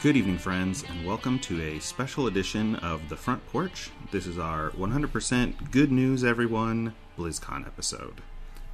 Good 0.00 0.16
evening, 0.16 0.38
friends, 0.38 0.84
and 0.88 1.04
welcome 1.04 1.40
to 1.40 1.60
a 1.60 1.80
special 1.80 2.28
edition 2.28 2.76
of 2.76 3.08
The 3.08 3.16
Front 3.16 3.44
Porch. 3.48 3.90
This 4.12 4.28
is 4.28 4.38
our 4.38 4.70
100% 4.70 5.72
Good 5.72 5.90
News 5.90 6.22
Everyone 6.22 6.94
BlizzCon 7.18 7.66
episode. 7.66 8.20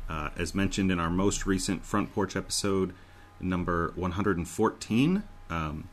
Uh, 0.07 0.29
as 0.37 0.55
mentioned 0.55 0.93
in 0.93 1.01
our 1.01 1.09
most 1.09 1.47
recent 1.47 1.83
Front 1.83 2.13
Porch 2.13 2.37
episode, 2.37 2.93
number 3.41 3.95
114, 3.97 5.23
um, 5.49 5.89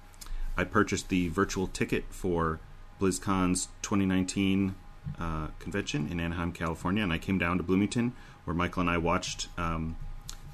I 0.57 0.65
purchased 0.65 1.07
the 1.07 1.29
virtual 1.29 1.67
ticket 1.67 2.03
for 2.09 2.59
BlizzCon's 2.99 3.69
2019 3.83 4.75
uh, 5.17 5.47
convention 5.59 6.09
in 6.11 6.19
Anaheim, 6.19 6.51
California, 6.51 7.03
and 7.03 7.13
I 7.13 7.17
came 7.17 7.37
down 7.37 7.55
to 7.55 7.63
Bloomington 7.63 8.11
where 8.43 8.53
Michael 8.53 8.81
and 8.81 8.89
I 8.89 8.97
watched 8.97 9.47
um, 9.57 9.95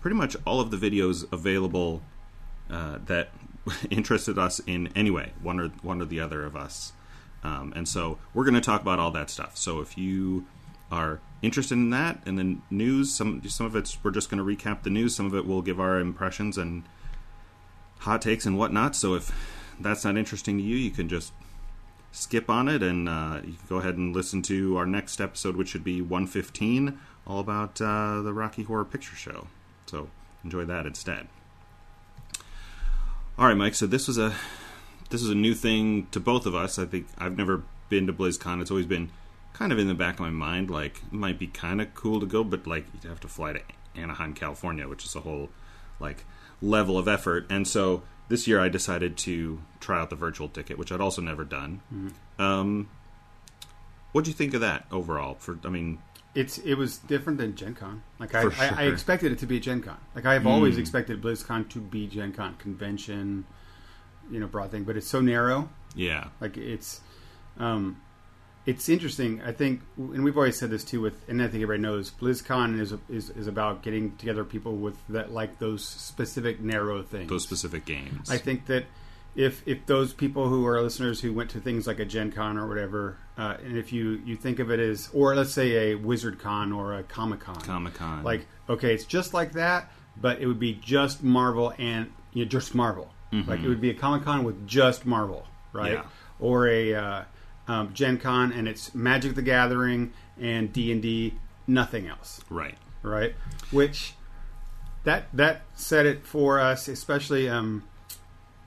pretty 0.02 0.16
much 0.16 0.38
all 0.46 0.62
of 0.62 0.70
the 0.70 0.78
videos 0.78 1.26
available 1.34 2.04
uh, 2.70 3.00
that 3.08 3.32
interested 3.90 4.38
us 4.38 4.60
in 4.66 4.90
any 4.96 5.12
way, 5.12 5.34
one 5.42 5.60
or 5.60 5.70
one 5.82 6.02
or 6.02 6.06
the 6.06 6.20
other 6.20 6.44
of 6.44 6.56
us. 6.56 6.94
Um, 7.44 7.74
and 7.76 7.88
so 7.88 8.18
we're 8.34 8.44
going 8.44 8.56
to 8.56 8.62
talk 8.62 8.82
about 8.82 9.00
all 9.00 9.12
that 9.12 9.30
stuff. 9.30 9.58
So 9.58 9.80
if 9.80 9.98
you 9.98 10.46
are 10.92 11.20
interested 11.42 11.76
in 11.76 11.90
that 11.92 12.20
and 12.26 12.38
then 12.38 12.62
news, 12.70 13.14
some 13.14 13.42
some 13.48 13.66
of 13.66 13.76
it's 13.76 14.04
we're 14.04 14.12
just 14.12 14.30
going 14.30 14.38
to 14.38 14.44
recap 14.44 14.84
the 14.84 14.90
news. 14.90 15.16
Some 15.16 15.26
of 15.26 15.36
it 15.36 15.46
we'll 15.46 15.62
give 15.62 15.80
our 15.80 16.00
impressions 16.00 16.58
and 16.58 16.84
hot 18.00 18.22
takes 18.22 18.46
and 18.46 18.58
whatnot. 18.58 18.96
So 18.96 19.14
if 19.14 19.32
that's 19.80 20.06
not 20.06 20.18
interesting 20.18 20.58
to 20.58 20.64
you, 20.64 20.76
you 20.76 20.92
can 20.92 21.08
just 21.08 21.34
skip 22.12 22.50
on 22.50 22.68
it 22.68 22.82
and 22.82 23.08
uh, 23.08 23.42
you 23.44 23.54
can 23.54 23.68
go 23.70 23.78
ahead 23.78 23.98
and 23.98 24.16
listen 24.16 24.42
to 24.44 24.78
our 24.78 24.86
next 24.86 25.22
episode, 25.22 25.56
which 25.56 25.70
should 25.70 25.84
be 25.84 26.02
115, 26.02 27.00
all 27.28 27.40
about 27.40 27.80
uh, 27.82 28.22
the 28.22 28.34
Rocky 28.34 28.64
Horror 28.64 28.86
Picture 28.86 29.16
Show. 29.16 29.48
So 29.86 30.10
enjoy 30.44 30.66
that 30.66 30.86
instead. 30.86 31.28
All 33.40 33.46
right, 33.46 33.56
Mike. 33.56 33.76
So 33.76 33.86
this 33.86 34.08
was 34.08 34.18
a 34.18 34.34
this 35.12 35.22
is 35.22 35.30
a 35.30 35.36
new 35.36 35.54
thing 35.54 36.08
to 36.12 36.20
both 36.20 36.48
of 36.48 36.56
us. 36.56 36.80
I 36.80 36.86
think 36.86 37.08
I've 37.20 37.38
never 37.38 37.64
been 37.88 38.08
to 38.08 38.14
BlizzCon. 38.14 38.62
It's 38.62 38.72
always 38.72 38.88
been 38.88 39.12
kind 39.54 39.72
of 39.72 39.78
in 39.78 39.88
the 39.88 39.94
back 39.94 40.16
of 40.16 40.22
my 40.22 40.32
mind, 40.32 40.72
like 40.72 40.98
it 40.98 41.14
might 41.14 41.38
be 41.38 41.46
kind 41.46 41.80
of 41.80 41.94
cool 41.94 42.20
to 42.20 42.26
go, 42.26 42.44
but 42.44 42.66
like 42.66 42.86
you'd 42.94 43.08
have 43.08 43.20
to 43.20 43.28
fly 43.28 43.54
to 43.54 43.62
Anaheim, 43.96 44.34
California, 44.34 44.88
which 44.88 45.06
is 45.06 45.16
a 45.16 45.20
whole 45.20 45.50
like 46.00 46.26
level 46.64 46.98
of 46.98 47.08
effort. 47.08 47.46
And 47.50 47.68
so 47.68 48.02
this 48.28 48.48
year 48.48 48.60
I 48.60 48.70
decided 48.70 49.18
to 49.18 49.62
try 49.80 50.02
out 50.02 50.10
the 50.10 50.16
virtual 50.16 50.50
ticket, 50.50 50.80
which 50.80 50.92
I'd 50.92 51.02
also 51.02 51.22
never 51.22 51.44
done. 51.44 51.82
Mm-hmm. 51.94 52.42
Um, 52.42 52.90
what 54.14 54.24
do 54.24 54.32
you 54.32 54.36
think 54.36 54.56
of 54.56 54.62
that 54.62 54.88
overall? 54.92 55.36
For 55.36 55.60
I 55.64 55.70
mean, 55.70 56.00
it's 56.38 56.60
it 56.60 56.76
was 56.76 57.00
different 57.00 57.40
than 57.40 57.56
Gen 57.56 57.74
Con. 57.74 58.04
Like 58.20 58.36
I, 58.36 58.42
sure. 58.44 58.54
I, 58.60 58.84
I, 58.84 58.88
expected 58.88 59.32
it 59.32 59.40
to 59.40 59.48
be 59.48 59.60
Gen 59.60 59.82
Con. 59.82 59.98
Like 60.14 60.28
I've 60.28 60.44
mm. 60.44 60.52
always 60.52 60.78
expected 60.78 61.20
BlizzCon 61.20 61.68
to 61.70 61.80
be 61.80 62.06
Gen 62.06 62.32
Con 62.32 62.56
convention, 62.58 63.46
you 64.30 64.40
know, 64.40 64.46
broad 64.46 64.70
thing. 64.70 64.84
But 64.84 64.98
it's 64.98 65.08
so 65.08 65.20
narrow. 65.20 65.68
Yeah. 65.96 66.28
Like 66.40 66.56
it's, 66.56 67.02
um, 67.58 68.00
it's 68.68 68.88
interesting. 68.88 69.42
I 69.42 69.52
think, 69.52 69.82
and 69.98 70.24
we've 70.24 70.38
always 70.38 70.60
said 70.60 70.70
this 70.70 70.84
too. 70.84 71.02
With 71.02 71.18
and 71.28 71.42
I 71.42 71.48
think 71.48 71.64
everybody 71.64 71.82
knows, 71.82 72.12
BlizzCon 72.12 72.80
is 72.80 72.94
is 73.10 73.32
is 73.32 73.48
about 73.48 73.82
getting 73.82 74.16
together 74.18 74.44
people 74.44 74.76
with 74.76 74.96
that 75.10 75.32
like 75.32 75.58
those 75.58 75.84
specific 75.84 76.62
narrow 76.62 77.02
things, 77.02 77.30
those 77.30 77.44
specific 77.44 77.84
games. 77.86 78.30
I 78.30 78.38
think 78.38 78.68
that 78.68 78.86
if 79.38 79.62
if 79.68 79.86
those 79.86 80.14
people 80.14 80.50
who 80.50 80.66
are 80.66 80.82
listeners 80.82 81.22
who 81.22 81.32
went 81.32 81.52
to 81.52 81.62
things 81.62 81.86
like 81.86 82.00
a 82.00 82.06
Gen 82.06 82.32
Con 82.32 82.58
or 82.58 82.68
whatever, 82.68 83.18
uh, 83.38 83.56
and 83.64 83.78
if 83.78 83.94
you 83.94 84.20
you 84.26 84.36
think 84.36 84.58
of 84.58 84.72
it 84.72 84.80
as, 84.80 85.10
or 85.14 85.36
let's 85.36 85.54
say 85.54 85.92
a 85.92 85.96
Wizard 85.96 86.40
Con 86.40 86.74
or 86.74 86.96
a 86.96 87.04
Comic 87.04 87.42
Con, 87.42 87.62
Comic 87.62 87.94
Con, 87.94 88.24
like 88.24 88.48
okay, 88.68 88.96
it's 88.96 89.06
just 89.06 89.36
like 89.36 89.54
that, 89.54 89.92
but 90.20 90.42
it 90.42 90.48
would 90.48 90.60
be 90.60 90.74
just 90.74 91.24
Marvel 91.24 91.72
and 91.78 92.12
you 92.34 92.44
know, 92.44 92.50
just 92.50 92.74
Marvel. 92.74 93.14
Mm-hmm. 93.32 93.50
Like 93.50 93.60
it 93.60 93.68
would 93.68 93.80
be 93.80 93.92
a 93.92 93.94
Comic 93.94 94.26
Con 94.26 94.44
with 94.44 94.68
just 94.68 95.06
Marvel, 95.06 95.46
right? 95.72 95.94
Yeah. 95.94 96.06
Or 96.40 96.68
a 96.68 96.96
uh, 96.96 97.24
um, 97.68 97.94
Gen 97.94 98.18
Con 98.18 98.52
and 98.52 98.68
it's 98.68 98.96
Magic 98.96 99.36
the 99.36 99.44
Gathering 99.44 100.14
and 100.42 100.74
D 100.74 100.92
and 100.92 101.02
D, 101.02 101.36
nothing 101.68 102.08
else, 102.08 102.42
right? 102.50 102.76
Right, 103.04 103.36
which 103.70 104.14
that 105.04 105.26
that 105.34 105.62
set 105.76 106.08
it 106.08 106.26
for 106.26 106.60
us, 106.60 106.88
especially. 106.88 107.48
Um, 107.48 107.84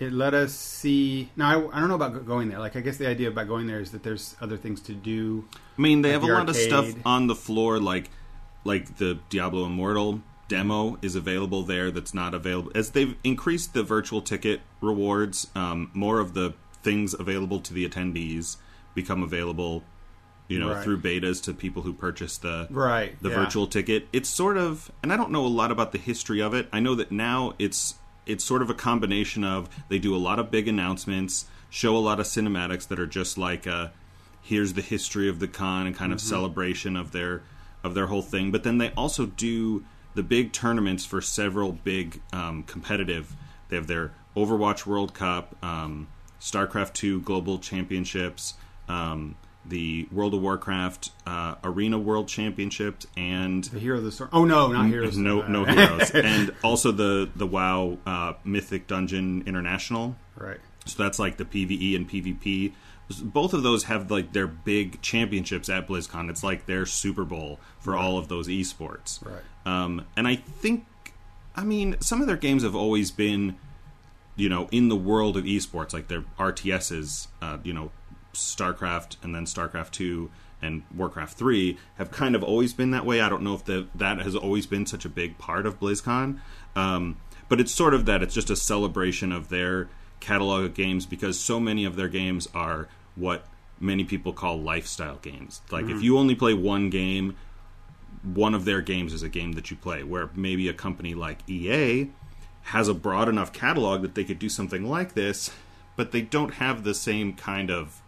it 0.01 0.13
let 0.13 0.33
us 0.33 0.55
see. 0.55 1.31
Now 1.37 1.69
I, 1.69 1.77
I, 1.77 1.81
don't 1.81 1.89
know 1.89 1.95
about 1.95 2.27
going 2.27 2.49
there. 2.49 2.59
Like 2.59 2.75
I 2.75 2.81
guess 2.81 2.97
the 2.97 3.07
idea 3.07 3.29
about 3.29 3.47
going 3.47 3.67
there 3.67 3.81
is 3.81 3.93
that 3.93 4.03
there's 4.03 4.35
other 4.41 4.57
things 4.57 4.81
to 4.83 4.95
do. 4.95 5.45
I 5.79 5.81
mean, 5.81 6.03
they 6.03 6.11
have 6.11 6.23
the 6.23 6.29
a 6.29 6.33
lot 6.33 6.49
of 6.49 6.57
stuff 6.57 6.93
on 7.05 7.27
the 7.27 7.35
floor, 7.35 7.79
like 7.79 8.11
like 8.65 8.97
the 8.97 9.19
Diablo 9.29 9.67
Immortal 9.67 10.23
demo 10.49 10.99
is 11.03 11.15
available 11.15 11.63
there. 11.63 11.91
That's 11.91 12.15
not 12.15 12.35
available 12.35 12.73
as 12.75 12.91
they've 12.91 13.15
increased 13.23 13.75
the 13.75 13.83
virtual 13.83 14.23
ticket 14.23 14.63
rewards. 14.81 15.49
Um, 15.55 15.91
more 15.93 16.19
of 16.19 16.33
the 16.33 16.55
things 16.83 17.15
available 17.15 17.61
to 17.61 17.75
the 17.75 17.87
attendees 17.87 18.57
become 18.95 19.23
available. 19.23 19.85
You 20.49 20.59
know, 20.59 20.73
right. 20.73 20.83
through 20.83 21.01
betas 21.01 21.41
to 21.45 21.55
people 21.55 21.83
who 21.83 21.93
purchase 21.93 22.37
the 22.37 22.67
right 22.71 23.15
the 23.23 23.29
yeah. 23.29 23.37
virtual 23.37 23.69
ticket. 23.69 24.09
It's 24.13 24.29
sort 24.29 24.57
of, 24.57 24.91
and 25.01 25.13
I 25.13 25.17
don't 25.17 25.31
know 25.31 25.47
a 25.47 25.47
lot 25.47 25.71
about 25.71 25.93
the 25.93 25.99
history 25.99 26.43
of 26.43 26.55
it. 26.55 26.69
I 26.73 26.81
know 26.81 26.97
that 26.97 27.13
now 27.13 27.55
it's 27.61 27.95
it's 28.27 28.45
sort 28.45 28.63
of 28.63 28.71
a 28.71 28.75
combination 28.75 29.45
of 29.45 29.69
they 29.89 29.99
do 29.99 30.15
a 30.15 30.19
lot 30.19 30.39
of 30.39 30.51
big 30.51 30.69
announcements, 30.69 31.47
show 31.69 31.97
a 31.97 31.99
lot 31.99 32.21
of 32.21 32.27
cinematics 32.27 32.89
that 32.89 33.01
are 33.01 33.07
just 33.07 33.39
like 33.39 33.67
a, 33.67 33.93
here's 34.43 34.75
the 34.75 34.83
history 34.83 35.29
of 35.29 35.39
the 35.39 35.49
con 35.49 35.87
and 35.87 35.97
kind 35.97 36.13
of 36.13 36.19
mm-hmm. 36.19 36.29
celebration 36.29 36.97
of 36.97 37.13
their 37.13 37.43
of 37.83 37.95
their 37.95 38.07
whole 38.07 38.23
thing. 38.23 38.51
But 38.51 38.63
then 38.63 38.79
they 38.79 38.91
also 38.91 39.27
do 39.27 39.85
the 40.15 40.23
big 40.23 40.53
tournaments 40.53 41.05
for 41.07 41.21
several 41.21 41.73
big 41.73 42.21
um, 42.33 42.63
competitive. 42.65 43.35
They 43.69 43.77
have 43.77 43.87
their 43.87 44.13
Overwatch 44.37 44.85
World 44.85 45.15
Cup, 45.15 45.57
um, 45.63 46.09
StarCraft 46.41 46.93
Two 46.93 47.21
Global 47.23 47.59
Championships. 47.59 48.55
Um, 48.89 49.37
the 49.65 50.09
World 50.11 50.35
of 50.35 50.41
Warcraft 50.41 51.11
uh, 51.27 51.57
Arena 51.63 51.99
World 51.99 52.29
Championship 52.29 53.05
and 53.17 53.65
the 53.65 53.79
Hero 53.79 53.99
of 53.99 54.05
the 54.05 54.13
Storm. 54.13 54.31
Oh 54.33 54.45
no, 54.45 54.69
not 54.73 54.87
heroes. 54.87 55.17
No, 55.17 55.47
no 55.47 55.65
heroes, 55.65 56.11
and 56.15 56.55
also 56.63 56.93
the 56.93 57.31
the 57.35 57.47
WoW 57.47 57.99
uh, 58.07 58.35
Mythic 58.45 58.87
Dungeon 58.87 59.43
International. 59.47 60.17
Right. 60.37 60.59
So 60.87 61.03
that's 61.03 61.19
like 61.19 61.37
the 61.37 61.45
PVE 61.45 61.95
and 61.97 62.09
PvP. 62.09 62.73
Both 63.23 63.55
of 63.55 63.63
those 63.63 63.85
have 63.85 64.11
like 64.11 64.33
their 64.33 64.47
big 64.47 65.03
championships 65.03 65.69
at 65.69 65.87
BlizzCon. 65.87 66.31
It's 66.31 66.43
like 66.43 66.67
their 66.67 66.87
Super 66.87 67.25
Bowl 67.25 67.59
for 67.81 67.93
right. 67.93 68.03
all 68.03 68.19
of 68.19 68.29
those 68.29 68.49
esports. 68.49 69.25
Right. 69.25 69.43
Um, 69.67 70.07
and 70.17 70.27
I 70.27 70.37
think, 70.37 70.87
I 71.57 71.65
mean, 71.65 71.97
some 72.01 72.21
of 72.21 72.29
their 72.29 72.37
games 72.37 72.63
have 72.63 72.77
always 72.77 73.11
been, 73.11 73.57
you 74.37 74.49
know, 74.49 74.69
in 74.71 74.89
the 74.89 74.97
world 74.97 75.37
of 75.37 75.45
esports, 75.45 75.93
like 75.93 76.09
their 76.09 76.23
RTSs, 76.39 77.27
uh, 77.43 77.59
you 77.65 77.73
know, 77.73 77.91
StarCraft 78.33 79.17
and 79.23 79.35
then 79.35 79.45
StarCraft 79.45 79.91
2 79.93 80.31
and 80.63 80.83
Warcraft 80.95 81.37
3 81.39 81.79
have 81.97 82.11
kind 82.11 82.35
of 82.35 82.43
always 82.43 82.73
been 82.73 82.91
that 82.91 83.07
way. 83.07 83.21
I 83.21 83.29
don't 83.29 83.43
know 83.43 83.55
if 83.55 83.65
the, 83.65 83.89
that 83.95 84.19
has 84.21 84.37
always 84.37 84.67
been 84.67 84.87
such 84.87 85.05
a 85.05 85.09
big 85.09 85.39
part 85.39 85.67
of 85.67 85.81
BlizzCon. 85.81 86.41
Um, 86.77 87.17
but 87.49 87.61
it's 87.61 87.73
sort 87.73 87.95
of 87.95 88.07
that 88.07 88.23
it's 88.23 88.35
just 88.35 88.51
a 88.51 88.57
celebration 88.57 89.33
of 89.33 89.49
their 89.49 89.89
catalog 90.21 90.65
of 90.65 90.75
games 90.75 91.07
because 91.07 91.39
so 91.41 91.59
many 91.59 91.85
of 91.85 91.97
their 91.97 92.09
games 92.09 92.49
are 92.55 92.89
what 93.17 93.47
many 93.81 94.05
people 94.05 94.33
call 94.33 94.61
lifestyle 94.61 95.17
games. 95.17 95.63
Like 95.71 95.87
mm-hmm. 95.87 95.97
if 95.97 96.03
you 96.03 96.19
only 96.19 96.35
play 96.35 96.55
one 96.55 96.91
game, 96.91 97.37
one 98.23 98.55
of 98.55 98.67
their 98.67 98.83
games 98.83 99.13
is 99.13 99.23
a 99.23 99.29
game 99.29 99.53
that 99.53 99.71
you 99.71 99.77
play. 99.77 100.05
Where 100.05 100.31
maybe 100.35 100.69
a 100.69 100.75
company 100.75 101.15
like 101.15 101.49
EA 101.49 102.11
has 102.63 102.87
a 102.87 102.95
broad 102.95 103.29
enough 103.29 103.53
catalog 103.53 104.03
that 104.03 104.15
they 104.15 104.25
could 104.25 104.39
do 104.39 104.49
something 104.49 104.85
like 104.85 105.15
this, 105.15 105.51
but 105.97 106.13
they 106.13 106.21
don't 106.21 106.55
have 106.55 106.85
the 106.85 106.95
same 106.95 107.33
kind 107.33 107.71
of 107.71 108.03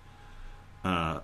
uh, 0.85 1.21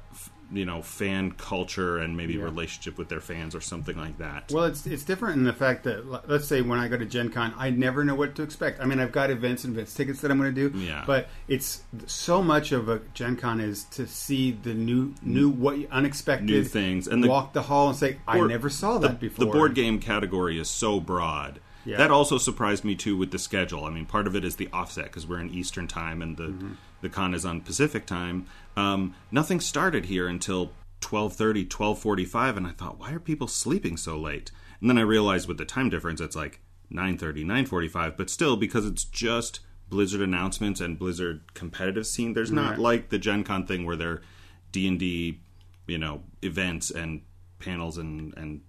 you 0.50 0.64
know 0.64 0.80
fan 0.80 1.30
culture 1.32 1.98
and 1.98 2.16
maybe 2.16 2.34
yeah. 2.34 2.42
relationship 2.42 2.96
with 2.96 3.08
their 3.08 3.20
fans 3.20 3.54
or 3.54 3.60
something 3.60 3.96
like 3.96 4.18
that. 4.18 4.50
Well, 4.50 4.64
it's 4.64 4.86
it's 4.86 5.04
different 5.04 5.36
in 5.36 5.44
the 5.44 5.52
fact 5.52 5.84
that 5.84 6.28
let's 6.28 6.46
say 6.46 6.62
when 6.62 6.78
I 6.78 6.88
go 6.88 6.96
to 6.96 7.04
Gen 7.04 7.30
Con, 7.30 7.54
I 7.56 7.70
never 7.70 8.04
know 8.04 8.14
what 8.14 8.34
to 8.36 8.42
expect. 8.42 8.80
I 8.80 8.86
mean, 8.86 8.98
I've 8.98 9.12
got 9.12 9.30
events 9.30 9.64
and 9.64 9.74
events 9.74 9.94
tickets 9.94 10.20
that 10.22 10.30
I'm 10.30 10.38
going 10.38 10.54
to 10.54 10.70
do, 10.70 10.78
yeah. 10.78 11.04
But 11.06 11.28
it's 11.48 11.82
so 12.06 12.42
much 12.42 12.72
of 12.72 12.88
a 12.88 13.00
Gen 13.14 13.36
Con 13.36 13.60
is 13.60 13.84
to 13.84 14.06
see 14.06 14.52
the 14.52 14.74
new 14.74 15.14
new 15.22 15.50
what 15.50 15.78
unexpected 15.90 16.46
new 16.46 16.64
things 16.64 17.06
and 17.06 17.22
the, 17.22 17.28
walk 17.28 17.52
the 17.52 17.62
hall 17.62 17.88
and 17.88 17.96
say 17.96 18.18
I 18.26 18.40
never 18.40 18.70
saw 18.70 18.98
that 18.98 19.20
the, 19.20 19.28
before. 19.28 19.44
The 19.44 19.52
board 19.52 19.74
game 19.74 20.00
category 20.00 20.58
is 20.58 20.70
so 20.70 21.00
broad. 21.00 21.60
Yeah. 21.84 21.96
That 21.96 22.10
also 22.10 22.36
surprised 22.36 22.84
me 22.84 22.94
too 22.94 23.16
with 23.16 23.30
the 23.30 23.38
schedule. 23.38 23.84
I 23.84 23.90
mean, 23.90 24.04
part 24.04 24.26
of 24.26 24.36
it 24.36 24.44
is 24.44 24.56
the 24.56 24.68
offset 24.72 25.04
because 25.04 25.26
we're 25.26 25.40
in 25.40 25.50
Eastern 25.50 25.88
time 25.88 26.20
and 26.20 26.36
the 26.36 26.48
mm-hmm. 26.48 26.72
the 27.00 27.08
con 27.08 27.32
is 27.32 27.46
on 27.46 27.62
Pacific 27.62 28.04
time. 28.04 28.46
Um, 28.78 29.16
nothing 29.32 29.58
started 29.58 30.04
here 30.04 30.28
until 30.28 30.70
12:30, 31.00 31.66
12:45, 31.66 32.56
and 32.56 32.66
I 32.66 32.70
thought, 32.70 33.00
why 33.00 33.12
are 33.12 33.18
people 33.18 33.48
sleeping 33.48 33.96
so 33.96 34.16
late? 34.16 34.52
And 34.80 34.88
then 34.88 34.98
I 34.98 35.02
realized 35.02 35.48
with 35.48 35.58
the 35.58 35.64
time 35.64 35.90
difference, 35.90 36.20
it's 36.20 36.36
like 36.36 36.60
9:30, 36.92 37.44
9:45. 37.44 38.16
But 38.16 38.30
still, 38.30 38.56
because 38.56 38.86
it's 38.86 39.02
just 39.02 39.60
Blizzard 39.88 40.20
announcements 40.20 40.80
and 40.80 40.96
Blizzard 40.96 41.54
competitive 41.54 42.06
scene, 42.06 42.34
there's 42.34 42.52
not 42.52 42.72
right. 42.72 42.78
like 42.78 43.08
the 43.08 43.18
Gen 43.18 43.42
Con 43.42 43.66
thing 43.66 43.84
where 43.84 43.96
they're 43.96 44.22
D 44.70 44.86
and 44.86 44.98
D, 44.98 45.40
you 45.88 45.98
know, 45.98 46.22
events 46.42 46.92
and 46.92 47.22
panels 47.58 47.98
and 47.98 48.32
and 48.36 48.60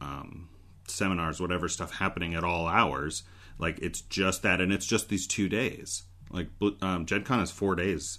um, 0.00 0.48
seminars, 0.88 1.40
whatever 1.40 1.68
stuff 1.68 1.94
happening 1.94 2.34
at 2.34 2.42
all 2.42 2.66
hours. 2.66 3.22
Like 3.56 3.78
it's 3.78 4.00
just 4.00 4.42
that, 4.42 4.60
and 4.60 4.72
it's 4.72 4.86
just 4.86 5.08
these 5.08 5.28
two 5.28 5.48
days. 5.48 6.02
Like 6.28 6.48
um, 6.82 7.06
Gen 7.06 7.22
Con 7.22 7.38
is 7.38 7.52
four 7.52 7.76
days 7.76 8.18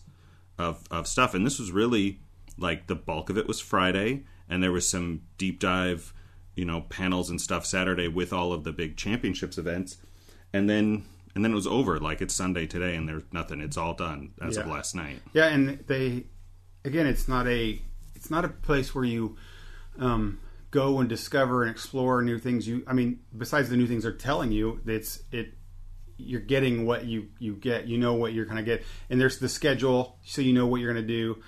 of 0.60 0.84
of 0.92 1.08
stuff, 1.08 1.34
and 1.34 1.46
this 1.46 1.58
was 1.60 1.72
really 1.72 2.20
like 2.58 2.88
the 2.88 2.96
bulk 2.96 3.30
of 3.30 3.38
it 3.38 3.48
was 3.48 3.60
Friday, 3.60 4.24
and 4.50 4.62
there 4.62 4.72
was 4.72 4.88
some 4.88 5.22
deep 5.38 5.60
dive, 5.60 6.14
you 6.56 6.66
know, 6.66 6.82
panels 6.82 7.30
and 7.30 7.40
stuff 7.40 7.66
Saturday 7.66 8.08
with 8.08 8.34
all 8.34 8.52
of 8.54 8.64
the 8.66 8.72
big 8.72 8.98
championships 8.98 9.58
events, 9.58 9.98
and 10.54 10.70
then 10.70 11.06
and 11.36 11.44
then 11.46 11.52
it 11.52 11.56
was 11.56 11.68
over. 11.68 12.00
Like 12.00 12.22
it's 12.22 12.34
Sunday 12.36 12.66
today, 12.68 12.96
and 12.96 13.08
there's 13.08 13.24
nothing. 13.32 13.62
It's 13.62 13.78
all 13.78 13.94
done 13.94 14.32
as 14.42 14.56
Yeah. 14.58 14.64
of 14.64 14.68
last 14.70 14.94
night. 14.96 15.22
Yeah, 15.34 15.48
and 15.48 15.80
they 15.88 16.26
again, 16.84 17.08
it's 17.08 17.28
not 17.28 17.48
a 17.48 17.82
it's 18.16 18.30
not 18.30 18.44
a 18.46 18.50
place 18.50 18.94
where 18.94 19.06
you 19.06 19.38
um, 19.98 20.40
go 20.72 21.00
and 21.00 21.08
discover 21.08 21.64
and 21.64 21.72
explore 21.72 22.22
new 22.22 22.38
things. 22.38 22.68
You, 22.68 22.84
I 22.86 22.94
mean, 22.94 23.20
besides 23.38 23.70
the 23.70 23.78
new 23.78 23.88
things 23.88 24.04
they're 24.04 24.12
telling 24.12 24.52
you, 24.52 24.82
it's 24.86 25.24
it 25.32 25.54
you're 26.20 26.42
getting 26.42 26.86
what 26.86 27.06
you 27.06 27.30
you 27.40 27.56
get. 27.56 27.88
You 27.88 27.98
know 27.98 28.14
what 28.14 28.34
you're 28.34 28.46
going 28.46 28.58
to 28.58 28.64
get, 28.64 28.84
and 29.10 29.20
there's 29.20 29.40
the 29.40 29.50
schedule, 29.50 30.18
so 30.24 30.42
you 30.42 30.54
know 30.54 30.68
what 30.68 30.82
you're 30.82 30.94
going 30.94 31.06
to 31.06 31.14
do. 31.14 31.42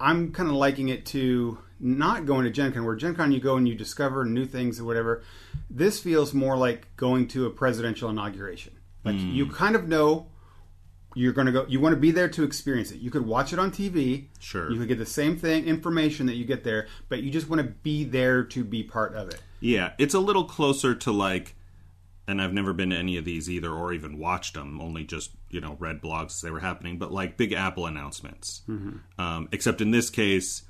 I'm 0.00 0.32
kind 0.32 0.48
of 0.48 0.54
liking 0.54 0.88
it 0.88 1.06
to 1.06 1.58
not 1.80 2.26
going 2.26 2.44
to 2.44 2.50
Gen 2.50 2.72
Con, 2.72 2.84
where 2.84 2.96
Gen 2.96 3.14
Con 3.14 3.32
you 3.32 3.40
go 3.40 3.56
and 3.56 3.68
you 3.68 3.74
discover 3.74 4.24
new 4.24 4.46
things 4.46 4.80
or 4.80 4.84
whatever. 4.84 5.22
This 5.70 6.00
feels 6.00 6.34
more 6.34 6.56
like 6.56 6.94
going 6.96 7.28
to 7.28 7.46
a 7.46 7.50
presidential 7.50 8.10
inauguration. 8.10 8.74
Like 9.04 9.16
hmm. 9.16 9.30
you 9.30 9.46
kind 9.46 9.76
of 9.76 9.88
know 9.88 10.28
you're 11.14 11.32
going 11.32 11.46
to 11.46 11.52
go 11.52 11.64
you 11.68 11.78
want 11.78 11.94
to 11.94 12.00
be 12.00 12.10
there 12.10 12.28
to 12.28 12.42
experience 12.42 12.90
it 12.90 12.98
you 12.98 13.08
could 13.08 13.24
watch 13.24 13.52
it 13.52 13.58
on 13.60 13.70
tv 13.70 14.26
Sure. 14.40 14.68
you 14.68 14.78
could 14.80 14.88
get 14.88 14.98
the 14.98 15.06
same 15.06 15.36
thing 15.36 15.64
information 15.64 16.26
that 16.26 16.34
you 16.34 16.44
get 16.44 16.64
there 16.64 16.88
but 17.08 17.22
you 17.22 17.30
just 17.30 17.48
want 17.48 17.62
to 17.62 17.68
be 17.68 18.02
there 18.02 18.42
to 18.42 18.64
be 18.64 18.82
part 18.82 19.14
of 19.14 19.28
it 19.28 19.40
Yeah, 19.64 19.92
it's 19.96 20.12
a 20.12 20.18
little 20.18 20.44
closer 20.44 20.94
to 20.94 21.10
like, 21.10 21.56
and 22.26 22.40
I've 22.40 22.52
never 22.52 22.72
been 22.72 22.90
to 22.90 22.96
any 22.96 23.16
of 23.16 23.24
these 23.24 23.50
either, 23.50 23.70
or 23.70 23.92
even 23.92 24.18
watched 24.18 24.54
them. 24.54 24.80
Only 24.80 25.04
just 25.04 25.30
you 25.50 25.60
know 25.60 25.76
read 25.78 26.00
blogs 26.02 26.26
as 26.36 26.40
they 26.40 26.50
were 26.50 26.60
happening. 26.60 26.98
But 26.98 27.12
like 27.12 27.36
big 27.36 27.52
Apple 27.52 27.86
announcements, 27.86 28.62
um, 29.18 29.48
except 29.52 29.80
in 29.80 29.90
this 29.90 30.10
case, 30.10 30.62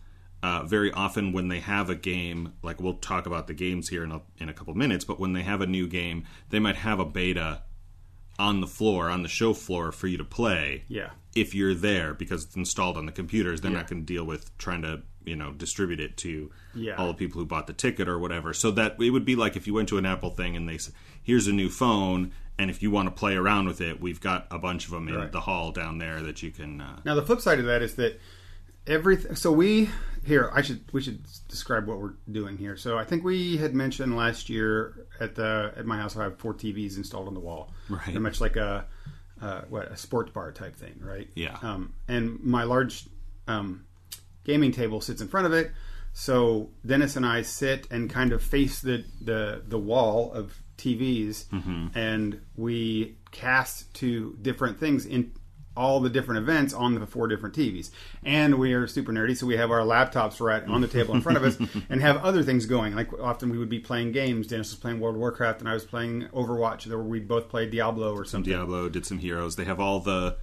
uh, 0.43 0.65
very 0.65 0.93
often 0.93 1.33
when 1.33 1.49
they 1.49 1.61
have 1.61 1.89
a 1.91 1.95
game, 1.95 2.53
like 2.62 2.81
we'll 2.81 2.95
talk 2.95 3.27
about 3.27 3.47
the 3.47 3.55
games 3.55 3.89
here 3.89 4.05
in 4.05 4.12
a, 4.12 4.21
in 4.39 4.49
a 4.49 4.53
couple 4.55 4.75
minutes, 4.75 5.05
but 5.05 5.19
when 5.21 5.33
they 5.33 5.43
have 5.43 5.61
a 5.61 5.67
new 5.67 5.87
game, 5.87 6.25
they 6.51 6.59
might 6.59 6.77
have 6.77 6.99
a 7.01 7.05
beta 7.05 7.62
on 8.39 8.61
the 8.61 8.67
floor, 8.67 9.09
on 9.11 9.23
the 9.23 9.29
show 9.29 9.55
floor 9.55 9.93
for 9.93 10.09
you 10.09 10.19
to 10.19 10.25
play 10.25 10.83
yeah 10.89 11.11
if 11.37 11.55
you're 11.55 11.75
there 11.75 12.15
because 12.15 12.45
it's 12.45 12.57
installed 12.57 12.97
on 12.97 13.07
the 13.07 13.12
computers 13.12 13.61
they're 13.61 13.71
Yeah. 13.71 13.79
not 13.79 13.89
going 13.89 14.03
to 14.03 14.07
deal 14.07 14.25
with 14.25 14.57
trying 14.59 14.83
to 14.83 15.03
you 15.25 15.37
know 15.37 15.53
distribute 15.53 16.00
it 16.00 16.17
to 16.19 16.50
Yeah. 16.75 16.97
all 16.97 17.07
the 17.09 17.15
people 17.15 17.41
who 17.41 17.47
bought 17.47 17.69
the 17.69 17.73
ticket 17.73 18.09
or 18.09 18.19
whatever 18.19 18.53
so 18.53 18.73
that 18.73 19.00
it 19.00 19.11
would 19.11 19.25
be 19.25 19.37
like 19.37 19.55
if 19.57 19.69
you 19.69 19.75
went 19.75 19.89
to 19.91 19.99
an 19.99 20.07
apple 20.07 20.31
thing 20.31 20.57
and 20.57 20.69
they 20.69 20.79
said 20.79 20.95
here's 21.25 21.47
a 21.49 21.53
new 21.53 21.69
phone 21.69 22.31
and 22.59 22.71
if 22.71 22.82
you 22.82 22.91
want 22.91 23.06
to 23.09 23.11
play 23.11 23.35
around 23.35 23.67
with 23.67 23.81
it 23.81 24.00
we've 24.00 24.21
got 24.21 24.47
a 24.53 24.59
bunch 24.59 24.85
of 24.85 24.93
them 24.93 25.09
in 25.09 25.15
Right. 25.17 25.32
the 25.32 25.41
hall 25.41 25.73
down 25.73 25.99
there 25.99 26.21
that 26.23 26.43
you 26.43 26.50
can 26.53 26.81
uh, 26.81 27.00
now 27.05 27.15
the 27.17 27.23
flip 27.23 27.41
side 27.41 27.59
of 27.59 27.65
that 27.67 27.82
is 27.82 27.97
that 27.97 28.21
everything 28.87 29.35
so 29.35 29.50
we 29.50 29.88
here 30.26 30.50
i 30.53 30.61
should 30.61 30.81
we 30.93 31.00
should 31.00 31.25
describe 31.49 31.87
what 31.87 31.99
we're 31.99 32.12
doing 32.31 32.59
here 32.59 32.76
so 32.76 32.99
i 32.99 33.05
think 33.05 33.25
we 33.25 33.56
had 33.56 33.75
mentioned 33.75 34.15
last 34.15 34.50
year 34.50 35.06
at 35.21 35.35
the 35.35 35.73
at 35.76 35.87
my 35.87 35.97
house 35.97 36.17
i 36.17 36.23
have 36.23 36.38
four 36.38 36.53
tvs 36.53 36.97
installed 36.99 37.26
on 37.26 37.35
the 37.35 37.41
wall 37.41 37.73
Right. 37.88 38.00
They're 38.12 38.21
much 38.21 38.41
like 38.41 38.56
a 38.56 38.87
uh, 39.43 39.62
what 39.69 39.91
a 39.91 39.97
sports 39.97 40.31
bar 40.32 40.53
type 40.53 40.76
thing 40.76 41.00
right 41.00 41.29
Yeah. 41.35 41.56
um, 41.62 41.94
and 42.09 42.38
my 42.41 42.62
large 42.65 43.06
um, 43.49 43.85
gaming 44.44 44.71
table 44.73 45.00
sits 45.00 45.21
in 45.23 45.29
front 45.29 45.47
of 45.47 45.53
it 45.55 45.73
so 46.12 46.71
dennis 46.85 47.17
and 47.17 47.25
i 47.26 47.41
sit 47.43 47.88
and 47.91 48.09
kind 48.11 48.32
of 48.32 48.43
face 48.43 48.81
the 48.81 49.03
the, 49.23 49.62
the 49.67 49.79
wall 49.79 50.31
of 50.32 50.62
tvs 50.79 51.44
and 51.94 52.41
we 52.56 53.17
cast 53.31 53.93
to 53.94 54.37
different 54.43 54.79
things 54.81 55.06
in 55.06 55.32
all 55.76 55.99
the 55.99 56.09
different 56.09 56.38
events 56.38 56.73
on 56.73 56.94
the 56.94 57.05
four 57.05 57.26
different 57.26 57.53
TVs. 57.56 57.91
And 58.23 58.61
we 58.61 58.75
are 58.75 58.87
super 58.87 59.11
nerdy, 59.12 59.37
so 59.37 59.44
we 59.44 59.56
have 59.56 59.73
our 59.73 59.81
laptops 59.81 60.38
right 60.41 60.62
on 60.69 60.81
the 60.81 60.87
table 60.87 61.17
in 61.17 61.21
front 61.21 61.37
of 61.37 61.43
us 61.43 61.59
and 61.91 62.00
have 62.00 62.19
other 62.19 62.44
things 62.44 62.67
going. 62.67 62.94
Like 62.94 63.12
often 63.21 63.50
we 63.50 63.59
would 63.59 63.69
be 63.69 63.81
playing 63.81 64.12
games. 64.12 64.47
Dennis 64.47 64.71
was 64.71 64.79
playing 64.79 65.00
World 65.00 65.17
of 65.17 65.21
Warcraft 65.21 65.59
and 65.59 65.69
I 65.69 65.75
was 65.75 65.85
playing 65.85 66.29
Overwatch, 66.32 66.88
or 66.93 67.03
we 67.03 67.19
both 67.19 67.49
played 67.49 67.73
Diablo 67.73 68.15
or 68.15 68.25
something. 68.25 68.53
diablo 68.53 68.88
did 68.88 69.05
some 69.05 69.19
heroes 69.19 69.56
they 69.56 69.65
have 69.65 69.81
all 69.81 69.99
the 69.99 70.37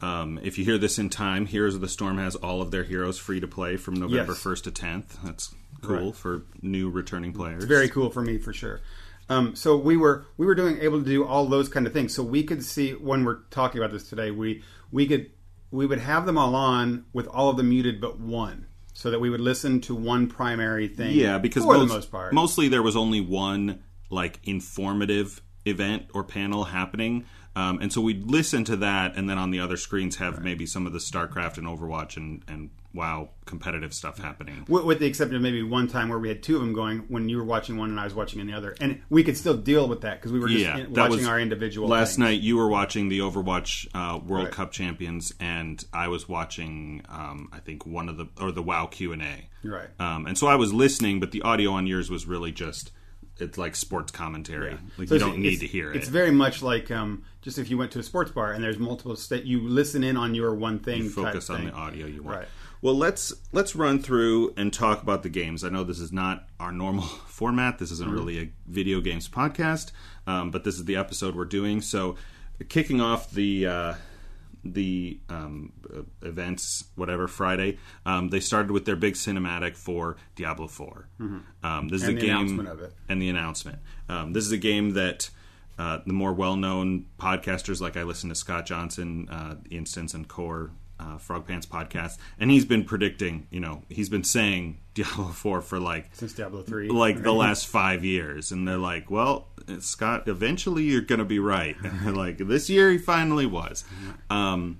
um, 0.00 0.38
if 0.44 0.58
you 0.58 0.64
hear 0.64 0.78
this 0.78 0.96
in 0.98 1.08
time 1.10 1.46
heroes 1.46 1.74
of 1.74 1.80
the 1.80 1.88
storm 1.88 2.18
has 2.18 2.36
all 2.36 2.62
of 2.62 2.70
their 2.70 2.84
heroes 2.84 3.18
free 3.18 3.40
to 3.40 3.48
play 3.48 3.76
from 3.76 3.94
november 3.94 4.32
Yes. 4.32 4.42
1st 4.44 4.62
to 4.64 4.70
10th 4.70 5.22
that's 5.24 5.54
cool 5.80 5.96
Right. 6.06 6.14
for 6.14 6.42
new 6.60 6.88
returning 6.88 7.32
players 7.32 7.64
very 7.64 7.88
cool 7.88 8.10
for 8.10 8.22
me 8.22 8.38
for 8.38 8.52
sure. 8.52 8.80
Um, 9.28 9.56
so 9.56 9.76
we 9.76 9.96
were 9.96 10.26
we 10.36 10.46
were 10.46 10.54
doing 10.54 10.78
able 10.80 10.98
to 10.98 11.04
do 11.04 11.24
all 11.24 11.46
those 11.46 11.68
kind 11.68 11.86
of 11.86 11.92
things. 11.92 12.14
So 12.14 12.22
we 12.22 12.42
could 12.42 12.64
see 12.64 12.92
when 12.92 13.24
we're 13.24 13.42
talking 13.50 13.80
about 13.80 13.92
this 13.92 14.08
today, 14.08 14.30
we 14.30 14.62
we 14.90 15.06
could 15.06 15.30
we 15.70 15.86
would 15.86 16.00
have 16.00 16.26
them 16.26 16.36
all 16.36 16.54
on 16.54 17.04
with 17.12 17.26
all 17.28 17.48
of 17.48 17.56
them 17.56 17.70
muted 17.70 18.00
but 18.00 18.20
one, 18.20 18.66
so 18.92 19.10
that 19.10 19.20
we 19.20 19.30
would 19.30 19.40
listen 19.40 19.80
to 19.82 19.94
one 19.94 20.26
primary 20.28 20.88
thing. 20.88 21.12
Yeah, 21.12 21.38
because 21.38 21.64
for 21.64 21.74
most, 21.74 21.88
the 21.88 21.94
most 21.94 22.10
part, 22.10 22.32
mostly 22.32 22.68
there 22.68 22.82
was 22.82 22.96
only 22.96 23.20
one 23.20 23.82
like 24.10 24.40
informative 24.44 25.40
event 25.64 26.06
or 26.12 26.24
panel 26.24 26.64
happening, 26.64 27.24
um, 27.54 27.78
and 27.80 27.92
so 27.92 28.00
we'd 28.00 28.24
listen 28.30 28.64
to 28.64 28.76
that, 28.76 29.16
and 29.16 29.28
then 29.28 29.38
on 29.38 29.50
the 29.50 29.60
other 29.60 29.76
screens 29.76 30.16
have 30.16 30.42
maybe 30.42 30.66
some 30.66 30.86
of 30.86 30.92
the 30.92 30.98
StarCraft 30.98 31.58
and 31.58 31.66
Overwatch 31.66 32.16
and 32.16 32.42
and 32.48 32.70
WoW 32.94 33.30
competitive 33.46 33.94
stuff 33.94 34.18
happening. 34.18 34.66
with, 34.68 34.84
with 34.84 34.98
the 34.98 35.06
exception 35.06 35.34
of 35.36 35.40
maybe 35.40 35.62
one 35.62 35.88
time 35.88 36.10
where 36.10 36.18
we 36.18 36.28
had 36.28 36.42
two 36.42 36.56
of 36.56 36.60
them 36.60 36.74
going 36.74 36.98
when 37.08 37.26
you 37.30 37.38
were 37.38 37.44
watching 37.44 37.78
one 37.78 37.88
and 37.88 37.98
I 37.98 38.04
was 38.04 38.12
watching 38.14 38.38
in 38.40 38.46
the 38.46 38.52
other, 38.52 38.74
and 38.80 39.00
we 39.08 39.24
could 39.24 39.36
still 39.38 39.56
deal 39.56 39.88
with 39.88 40.02
that 40.02 40.18
because 40.20 40.30
we 40.30 40.38
were 40.38 40.48
just 40.48 40.60
Yeah, 40.60 40.76
in- 40.76 40.92
watching 40.92 41.24
our 41.26 41.40
individual. 41.40 41.88
Last 41.88 42.10
things. 42.10 42.18
night 42.18 42.40
you 42.42 42.56
were 42.58 42.68
watching 42.68 43.08
the 43.08 43.20
Overwatch 43.20 43.86
uh, 43.94 44.18
World 44.18 44.44
Right. 44.44 44.52
Cup 44.52 44.72
champions, 44.72 45.32
and 45.40 45.82
I 45.92 46.08
was 46.08 46.28
watching 46.28 47.02
um, 47.08 47.48
I 47.52 47.60
think 47.60 47.86
one 47.86 48.08
of 48.10 48.18
the 48.18 48.28
or 48.38 48.52
the 48.52 48.62
WoW 48.62 48.86
Q 48.86 49.12
and 49.14 49.22
A. 49.22 49.48
Right. 49.64 49.88
Um, 49.98 50.26
and 50.26 50.36
so 50.36 50.46
I 50.46 50.56
was 50.56 50.74
listening, 50.74 51.18
but 51.20 51.30
the 51.30 51.40
audio 51.42 51.70
on 51.72 51.86
yours 51.86 52.10
was 52.10 52.26
really 52.26 52.52
just 52.52 52.92
it's 53.42 53.58
like 53.58 53.76
sports 53.76 54.12
commentary. 54.12 54.78
Like 54.96 55.08
So 55.08 55.14
you 55.14 55.20
don't 55.20 55.38
need 55.38 55.60
to 55.60 55.66
hear 55.66 55.90
it. 55.90 55.96
It's 55.96 56.08
very 56.08 56.30
much 56.30 56.62
like 56.62 56.90
um, 56.90 57.24
just 57.42 57.58
if 57.58 57.70
you 57.70 57.76
went 57.76 57.90
to 57.92 57.98
a 57.98 58.02
sports 58.02 58.30
bar 58.30 58.52
and 58.52 58.62
there's 58.62 58.78
multiple 58.78 59.16
state, 59.16 59.44
you 59.44 59.60
listen 59.60 60.04
in 60.04 60.16
on 60.16 60.34
your 60.34 60.54
one 60.54 60.78
thing. 60.78 61.08
focus 61.08 61.48
type 61.48 61.56
on 61.56 61.62
thing. 61.62 61.70
the 61.70 61.76
audio 61.76 62.06
you 62.06 62.22
want. 62.22 62.38
Right. 62.38 62.48
Well, 62.80 62.96
let's 62.96 63.32
let's 63.52 63.76
run 63.76 64.00
through 64.00 64.54
and 64.56 64.72
talk 64.72 65.02
about 65.02 65.22
the 65.22 65.28
games. 65.28 65.62
I 65.62 65.68
know 65.68 65.84
this 65.84 66.00
is 66.00 66.12
not 66.12 66.48
our 66.58 66.72
normal 66.72 67.02
format. 67.26 67.78
This 67.78 67.90
isn't 67.92 68.10
really 68.10 68.38
a 68.40 68.50
video 68.66 69.00
games 69.00 69.28
podcast, 69.28 69.92
um, 70.26 70.50
but 70.50 70.64
this 70.64 70.76
is 70.76 70.84
the 70.84 70.96
episode 70.96 71.36
we're 71.36 71.44
doing. 71.44 71.80
So, 71.80 72.16
kicking 72.68 73.00
off 73.00 73.30
the 73.30 73.66
uh, 73.66 73.94
the 74.64 75.18
um, 75.28 75.72
uh, 75.92 76.02
events, 76.26 76.84
whatever 76.94 77.26
Friday, 77.28 77.78
um, 78.06 78.28
they 78.28 78.40
started 78.40 78.70
with 78.70 78.84
their 78.84 78.96
big 78.96 79.14
cinematic 79.14 79.76
for 79.76 80.16
Diablo 80.36 80.68
4 80.68 81.08
Um, 81.64 81.88
this 81.88 82.02
is 82.02 82.08
And 82.08 82.18
a 82.18 82.20
the 82.20 82.26
game 82.26 82.36
announcement 82.36 82.68
of 82.68 82.80
it. 82.80 82.92
and 83.08 83.20
the 83.20 83.28
announcement. 83.28 83.78
Um, 84.08 84.32
this 84.32 84.44
is 84.44 84.52
a 84.52 84.58
game 84.58 84.90
that 84.94 85.30
uh, 85.78 85.98
the 86.06 86.12
more 86.12 86.32
well-known 86.32 87.06
podcasters, 87.18 87.80
like 87.80 87.96
I 87.96 88.02
listen 88.04 88.28
to 88.28 88.34
Scott 88.34 88.66
Johnson, 88.66 89.28
uh, 89.30 89.56
Instance, 89.70 90.14
and 90.14 90.28
Core 90.28 90.70
uh, 91.00 91.16
Frog 91.18 91.46
Pants 91.48 91.66
podcast, 91.66 92.18
and 92.38 92.50
he's 92.50 92.64
been 92.64 92.84
predicting. 92.84 93.46
You 93.50 93.60
know, 93.60 93.82
he's 93.88 94.08
been 94.08 94.22
saying 94.22 94.78
Diablo 94.94 95.26
Four 95.32 95.60
for 95.60 95.78
like 95.80 96.10
since 96.12 96.32
Diablo 96.34 96.62
three. 96.62 96.88
like 96.88 97.22
the 97.22 97.32
last 97.44 97.66
five 97.66 98.04
years, 98.04 98.52
and 98.52 98.66
they're 98.66 98.76
like, 98.78 99.10
"Well, 99.10 99.48
Scott, 99.80 100.28
eventually 100.28 100.84
you're 100.84 101.00
going 101.00 101.18
to 101.20 101.24
be 101.24 101.38
right." 101.38 101.76
And 101.82 102.00
they're 102.00 102.12
like, 102.12 102.38
"This 102.38 102.68
year 102.70 102.90
he 102.90 102.98
finally 102.98 103.46
was." 103.46 103.84
Um, 104.30 104.78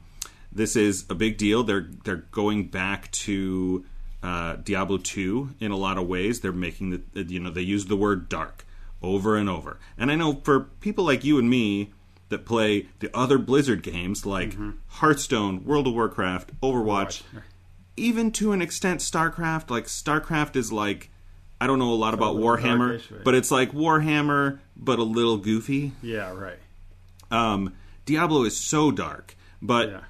this 0.52 0.76
is 0.76 1.04
a 1.08 1.14
big 1.14 1.38
deal. 1.38 1.62
They're 1.62 1.88
they're 2.04 2.24
going 2.30 2.68
back 2.68 3.10
to 3.12 3.84
uh, 4.22 4.56
Diablo 4.56 4.98
two 4.98 5.50
in 5.60 5.70
a 5.70 5.76
lot 5.76 5.98
of 5.98 6.06
ways. 6.06 6.40
They're 6.40 6.52
making 6.52 6.90
the 7.12 7.22
you 7.22 7.40
know 7.40 7.50
they 7.50 7.62
use 7.62 7.86
the 7.86 7.96
word 7.96 8.28
dark 8.28 8.66
over 9.02 9.36
and 9.36 9.48
over, 9.48 9.78
and 9.98 10.10
I 10.10 10.14
know 10.14 10.40
for 10.44 10.60
people 10.80 11.04
like 11.04 11.24
you 11.24 11.38
and 11.38 11.48
me 11.48 11.92
that 12.28 12.46
play 12.46 12.86
the 13.00 13.10
other 13.14 13.36
Blizzard 13.36 13.82
games 13.82 14.24
like 14.24 14.56
Hearthstone, 14.88 15.64
World 15.64 15.86
of 15.86 15.92
Warcraft, 15.94 16.58
Overwatch 16.62 17.22
even 17.96 18.30
to 18.30 18.52
an 18.52 18.62
extent 18.62 19.00
starcraft 19.00 19.70
like 19.70 19.84
starcraft 19.84 20.56
is 20.56 20.72
like 20.72 21.10
i 21.60 21.66
don't 21.66 21.78
know 21.78 21.92
a 21.92 21.94
lot 21.94 22.14
about 22.14 22.34
little 22.34 22.48
warhammer 22.56 22.88
darkish, 22.92 23.10
right? 23.10 23.24
but 23.24 23.34
it's 23.34 23.50
like 23.50 23.72
warhammer 23.72 24.58
but 24.76 24.98
a 24.98 25.02
little 25.02 25.36
goofy 25.36 25.92
yeah, 26.02 26.32
right. 26.32 26.58
um, 27.30 27.72
diablo 28.06 28.42
is 28.44 28.56
so 28.56 28.90
dark 28.90 29.36
but 29.60 29.88
Yeah. 29.90 30.00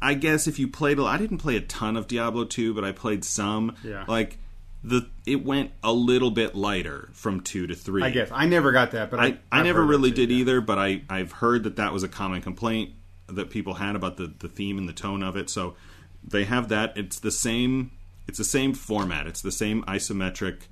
i 0.00 0.14
guess 0.14 0.46
if 0.46 0.58
you 0.58 0.68
played 0.68 0.98
I 0.98 1.18
didn't 1.18 1.38
play 1.38 1.56
a 1.56 1.60
ton 1.60 1.96
of 1.96 2.06
diablo 2.06 2.44
2 2.44 2.74
but 2.74 2.84
i 2.84 2.92
played 2.92 3.24
some 3.24 3.76
Yeah. 3.84 4.04
like 4.08 4.38
the 4.82 5.08
it 5.26 5.44
went 5.44 5.72
a 5.84 5.92
little 5.92 6.30
bit 6.30 6.54
lighter 6.54 7.10
from 7.12 7.42
2 7.42 7.66
to 7.66 7.74
3 7.74 8.02
I 8.02 8.10
guess 8.10 8.30
I 8.32 8.46
never 8.46 8.72
got 8.72 8.92
that, 8.92 9.10
but 9.10 9.20
I 9.20 9.26
I, 9.52 9.60
I 9.60 9.62
never 9.62 9.84
really 9.84 10.10
did 10.10 10.30
yeah. 10.30 10.38
either, 10.38 10.60
but 10.62 10.78
I, 10.78 11.02
I've 11.10 11.32
heard 11.32 11.64
that 11.64 11.76
that 11.76 11.92
was 11.92 12.02
a 12.02 12.08
common 12.08 12.40
complaint 12.40 12.92
that 13.28 13.50
people 13.50 13.74
had 13.74 13.94
about 13.94 14.16
the, 14.16 14.32
the 14.38 14.48
theme 14.48 14.78
and 14.78 14.88
the 14.88 14.94
tone 14.94 15.22
of 15.22 15.36
it. 15.36 15.50
So 15.50 15.74
they 16.22 16.44
have 16.44 16.68
that. 16.68 16.96
It's 16.96 17.18
the 17.18 17.30
same. 17.30 17.90
It's 18.28 18.38
the 18.38 18.44
same 18.44 18.74
format. 18.74 19.26
It's 19.26 19.40
the 19.42 19.50
same 19.52 19.82
isometric 19.84 20.62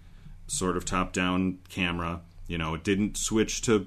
sort 0.47 0.77
of 0.77 0.85
top 0.85 1.13
down 1.13 1.59
camera. 1.69 2.21
You 2.47 2.59
know, 2.59 2.75
it 2.75 2.85
didn't 2.85 3.17
switch 3.17 3.63
to 3.63 3.87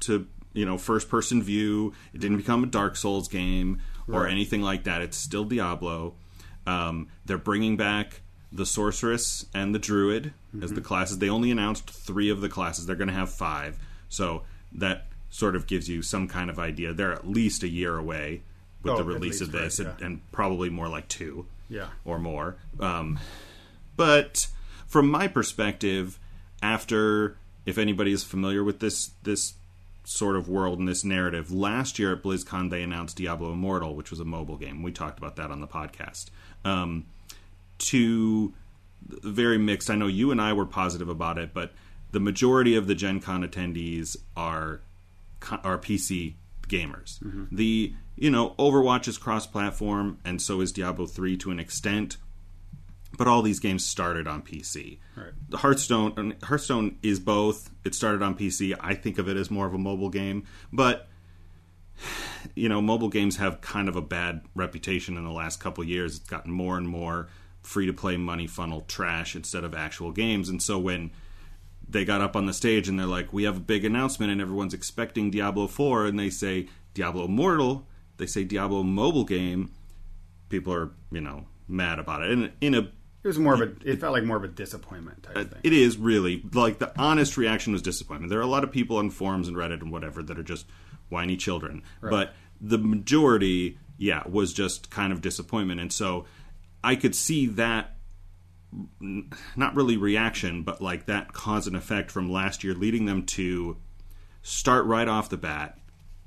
to 0.00 0.26
you 0.52 0.64
know 0.66 0.78
first 0.78 1.08
person 1.08 1.42
view. 1.42 1.92
It 2.12 2.20
didn't 2.20 2.36
become 2.38 2.62
a 2.62 2.66
Dark 2.66 2.96
Souls 2.96 3.28
game 3.28 3.80
or 4.08 4.22
Right. 4.22 4.32
anything 4.32 4.62
like 4.62 4.84
that. 4.84 5.00
It's 5.02 5.16
still 5.16 5.44
Diablo. 5.44 6.14
Um, 6.66 7.08
they're 7.24 7.38
bringing 7.38 7.76
back 7.76 8.20
the 8.52 8.66
sorceress 8.66 9.46
and 9.54 9.74
the 9.74 9.78
druid 9.78 10.32
as 10.60 10.72
the 10.74 10.80
classes. 10.82 11.18
They 11.18 11.28
only 11.30 11.50
announced 11.50 11.88
three 11.88 12.28
of 12.28 12.40
the 12.42 12.48
classes. 12.50 12.84
They're 12.86 12.96
going 12.96 13.08
to 13.08 13.14
have 13.14 13.30
five, 13.32 13.78
so 14.08 14.42
that 14.72 15.06
sort 15.30 15.56
of 15.56 15.66
gives 15.66 15.88
you 15.88 16.02
some 16.02 16.28
kind 16.28 16.50
of 16.50 16.58
idea. 16.58 16.92
They're 16.92 17.12
at 17.14 17.26
least 17.26 17.62
a 17.62 17.68
year 17.68 17.96
away 17.96 18.42
with 18.82 18.92
Oh, 18.94 18.96
the 18.98 19.04
release 19.04 19.40
of 19.40 19.52
this, 19.52 19.78
right, 19.78 19.88
and, 19.88 20.00
yeah. 20.00 20.06
and 20.06 20.32
probably 20.32 20.70
more 20.70 20.88
like 20.88 21.08
two 21.08 21.46
Yeah. 21.68 21.88
or 22.04 22.18
more. 22.18 22.56
Um, 22.80 23.18
but 23.96 24.48
from 24.86 25.08
my 25.10 25.28
perspective, 25.28 26.18
after 26.62 27.36
if 27.66 27.78
anybody 27.78 28.12
is 28.12 28.24
familiar 28.24 28.64
with 28.64 28.80
this 28.80 29.12
this 29.22 29.54
sort 30.04 30.34
of 30.36 30.48
world 30.48 30.78
and 30.80 30.88
this 30.88 31.04
narrative, 31.04 31.52
last 31.52 31.98
year 31.98 32.12
at 32.12 32.22
BlizzCon 32.22 32.70
they 32.70 32.82
announced 32.82 33.16
Diablo 33.16 33.52
Immortal, 33.52 33.94
which 33.94 34.10
was 34.10 34.18
a 34.20 34.24
mobile 34.24 34.56
game. 34.56 34.82
We 34.82 34.90
talked 34.92 35.18
about 35.18 35.36
that 35.36 35.50
on 35.50 35.60
the 35.60 35.68
podcast. 35.68 36.26
Um, 36.64 37.06
to 37.78 38.52
very 39.08 39.58
mixed. 39.58 39.90
I 39.90 39.94
know 39.96 40.06
you 40.06 40.30
and 40.30 40.40
I 40.40 40.52
were 40.52 40.66
positive 40.66 41.08
about 41.08 41.38
it, 41.38 41.52
but 41.52 41.72
the 42.12 42.20
majority 42.20 42.76
of 42.76 42.86
the 42.86 42.94
Gen 42.94 43.20
Con 43.20 43.46
attendees 43.46 44.16
are 44.36 44.80
are 45.64 45.78
PC 45.78 46.34
gamers. 46.68 47.18
The 47.50 47.92
you 48.22 48.30
know 48.30 48.54
Overwatch 48.56 49.08
is 49.08 49.18
cross 49.18 49.48
platform, 49.48 50.18
and 50.24 50.40
so 50.40 50.60
is 50.60 50.70
Diablo 50.70 51.06
three 51.06 51.36
to 51.38 51.50
an 51.50 51.58
extent. 51.58 52.18
But 53.18 53.26
all 53.26 53.42
these 53.42 53.58
games 53.58 53.84
started 53.84 54.28
on 54.28 54.42
PC. 54.42 55.00
Right. 55.16 55.32
The 55.48 55.56
Hearthstone 55.58 56.36
Hearthstone 56.44 56.98
is 57.02 57.18
both. 57.18 57.70
It 57.84 57.96
started 57.96 58.22
on 58.22 58.36
PC. 58.36 58.76
I 58.80 58.94
think 58.94 59.18
of 59.18 59.28
it 59.28 59.36
as 59.36 59.50
more 59.50 59.66
of 59.66 59.74
a 59.74 59.78
mobile 59.78 60.08
game, 60.08 60.44
but 60.72 61.08
you 62.54 62.68
know, 62.68 62.80
mobile 62.80 63.08
games 63.08 63.38
have 63.38 63.60
kind 63.60 63.88
of 63.88 63.96
a 63.96 64.00
bad 64.00 64.42
reputation 64.54 65.16
in 65.16 65.24
the 65.24 65.32
last 65.32 65.58
couple 65.58 65.82
years. 65.82 66.18
It's 66.18 66.28
gotten 66.28 66.52
more 66.52 66.78
and 66.78 66.88
more 66.88 67.28
free 67.60 67.86
to 67.86 67.92
play 67.92 68.16
money 68.16 68.46
funnel 68.46 68.82
trash 68.82 69.34
instead 69.34 69.64
of 69.64 69.74
actual 69.74 70.12
games. 70.12 70.48
And 70.48 70.62
so 70.62 70.78
when 70.78 71.10
they 71.88 72.04
got 72.04 72.20
up 72.20 72.36
on 72.36 72.46
the 72.46 72.52
stage 72.52 72.88
and 72.88 72.96
they're 72.96 73.06
like, 73.06 73.32
"We 73.32 73.42
have 73.42 73.56
a 73.56 73.60
big 73.60 73.84
announcement," 73.84 74.30
and 74.30 74.40
everyone's 74.40 74.74
expecting 74.74 75.32
Diablo 75.32 75.66
Four, 75.66 76.06
and 76.06 76.16
they 76.16 76.30
say 76.30 76.68
Diablo 76.94 77.24
Immortal, 77.24 77.88
they 78.22 78.26
say 78.26 78.44
Diablo 78.44 78.84
mobile 78.84 79.24
game. 79.24 79.72
People 80.48 80.72
are, 80.72 80.92
you 81.10 81.20
know, 81.20 81.46
mad 81.66 81.98
about 81.98 82.22
it. 82.22 82.30
And 82.30 82.52
in 82.60 82.74
a 82.74 82.78
It 82.78 82.92
was 83.24 83.36
more 83.36 83.52
of 83.52 83.60
a. 83.60 83.72
It 83.84 84.00
felt 84.00 84.12
like 84.12 84.22
more 84.22 84.36
of 84.36 84.44
a 84.44 84.48
disappointment 84.48 85.24
type 85.24 85.36
uh, 85.36 85.44
thing. 85.44 85.58
it 85.64 85.72
is 85.72 85.96
really 85.96 86.44
like 86.52 86.78
the 86.78 86.96
honest 86.96 87.36
reaction 87.36 87.72
was 87.72 87.82
disappointment. 87.82 88.30
There 88.30 88.38
are 88.38 88.42
a 88.42 88.46
lot 88.46 88.62
of 88.62 88.70
people 88.70 88.98
on 88.98 89.10
forums 89.10 89.48
and 89.48 89.56
Reddit 89.56 89.80
and 89.80 89.90
whatever 89.90 90.22
that 90.22 90.38
are 90.38 90.44
just 90.44 90.66
whiny 91.08 91.36
children, 91.36 91.82
but 92.00 92.34
the 92.60 92.78
majority, 92.78 93.78
yeah, 93.98 94.22
was 94.28 94.52
just 94.52 94.88
kind 94.88 95.12
of 95.12 95.20
disappointment. 95.20 95.80
And 95.80 95.92
so 95.92 96.26
I 96.84 96.94
could 96.94 97.16
see 97.16 97.46
that 97.46 97.96
not 99.56 99.74
really 99.74 99.96
reaction, 99.96 100.62
but 100.62 100.80
like 100.80 101.06
that 101.06 101.32
cause 101.32 101.66
and 101.66 101.76
effect 101.76 102.12
from 102.12 102.30
last 102.30 102.62
year, 102.62 102.72
leading 102.72 103.04
them 103.04 103.26
to 103.26 103.78
start 104.42 104.86
right 104.86 105.08
off 105.08 105.28
the 105.28 105.36
bat 105.36 105.78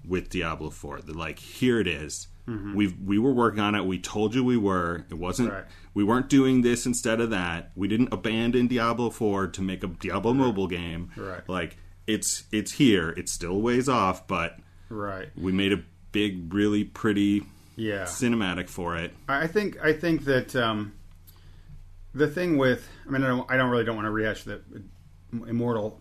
with 0.07 0.29
Diablo 0.29 0.69
Four. 0.69 1.01
They're 1.01 1.15
like, 1.15 1.39
here 1.39 1.79
it 1.79 1.87
is. 1.87 2.27
We 2.75 2.95
we 3.03 3.17
were 3.17 3.33
working 3.33 3.59
on 3.59 3.73
it. 3.73 3.85
We 3.85 3.97
told 3.97 4.35
you 4.35 4.43
we 4.43 4.55
were. 4.55 5.03
It 5.09 5.15
wasn't. 5.15 5.51
Right. 5.51 5.63
We 5.95 6.03
weren't 6.03 6.29
doing 6.29 6.61
this 6.61 6.85
instead 6.85 7.19
of 7.19 7.31
that. 7.31 7.71
We 7.75 7.87
didn't 7.87 8.09
abandon 8.13 8.67
Diablo 8.67 9.09
Four 9.09 9.47
to 9.47 9.61
make 9.63 9.83
a 9.83 9.87
Diablo 9.87 10.31
mobile 10.31 10.67
game. 10.67 11.09
Right. 11.17 11.41
Like 11.49 11.77
it's 12.05 12.43
it's 12.51 12.73
here. 12.73 13.09
It's 13.17 13.31
still 13.31 13.59
ways 13.61 13.89
off, 13.89 14.27
but 14.27 14.59
right. 14.89 15.29
we 15.35 15.53
made 15.53 15.73
a 15.73 15.81
big, 16.11 16.53
really 16.53 16.83
pretty 16.83 17.41
Yeah. 17.77 18.03
cinematic 18.03 18.69
for 18.69 18.95
it. 18.95 19.11
I 19.27 19.45
I 19.45 19.47
think 19.47 19.83
I 19.83 19.93
think 19.93 20.25
that 20.25 20.55
um, 20.55 20.93
the 22.13 22.27
thing 22.27 22.59
with 22.59 22.87
I 23.07 23.09
mean 23.09 23.23
I 23.23 23.27
don't, 23.27 23.51
I 23.51 23.57
don't 23.57 23.71
really 23.71 23.85
don't 23.85 23.95
want 23.95 24.05
to 24.05 24.11
rehash 24.11 24.43
the 24.43 24.61
immortal 25.47 25.99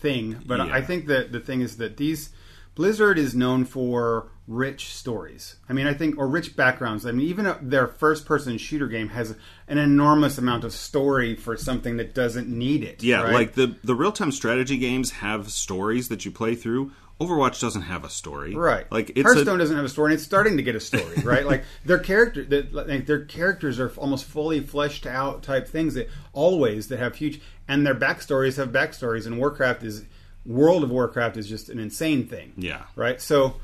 thing, 0.00 0.42
but 0.44 0.58
Yeah. 0.58 0.74
I 0.74 0.80
think 0.82 1.06
that 1.06 1.30
the 1.30 1.38
thing 1.40 1.60
is 1.60 1.76
that 1.76 1.96
these 1.96 2.30
Blizzard 2.74 3.18
is 3.18 3.34
known 3.34 3.64
for 3.64 4.30
rich 4.46 4.94
stories. 4.94 5.56
I 5.68 5.72
mean, 5.72 5.86
I 5.86 5.94
think 5.94 6.18
or 6.18 6.26
rich 6.26 6.56
backgrounds. 6.56 7.06
I 7.06 7.12
mean, 7.12 7.26
even 7.26 7.54
their 7.62 7.86
first-person 7.86 8.58
shooter 8.58 8.88
game 8.88 9.08
has 9.10 9.36
an 9.68 9.78
enormous 9.78 10.38
amount 10.38 10.64
of 10.64 10.72
story 10.72 11.36
for 11.36 11.56
something 11.56 11.96
that 11.98 12.14
doesn't 12.14 12.48
need 12.48 12.82
it. 12.82 13.02
Yeah, 13.02 13.22
right? 13.22 13.32
like 13.32 13.52
the 13.52 13.76
the 13.84 13.94
real 13.94 14.12
time 14.12 14.32
strategy 14.32 14.78
games 14.78 15.10
have 15.12 15.50
stories 15.50 16.08
that 16.08 16.24
you 16.24 16.30
play 16.30 16.54
through. 16.54 16.92
Overwatch 17.20 17.60
doesn't 17.60 17.82
have 17.82 18.04
a 18.04 18.10
story, 18.10 18.52
Right. 18.52 18.90
Like 18.90 19.10
it's 19.10 19.22
Hearthstone 19.22 19.56
a, 19.56 19.58
doesn't 19.58 19.76
have 19.76 19.84
a 19.84 19.88
story, 19.88 20.10
and 20.10 20.14
it's 20.14 20.24
starting 20.24 20.56
to 20.56 20.62
get 20.62 20.74
a 20.74 20.80
story, 20.80 21.16
right? 21.24 21.46
like 21.46 21.62
their 21.84 21.98
character, 22.00 22.42
that 22.46 22.72
like 22.72 23.06
their 23.06 23.24
characters 23.24 23.78
are 23.78 23.90
almost 23.90 24.24
fully 24.24 24.60
fleshed 24.60 25.06
out 25.06 25.42
type 25.42 25.68
things 25.68 25.94
that 25.94 26.08
always 26.32 26.88
that 26.88 26.98
have 26.98 27.14
huge, 27.16 27.40
and 27.68 27.86
their 27.86 27.94
backstories 27.94 28.56
have 28.56 28.72
backstories. 28.72 29.26
And 29.26 29.38
Warcraft 29.38 29.84
is 29.84 30.04
World 30.46 30.82
of 30.82 30.90
Warcraft 30.90 31.36
is 31.36 31.48
just 31.48 31.68
an 31.68 31.78
insane 31.78 32.26
thing, 32.26 32.52
yeah, 32.56 32.82
right? 32.96 33.20
So 33.20 33.56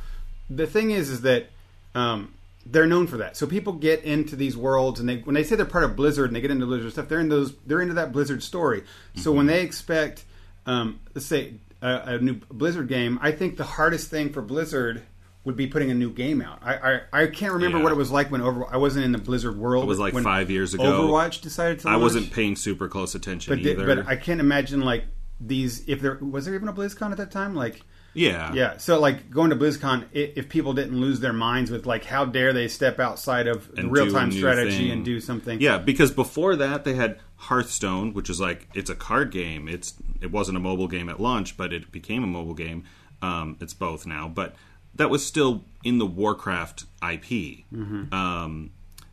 the 0.49 0.67
thing 0.67 0.91
is, 0.93 1.11
is 1.11 1.23
that 1.23 1.47
um, 1.95 2.35
they're 2.65 2.87
known 2.87 3.07
for 3.07 3.17
that. 3.19 3.37
So 3.37 3.47
people 3.47 3.73
get 3.73 4.05
into 4.05 4.37
these 4.37 4.57
worlds, 4.57 5.01
and 5.01 5.09
they 5.09 5.17
when 5.19 5.35
they 5.35 5.43
say 5.43 5.57
they're 5.57 5.67
part 5.67 5.85
of 5.85 5.97
Blizzard 5.97 6.27
and 6.27 6.37
they 6.37 6.41
get 6.41 6.51
into 6.51 6.67
Blizzard 6.67 6.93
stuff, 6.93 7.09
they're 7.09 7.21
in 7.21 7.29
those 7.29 7.55
they're 7.67 7.81
into 7.81 7.95
that 7.95 8.13
Blizzard 8.13 8.43
story. 8.43 8.85
So 9.17 9.33
when 9.33 9.47
they 9.47 9.63
expect, 9.63 10.25
um, 10.67 11.01
let's 11.15 11.27
say 11.27 11.55
a, 11.83 11.89
a 12.05 12.19
new 12.19 12.35
Blizzard 12.51 12.89
game, 12.89 13.19
I 13.23 13.33
think 13.33 13.57
the 13.57 13.65
hardest 13.65 14.09
thing 14.11 14.33
for 14.33 14.43
Blizzard 14.43 15.03
would 15.45 15.57
be 15.57 15.67
putting 15.67 15.91
a 15.91 15.95
new 15.95 16.11
game 16.11 16.43
out. 16.43 16.61
I 16.63 16.75
I, 17.13 17.23
I 17.23 17.27
can't 17.29 17.55
remember 17.55 17.79
Yeah. 17.79 17.85
what 17.85 17.93
it 17.93 17.97
was 17.97 18.11
like 18.11 18.31
when 18.31 18.43
over 18.43 18.67
I 18.71 18.77
wasn't 18.77 19.05
in 19.07 19.13
the 19.13 19.19
Blizzard 19.19 19.57
world. 19.57 19.85
It 19.85 19.89
was 19.89 19.99
like 19.99 20.13
when 20.15 20.23
five 20.25 20.51
years 20.51 20.75
ago. 20.75 20.85
Overwatch 20.85 21.41
decided 21.41 21.81
to. 21.81 21.89
I 21.89 21.97
wasn't 21.97 22.31
paying 22.33 22.55
super 22.55 22.87
close 22.89 23.15
attention 23.15 23.55
but, 23.55 23.63
the- 23.65 23.75
but 23.75 24.07
I 24.07 24.15
can't 24.17 24.41
imagine 24.41 24.81
like 24.83 25.05
these. 25.41 25.89
If 25.89 26.01
there 26.01 26.17
was 26.17 26.45
there 26.45 26.55
even 26.55 26.69
a 26.69 26.73
BlizzCon 26.73 27.11
at 27.13 27.17
that 27.19 27.31
time, 27.31 27.55
like. 27.55 27.83
yeah, 28.15 28.53
Yeah, 28.53 28.77
so 28.79 28.99
like 28.99 29.31
going 29.31 29.51
to 29.51 29.57
BlizzCon, 29.57 30.07
if 30.13 30.49
people 30.49 30.73
didn't 30.73 31.01
lose 31.01 31.21
their 31.21 31.33
minds 31.33 31.71
with 31.71 31.87
like, 31.87 32.05
how 32.05 32.25
dare 32.25 32.53
they 32.53 32.67
step 32.69 32.99
outside 32.99 33.47
of 33.47 33.71
the 33.73 33.83
And 33.83 33.93
real 33.93 34.11
time 34.11 34.33
strategy 34.33 34.77
thing. 34.79 34.91
and 34.91 35.05
do 35.05 35.21
something? 35.21 35.61
Yeah, 35.61 35.79
because 35.79 36.11
before 36.11 36.57
that 36.57 36.85
they 36.85 36.95
had 36.95 37.21
Hearthstone, 37.37 38.15
which 38.15 38.29
is 38.29 38.41
like 38.41 38.69
it's 38.75 38.91
a 38.91 38.97
card 38.97 39.31
game. 39.31 39.69
It's 39.69 39.95
it 40.21 40.33
wasn't 40.33 40.57
a 40.57 40.61
mobile 40.61 40.89
game 40.89 41.09
at 41.09 41.21
launch, 41.21 41.57
but 41.57 41.73
it 41.73 41.93
became 41.93 42.25
a 42.25 42.27
mobile 42.27 42.55
game. 42.55 42.85
Um, 43.23 43.57
it's 43.61 43.75
both 43.75 44.07
now, 44.07 44.29
but 44.29 44.55
that 44.95 45.11
was 45.11 45.25
still 45.25 45.65
in 45.85 45.99
the 45.99 46.07
Warcraft 46.07 46.83
IP. 47.03 47.65
Mm-hmm. 47.73 48.13
Um, 48.13 48.71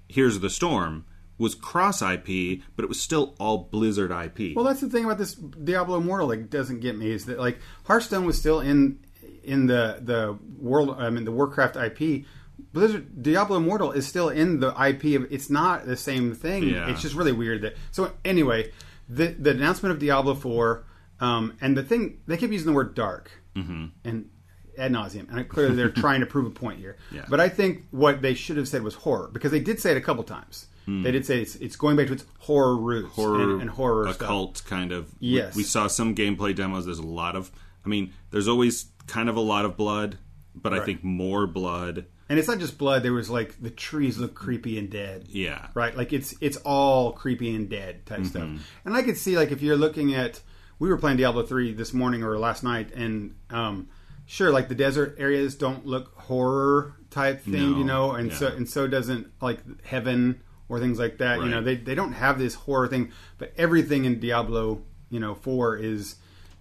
Heroes 0.08 0.39
the 0.39 0.50
Storm 0.50 1.05
was 1.38 1.56
cross 1.56 2.01
IP, 2.01 2.62
but 2.75 2.84
it 2.84 2.88
was 2.88 3.01
still 3.01 3.36
all 3.39 3.70
Blizzard 3.72 4.12
IP. 4.12 4.56
Well, 4.56 4.65
that's 4.65 4.82
the 4.82 4.89
thing 4.89 5.06
about 5.06 5.18
this 5.18 5.34
Diablo 5.34 5.98
Immortal 5.98 6.30
that 6.30 6.50
doesn't 6.50 6.80
get 6.80 6.98
me 6.98 7.12
is 7.12 7.25
that 7.25 7.39
like 7.39 7.60
Hearthstone 7.86 8.25
was 8.25 8.38
still 8.38 8.62
in 8.62 9.00
in 9.44 9.68
the 9.68 10.00
the 10.01 10.38
world. 10.60 10.96
I 10.98 11.10
mean, 11.10 11.25
the 11.25 11.32
Warcraft 11.32 11.75
IP. 11.75 12.25
Blizzard 12.72 13.22
Diablo 13.22 13.58
Immortal 13.58 13.92
is 13.92 14.06
still 14.08 14.30
in 14.30 14.60
the 14.60 14.70
IP 14.70 15.20
of. 15.20 15.32
It's 15.32 15.50
not 15.50 15.86
the 15.86 15.98
same 15.98 16.34
thing. 16.34 16.63
Yeah. 16.63 16.89
It's 16.89 17.01
just 17.01 17.15
really 17.15 17.32
weird 17.32 17.62
that. 17.62 17.75
So 17.92 18.12
anyway, 18.24 18.72
the 19.10 19.27
the 19.27 19.51
announcement 19.51 19.94
of 19.94 20.00
Diablo 20.00 20.36
Four, 20.36 20.86
um, 21.20 21.58
and 21.62 21.77
the 21.77 21.84
thing 21.84 22.20
they 22.27 22.38
keep 22.38 22.51
using 22.51 22.68
the 22.68 22.74
word 22.74 22.96
dark, 22.96 23.32
mm-hmm. 23.56 23.88
and 24.04 24.30
ad 24.77 24.92
nauseum, 24.92 25.30
and 25.30 25.48
clearly 25.48 25.75
they're 25.75 25.89
trying 26.04 26.22
to 26.22 26.25
prove 26.25 26.46
a 26.46 26.50
point 26.50 26.80
here. 26.80 26.98
Yeah. 27.12 27.25
But 27.30 27.39
I 27.39 27.50
think 27.50 27.86
what 27.92 28.22
they 28.22 28.34
should 28.34 28.58
have 28.58 28.68
said 28.68 28.84
was 28.84 28.96
horror 28.96 29.30
because 29.32 29.51
they 29.51 29.60
did 29.60 29.80
say 29.80 29.92
it 29.92 29.98
a 29.98 30.01
couple 30.01 30.24
times. 30.24 30.68
They 30.88 31.12
did 31.12 31.25
say 31.25 31.42
it's, 31.42 31.56
it's 31.56 31.75
going 31.75 31.96
back 31.96 32.08
to 32.08 32.13
its 32.13 32.25
horror 32.39 32.77
roots 32.77 33.15
horror, 33.15 33.42
and, 33.54 33.62
and 33.62 33.70
horror 33.72 34.06
stuff. 34.13 34.22
occult 34.22 34.63
kind 34.65 34.92
of. 34.92 35.12
we- 35.20 35.30
Yes. 35.30 35.56
we, 35.56 35.63
saw 35.63 35.88
some 35.88 36.13
gameplay 36.15 36.56
demos. 36.56 36.86
There's 36.86 37.00
a 37.00 37.04
lot 37.06 37.36
of. 37.36 37.51
I 37.86 37.88
mean, 37.89 38.13
there's 38.32 38.48
always 38.48 38.86
kind 39.08 39.27
of 39.30 39.36
a 39.36 39.42
lot 39.42 39.65
of 39.65 39.77
blood, 39.77 40.18
but 40.56 40.74
I 40.74 40.80
think 40.86 41.04
more 41.04 41.48
blood. 41.48 42.06
And 42.30 42.39
it's 42.39 42.48
not 42.48 42.58
just 42.60 42.77
blood. 42.80 43.04
There 43.04 43.13
was 43.13 43.30
like 43.30 43.62
the 43.62 43.70
trees 43.70 44.18
look 44.18 44.34
creepy 44.34 44.80
and 44.80 44.89
dead. 44.89 45.25
Yeah, 45.27 45.68
Right. 45.75 45.96
Like 45.96 46.12
it's 46.13 46.34
it's 46.42 46.58
all 46.58 47.12
creepy 47.12 47.54
and 47.56 47.70
dead 47.70 48.06
type 48.08 48.20
Mm-hmm. 48.22 48.27
stuff. 48.27 48.68
And 48.86 48.96
I 48.96 49.04
could 49.04 49.18
see 49.18 49.38
like 49.38 49.51
if 49.51 49.62
you're 49.62 49.77
looking 49.77 50.15
at 50.15 50.42
we 50.80 50.89
were 50.89 50.98
playing 50.98 51.18
Diablo 51.18 51.44
three 51.46 51.72
this 51.74 51.94
morning 51.94 52.24
or 52.24 52.38
last 52.39 52.63
night, 52.63 52.92
and 52.96 53.36
um, 53.51 53.89
sure, 54.25 54.51
like 54.51 54.68
the 54.70 54.75
desert 54.75 55.15
areas 55.20 55.54
don't 55.56 55.86
look 55.86 56.15
horror 56.18 56.96
type 57.12 57.42
thing, 57.44 57.54
No, 57.74 57.77
you 57.77 57.84
know, 57.84 58.12
and 58.12 58.34
so 58.34 58.48
and 58.48 58.68
so 58.68 58.88
doesn't 58.88 59.27
like 59.42 59.60
heaven 59.86 60.42
or 60.70 60.80
things 60.80 61.00
like 61.00 61.18
that. 61.20 61.40
You 61.40 61.50
know, 61.50 61.62
they 61.62 61.76
they 61.76 61.96
don't 61.96 62.14
have 62.14 62.40
this 62.40 62.56
horror 62.56 62.88
thing, 62.88 63.12
but 63.38 63.54
everything 63.58 64.06
in 64.06 64.20
Diablo, 64.20 64.82
you 65.10 65.20
know, 65.20 65.36
four 65.36 65.78
is 65.78 66.16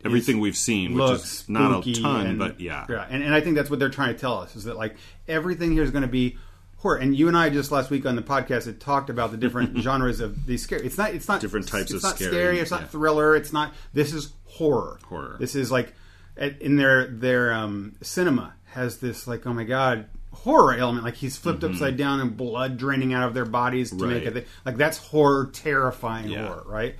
everything 0.04 0.36
is- 0.36 0.42
we've 0.42 0.56
seen, 0.56 0.94
which 0.94 1.10
is 1.12 1.48
not 1.48 1.86
a 1.86 1.92
ton, 1.94 2.26
and- 2.26 2.38
but 2.38 2.60
yeah. 2.60 2.86
and, 3.08 3.22
and 3.22 3.34
I 3.34 3.40
think 3.40 3.56
that's 3.56 3.70
what 3.70 3.78
they're 3.78 3.88
trying 3.88 4.14
to 4.14 4.20
tell 4.20 4.38
us 4.38 4.56
is 4.56 4.64
that 4.64 4.76
like 4.76 4.96
everything 5.28 5.72
here 5.72 5.82
is 5.82 5.90
going 5.90 6.02
to 6.02 6.08
be 6.08 6.36
horror. 6.78 6.96
And 6.98 7.16
you 7.16 7.28
and 7.28 7.36
I 7.36 7.48
just 7.48 7.72
last 7.72 7.90
week 7.90 8.04
on 8.06 8.14
the 8.14 8.22
podcast 8.22 8.66
had 8.66 8.78
talked 8.80 9.08
about 9.10 9.30
the 9.30 9.38
different 9.38 9.76
genres 9.82 10.20
of 10.20 10.46
these 10.46 10.62
scary. 10.62 10.86
It's 10.86 10.98
not. 10.98 11.14
It's 11.14 11.26
not 11.26 11.40
Different 11.40 11.66
types 11.66 11.90
it's 11.90 11.94
of 11.94 12.02
not 12.02 12.16
scary, 12.16 12.30
scary. 12.32 12.58
It's 12.60 12.70
not 12.70 12.82
yeah. 12.82 12.86
thriller. 12.88 13.34
It's 13.34 13.52
not. 13.52 13.72
This 13.92 14.12
is 14.12 14.32
horror. 14.44 14.98
Horror. 15.08 15.36
This 15.40 15.54
is 15.54 15.72
like 15.72 15.94
in 16.36 16.76
their 16.76 17.06
their 17.06 17.52
um, 17.52 17.96
cinema 18.02 18.54
has 18.66 18.98
this 18.98 19.26
like 19.26 19.46
oh 19.46 19.54
my 19.54 19.64
god 19.64 20.06
horror 20.34 20.74
element 20.74 21.04
like 21.04 21.14
he's 21.14 21.36
flipped 21.36 21.64
upside 21.64 21.96
down 21.96 22.20
and 22.20 22.36
blood 22.36 22.76
draining 22.76 23.12
out 23.14 23.26
of 23.26 23.34
their 23.34 23.44
bodies 23.44 23.90
to 23.90 24.06
make 24.06 24.24
Right. 24.24 24.36
it 24.36 24.46
like 24.66 24.76
that's 24.76 24.98
horror 24.98 25.50
terrifying 25.52 26.28
Yeah. 26.28 26.46
horror 26.46 26.62
right? 26.66 26.96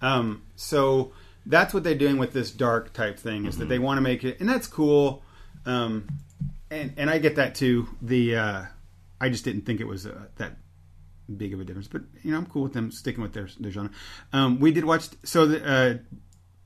Um, 0.00 0.42
so 0.56 1.12
that's 1.44 1.72
what 1.74 1.84
they're 1.84 1.94
doing 1.94 2.16
with 2.18 2.32
this 2.32 2.50
dark 2.50 2.92
type 2.92 3.18
thing 3.18 3.46
is 3.46 3.58
that 3.58 3.68
they 3.68 3.78
want 3.78 3.98
to 3.98 4.02
make 4.02 4.24
it 4.24 4.40
and 4.40 4.48
that's 4.48 4.66
cool. 4.66 5.22
Um, 5.64 6.06
and 6.70 6.92
and 6.96 7.08
I 7.10 7.18
get 7.18 7.36
that 7.36 7.54
too. 7.54 7.88
The 8.02 8.36
uh, 8.36 8.62
I 9.20 9.28
just 9.28 9.44
didn't 9.44 9.62
think 9.66 9.80
it 9.80 9.86
was 9.86 10.06
uh, 10.06 10.26
that 10.36 10.56
big 11.36 11.52
of 11.52 11.60
a 11.60 11.64
difference 11.64 11.88
but 11.88 12.02
you 12.22 12.30
know 12.30 12.38
I'm 12.38 12.46
cool 12.46 12.62
with 12.62 12.72
them 12.72 12.92
sticking 12.92 13.22
with 13.22 13.32
their, 13.32 13.48
their 13.58 13.70
genre. 13.72 13.90
Um, 14.32 14.60
we 14.60 14.70
did 14.72 14.84
watch 14.84 15.08
so 15.24 15.46
the 15.46 15.64
uh, 15.68 15.94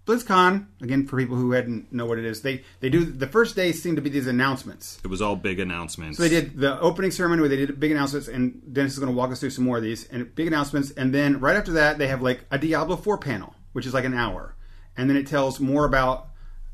BlizzCon 0.07 0.67
again 0.81 1.07
for 1.07 1.19
people 1.19 1.37
who 1.37 1.53
hadn't 1.53 1.93
know 1.93 2.07
what 2.07 2.19
it 2.19 2.25
is. 2.25 2.43
They 2.43 2.65
they 2.81 2.89
do 2.89 3.05
the 3.05 3.27
first 3.27 3.55
day 3.55 3.71
seemed 3.73 3.97
to 3.97 4.03
be 4.03 4.11
these 4.11 4.27
announcements. 4.27 4.99
It 5.05 5.09
was 5.09 5.21
all 5.23 5.37
big 5.37 5.61
announcements. 5.61 6.17
So 6.17 6.23
they 6.25 6.29
did 6.29 6.59
the 6.59 6.81
opening 6.81 7.11
ceremony 7.11 7.41
where 7.41 7.49
they 7.49 7.57
did 7.57 7.79
big 7.79 7.91
announcements, 7.93 8.27
and 8.29 8.61
Dennis 8.73 8.95
is 8.95 8.99
going 8.99 9.13
to 9.13 9.17
walk 9.17 9.31
us 9.31 9.41
through 9.41 9.51
some 9.51 9.65
more 9.65 9.77
of 9.77 9.83
these 9.83 10.09
and 10.09 10.35
big 10.35 10.47
announcements. 10.47 10.91
And 10.93 11.15
then 11.15 11.39
right 11.41 11.57
after 11.57 11.73
that, 11.73 11.99
they 11.99 12.09
have 12.09 12.23
like 12.23 12.41
a 12.51 12.59
Diablo 12.59 12.97
Four 12.97 13.19
panel, 13.19 13.55
which 13.73 13.87
is 13.87 13.95
like 13.95 14.05
an 14.05 14.15
hour, 14.15 14.57
and 14.97 15.09
then 15.09 15.17
it 15.17 15.27
tells 15.27 15.61
more 15.61 15.85
about 15.85 16.29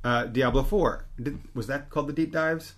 uh, 0.05 0.25
Diablo 0.27 0.63
Four. 0.63 1.05
Did, 1.21 1.41
was 1.55 1.67
that 1.67 1.91
called 1.91 2.07
the 2.09 2.13
deep 2.13 2.33
dives, 2.33 2.75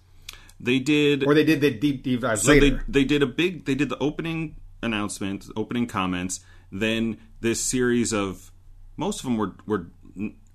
They 0.58 0.78
did. 0.78 1.24
or 1.26 1.34
they 1.34 1.44
did 1.44 1.60
the 1.60 1.70
deep 1.70 2.02
deep 2.02 2.20
dives 2.22 2.42
so 2.42 2.52
later? 2.52 2.84
they 2.88 3.00
they 3.00 3.04
did 3.04 3.22
a 3.22 3.26
big. 3.26 3.64
They 3.66 3.74
did 3.74 3.90
the 3.90 3.98
opening 3.98 4.56
announcement, 4.82 5.46
opening 5.56 5.86
comments. 5.86 6.40
Then 6.72 7.18
this 7.40 7.60
series 7.60 8.12
of 8.12 8.50
most 8.96 9.20
of 9.20 9.24
them 9.24 9.36
were 9.36 9.54
were 9.66 9.86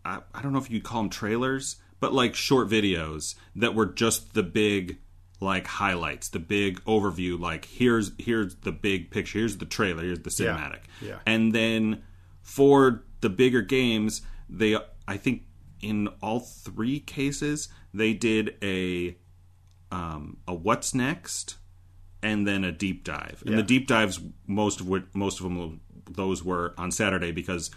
I, 0.06 0.20
I 0.34 0.42
don't 0.42 0.54
know 0.54 0.60
if 0.60 0.70
you'd 0.70 0.84
call 0.84 1.02
them 1.04 1.10
trailers, 1.10 1.78
but 2.00 2.14
like 2.14 2.36
short 2.36 2.70
videos 2.70 3.36
that 3.56 3.74
were 3.76 3.86
just 3.86 4.34
the 4.34 4.44
big 4.44 4.98
like 5.40 5.68
highlights, 5.68 6.30
the 6.30 6.40
big 6.40 6.84
overview. 6.86 7.40
Like 7.40 7.66
here's 7.66 8.12
here's 8.18 8.56
the 8.56 8.72
big 8.72 9.12
picture. 9.12 9.40
Here's 9.40 9.58
the 9.58 9.66
trailer. 9.66 10.04
Here's 10.04 10.20
the 10.20 10.30
cinematic. 10.30 10.82
Yeah. 11.02 11.20
And 11.26 11.54
then 11.54 12.04
for 12.42 13.04
the 13.22 13.30
bigger 13.30 13.62
games, 13.62 14.22
they 14.50 14.78
I 15.08 15.18
think 15.18 15.44
in 15.82 16.08
all 16.22 16.40
three 16.40 17.00
cases 17.00 17.68
they 17.94 18.14
did 18.14 18.56
a 18.64 19.18
um, 19.92 20.38
a 20.48 20.54
what's 20.54 20.94
next 20.96 21.58
and 22.22 22.48
then 22.48 22.64
a 22.64 22.72
deep 22.72 23.04
dive. 23.04 23.44
And 23.46 23.52
Yeah. 23.52 23.58
the 23.58 23.64
deep 23.64 23.88
dives, 23.88 24.20
most 24.48 24.80
of 24.80 24.88
what 24.88 25.14
most 25.14 25.40
of 25.40 25.44
them, 25.44 25.82
those 26.10 26.44
were 26.44 26.74
on 26.78 26.92
Saturday 26.92 27.32
because 27.32 27.70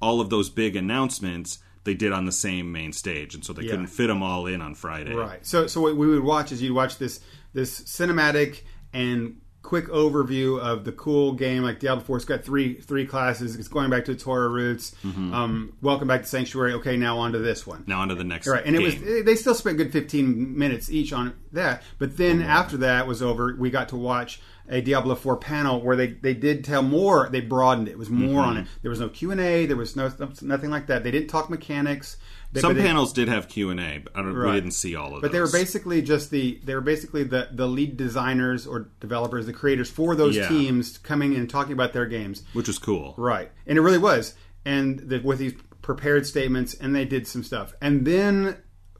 all 0.00 0.20
of 0.20 0.28
those 0.30 0.50
big 0.50 0.76
announcements 0.76 1.58
they 1.86 1.94
did 1.94 2.12
on 2.12 2.26
the 2.26 2.32
same 2.32 2.70
main 2.70 2.92
stage, 2.92 3.34
and 3.34 3.42
so 3.42 3.54
they 3.54 3.62
couldn't 3.62 3.86
fit 3.86 4.08
them 4.08 4.22
all 4.22 4.46
in 4.46 4.60
on 4.60 4.74
Friday. 4.74 5.14
Right. 5.14 5.44
So 5.46 5.66
so 5.66 5.80
what 5.80 5.96
we 5.96 6.06
would 6.06 6.22
watch 6.22 6.52
is 6.52 6.60
you'd 6.60 6.74
watch 6.74 6.98
this 6.98 7.20
this 7.54 7.80
cinematic 7.80 8.62
and 8.92 9.40
quick 9.62 9.86
overview 9.88 10.60
of 10.60 10.84
the 10.84 10.92
cool 10.92 11.32
game 11.32 11.64
like 11.64 11.80
Diablo 11.80 12.04
4. 12.04 12.16
It's 12.18 12.24
got 12.24 12.44
three 12.44 12.74
three 12.74 13.06
classes. 13.06 13.56
It's 13.56 13.68
going 13.68 13.88
back 13.88 14.04
to 14.04 14.12
its 14.12 14.22
horror 14.22 14.48
roots. 14.48 14.94
Mm-hmm. 15.04 15.32
Um, 15.32 15.72
welcome 15.80 16.06
back 16.06 16.22
to 16.22 16.26
Sanctuary. 16.26 16.74
Okay, 16.74 16.96
now 16.96 17.18
on 17.18 17.32
to 17.32 17.38
this 17.38 17.66
one. 17.66 17.84
Now 17.86 18.00
on 18.00 18.08
to 18.08 18.14
the 18.14 18.24
next. 18.24 18.46
Right, 18.46 18.64
and 18.66 18.76
it 18.76 18.82
was 18.82 19.24
they 19.24 19.34
still 19.34 19.54
spent 19.54 19.80
a 19.80 19.84
good 19.84 19.92
fifteen 19.92 20.58
minutes 20.58 20.90
each 20.90 21.12
on 21.12 21.34
that. 21.52 21.82
But 21.98 22.16
then 22.16 22.42
after 22.42 22.76
that 22.78 23.06
was 23.06 23.22
over, 23.22 23.56
we 23.58 23.70
got 23.70 23.88
to 23.90 23.96
watch 23.96 24.40
a 24.68 24.80
Diablo 24.80 25.14
Four 25.14 25.36
panel 25.36 25.80
where 25.80 25.96
they, 25.96 26.08
they 26.08 26.34
did 26.34 26.64
tell 26.64 26.82
more. 26.82 27.28
They 27.30 27.40
broadened 27.40 27.88
it. 27.88 27.92
It 27.92 27.98
was 27.98 28.10
more 28.10 28.42
on 28.42 28.54
mm-hmm. 28.54 28.62
it. 28.62 28.68
There 28.82 28.90
was 28.90 29.00
no 29.00 29.08
Q 29.08 29.30
and 29.30 29.40
A. 29.40 29.66
There 29.66 29.76
was 29.76 29.96
no 29.96 30.10
nothing 30.42 30.70
like 30.70 30.86
that. 30.88 31.04
They 31.04 31.10
didn't 31.10 31.28
talk 31.28 31.50
mechanics. 31.50 32.16
They, 32.52 32.60
Some 32.60 32.74
they- 32.74 32.82
panels 32.82 33.12
did 33.12 33.28
have 33.28 33.48
Q 33.48 33.70
and 33.70 33.80
A, 33.80 33.98
but 33.98 34.16
I 34.16 34.22
don't, 34.22 34.34
Right. 34.34 34.54
we 34.54 34.60
didn't 34.60 34.74
see 34.74 34.94
all 34.94 35.14
of 35.14 35.22
but 35.22 35.32
they 35.32 35.40
were 35.40 35.50
basically 35.50 36.00
just 36.00 36.30
the 36.30 36.60
they 36.64 36.74
were 36.74 36.80
basically 36.80 37.24
the 37.24 37.48
the 37.52 37.66
lead 37.66 37.96
designers 37.96 38.66
or 38.66 38.88
developers, 39.00 39.46
the 39.46 39.52
creators 39.52 39.90
for 39.90 40.14
those 40.14 40.36
Yeah. 40.36 40.48
teams 40.48 40.98
coming 40.98 41.34
and 41.34 41.50
talking 41.50 41.72
about 41.72 41.92
their 41.92 42.06
games. 42.06 42.42
which 42.52 42.68
was 42.68 42.78
cool. 42.78 43.14
Right, 43.16 43.50
and 43.66 43.76
it 43.76 43.80
really 43.80 43.98
was. 43.98 44.34
And 44.64 44.98
the, 44.98 45.18
with 45.20 45.38
these 45.38 45.54
prepared 45.82 46.26
statements, 46.26 46.74
and 46.74 46.94
they 46.94 47.04
did 47.04 47.26
some 47.26 47.44
stuff, 47.44 47.74
and 47.80 48.04
then 48.04 48.56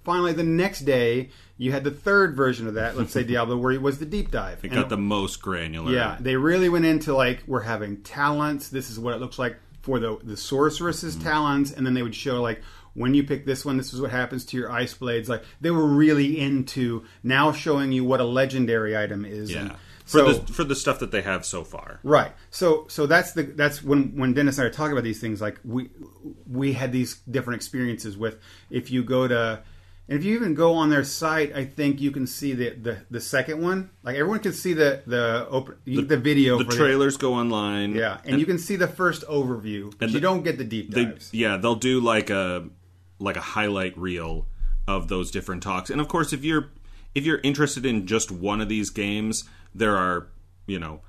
finally 0.07 0.33
the 0.33 0.43
next 0.43 0.81
day 0.87 1.29
you 1.59 1.73
had 1.73 1.85
the 1.85 1.91
third 1.91 2.35
version 2.37 2.67
of 2.67 2.75
that. 2.75 2.97
Let's 2.97 3.13
say 3.13 3.25
Diablo, 3.33 3.57
where 3.59 3.73
it 3.73 3.83
was 3.83 3.99
the 3.99 4.07
deep 4.07 4.31
dive. 4.31 4.59
It 4.65 4.69
And 4.71 4.75
got 4.75 4.89
the 4.89 4.97
most 4.97 5.43
granular. 5.43 5.93
yeah, 5.93 6.17
they 6.21 6.37
really 6.37 6.69
went 6.71 6.85
into 6.87 7.15
like 7.15 7.43
we're 7.47 7.63
having 7.63 7.99
talents. 8.03 8.69
This 8.71 8.89
is 8.91 8.99
what 8.99 9.13
it 9.15 9.21
looks 9.21 9.39
like 9.39 9.57
for 9.83 9.99
the 9.99 10.19
the 10.23 10.37
sorceress's 10.37 11.15
Mm-hmm. 11.17 11.25
talents, 11.29 11.73
and 11.73 11.85
then 11.87 11.93
they 11.95 12.03
would 12.03 12.15
show 12.15 12.41
like 12.41 12.63
when 12.95 13.13
you 13.13 13.23
pick 13.25 13.45
this 13.45 13.63
one, 13.63 13.77
this 13.77 13.93
is 13.93 14.01
what 14.01 14.11
happens 14.11 14.45
to 14.47 14.57
your 14.57 14.73
ice 14.73 14.95
blades. 14.95 15.29
Like 15.29 15.45
they 15.61 15.71
were 15.71 15.87
really 15.87 16.41
into 16.41 17.05
now 17.23 17.53
showing 17.53 17.93
you 17.93 18.05
what 18.05 18.21
a 18.21 18.25
legendary 18.25 18.97
item 18.97 19.25
is. 19.27 19.53
yeah. 19.53 19.61
and 19.61 19.71
For 20.07 20.19
so 20.19 20.33
the 20.33 20.53
for 20.53 20.65
the 20.65 20.75
stuff 20.77 20.99
that 21.01 21.11
they 21.11 21.23
have 21.23 21.45
so 21.47 21.63
far. 21.65 22.01
right, 22.03 22.33
so 22.51 22.87
so 22.89 23.07
that's 23.07 23.33
the 23.33 23.43
that's 23.45 23.83
when 23.83 24.17
when 24.17 24.35
Dennis 24.35 24.59
and 24.59 24.65
I 24.65 24.69
are 24.69 24.73
talking 24.73 24.93
about 24.93 25.05
these 25.05 25.21
things. 25.21 25.41
Like 25.41 25.59
we 25.65 25.89
we 26.51 26.73
had 26.75 26.91
these 26.93 27.17
different 27.31 27.57
experiences 27.61 28.17
with 28.17 28.39
if 28.71 28.91
you 28.91 29.03
go 29.05 29.27
to. 29.29 29.63
And 30.09 30.19
if 30.19 30.25
you 30.25 30.35
even 30.37 30.55
go 30.55 30.75
on 30.75 30.89
their 30.89 31.03
site, 31.03 31.55
I 31.55 31.65
think 31.65 32.01
you 32.01 32.13
can 32.13 32.29
see 32.29 32.53
the, 32.53 32.71
the, 32.71 32.99
the 33.11 33.21
second 33.21 33.61
one. 33.61 33.91
Like 34.05 34.15
everyone 34.17 34.39
can 34.39 34.53
see 34.53 34.73
the 34.73 35.03
the 35.07 35.47
open 35.51 35.77
the, 35.85 36.17
video 36.17 36.59
The 36.59 36.65
trailers 36.65 37.17
go 37.17 37.35
online. 37.35 37.95
yeah, 37.95 38.19
and, 38.25 38.39
you 38.39 38.47
can 38.47 38.59
see 38.59 38.77
the 38.77 38.87
first 38.87 39.25
overview, 39.27 39.91
but 39.99 40.05
And 40.07 40.11
you 40.13 40.15
the- 40.15 40.21
don't 40.21 40.45
get 40.45 40.59
the 40.59 40.65
deep 40.65 40.93
they 40.93 41.07
dives. 41.07 41.31
yeah 41.35 41.57
they'll 41.57 41.75
do 41.75 42.01
like 42.01 42.31
a 42.31 42.69
like 43.19 43.37
a 43.37 43.41
highlight 43.41 43.97
reel 43.99 44.47
of 44.87 45.09
those 45.09 45.31
different 45.33 45.63
talks 45.63 45.91
and 45.91 46.01
of 46.01 46.07
course 46.07 46.33
if 46.33 46.45
you're 46.45 46.71
if 47.15 47.25
you're 47.25 47.41
interested 47.43 47.85
in 47.85 48.07
just 48.07 48.31
one 48.31 48.61
of 48.61 48.69
these 48.69 48.91
games 48.91 49.45
there 49.75 49.97
are 49.97 50.29
you 50.67 50.79
know 50.79 51.01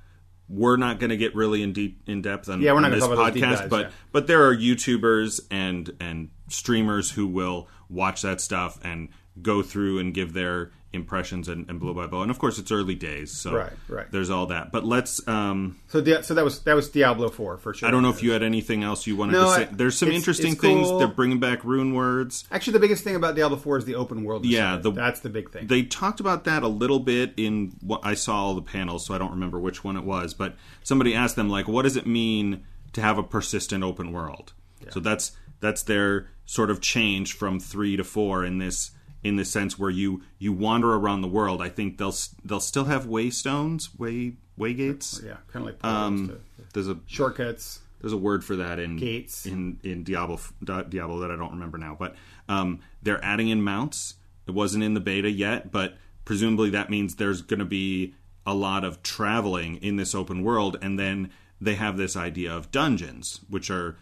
we're 0.49 0.77
not 0.77 0.99
going 0.99 1.09
to 1.09 1.17
get 1.17 1.35
really 1.35 1.61
in 1.61 1.73
deep 1.73 2.01
in 2.07 2.21
depth 2.21 2.47
on, 2.49 2.61
Yeah, 2.61 2.71
we're 2.71 2.79
not 2.79 2.91
on 2.93 2.99
this 2.99 3.03
talk 3.03 3.13
about 3.13 3.25
those 3.25 3.33
deep 3.33 3.43
podcast 3.43 3.57
dives, 3.59 3.69
but 3.69 3.85
yeah. 3.87 3.91
but 4.13 4.27
there 4.27 4.47
are 4.47 4.55
youtubers 4.55 5.41
and 5.51 5.91
and 5.99 6.29
streamers 6.47 7.11
who 7.11 7.27
will 7.27 7.67
watch 7.89 8.21
that 8.21 8.41
stuff 8.41 8.79
and 8.83 9.09
go 9.41 9.61
through 9.61 9.99
and 9.99 10.13
give 10.13 10.33
their 10.33 10.71
impressions 10.93 11.47
and, 11.47 11.69
and 11.69 11.79
blow 11.81 11.93
by 11.93 12.07
blow 12.07 12.21
and 12.21 12.31
of 12.31 12.39
course 12.39 12.57
it's 12.57 12.71
early 12.71 12.95
days 12.95 13.31
so 13.31 13.53
Right, 13.53 13.73
right. 13.89 14.09
there's 14.11 14.29
all 14.29 14.47
that 14.47 14.71
but 14.71 14.83
let's 14.85 15.25
um 15.27 15.77
So, 15.89 16.01
Di- 16.01 16.21
so 16.21 16.33
that 16.33 16.43
was 16.45 16.61
that 16.61 16.75
was 16.75 16.89
Diablo 16.89 17.29
Four 17.29 17.57
for 17.57 17.73
sure. 17.73 17.87
I 17.87 17.91
don't 17.91 18.01
know 18.01 18.09
if 18.09 18.23
you 18.23 18.31
had 18.31 18.41
anything 18.41 18.83
else 18.83 19.05
you 19.05 19.15
wanted 19.17 19.33
No, 19.33 19.43
to 19.43 19.51
say. 19.53 19.61
I- 19.63 19.65
There's 19.65 19.97
some 19.97 20.07
it's- 20.07 20.21
interesting 20.21 20.53
it's 20.53 20.61
things. 20.61 20.87
cool. 20.87 20.97
They're 20.97 21.07
bringing 21.09 21.39
back 21.39 21.63
rune 21.65 21.93
words. 21.93 22.45
Actually, 22.51 22.73
the 22.73 22.79
biggest 22.79 23.03
thing 23.03 23.15
about 23.15 23.35
Diablo 23.35 23.57
Four 23.57 23.77
is 23.77 23.85
the 23.85 23.95
open 23.95 24.23
world. 24.23 24.45
Yeah, 24.45 24.77
the- 24.77 24.91
that's 24.91 25.19
the 25.19 25.29
big 25.29 25.51
thing. 25.51 25.67
They 25.67 25.83
talked 25.83 26.19
about 26.21 26.45
that 26.45 26.63
a 26.63 26.67
little 26.69 26.99
bit 27.01 27.33
in 27.37 27.75
what 27.81 27.99
I 28.03 28.13
saw 28.15 28.45
all 28.45 28.55
the 28.55 28.61
panels, 28.61 29.05
so 29.05 29.13
I 29.13 29.17
don't 29.17 29.31
remember 29.31 29.59
which 29.59 29.83
one 29.83 29.97
it 29.97 30.03
was. 30.05 30.33
But 30.33 30.55
somebody 30.83 31.13
asked 31.13 31.35
them 31.35 31.49
like, 31.49 31.67
"What 31.67 31.83
does 31.83 31.97
it 31.97 32.07
mean 32.07 32.63
to 32.93 33.01
have 33.01 33.17
a 33.17 33.23
persistent 33.23 33.83
open 33.83 34.13
world?" 34.13 34.53
So 34.89 34.99
that's 35.01 35.33
that's 35.59 35.83
their 35.83 36.29
sort 36.47 36.71
of 36.71 36.81
change 36.81 37.33
from 37.33 37.59
three 37.59 37.95
to 37.97 38.03
four 38.03 38.43
in 38.43 38.57
this 38.57 38.91
in 39.23 39.35
this 39.35 39.51
sense 39.51 39.77
where 39.77 39.89
you 39.91 40.23
you 40.39 40.51
wander 40.53 40.93
around 40.95 41.21
the 41.21 41.27
world. 41.27 41.61
I 41.61 41.69
think 41.69 41.97
they'll 41.99 42.15
they'll 42.43 42.59
still 42.59 42.85
have 42.85 43.05
waystones, 43.05 43.89
way 43.99 44.37
waygates. 44.59 45.23
yeah, 45.23 45.37
kind 45.51 45.67
of 45.67 45.73
like 45.73 45.83
Um, 45.85 46.39
there's 46.73 46.87
a 46.87 46.97
shortcuts. 47.05 47.81
there's 48.01 48.13
a 48.13 48.17
word 48.17 48.43
for 48.43 48.55
that 48.55 48.79
in 48.79 48.95
Gates. 48.97 49.45
in 49.45 49.79
in 49.83 50.03
Diablo 50.03 50.39
Diablo 50.63 51.19
that 51.19 51.29
I 51.31 51.35
don't 51.35 51.51
remember 51.51 51.77
now, 51.77 51.95
but 51.99 52.15
um, 52.49 52.79
they're 53.03 53.23
adding 53.23 53.49
in 53.49 53.61
mounts. 53.61 54.15
It 54.47 54.51
wasn't 54.51 54.83
in 54.83 54.93
the 54.93 55.01
beta 55.01 55.29
yet, 55.29 55.71
but 55.71 55.97
presumably 56.23 56.69
that 56.71 56.89
means 56.89 57.15
there's 57.15 57.41
going 57.41 57.59
to 57.59 57.65
be 57.65 58.13
a 58.45 58.53
lot 58.53 58.85
of 58.85 59.03
traveling 59.03 59.75
in 59.77 59.97
this 59.97 60.15
open 60.15 60.41
world, 60.41 60.77
and 60.81 60.97
then 60.97 61.29
they 61.59 61.75
have 61.75 61.97
this 61.97 62.15
idea 62.15 62.55
of 62.55 62.71
dungeons, 62.71 63.41
which 63.49 63.69
are 63.69 63.97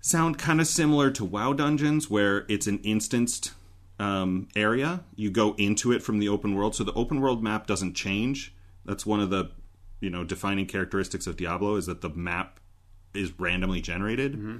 sound 0.00 0.38
kind 0.38 0.60
of 0.60 0.66
similar 0.66 1.10
to 1.12 1.24
WoW 1.24 1.52
dungeons, 1.52 2.08
where 2.08 2.44
it's 2.48 2.66
an 2.66 2.78
instanced 2.84 3.52
um, 3.98 4.48
area. 4.54 5.04
You 5.16 5.30
go 5.30 5.54
into 5.58 5.92
it 5.92 6.02
from 6.02 6.18
the 6.18 6.28
open 6.28 6.54
world, 6.54 6.74
so 6.74 6.84
the 6.84 6.92
open 6.94 7.20
world 7.20 7.42
map 7.42 7.66
doesn't 7.66 7.94
change. 7.94 8.54
That's 8.84 9.04
one 9.04 9.20
of 9.20 9.30
the 9.30 9.50
you 10.00 10.10
know 10.10 10.24
defining 10.24 10.66
characteristics 10.66 11.26
of 11.26 11.36
Diablo 11.36 11.76
is 11.76 11.86
that 11.86 12.00
the 12.00 12.10
map 12.10 12.60
is 13.14 13.32
randomly 13.38 13.80
generated. 13.80 14.34
Mm-hmm. 14.34 14.58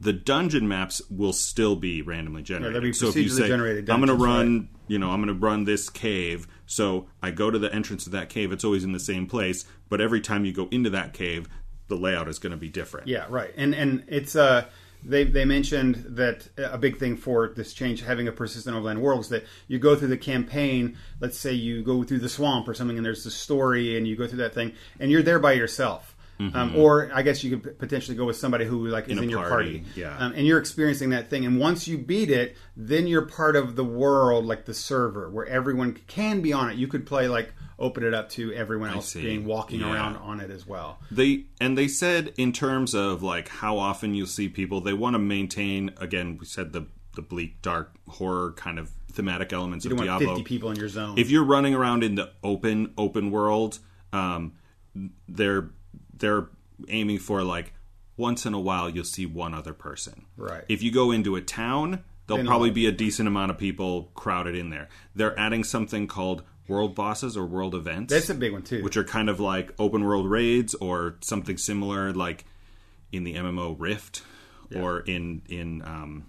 The 0.00 0.12
dungeon 0.12 0.68
maps 0.68 1.02
will 1.10 1.32
still 1.32 1.74
be 1.74 2.02
randomly 2.02 2.42
generated. 2.42 2.76
they'll 2.76 2.82
be 2.82 2.92
so 2.92 3.08
if 3.08 3.16
you 3.16 3.28
say, 3.28 3.48
generated 3.48 3.90
"I'm 3.90 4.00
going 4.00 4.16
to 4.16 4.24
dungeons, 4.24 4.24
run," 4.24 4.68
you 4.86 4.98
know, 4.98 5.10
"I'm 5.10 5.20
going 5.20 5.34
to 5.34 5.46
run 5.46 5.64
this 5.64 5.90
cave," 5.90 6.46
so 6.66 7.08
I 7.20 7.32
go 7.32 7.50
to 7.50 7.58
the 7.58 7.74
entrance 7.74 8.06
of 8.06 8.12
that 8.12 8.28
cave. 8.28 8.52
It's 8.52 8.64
always 8.64 8.84
in 8.84 8.92
the 8.92 9.00
same 9.00 9.26
place, 9.26 9.64
but 9.88 10.00
every 10.00 10.20
time 10.20 10.44
you 10.44 10.52
go 10.52 10.68
into 10.70 10.90
that 10.90 11.14
cave, 11.14 11.48
the 11.88 11.96
layout 11.96 12.28
is 12.28 12.38
going 12.38 12.52
to 12.52 12.56
be 12.56 12.68
different. 12.68 13.08
Yeah, 13.08 13.26
right. 13.28 13.52
And 13.56 13.74
and 13.74 14.04
it's 14.08 14.36
uh 14.36 14.66
they 15.04 15.24
they 15.24 15.44
mentioned 15.44 16.04
that 16.08 16.48
a 16.56 16.78
big 16.78 16.98
thing 16.98 17.16
for 17.16 17.52
this 17.54 17.72
change 17.72 18.02
having 18.02 18.28
a 18.28 18.32
persistent 18.32 18.76
overland 18.76 19.00
world 19.00 19.20
is 19.20 19.28
that 19.28 19.44
you 19.66 19.78
go 19.78 19.94
through 19.96 20.08
the 20.08 20.18
campaign. 20.18 20.96
Let's 21.20 21.38
say 21.38 21.52
you 21.52 21.82
go 21.82 22.02
through 22.02 22.18
the 22.18 22.28
swamp 22.28 22.68
or 22.68 22.74
something, 22.74 22.96
and 22.96 23.06
there's 23.06 23.24
the 23.24 23.30
story, 23.30 23.96
and 23.96 24.06
you 24.06 24.16
go 24.16 24.26
through 24.26 24.38
that 24.38 24.54
thing, 24.54 24.72
and 24.98 25.10
you're 25.10 25.22
there 25.22 25.38
by 25.38 25.52
yourself. 25.52 26.14
Um, 26.40 26.74
or 26.76 27.10
I 27.12 27.22
guess 27.22 27.42
you 27.42 27.56
could 27.56 27.78
potentially 27.78 28.16
go 28.16 28.24
with 28.24 28.36
somebody 28.36 28.64
who 28.64 28.86
like 28.88 29.06
is 29.08 29.16
In 29.18 29.24
in, 29.24 29.30
your 29.30 29.46
party, 29.48 29.80
party, 29.80 29.84
yeah. 30.00 30.16
um, 30.18 30.32
and 30.34 30.46
you're 30.46 30.58
experiencing 30.60 31.10
that 31.10 31.28
thing. 31.30 31.44
And 31.44 31.58
once 31.58 31.88
you 31.88 31.98
beat 31.98 32.30
it, 32.30 32.56
then 32.76 33.06
you're 33.08 33.26
part 33.26 33.56
of 33.56 33.74
the 33.76 33.84
world, 33.84 34.44
like 34.46 34.64
the 34.64 34.74
server, 34.74 35.28
where 35.30 35.46
everyone 35.46 35.94
can 36.06 36.40
be 36.40 36.52
on 36.52 36.70
it. 36.70 36.76
You 36.76 36.86
could 36.86 37.06
play 37.06 37.26
like 37.28 37.52
open 37.80 38.02
it 38.04 38.12
up 38.14 38.28
to 38.30 38.52
everyone 38.54 38.90
else 38.90 39.14
being 39.14 39.44
walking 39.44 39.80
Yeah. 39.80 39.92
around 39.94 40.16
on 40.16 40.40
it 40.40 40.50
as 40.50 40.66
well. 40.66 40.98
They 41.10 41.44
and 41.60 41.76
they 41.78 41.88
said 41.88 42.32
in 42.36 42.52
terms 42.52 42.94
of 42.94 43.22
like 43.22 43.48
how 43.48 43.78
often 43.78 44.14
you'll 44.14 44.26
see 44.26 44.48
people, 44.48 44.80
they 44.80 44.92
want 44.94 45.14
to 45.14 45.18
maintain. 45.18 45.92
Again, 45.98 46.38
we 46.38 46.46
said 46.46 46.72
the 46.72 46.86
the 47.16 47.22
bleak, 47.22 47.60
dark 47.62 47.94
horror 48.06 48.52
kind 48.52 48.78
of 48.78 48.90
thematic 49.12 49.52
elements 49.52 49.84
You 49.84 49.90
of 49.92 49.98
Diablo. 49.98 50.36
50 50.36 50.44
people 50.44 50.70
in 50.70 50.76
your 50.76 50.88
zone. 50.88 51.18
if 51.18 51.30
you're 51.30 51.42
running 51.42 51.74
around 51.74 52.04
in 52.04 52.14
the 52.14 52.30
open 52.44 52.92
open 52.96 53.32
world, 53.32 53.80
um, 54.12 54.52
they're 55.28 55.70
they're 56.18 56.48
aiming 56.88 57.18
for 57.18 57.42
like 57.42 57.72
once 58.16 58.46
in 58.46 58.54
a 58.54 58.60
while 58.60 58.88
you'll 58.88 59.04
see 59.04 59.26
one 59.26 59.54
other 59.54 59.72
person. 59.72 60.24
Right. 60.36 60.64
If 60.68 60.82
you 60.82 60.90
go 60.90 61.10
into 61.10 61.36
a 61.36 61.40
town, 61.40 62.04
there'll 62.26 62.44
probably 62.44 62.70
be 62.70 62.86
a 62.86 62.92
decent 62.92 63.26
amount 63.28 63.50
of 63.50 63.58
people 63.58 64.10
crowded 64.14 64.54
in 64.54 64.70
there. 64.70 64.88
They're 65.14 65.38
adding 65.38 65.64
something 65.64 66.06
called 66.06 66.42
world 66.66 66.94
bosses 66.94 67.36
or 67.36 67.46
world 67.46 67.74
events 67.74 68.12
That's 68.12 68.28
a 68.28 68.34
big 68.34 68.52
one 68.52 68.62
too. 68.62 68.82
which 68.84 68.96
are 68.96 69.04
kind 69.04 69.30
of 69.30 69.40
like 69.40 69.72
open 69.78 70.04
world 70.04 70.28
raids 70.28 70.74
or 70.74 71.16
something 71.22 71.56
similar 71.56 72.12
like 72.12 72.44
in 73.10 73.24
the 73.24 73.34
MMO 73.34 73.74
Rift 73.78 74.22
or 74.76 75.00
in 75.00 75.40
in 75.48 75.80
um, 75.82 76.26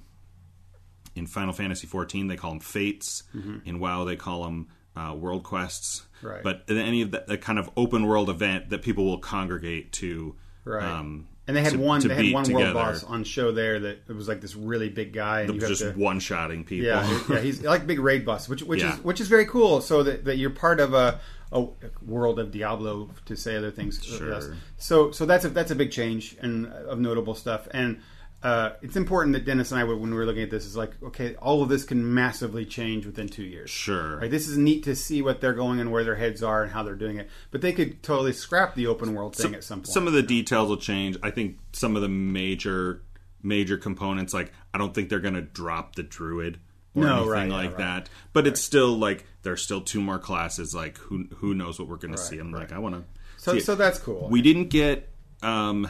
in 1.14 1.28
Final 1.28 1.52
Fantasy 1.54 1.88
XIV 1.88 2.30
they 2.30 2.38
call 2.38 2.52
them 2.52 2.62
fates 2.62 3.24
in 3.66 3.80
WoW 3.80 4.06
they 4.06 4.16
call 4.16 4.44
them 4.46 4.70
uh, 5.00 5.14
world 5.14 5.44
quests. 5.44 6.04
Right. 6.22 6.44
but 6.44 6.64
any 6.68 7.02
of 7.02 7.12
that 7.12 7.28
that 7.28 7.40
kind 7.42 7.58
of 7.58 7.70
open 7.78 8.06
world 8.06 8.30
event 8.30 8.72
that 8.72 8.82
people 8.82 9.06
will 9.06 9.20
congregate 9.20 9.94
to 9.94 10.36
Right. 10.66 10.84
um, 10.84 11.28
and 11.48 11.56
they 11.56 11.62
had 11.64 11.72
to- 11.74 11.80
one. 11.80 12.02
to 12.02 12.10
They 12.10 12.16
had 12.26 12.34
one 12.34 12.44
together. 12.44 12.64
world 12.66 12.76
boss 12.76 13.04
on 13.06 13.24
show 13.24 13.54
there 13.54 13.80
that 13.80 14.04
it 14.10 14.14
was 14.16 14.28
like 14.28 14.42
this 14.42 14.54
really 14.56 14.90
big 14.90 15.14
guy, 15.14 15.42
and 15.42 15.54
you 15.56 15.62
have 15.62 15.70
just 15.70 15.82
to. 15.82 15.92
one 15.94 16.20
shotting 16.20 16.66
people 16.66 16.88
Yeah, 16.88 17.20
yeah, 17.30 17.40
he's 17.40 17.64
like 17.64 17.88
big 17.88 18.00
raid 18.02 18.26
boss, 18.26 18.50
which 18.50 18.62
which 18.64 18.82
Yeah. 18.82 18.96
is 18.96 19.04
which 19.04 19.22
is 19.22 19.30
very 19.30 19.46
cool. 19.46 19.80
So 19.82 20.04
that, 20.04 20.26
that 20.26 20.36
you're 20.38 20.50
part 20.52 20.80
of 20.82 20.94
a, 20.94 21.20
a 21.54 21.66
world 22.06 22.38
of 22.38 22.52
Diablo, 22.52 23.10
to 23.26 23.36
say 23.38 23.56
other 23.56 23.72
things. 23.72 24.04
Sure. 24.04 24.42
So 24.78 25.12
so 25.12 25.26
that's 25.26 25.46
a 25.46 25.50
that's 25.50 25.72
a 25.72 25.76
big 25.76 25.92
change 25.92 26.36
and 26.42 26.68
of 26.68 27.00
notable 27.00 27.34
stuff. 27.34 27.68
And 27.72 28.02
uh, 28.42 28.72
it's 28.82 28.96
important 28.96 29.34
that 29.34 29.44
Dennis 29.46 29.72
and 29.72 29.80
I, 29.82 29.84
when 29.84 30.00
we 30.02 30.16
were 30.16 30.26
looking 30.26 30.44
at 30.44 30.50
this, 30.50 30.66
is 30.66 30.78
like 30.78 30.92
okay, 31.04 31.36
all 31.36 31.62
of 31.62 31.70
this 31.70 31.84
can 31.84 32.14
massively 32.14 32.66
change 32.66 33.06
within 33.06 33.28
two 33.28 33.44
years. 33.44 33.70
sure 33.70 34.18
Right, 34.20 34.32
this 34.32 34.48
is 34.48 34.58
neat 34.58 34.84
to 34.86 34.96
see 34.96 35.22
what 35.22 35.42
they're 35.42 35.54
going 35.54 35.80
and 35.80 35.92
where 35.92 36.04
their 36.04 36.16
heads 36.16 36.42
are 36.42 36.64
and 36.64 36.72
how 36.72 36.84
they're 36.84 36.96
doing 36.96 37.18
it. 37.18 37.30
But 37.52 37.62
they 37.62 37.74
could 37.74 38.02
totally 38.02 38.32
scrap 38.34 38.76
the 38.76 38.88
open 38.88 39.14
world 39.14 39.36
thing 39.36 39.54
at 39.56 39.64
some 39.64 39.80
point. 39.80 39.88
Some 39.88 40.08
of 40.08 40.14
the 40.14 40.24
details 40.24 40.70
will 40.70 40.78
change. 40.78 41.18
I 41.22 41.32
think 41.32 41.58
some 41.74 41.96
of 41.96 42.02
the 42.02 42.08
major 42.10 43.02
major 43.44 43.78
components, 43.78 44.34
like 44.34 44.52
I 44.74 44.78
don't 44.78 44.94
think 44.94 45.10
they're 45.10 45.20
going 45.20 45.34
to 45.36 45.42
drop 45.42 45.96
the 45.96 46.04
druid 46.04 46.60
or 46.96 47.04
No, 47.04 47.16
anything 47.16 47.30
right, 47.32 47.48
yeah, 47.50 47.56
like 47.56 47.70
right. 47.72 47.78
that. 47.78 48.10
But 48.34 48.48
it's 48.48 48.62
still 48.62 48.98
like 48.98 49.26
there's 49.44 49.62
still 49.62 49.82
two 49.82 50.02
more 50.02 50.20
classes. 50.20 50.74
Like 50.74 50.98
who 50.98 51.26
who 51.38 51.54
knows 51.54 51.78
what 51.78 51.88
we're 51.90 51.98
going 51.98 52.14
to 52.14 52.18
see? 52.18 52.40
I'm 52.40 52.52
like 52.52 52.72
I 52.72 52.80
want 52.80 52.96
to. 52.96 53.04
so 53.38 53.60
so 53.60 53.76
that's 53.76 54.00
cool. 54.00 54.30
We 54.30 54.42
didn't 54.42 54.70
get 54.70 55.10
um, 55.42 55.90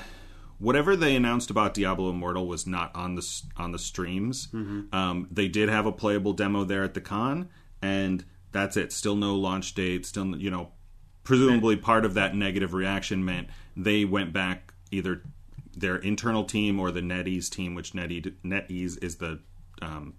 whatever 0.60 0.96
they 0.96 1.16
announced 1.16 1.50
about 1.50 1.74
Diablo 1.74 2.10
Immortal 2.10 2.48
was 2.48 2.68
not 2.68 2.96
on 2.96 3.16
the 3.16 3.42
on 3.58 3.72
the 3.72 3.80
streams. 3.80 4.48
Mm-hmm. 4.48 4.94
Um, 4.94 5.28
they 5.32 5.48
did 5.48 5.70
have 5.70 5.86
a 5.86 5.92
playable 5.92 6.34
demo 6.34 6.64
there 6.64 6.84
at 6.84 6.94
the 6.94 7.02
con, 7.02 7.50
and 7.82 8.24
that's 8.52 8.78
it. 8.78 8.92
Still 8.92 9.16
no 9.16 9.36
launch 9.36 9.74
date. 9.74 10.06
Still, 10.06 10.38
you 10.38 10.52
know, 10.52 10.72
presumably 11.24 11.76
part 11.76 12.06
of 12.06 12.14
that 12.14 12.36
negative 12.36 12.74
reaction 12.74 13.26
meant 13.26 13.48
they 13.76 14.06
went 14.06 14.34
back 14.34 14.74
either 14.92 15.24
their 15.76 15.96
internal 15.96 16.44
team 16.44 16.80
or 16.80 16.92
the 16.92 17.02
NetEase 17.02 17.50
team, 17.50 17.74
which 17.74 17.94
NetEase, 17.94 18.34
NetEase 18.44 19.02
is 19.04 19.18
the 19.18 19.40
um, 19.82 20.16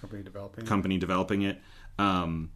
company 0.00 0.22
developing. 0.22 0.66
company 0.66 0.98
developing 0.98 1.42
it 1.42 1.60
um, 1.98 2.50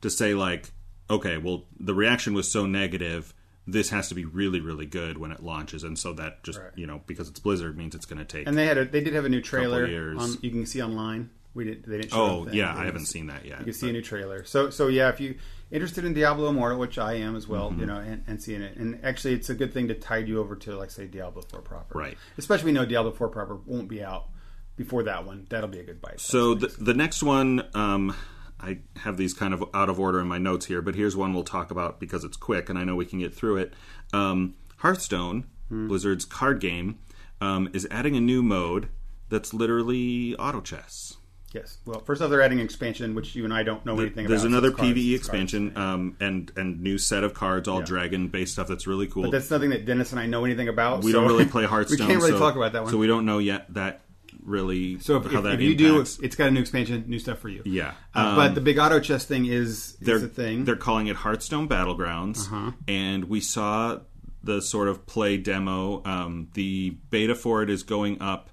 to 0.00 0.10
say 0.10 0.34
like 0.34 0.72
okay 1.08 1.36
well 1.36 1.64
the 1.78 1.94
reaction 1.94 2.34
was 2.34 2.50
so 2.50 2.66
negative 2.66 3.34
this 3.72 3.90
has 3.90 4.08
to 4.08 4.14
be 4.14 4.24
really 4.24 4.60
really 4.60 4.86
good 4.86 5.18
when 5.18 5.32
it 5.32 5.42
launches 5.42 5.82
and 5.84 5.98
so 5.98 6.12
that 6.12 6.42
just 6.42 6.58
Right. 6.58 6.70
you 6.76 6.86
know 6.86 7.00
because 7.06 7.28
it's 7.28 7.40
blizzard 7.40 7.76
means 7.76 7.94
it's 7.94 8.06
going 8.06 8.18
to 8.18 8.24
take 8.24 8.46
and 8.46 8.56
they 8.56 8.66
had 8.66 8.78
a, 8.78 8.84
they 8.84 9.00
did 9.00 9.14
have 9.14 9.24
a 9.24 9.28
new 9.28 9.40
trailer. 9.40 9.84
On, 10.18 10.36
you 10.42 10.50
can 10.50 10.66
see 10.66 10.82
online. 10.82 11.30
We 11.52 11.64
did. 11.64 11.84
They 11.84 11.96
didn't. 11.98 12.12
Show 12.12 12.46
oh 12.46 12.48
yeah 12.52 12.76
i 12.76 12.84
haven't 12.84 13.06
seen 13.06 13.26
that 13.26 13.44
yet 13.44 13.58
You 13.58 13.64
can 13.64 13.74
see 13.74 13.88
a 13.88 13.92
new 13.92 14.02
trailer. 14.02 14.44
So 14.44 14.70
so 14.70 14.86
yeah, 14.88 15.08
if 15.08 15.18
you 15.20 15.34
interested 15.72 16.04
in 16.04 16.14
Diablo 16.14 16.48
Immortal, 16.48 16.78
which 16.78 16.96
I 16.98 17.14
am 17.14 17.34
as 17.34 17.48
well, 17.48 17.70
Mm-hmm. 17.70 17.80
you 17.80 17.86
know, 17.86 17.96
and, 17.96 18.22
and 18.28 18.42
seeing 18.42 18.62
it, 18.62 18.76
and 18.76 18.98
actually, 19.04 19.34
it's 19.34 19.50
a 19.50 19.54
good 19.54 19.72
thing 19.74 19.88
to 19.88 19.94
tide 19.94 20.28
you 20.28 20.38
over 20.40 20.54
to 20.56 20.76
like 20.76 20.90
say 20.92 21.06
Diablo 21.06 21.42
Four 21.42 21.60
proper, 21.62 21.98
Right. 21.98 22.16
Especially 22.38 22.66
we 22.66 22.72
know 22.72 22.84
Diablo 22.86 23.10
Four 23.12 23.28
proper 23.30 23.56
won't 23.66 23.88
be 23.88 24.00
out 24.02 24.28
before 24.76 25.02
that 25.04 25.26
one. 25.26 25.46
That'll 25.50 25.68
be 25.68 25.80
a 25.80 25.84
good 25.84 26.00
bite. 26.00 26.20
so 26.20 26.54
the, 26.54 26.68
the 26.68 26.94
next 26.94 27.22
one 27.22 27.66
um, 27.74 28.14
i 28.60 28.78
have 29.00 29.16
these 29.16 29.34
kind 29.34 29.52
of 29.54 29.64
out 29.74 29.88
of 29.88 29.98
order 29.98 30.20
in 30.20 30.26
my 30.26 30.38
notes 30.38 30.66
here 30.66 30.80
but 30.82 30.94
here's 30.94 31.16
one 31.16 31.32
we'll 31.34 31.42
talk 31.44 31.70
about 31.70 31.98
because 32.00 32.24
it's 32.24 32.36
quick 32.36 32.68
and 32.68 32.78
i 32.78 32.84
know 32.84 32.94
we 32.96 33.06
can 33.06 33.18
get 33.18 33.34
through 33.34 33.56
it 33.56 33.72
um, 34.12 34.54
hearthstone 34.78 35.44
Hmm. 35.68 35.86
blizzard's 35.86 36.24
card 36.24 36.60
game 36.60 36.98
um, 37.40 37.70
is 37.72 37.86
adding 37.92 38.16
a 38.16 38.20
new 38.20 38.42
mode 38.42 38.88
that's 39.28 39.54
literally 39.54 40.34
auto 40.36 40.60
chess 40.60 41.16
yes. 41.52 41.78
Well, 41.84 42.00
first 42.00 42.22
off, 42.22 42.30
they're 42.30 42.42
adding 42.42 42.60
an 42.60 42.64
expansion, 42.64 43.14
which 43.14 43.34
you 43.34 43.44
and 43.44 43.52
I 43.52 43.62
don't 43.62 43.84
know 43.84 43.98
anything 43.98 44.26
There's 44.26 44.44
about. 44.44 44.52
so 44.52 44.58
another 44.58 44.70
PVE 44.72 45.10
cards. 45.10 45.14
expansion 45.14 45.76
um, 45.76 46.16
and 46.20 46.50
and 46.56 46.80
new 46.80 46.98
set 46.98 47.24
of 47.24 47.34
cards, 47.34 47.68
all 47.68 47.82
dragon 47.82 48.28
based 48.28 48.52
stuff. 48.54 48.68
That's 48.68 48.86
really 48.86 49.06
cool. 49.06 49.24
But 49.24 49.32
that's 49.32 49.50
nothing 49.50 49.70
that 49.70 49.84
Dennis 49.84 50.12
and 50.12 50.20
I 50.20 50.26
know 50.26 50.44
anything 50.44 50.68
about. 50.68 51.02
we 51.02 51.12
so 51.12 51.20
don't 51.20 51.28
really 51.28 51.44
play 51.46 51.64
Hearthstone. 51.64 51.98
we 52.06 52.12
can't 52.12 52.22
really 52.22 52.32
so, 52.32 52.38
talk 52.38 52.56
about 52.56 52.72
that 52.72 52.82
one. 52.82 52.92
So 52.92 52.98
we 52.98 53.06
don't 53.06 53.26
know 53.26 53.38
yet 53.38 53.72
that 53.74 54.00
really 54.44 54.98
So 55.00 55.16
if, 55.16 55.24
how 55.30 55.38
if, 55.38 55.44
that 55.44 55.54
if 55.54 55.60
you 55.60 55.74
do, 55.74 56.00
it's 56.00 56.36
got 56.36 56.48
a 56.48 56.50
new 56.50 56.60
expansion, 56.60 57.04
new 57.06 57.18
stuff 57.18 57.38
for 57.38 57.48
you. 57.48 57.62
Yeah. 57.64 57.92
Uh, 58.14 58.20
Um, 58.20 58.36
but 58.36 58.54
the 58.54 58.60
big 58.60 58.78
auto 58.78 59.00
chess 59.00 59.24
thing 59.24 59.46
is, 59.46 59.96
they're 60.00 60.16
is 60.16 60.22
a 60.22 60.28
thing. 60.28 60.64
they're 60.64 60.76
calling 60.76 61.06
it 61.08 61.16
Hearthstone 61.16 61.68
Battlegrounds, 61.68 62.46
Uh-huh. 62.46 62.72
and 62.88 63.24
we 63.24 63.40
saw 63.40 64.00
the 64.42 64.60
sort 64.62 64.88
of 64.88 65.04
play 65.06 65.36
demo. 65.36 66.02
Um, 66.04 66.48
the 66.54 66.96
beta 67.10 67.34
for 67.34 67.62
it 67.62 67.70
is 67.70 67.82
going 67.82 68.20
up 68.22 68.50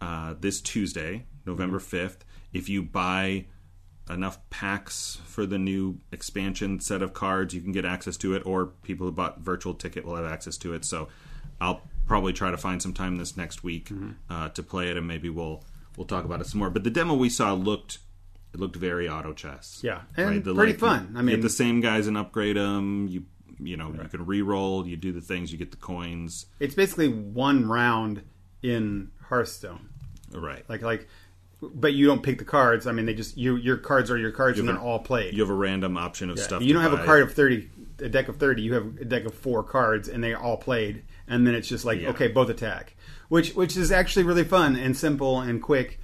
uh, 0.00 0.34
this 0.38 0.60
Tuesday, 0.60 1.26
November 1.46 1.78
Mm-hmm. 1.78 1.86
fifth. 1.86 2.24
If 2.52 2.68
you 2.68 2.82
buy 2.82 3.46
enough 4.08 4.38
packs 4.50 5.18
for 5.24 5.46
the 5.46 5.58
new 5.58 5.98
expansion 6.10 6.80
set 6.80 7.00
of 7.00 7.12
cards, 7.14 7.54
you 7.54 7.60
can 7.60 7.70
get 7.72 7.84
access 7.84 8.16
to 8.18 8.34
it, 8.34 8.42
or 8.44 8.66
people 8.82 9.06
who 9.06 9.12
bought 9.12 9.40
virtual 9.40 9.72
ticket 9.74 10.04
will 10.04 10.16
have 10.16 10.24
access 10.26 10.56
to 10.58 10.74
it. 10.74 10.84
So, 10.84 11.08
I'll 11.60 11.82
probably 12.10 12.32
try 12.32 12.50
to 12.50 12.56
find 12.56 12.82
some 12.82 12.92
time 12.92 13.18
this 13.18 13.36
next 13.36 13.62
week 13.62 13.88
Mm-hmm. 13.88 14.10
uh, 14.28 14.48
to 14.50 14.62
play 14.64 14.88
it, 14.90 14.96
and 14.96 15.06
maybe 15.06 15.30
we'll 15.30 15.62
we'll 15.96 16.06
talk 16.08 16.24
about 16.24 16.40
it 16.40 16.46
some 16.48 16.58
more. 16.58 16.68
But 16.68 16.82
the 16.82 16.90
demo 16.90 17.14
we 17.14 17.28
saw 17.28 17.52
looked 17.54 17.98
it 18.52 18.58
looked 18.58 18.74
very 18.74 19.08
auto 19.08 19.32
chess. 19.32 19.78
Yeah, 19.82 20.00
and 20.16 20.42
The, 20.42 20.52
pretty 20.54 20.72
like, 20.72 20.80
fun. 20.80 21.14
I 21.16 21.22
mean- 21.22 21.36
get 21.36 21.42
the 21.42 21.48
same 21.48 21.80
guys 21.80 22.08
and 22.08 22.18
upgrade 22.18 22.56
them. 22.56 23.06
You 23.08 23.22
you 23.60 23.76
know 23.76 23.92
you 23.92 24.08
can 24.08 24.26
re-roll. 24.26 24.86
You 24.88 24.96
do 24.96 25.12
the 25.12 25.20
things. 25.20 25.52
You 25.52 25.58
get 25.58 25.70
the 25.70 25.76
coins. 25.76 26.46
it's 26.58 26.74
basically 26.74 27.08
one 27.08 27.68
round 27.68 28.22
in 28.62 29.10
Hearthstone. 29.28 29.88
Right. 30.32 30.64
Like 30.68 30.82
like, 30.82 31.06
but 31.62 31.92
you 31.92 32.06
don't 32.06 32.22
pick 32.24 32.38
the 32.38 32.44
cards. 32.44 32.86
I 32.88 32.92
mean, 32.92 33.06
they 33.06 33.14
just 33.14 33.36
you 33.36 33.54
your 33.56 33.76
cards 33.76 34.10
are 34.10 34.18
your 34.18 34.32
cards, 34.32 34.58
and 34.58 34.66
have 34.68 34.76
they're 34.78 34.84
a- 34.84 34.88
all 34.88 34.98
played. 34.98 35.32
you 35.34 35.40
have 35.42 35.50
a 35.50 35.54
random 35.54 35.96
option 35.96 36.28
of 36.30 36.38
Yeah. 36.38 36.42
stuff. 36.44 36.62
You 36.62 36.72
don't 36.74 36.82
have 36.82 36.92
a 36.92 37.04
card 37.04 37.22
of 37.22 37.32
thirty, 37.34 37.70
a 38.00 38.08
deck 38.08 38.26
of 38.28 38.36
thirty. 38.38 38.62
You 38.62 38.74
have 38.74 38.86
a 39.00 39.04
deck 39.04 39.24
of 39.26 39.34
four 39.34 39.62
cards, 39.62 40.08
and 40.08 40.24
they're 40.24 40.38
all 40.40 40.56
played. 40.56 41.02
And 41.30 41.46
then 41.46 41.54
it's 41.54 41.68
just 41.68 41.84
like 41.84 42.00
Yeah. 42.00 42.10
okay, 42.10 42.28
both 42.28 42.50
attack, 42.50 42.96
which 43.28 43.54
which 43.54 43.76
is 43.76 43.90
actually 43.92 44.24
really 44.24 44.44
fun 44.44 44.76
and 44.76 44.96
simple 44.96 45.40
and 45.40 45.62
quick. 45.62 45.98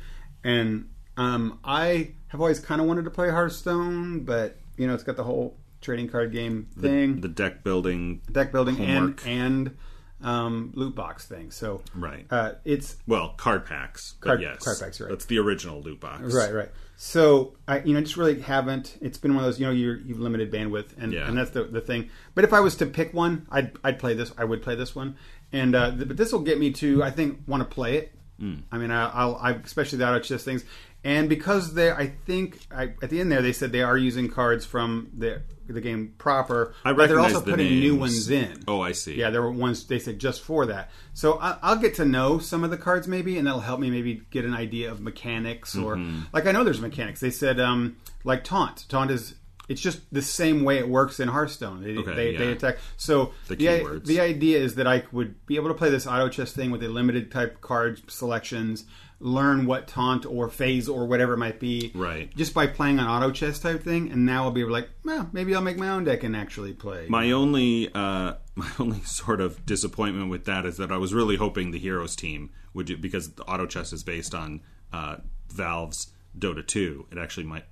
And 0.45 0.89
um, 1.17 1.59
I 1.65 2.13
have 2.29 2.41
always 2.41 2.61
kind 2.61 2.81
of 2.81 2.87
wanted 2.87 3.05
to 3.05 3.11
play 3.11 3.29
Hearthstone, 3.31 4.21
but 4.25 4.57
you 4.77 4.87
know, 4.87 4.95
it's 4.95 5.03
got 5.03 5.17
the 5.17 5.25
whole 5.25 5.59
trading 5.81 6.09
card 6.09 6.33
game 6.33 6.69
the, 6.77 6.89
thing, 6.89 7.21
the 7.21 7.29
deck 7.29 7.63
building. 7.65 8.23
deck 8.31 8.53
building, 8.53 8.77
homework. 8.77 9.27
and 9.27 9.67
and 9.67 9.77
um, 10.23 10.73
loot 10.75 10.95
box 10.95 11.27
thing. 11.27 11.51
So 11.51 11.83
Right. 11.95 12.27
uh, 12.31 12.53
it's 12.65 12.97
Well, 13.07 13.31
card 13.37 13.67
packs. 13.67 14.15
Card- 14.21 14.41
yes, 14.41 14.65
card 14.65 14.79
packs, 14.81 15.01
right. 15.01 15.11
That's 15.11 15.27
the 15.27 15.39
original 15.39 15.81
loot 15.83 16.01
box. 16.01 16.33
Right, 16.35 16.53
right. 16.53 16.71
So 16.97 17.55
I, 17.69 17.81
you 17.81 17.93
know, 17.93 18.01
just 18.01 18.17
really 18.17 18.41
haven't. 18.41 18.97
It's 19.03 19.19
been 19.19 19.35
one 19.35 19.45
of 19.45 19.49
those, 19.49 19.61
you 19.61 19.67
know, 19.67 19.73
you're, 19.73 19.99
you've 19.99 20.19
limited 20.21 20.51
bandwidth, 20.51 20.97
and, 20.99 21.13
Yeah. 21.13 21.29
and 21.29 21.37
that's 21.37 21.51
the, 21.51 21.65
the 21.65 21.81
thing. 21.83 22.09
But 22.35 22.45
if 22.45 22.53
I 22.55 22.61
was 22.61 22.75
to 22.77 22.87
pick 22.87 23.13
one, 23.13 23.47
I'd 23.51 23.73
I'd 23.85 23.99
play 23.99 24.15
this. 24.15 24.33
I 24.39 24.45
would 24.45 24.63
play 24.63 24.75
this 24.77 24.95
one, 24.95 25.17
and 25.53 25.75
uh, 25.75 25.91
th- 25.91 26.09
but 26.09 26.17
this 26.17 26.33
will 26.33 26.41
get 26.41 26.59
me 26.59 26.71
to 26.73 27.03
I 27.03 27.11
think 27.11 27.41
want 27.47 27.61
to 27.63 27.69
play 27.69 27.97
it. 27.99 28.13
Mm. 28.41 28.63
I 28.71 28.79
mean, 28.79 28.91
I, 28.91 29.09
I'll 29.11 29.37
I, 29.37 29.53
especially 29.53 29.99
the 29.99 30.09
auto 30.09 30.21
chess 30.21 30.45
things, 30.45 30.65
and 31.05 31.29
because 31.29 31.75
they, 31.75 31.91
I 31.91 32.09
think 32.27 32.59
I, 32.71 32.93
at 33.03 33.11
the 33.11 33.21
end 33.21 33.31
there 33.33 33.41
they 33.43 33.53
said 33.53 33.73
they 33.73 33.83
are 33.83 33.97
using 33.97 34.29
cards 34.29 34.67
from 34.67 35.11
the 35.17 35.43
the 35.69 35.81
game 35.81 36.15
proper, 36.19 36.75
I 36.85 36.93
but 36.93 37.09
they're 37.09 37.19
also 37.19 37.41
the 37.41 37.51
putting 37.53 37.81
new 37.81 37.97
ones 37.97 38.31
in. 38.31 38.63
Oh, 38.69 38.81
I 38.83 38.93
see. 38.93 39.15
Yeah, 39.17 39.31
there 39.31 39.43
were 39.43 39.51
ones 39.51 39.85
they 39.87 39.99
said 39.99 40.19
just 40.19 40.43
for 40.43 40.67
that. 40.67 40.91
So 41.15 41.41
I, 41.41 41.57
I'll 41.63 41.77
get 41.79 41.95
to 41.97 42.05
know 42.05 42.39
some 42.39 42.63
of 42.63 42.71
the 42.71 42.77
cards 42.77 43.09
maybe, 43.09 43.37
and 43.39 43.47
that'll 43.47 43.61
help 43.61 43.81
me 43.81 43.91
maybe 43.91 44.23
get 44.31 44.45
an 44.45 44.55
idea 44.55 44.91
of 44.91 45.01
mechanics 45.01 45.75
or 45.77 45.97
Mm-hmm. 45.97 46.21
like 46.33 46.47
I 46.47 46.53
know 46.53 46.63
there's 46.63 46.81
mechanics. 46.81 47.21
They 47.21 47.31
said 47.31 47.59
um, 47.59 47.97
like 48.23 48.45
taunt. 48.45 48.85
Taunt 48.89 49.11
is 49.11 49.35
it's 49.69 49.81
just 49.81 50.01
the 50.13 50.23
same 50.23 50.65
way 50.65 50.79
it 50.79 50.89
works 50.89 51.21
in 51.21 51.29
Hearthstone. 51.29 51.83
They, 51.83 51.97
Okay, 51.97 52.15
they, 52.15 52.33
yeah. 52.33 52.39
they 52.39 52.53
attack. 52.53 52.79
So 52.97 53.33
The 53.49 53.57
the, 53.57 54.01
the 54.05 54.21
idea 54.21 54.59
is 54.59 54.75
that 54.77 54.87
I 54.87 55.05
would 55.13 55.47
be 55.47 55.57
able 55.57 55.69
to 55.69 55.75
play 55.75 55.91
this 55.91 56.07
auto 56.07 56.29
chess 56.29 56.53
thing 56.53 56.71
with 56.71 56.83
a 56.83 56.89
limited 56.89 57.31
type 57.31 57.61
card 57.61 58.11
selections, 58.11 58.85
learn 59.19 59.67
what 59.67 59.89
taunt 59.89 60.27
or 60.27 60.49
phase 60.49 60.89
or 60.89 61.07
whatever 61.07 61.35
it 61.35 61.39
might 61.39 61.59
be, 61.59 61.91
Right. 61.95 62.35
Just 62.37 62.53
by 62.55 62.67
playing 62.67 62.99
an 62.99 63.07
auto 63.07 63.31
chess 63.31 63.59
type 63.59 63.83
thing, 63.83 64.11
and 64.13 64.27
now 64.27 64.45
I'll 64.45 64.51
be 64.51 64.65
like, 64.65 64.91
well, 65.05 65.29
maybe 65.33 65.55
I'll 65.55 65.63
make 65.63 65.79
my 65.79 65.89
own 65.89 66.05
deck 66.05 66.23
and 66.23 66.37
actually 66.37 66.75
play. 66.75 67.07
My 67.09 67.31
only 67.33 67.91
uh, 67.95 68.35
my 68.55 68.71
only 68.79 69.01
sort 69.03 69.41
of 69.41 69.65
disappointment 69.67 70.31
with 70.31 70.45
that 70.45 70.65
is 70.67 70.77
that 70.77 70.93
I 70.93 70.97
was 70.99 71.15
really 71.15 71.37
hoping 71.37 71.71
the 71.71 71.79
Heroes 71.79 72.15
team 72.17 72.51
would 72.75 72.87
do, 72.87 72.97
because 72.97 73.31
auto 73.49 73.67
chess 73.67 73.93
is 73.93 74.03
based 74.05 74.35
on 74.35 74.61
uh, 74.93 75.17
Valve's 75.49 76.09
Dota 76.39 76.67
2. 76.67 77.07
It 77.13 77.19
actually 77.19 77.47
might 77.47 77.65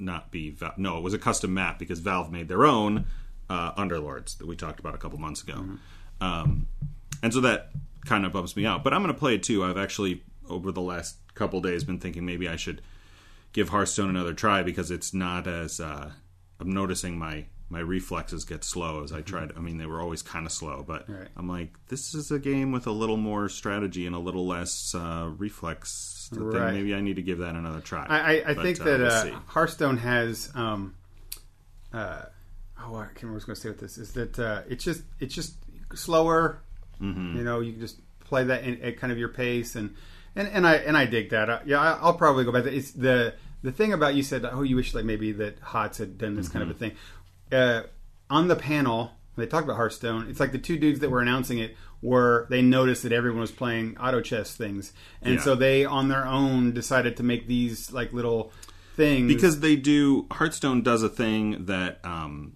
not 0.00 0.30
be 0.30 0.50
Val- 0.50 0.74
no, 0.76 0.96
it 0.98 1.02
was 1.02 1.14
a 1.14 1.18
custom 1.18 1.54
map 1.54 1.78
because 1.78 1.98
Valve 1.98 2.32
made 2.32 2.48
their 2.48 2.64
own 2.64 3.06
uh, 3.48 3.72
Underlords 3.74 4.38
that 4.38 4.46
we 4.46 4.56
talked 4.56 4.80
about 4.80 4.94
a 4.94 4.98
couple 4.98 5.18
months 5.18 5.42
ago, 5.42 5.64
um, 6.20 6.66
and 7.22 7.32
so 7.32 7.40
that 7.40 7.70
kind 8.06 8.24
of 8.24 8.32
bumps 8.32 8.56
me 8.56 8.64
out. 8.66 8.82
But 8.84 8.94
I'm 8.94 9.02
going 9.02 9.12
to 9.14 9.18
play 9.18 9.34
it 9.34 9.42
too. 9.42 9.64
I've 9.64 9.76
actually 9.78 10.22
over 10.48 10.72
the 10.72 10.80
last 10.80 11.16
couple 11.34 11.60
days 11.60 11.84
been 11.84 11.98
thinking 11.98 12.24
maybe 12.26 12.48
I 12.48 12.56
should 12.56 12.80
give 13.52 13.68
Hearthstone 13.68 14.10
another 14.10 14.32
try 14.34 14.62
because 14.62 14.90
it's 14.90 15.12
not 15.14 15.46
as 15.46 15.80
uh, 15.80 16.10
I'm 16.58 16.72
noticing 16.72 17.18
my 17.18 17.44
my 17.68 17.78
reflexes 17.78 18.44
get 18.44 18.64
slow 18.64 19.04
as 19.04 19.12
I 19.12 19.20
tried. 19.20 19.52
I 19.56 19.60
mean, 19.60 19.78
they 19.78 19.86
were 19.86 20.00
always 20.00 20.22
kind 20.22 20.44
of 20.44 20.50
slow, 20.50 20.82
but 20.84 21.08
Right. 21.08 21.28
I'm 21.36 21.48
like, 21.48 21.72
this 21.86 22.14
is 22.14 22.32
a 22.32 22.40
game 22.40 22.72
with 22.72 22.88
a 22.88 22.90
little 22.90 23.16
more 23.16 23.48
strategy 23.48 24.06
and 24.06 24.16
a 24.16 24.18
little 24.18 24.44
less 24.44 24.92
uh, 24.92 25.30
reflex. 25.38 26.19
Then 26.32 26.44
Right. 26.44 26.74
maybe 26.74 26.94
I 26.94 27.00
need 27.00 27.16
to 27.16 27.22
give 27.22 27.38
that 27.38 27.54
another 27.56 27.80
try. 27.80 28.06
I, 28.08 28.18
I, 28.18 28.50
I 28.50 28.54
But, 28.54 28.62
think 28.62 28.80
uh, 28.80 28.84
that 28.84 29.00
we'll 29.00 29.34
uh. 29.34 29.40
Hearthstone 29.48 29.96
has. 29.98 30.50
Um, 30.54 30.94
uh, 31.92 32.22
oh, 32.82 32.94
I 32.96 33.04
can't 33.06 33.22
remember 33.24 33.28
what 33.28 33.30
I 33.32 33.34
was 33.34 33.44
going 33.44 33.54
to 33.56 33.60
say 33.60 33.68
with 33.70 33.80
this. 33.80 33.98
Is 33.98 34.12
that 34.12 34.38
uh, 34.38 34.62
it's 34.68 34.84
just 34.84 35.02
it's 35.18 35.34
just 35.34 35.54
slower. 35.94 36.60
Mm-hmm. 37.00 37.36
You 37.38 37.44
know, 37.44 37.60
you 37.60 37.72
can 37.72 37.80
just 37.80 37.98
play 38.20 38.44
that 38.44 38.62
in, 38.64 38.80
at 38.82 38.98
kind 38.98 39.12
of 39.12 39.18
your 39.18 39.28
pace, 39.30 39.74
and 39.74 39.94
and, 40.36 40.46
and 40.48 40.66
I 40.66 40.74
and 40.76 40.96
I 40.96 41.06
dig 41.06 41.30
that. 41.30 41.50
Uh, 41.50 41.58
yeah, 41.66 41.80
I, 41.80 41.98
I'll 42.00 42.14
probably 42.14 42.44
go 42.44 42.52
back. 42.52 42.64
To, 42.64 42.72
it's 42.74 42.92
the 42.92 43.34
the 43.62 43.72
thing 43.72 43.92
about 43.92 44.14
you 44.14 44.22
said. 44.22 44.44
Oh, 44.44 44.62
you 44.62 44.76
wish 44.76 44.94
like 44.94 45.04
maybe 45.04 45.32
that 45.32 45.58
Hots 45.60 45.98
had 45.98 46.16
done 46.18 46.36
this 46.36 46.48
kind 46.48 46.62
of 46.62 46.70
a 46.70 46.74
Mm-hmm. 46.74 46.78
thing. 47.50 47.58
Uh, 47.58 47.82
on 48.28 48.46
the 48.46 48.54
panel, 48.54 49.10
they 49.36 49.46
talked 49.46 49.64
about 49.64 49.76
Hearthstone, 49.76 50.28
it's 50.30 50.38
like 50.38 50.52
the 50.52 50.58
two 50.58 50.78
dudes 50.78 51.00
that 51.00 51.10
were 51.10 51.20
announcing 51.20 51.58
it 51.58 51.76
were 52.02 52.46
they 52.50 52.62
noticed 52.62 53.02
that 53.02 53.12
everyone 53.12 53.40
was 53.40 53.50
playing 53.52 53.96
auto 53.98 54.20
chess 54.20 54.54
things, 54.54 54.92
and 55.22 55.34
Yeah. 55.34 55.40
so 55.40 55.54
they 55.54 55.84
on 55.84 56.08
their 56.08 56.26
own 56.26 56.72
decided 56.72 57.16
to 57.18 57.22
make 57.22 57.46
these 57.46 57.92
like 57.92 58.12
little 58.12 58.52
things 58.96 59.32
because 59.32 59.60
they 59.60 59.76
do 59.76 60.26
Hearthstone 60.30 60.82
does 60.82 61.02
a 61.02 61.08
thing 61.08 61.66
that 61.66 62.00
um, 62.04 62.52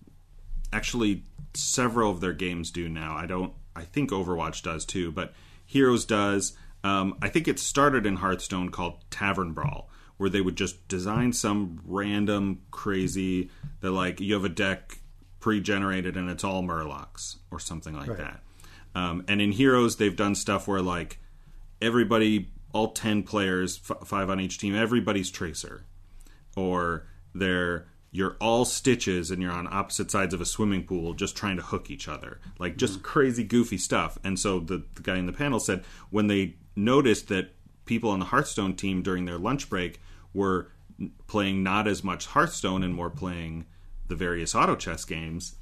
actually 0.73 1.25
several 1.55 2.11
of 2.11 2.21
their 2.21 2.33
games 2.33 2.71
do 2.71 2.89
now. 2.89 3.15
I 3.17 3.27
don't. 3.27 3.53
I 3.77 3.83
think 3.83 4.11
Overwatch 4.11 4.63
does 4.63 4.85
too, 4.85 5.11
but 5.13 5.33
Heroes 5.67 6.05
does. 6.05 6.57
Um, 6.85 7.17
I 7.23 7.29
think 7.29 7.49
it 7.49 7.59
started 7.59 8.07
in 8.07 8.17
Hearthstone 8.17 8.69
called 8.71 8.99
Tavern 9.11 9.53
Brawl, 9.53 9.89
where 10.17 10.29
they 10.31 10.41
would 10.41 10.57
just 10.57 10.87
design 10.87 11.33
some 11.33 11.81
random 11.85 12.61
crazy 12.71 13.51
that 13.81 13.91
like 13.91 14.21
you 14.21 14.35
have 14.35 14.45
a 14.45 14.49
deck 14.51 14.99
pre-generated 15.41 16.17
and 16.17 16.31
it's 16.31 16.45
all 16.45 16.63
Murlocs 16.63 17.37
or 17.51 17.59
something 17.59 17.95
like 17.95 18.09
Right. 18.09 18.19
that. 18.19 18.43
Um, 18.95 19.25
and 19.29 19.41
in 19.41 19.53
Heroes, 19.53 19.97
they've 19.97 20.15
done 20.15 20.35
stuff 20.35 20.69
where 20.69 20.83
like 20.83 21.19
everybody, 21.81 22.51
all 22.73 22.93
ten 22.93 23.23
players, 23.23 23.81
f- 23.89 24.07
five 24.07 24.31
on 24.31 24.41
each 24.41 24.59
team, 24.59 24.75
everybody's 24.75 25.31
Tracer. 25.31 25.85
Or 26.57 27.07
they're 27.35 27.87
you're 28.13 28.37
all 28.41 28.65
stitches 28.65 29.33
and 29.33 29.43
you're 29.43 29.51
on 29.51 29.67
opposite 29.69 30.09
sides 30.09 30.33
of 30.33 30.41
a 30.41 30.45
swimming 30.45 30.85
pool 30.85 31.15
just 31.15 31.37
trying 31.37 31.57
to 31.57 31.63
hook 31.63 31.91
each 31.91 32.07
other. 32.07 32.39
Like 32.61 32.77
just 32.77 33.03
crazy 33.03 33.43
goofy 33.43 33.77
stuff. 33.77 34.19
And 34.23 34.39
so 34.39 34.61
the, 34.61 34.85
the 34.95 35.03
guy 35.03 35.17
in 35.17 35.27
the 35.27 35.33
panel 35.33 35.59
said 35.59 35.83
when 36.11 36.29
they 36.29 36.55
noticed 36.77 37.27
that 37.29 37.51
people 37.87 38.11
on 38.11 38.21
the 38.21 38.27
hearthstone 38.27 38.77
team 38.77 39.03
during 39.03 39.25
their 39.25 39.37
lunch 39.37 39.69
break 39.69 40.01
were 40.33 40.69
playing 41.27 41.65
not 41.65 41.89
as 41.89 42.05
much 42.05 42.27
hearthstone 42.27 42.85
and 42.85 42.95
more 42.95 43.11
playing 43.11 43.67
the 44.07 44.15
various 44.15 44.55
auto 44.55 44.77
chess 44.77 45.05
games 45.05 45.57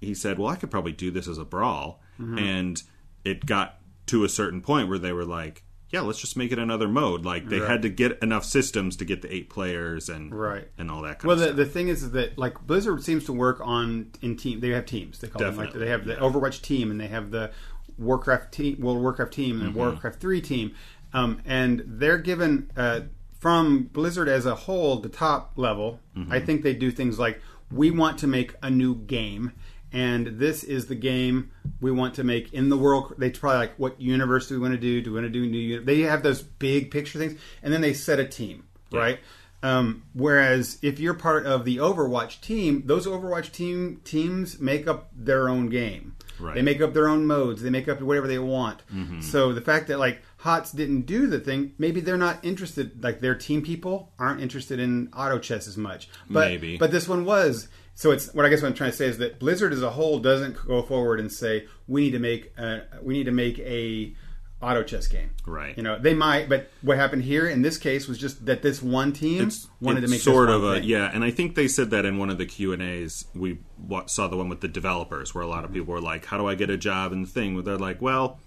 he 0.00 0.14
said, 0.14 0.38
"Well, 0.38 0.48
I 0.48 0.56
could 0.56 0.70
probably 0.70 0.92
do 0.92 1.10
this 1.10 1.28
as 1.28 1.38
a 1.38 1.44
brawl," 1.44 2.00
and 2.18 2.82
it 3.24 3.46
got 3.46 3.78
to 4.06 4.24
a 4.24 4.28
certain 4.28 4.60
point 4.60 4.88
where 4.88 4.98
they 4.98 5.12
were 5.12 5.24
like, 5.24 5.64
"Yeah, 5.90 6.00
let's 6.02 6.20
just 6.20 6.36
make 6.36 6.52
it 6.52 6.58
another 6.58 6.88
mode." 6.88 7.24
Like 7.24 7.48
they 7.48 7.60
Right. 7.60 7.70
had 7.70 7.82
to 7.82 7.88
get 7.88 8.18
enough 8.22 8.44
systems 8.44 8.96
to 8.96 9.04
get 9.04 9.22
the 9.22 9.34
eight 9.34 9.50
players 9.50 10.08
and 10.08 10.32
Right. 10.34 10.68
and 10.78 10.90
all 10.90 11.02
that 11.02 11.18
kind 11.18 11.28
Well, 11.28 11.40
of 11.42 11.56
the, 11.56 11.64
the 11.64 11.70
thing 11.70 11.88
is 11.88 12.10
that 12.12 12.38
like 12.38 12.66
Blizzard 12.66 13.02
seems 13.02 13.24
to 13.24 13.32
work 13.32 13.60
on 13.62 14.10
in 14.22 14.36
team. 14.36 14.60
They 14.60 14.70
have 14.70 14.86
teams. 14.86 15.18
They 15.18 15.28
call 15.28 15.42
them 15.42 15.56
like 15.56 15.72
they 15.72 15.88
have 15.88 16.04
the. 16.04 16.14
Overwatch 16.16 16.62
team 16.62 16.90
and 16.90 17.00
they 17.00 17.08
have 17.08 17.30
the 17.30 17.50
Warcraft 17.98 18.52
team, 18.52 18.80
World 18.80 19.00
Warcraft 19.00 19.32
team, 19.32 19.60
and 19.60 19.70
Mm-hmm. 19.70 19.78
Warcraft 19.78 20.20
three 20.20 20.40
team, 20.40 20.72
um, 21.12 21.40
and 21.44 21.82
they're 21.86 22.18
given 22.18 22.70
uh, 22.76 23.00
from 23.38 23.84
Blizzard 23.92 24.28
as 24.28 24.44
a 24.46 24.54
whole, 24.54 24.96
the 25.00 25.08
top 25.08 25.52
level. 25.56 26.00
Mm-hmm. 26.16 26.32
I 26.32 26.40
think 26.40 26.62
they 26.62 26.74
do 26.74 26.90
things 26.90 27.18
like 27.18 27.40
we 27.70 27.90
want 27.90 28.18
to 28.18 28.26
make 28.26 28.54
a 28.62 28.70
new 28.70 28.94
game. 28.94 29.52
And 29.96 30.38
this 30.38 30.62
is 30.62 30.86
the 30.86 30.94
game 30.94 31.50
we 31.80 31.90
want 31.90 32.14
to 32.16 32.24
make 32.24 32.52
in 32.52 32.68
the 32.68 32.76
world. 32.76 33.14
They 33.16 33.30
probably 33.30 33.58
like, 33.60 33.74
what 33.78 33.98
universe 33.98 34.46
do 34.48 34.54
we 34.54 34.60
want 34.60 34.74
to 34.74 34.80
do? 34.80 35.00
Do 35.00 35.10
we 35.12 35.20
want 35.20 35.32
to 35.32 35.38
do 35.38 35.46
new? 35.46 35.58
uni-" 35.58 35.84
They 35.84 36.00
have 36.02 36.22
those 36.22 36.42
big 36.42 36.90
picture 36.90 37.18
things, 37.18 37.40
and 37.62 37.72
then 37.72 37.80
they 37.80 37.94
set 37.94 38.20
a 38.20 38.26
team, 38.26 38.64
right? 38.92 39.18
Um, 39.62 40.02
whereas 40.12 40.78
if 40.82 41.00
you're 41.00 41.14
part 41.14 41.46
of 41.46 41.64
the 41.64 41.78
Overwatch 41.78 42.40
team, 42.42 42.82
those 42.84 43.06
Overwatch 43.06 43.52
team 43.52 44.00
teams 44.04 44.60
make 44.60 44.86
up 44.86 45.08
their 45.16 45.48
own 45.48 45.70
game. 45.70 46.14
Right. 46.38 46.54
They 46.54 46.62
make 46.62 46.82
up 46.82 46.92
their 46.92 47.08
own 47.08 47.26
modes. 47.26 47.62
They 47.62 47.70
make 47.70 47.88
up 47.88 48.00
whatever 48.02 48.28
they 48.28 48.38
want. 48.38 48.82
So 49.22 49.54
the 49.54 49.62
fact 49.62 49.88
that 49.88 49.98
like 49.98 50.20
Hots 50.36 50.72
didn't 50.72 51.06
do 51.06 51.26
the 51.26 51.40
thing, 51.40 51.72
maybe 51.78 52.00
they're 52.02 52.18
not 52.18 52.44
interested. 52.44 53.02
Like 53.02 53.20
their 53.20 53.34
team 53.34 53.62
people 53.62 54.12
aren't 54.18 54.42
interested 54.42 54.78
in 54.78 55.08
auto 55.16 55.38
chess 55.38 55.66
as 55.66 55.78
much. 55.78 56.10
But 56.28 56.48
Maybe. 56.48 56.76
but 56.76 56.90
this 56.90 57.08
one 57.08 57.24
was. 57.24 57.68
So 57.96 58.10
it's 58.10 58.32
what 58.34 58.44
I 58.44 58.50
guess 58.50 58.60
what 58.60 58.68
I'm 58.68 58.74
trying 58.74 58.90
to 58.90 58.96
say 58.96 59.06
is 59.06 59.18
that 59.18 59.38
Blizzard 59.38 59.72
as 59.72 59.82
a 59.82 59.90
whole 59.90 60.18
doesn't 60.18 60.54
go 60.66 60.82
forward 60.82 61.18
and 61.18 61.32
say 61.32 61.66
we 61.88 62.02
need 62.02 62.10
to 62.12 62.18
make 62.18 62.52
a, 62.58 62.82
we 63.02 63.14
need 63.14 63.24
to 63.24 63.32
make 63.32 63.58
a 63.58 64.14
auto 64.60 64.82
chess 64.82 65.08
game. 65.08 65.30
Right. 65.46 65.74
You 65.78 65.82
know 65.82 65.98
they 65.98 66.12
might, 66.12 66.48
but 66.48 66.70
what 66.82 66.98
happened 66.98 67.24
here 67.24 67.48
in 67.48 67.62
this 67.62 67.78
case 67.78 68.06
was 68.06 68.18
just 68.18 68.44
that 68.46 68.60
this 68.60 68.82
one 68.82 69.14
team 69.14 69.46
it's, 69.46 69.66
wanted 69.80 70.04
it's 70.04 70.12
to 70.12 70.14
make 70.14 70.20
sort 70.20 70.50
of 70.50 70.62
a 70.62 70.74
thing. 70.74 70.84
yeah, 70.84 71.10
and 71.12 71.24
I 71.24 71.30
think 71.30 71.54
they 71.54 71.68
said 71.68 71.88
that 71.90 72.04
in 72.04 72.18
one 72.18 72.28
of 72.28 72.36
the 72.36 72.46
Q 72.46 72.74
and 72.74 72.82
A's. 72.82 73.24
We 73.34 73.60
saw 74.06 74.28
the 74.28 74.36
one 74.36 74.50
with 74.50 74.60
the 74.60 74.68
developers, 74.68 75.34
where 75.34 75.42
a 75.42 75.48
lot 75.48 75.64
of 75.64 75.72
people 75.72 75.94
were 75.94 76.00
like, 76.00 76.26
"How 76.26 76.36
do 76.36 76.46
I 76.46 76.54
get 76.54 76.68
a 76.68 76.76
job?" 76.76 77.12
And 77.12 77.26
the 77.26 77.30
thing 77.30 77.54
where 77.54 77.62
they're 77.62 77.78
like, 77.78 78.02
"Well, 78.02 78.40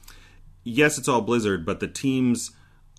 yes, 0.64 1.00
it's 1.00 1.08
all 1.08 1.22
Blizzard, 1.22 1.66
but 1.66 1.80
the 1.80 1.88
teams 1.88 2.52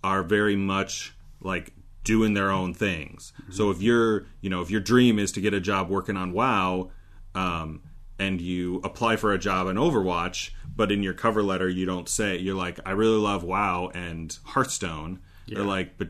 are 0.02 0.24
very 0.24 0.56
much 0.56 1.14
like 1.40 1.72
doing 2.04 2.34
their 2.34 2.50
own 2.50 2.72
things. 2.74 3.32
So 3.50 3.70
if 3.70 3.82
you're, 3.82 4.26
you 4.40 4.48
know, 4.50 4.62
if 4.62 4.70
your 4.70 4.80
dream 4.80 5.18
is 5.18 5.32
to 5.32 5.40
get 5.40 5.52
a 5.54 5.60
job 5.60 5.88
working 5.90 6.16
on 6.16 6.32
WoW, 6.32 6.90
um, 7.34 7.82
and 8.18 8.40
you 8.40 8.80
apply 8.84 9.16
for 9.16 9.32
a 9.32 9.38
job 9.38 9.66
in 9.68 9.76
Overwatch, 9.76 10.50
but 10.76 10.90
in 10.92 11.02
your 11.02 11.14
cover 11.14 11.42
letter 11.42 11.68
you 11.68 11.86
don't 11.86 12.08
say 12.08 12.36
you're 12.38 12.54
like, 12.54 12.78
I 12.84 12.90
really 12.92 13.18
love 13.18 13.42
WoW 13.44 13.90
and 13.94 14.36
Hearthstone. 14.44 15.20
They're 15.48 15.62
like, 15.64 15.98
but 15.98 16.08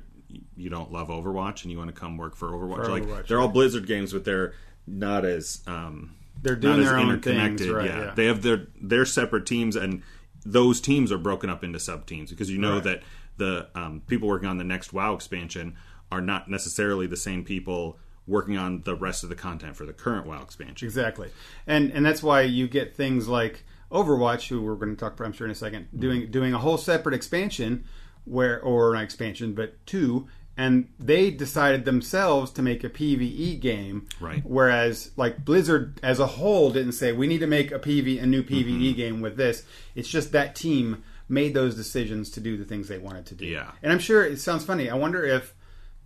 you 0.57 0.70
don't 0.70 0.92
love 0.92 1.09
Overwatch 1.09 1.62
and 1.62 1.70
you 1.72 1.79
want 1.79 1.92
to 1.94 1.98
come 1.98 2.16
work 2.16 2.37
for 2.37 2.48
Overwatch. 2.50 2.85
For 2.85 2.90
like 2.90 3.05
Overwatch, 3.05 3.26
they're 3.29 3.40
all 3.40 3.48
Blizzard 3.48 3.87
games, 3.87 4.12
but 4.12 4.24
they're 4.24 4.55
not 4.87 5.24
as 5.24 5.62
um, 5.66 6.14
They're 6.42 6.57
doing 6.57 6.76
not 6.79 6.83
as 6.85 6.88
their 6.90 6.98
own 6.98 7.09
interconnected. 7.11 7.59
things, 7.61 7.70
right, 7.72 7.87
yeah. 7.87 7.98
yeah. 8.07 8.12
they 8.14 8.26
have 8.26 8.42
their 8.42 8.66
their 8.81 9.05
separate 9.05 9.46
teams, 9.46 9.76
and 9.76 10.03
those 10.44 10.81
teams 10.81 11.11
are 11.12 11.18
broken 11.18 11.48
up 11.50 11.62
into 11.64 11.79
sub 11.81 12.07
teams 12.07 12.31
because 12.31 12.50
you 12.50 12.59
know 12.59 12.74
Right. 12.74 12.85
that 12.85 13.03
the 13.40 13.66
um, 13.74 14.03
people 14.07 14.29
working 14.29 14.48
on 14.48 14.59
the 14.59 14.64
next 14.64 14.92
WoW 14.92 15.14
expansion 15.14 15.76
are 16.12 16.20
not 16.20 16.48
necessarily 16.48 17.07
the 17.09 17.16
same 17.16 17.44
people 17.44 17.98
working 18.26 18.57
on 18.57 18.83
the 18.85 18.94
rest 18.94 19.24
of 19.24 19.29
the 19.29 19.35
content 19.35 19.74
for 19.76 19.85
the 19.85 19.92
current 19.92 20.26
WoW 20.26 20.42
expansion. 20.42 20.87
Exactly, 20.87 21.31
and 21.66 21.90
and 21.90 22.07
that's 22.07 22.22
why 22.22 22.42
you 22.42 22.68
get 22.68 22.94
things 22.96 23.26
like 23.26 23.64
Overwatch, 23.90 24.48
who 24.48 24.62
we're 24.62 24.76
going 24.76 24.94
to 24.94 25.00
talk 25.00 25.14
about, 25.14 25.24
I'm 25.26 25.33
sure, 25.33 25.46
in 25.46 25.50
a 25.50 25.55
second, 25.57 25.88
doing 25.98 26.31
doing 26.31 26.55
a 26.55 26.59
whole 26.59 26.79
separate 26.79 27.14
expansion, 27.14 27.85
where 28.24 28.61
or 28.62 28.94
an 28.94 29.03
expansion, 29.03 29.53
but 29.55 29.85
two, 29.85 30.29
and 30.57 30.88
they 30.98 31.31
decided 31.33 31.85
themselves 31.85 32.53
to 32.53 32.62
make 32.62 32.85
a 32.85 32.90
PVE 32.90 33.59
game, 33.61 34.07
Right. 34.20 34.42
Whereas 34.44 35.11
like 35.16 35.44
Blizzard 35.44 35.98
as 36.03 36.20
a 36.20 36.26
whole 36.26 36.70
didn't 36.70 36.92
say 36.92 37.11
we 37.12 37.26
need 37.26 37.40
to 37.40 37.46
make 37.48 37.72
a 37.72 37.79
PV 37.81 38.22
a 38.22 38.26
new 38.26 38.42
PVE 38.44 38.64
Mm-hmm. 38.90 38.96
game 38.96 39.20
with 39.20 39.37
this. 39.37 39.64
It's 39.96 40.09
just 40.09 40.31
that 40.33 40.55
team 40.55 41.03
made 41.30 41.54
those 41.54 41.74
decisions 41.74 42.30
to 42.30 42.40
do 42.40 42.56
the 42.56 42.64
things 42.64 42.88
they 42.88 42.98
wanted 42.98 43.26
to 43.26 43.34
do. 43.34 43.46
Yeah. 43.46 43.70
and 43.82 43.92
I'm 43.92 43.98
sure 43.98 44.24
it 44.24 44.40
sounds 44.40 44.64
funny. 44.64 44.90
I 44.90 44.94
wonder 44.94 45.24
if 45.24 45.54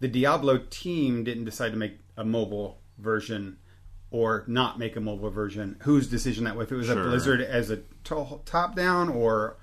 the 0.01 0.09
Diablo 0.09 0.59
team 0.71 1.25
didn't 1.25 1.47
decide 1.47 1.71
to 1.71 1.79
make 1.79 1.99
a 2.17 2.25
mobile 2.25 2.83
version 2.99 3.59
or 4.11 4.45
not 4.47 4.79
make 4.79 4.97
a 4.97 5.01
mobile 5.01 5.31
version. 5.31 5.77
Whose 5.83 6.09
decision 6.09 6.45
that 6.45 6.57
was? 6.57 6.67
If 6.67 6.73
it 6.73 6.77
was 6.77 6.91
a 6.91 6.95
Blizzard 6.95 7.41
as 7.41 7.71
a 7.71 7.79
to- 8.05 8.41
top 8.45 8.77
down 8.77 9.09
or 9.09 9.57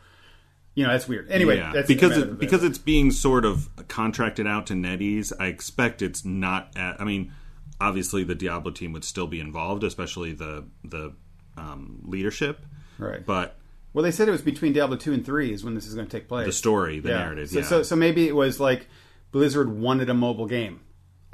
you 0.74 0.84
know 0.84 0.92
that's 0.92 1.08
weird. 1.08 1.30
Anyway, 1.30 1.58
yeah, 1.58 1.72
that's 1.74 1.88
because 1.88 2.18
it, 2.18 2.40
because 2.40 2.64
it's 2.64 2.78
being 2.78 3.12
sort 3.12 3.46
of 3.46 3.70
contracted 3.88 4.48
out 4.48 4.68
to 4.68 4.74
NetEase. 4.74 5.32
I 5.40 5.48
expect 5.48 6.02
it's 6.02 6.26
not. 6.26 6.76
At, 6.76 7.00
I 7.00 7.04
mean, 7.04 7.32
obviously 7.80 8.24
the 8.24 8.36
Diablo 8.36 8.72
team 8.72 8.94
would 8.94 9.04
still 9.04 9.28
be 9.28 9.40
involved, 9.40 9.84
especially 9.84 10.34
the 10.34 10.66
the 10.84 11.14
um, 11.58 12.02
leadership. 12.06 12.66
Right. 12.98 13.26
But 13.26 13.58
well, 13.94 14.04
they 14.04 14.12
said 14.12 14.28
it 14.28 14.32
was 14.32 14.42
between 14.42 14.74
Diablo 14.74 14.98
two 14.98 15.14
and 15.14 15.26
three 15.26 15.52
is 15.54 15.64
when 15.64 15.76
this 15.76 15.86
is 15.88 15.96
going 15.96 16.08
to 16.08 16.12
take 16.18 16.28
place. 16.28 16.46
the 16.46 16.52
story, 16.54 17.00
the 17.00 17.10
narrative, 17.10 17.50
So, 17.50 17.60
yeah. 17.60 17.66
so, 17.66 17.84
so 17.84 17.96
maybe 17.96 18.28
it 18.28 18.36
was 18.36 18.60
like 18.60 18.88
Blizzard 19.32 19.70
wanted 19.70 20.10
a 20.10 20.14
mobile 20.14 20.48
game. 20.48 20.82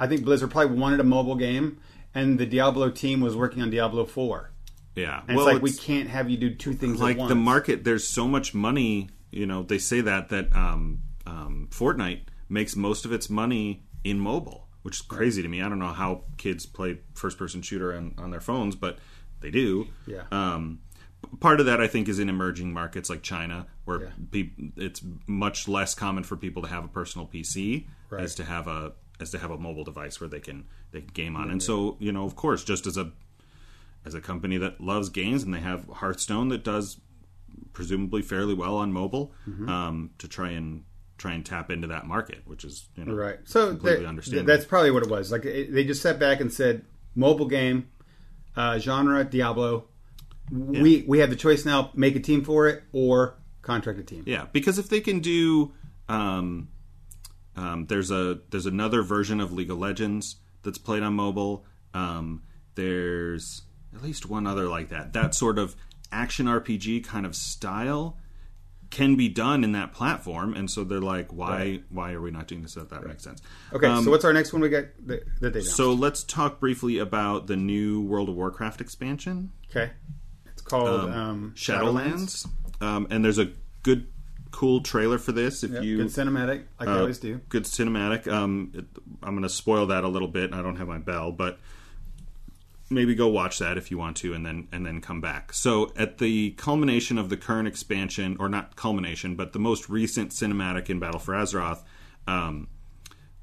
I 0.00 0.06
think 0.06 0.24
Blizzard 0.24 0.50
probably 0.50 0.76
wanted 0.78 1.00
a 1.00 1.04
mobile 1.04 1.34
game, 1.36 1.80
and 2.14 2.38
the 2.38 2.46
Diablo 2.46 2.90
team 2.90 3.20
was 3.20 3.34
working 3.36 3.62
on 3.62 3.70
Diablo 3.70 4.04
four. 4.04 4.50
yeah. 4.94 5.22
And 5.26 5.36
well, 5.36 5.46
it's 5.48 5.54
like 5.54 5.62
we 5.62 5.72
can't 5.72 6.08
have 6.08 6.30
you 6.30 6.36
do 6.36 6.54
two 6.54 6.72
things 6.74 7.00
like 7.00 7.16
at 7.16 7.18
once. 7.20 7.28
the 7.28 7.34
market 7.34 7.84
there's 7.84 8.06
so 8.06 8.26
much 8.28 8.54
money 8.54 9.08
you 9.30 9.44
know 9.46 9.62
they 9.62 9.78
say 9.78 10.00
that 10.00 10.30
that 10.30 10.54
um, 10.56 11.00
um, 11.26 11.68
fortnite 11.70 12.22
makes 12.48 12.74
most 12.76 13.04
of 13.04 13.12
its 13.12 13.28
money 13.28 13.82
in 14.04 14.18
mobile 14.18 14.66
which 14.82 14.96
is 14.96 15.02
crazy 15.02 15.42
to 15.42 15.48
me 15.48 15.60
i 15.60 15.68
don't 15.68 15.78
know 15.78 15.92
how 15.92 16.22
kids 16.38 16.64
play 16.64 16.98
first 17.14 17.36
person 17.36 17.60
shooter 17.60 17.94
on, 17.94 18.14
on 18.16 18.30
their 18.30 18.40
phones 18.40 18.74
but 18.74 18.98
they 19.40 19.50
do 19.50 19.86
Yeah. 20.06 20.22
um, 20.32 20.80
part 21.40 21.60
of 21.60 21.66
that 21.66 21.80
i 21.80 21.86
think 21.86 22.08
is 22.08 22.18
in 22.18 22.28
emerging 22.28 22.72
markets 22.72 23.08
like 23.10 23.22
china 23.22 23.66
where 23.84 24.02
Yeah. 24.02 24.08
peop 24.30 24.52
it's 24.76 25.02
much 25.26 25.68
less 25.68 25.94
common 25.94 26.24
for 26.24 26.36
people 26.36 26.62
to 26.62 26.68
have 26.68 26.84
a 26.84 26.88
personal 26.88 27.26
pc 27.26 27.86
Right. 28.10 28.22
as 28.22 28.34
to 28.36 28.44
have 28.44 28.66
a 28.68 28.92
as 29.20 29.30
to 29.32 29.38
have 29.38 29.50
a 29.50 29.58
mobile 29.58 29.84
device 29.84 30.20
where 30.20 30.28
they 30.28 30.40
can 30.40 30.64
they 30.92 31.00
can 31.00 31.10
game 31.12 31.36
on 31.36 31.50
and 31.50 31.62
so 31.62 31.96
you 32.00 32.12
know 32.12 32.24
of 32.24 32.36
course 32.36 32.64
just 32.64 32.86
as 32.86 32.96
a 32.96 33.12
as 34.04 34.14
a 34.14 34.20
company 34.20 34.56
that 34.58 34.80
loves 34.80 35.08
games 35.10 35.42
and 35.42 35.52
they 35.52 35.60
have 35.60 35.86
Hearthstone 35.88 36.48
that 36.48 36.64
does 36.64 36.98
presumably 37.72 38.22
fairly 38.22 38.54
well 38.54 38.76
on 38.76 38.92
mobile 38.92 39.32
Mm-hmm. 39.48 39.68
um, 39.68 40.10
to 40.18 40.28
try 40.28 40.50
and 40.50 40.84
try 41.18 41.32
and 41.32 41.44
tap 41.44 41.68
into 41.70 41.88
that 41.88 42.06
market, 42.06 42.42
which 42.46 42.64
is 42.64 42.86
you 42.94 43.04
know 43.04 43.12
Right. 43.12 43.38
So 43.44 43.70
completely 43.70 44.02
that- 44.04 44.08
understandable. 44.08 44.46
that's 44.46 44.64
probably 44.64 44.92
what 44.92 45.02
it 45.02 45.10
was. 45.10 45.32
Like 45.32 45.44
it, 45.44 45.72
they 45.74 45.84
just 45.84 46.00
sat 46.00 46.18
back 46.20 46.40
and 46.40 46.52
said, 46.52 46.84
"Mobile 47.16 47.46
game, 47.48 47.88
uh, 48.56 48.78
genre 48.78 49.24
Diablo. 49.24 49.88
We 50.50 51.04
we 51.06 51.18
have 51.18 51.30
the 51.30 51.36
choice 51.36 51.64
now: 51.64 51.90
make 51.94 52.16
a 52.16 52.20
team 52.20 52.44
for 52.44 52.68
it 52.68 52.82
or 52.92 53.36
contract 53.62 53.98
a 53.98 54.02
team." 54.02 54.24
Yeah, 54.26 54.46
because 54.52 54.78
if 54.78 54.88
they 54.88 55.00
can 55.00 55.20
do, 55.20 55.72
um, 56.08 56.68
um, 57.56 57.86
there's 57.86 58.10
a 58.10 58.40
there's 58.50 58.66
another 58.66 59.02
version 59.02 59.40
of 59.40 59.52
League 59.52 59.70
of 59.70 59.78
Legends 59.78 60.36
that's 60.62 60.78
played 60.78 61.02
on 61.02 61.14
mobile. 61.14 61.64
Um, 61.94 62.42
there's 62.74 63.62
at 63.94 64.02
least 64.02 64.26
one 64.26 64.46
other 64.46 64.68
like 64.68 64.88
that. 64.90 65.12
That 65.12 65.34
sort 65.34 65.58
of 65.58 65.76
action 66.12 66.46
RPG 66.46 67.04
kind 67.04 67.26
of 67.26 67.34
style 67.34 68.16
can 68.90 69.16
be 69.16 69.28
done 69.28 69.64
in 69.64 69.72
that 69.72 69.92
platform, 69.92 70.54
and 70.54 70.70
so 70.70 70.84
they're 70.84 71.00
like, 71.00 71.32
why 71.32 71.80
why 71.90 72.12
are 72.12 72.20
we 72.20 72.30
not 72.30 72.46
doing 72.46 72.62
this? 72.62 72.74
That 72.74 72.90
that 72.90 73.06
makes 73.06 73.22
sense. 73.22 73.42
Okay. 73.72 73.86
Um, 73.86 74.04
so 74.04 74.10
what's 74.10 74.24
our 74.24 74.32
next 74.32 74.52
one? 74.52 74.62
We 74.62 74.68
got 74.68 74.84
that, 75.06 75.24
that 75.40 75.52
they 75.52 75.60
announced? 75.60 75.76
So 75.76 75.92
let's 75.92 76.24
talk 76.24 76.60
briefly 76.60 76.98
about 76.98 77.46
the 77.46 77.56
new 77.56 78.02
World 78.02 78.28
of 78.28 78.36
Warcraft 78.36 78.80
expansion. 78.80 79.50
okay, 79.70 79.90
called 80.68 81.10
um, 81.10 81.52
Shadowlands. 81.56 82.46
Um, 82.80 83.06
and 83.10 83.24
there's 83.24 83.38
a 83.38 83.50
good, 83.82 84.06
cool 84.50 84.80
trailer 84.80 85.18
for 85.18 85.32
this. 85.32 85.64
If 85.64 85.72
Yep, 85.72 85.82
you 85.82 85.96
good 85.98 86.06
cinematic, 86.08 86.64
like 86.78 86.88
I 86.88 86.92
uh, 86.92 87.00
always 87.00 87.18
do. 87.18 87.40
good 87.48 87.64
cinematic. 87.64 88.26
Um, 88.30 88.72
it, 88.74 88.84
I'm 89.22 89.32
going 89.32 89.42
to 89.42 89.48
spoil 89.48 89.86
that 89.86 90.04
a 90.04 90.08
little 90.08 90.28
bit. 90.28 90.52
I 90.52 90.62
don't 90.62 90.76
have 90.76 90.88
my 90.88 90.98
bell, 90.98 91.32
but 91.32 91.58
maybe 92.90 93.14
go 93.14 93.28
watch 93.28 93.58
that 93.58 93.76
if 93.76 93.90
you 93.90 93.98
want 93.98 94.16
to, 94.18 94.32
and 94.32 94.46
then 94.46 94.68
and 94.72 94.86
then 94.86 95.00
come 95.00 95.20
back. 95.20 95.52
So 95.52 95.92
at 95.96 96.18
the 96.18 96.52
culmination 96.52 97.18
of 97.18 97.28
the 97.28 97.36
current 97.36 97.68
expansion, 97.68 98.36
or 98.38 98.48
not 98.48 98.76
culmination, 98.76 99.34
but 99.34 99.52
the 99.52 99.58
most 99.58 99.88
recent 99.88 100.30
cinematic 100.30 100.88
in 100.88 100.98
Battle 100.98 101.20
for 101.20 101.34
Azeroth. 101.34 101.82
Um, 102.26 102.68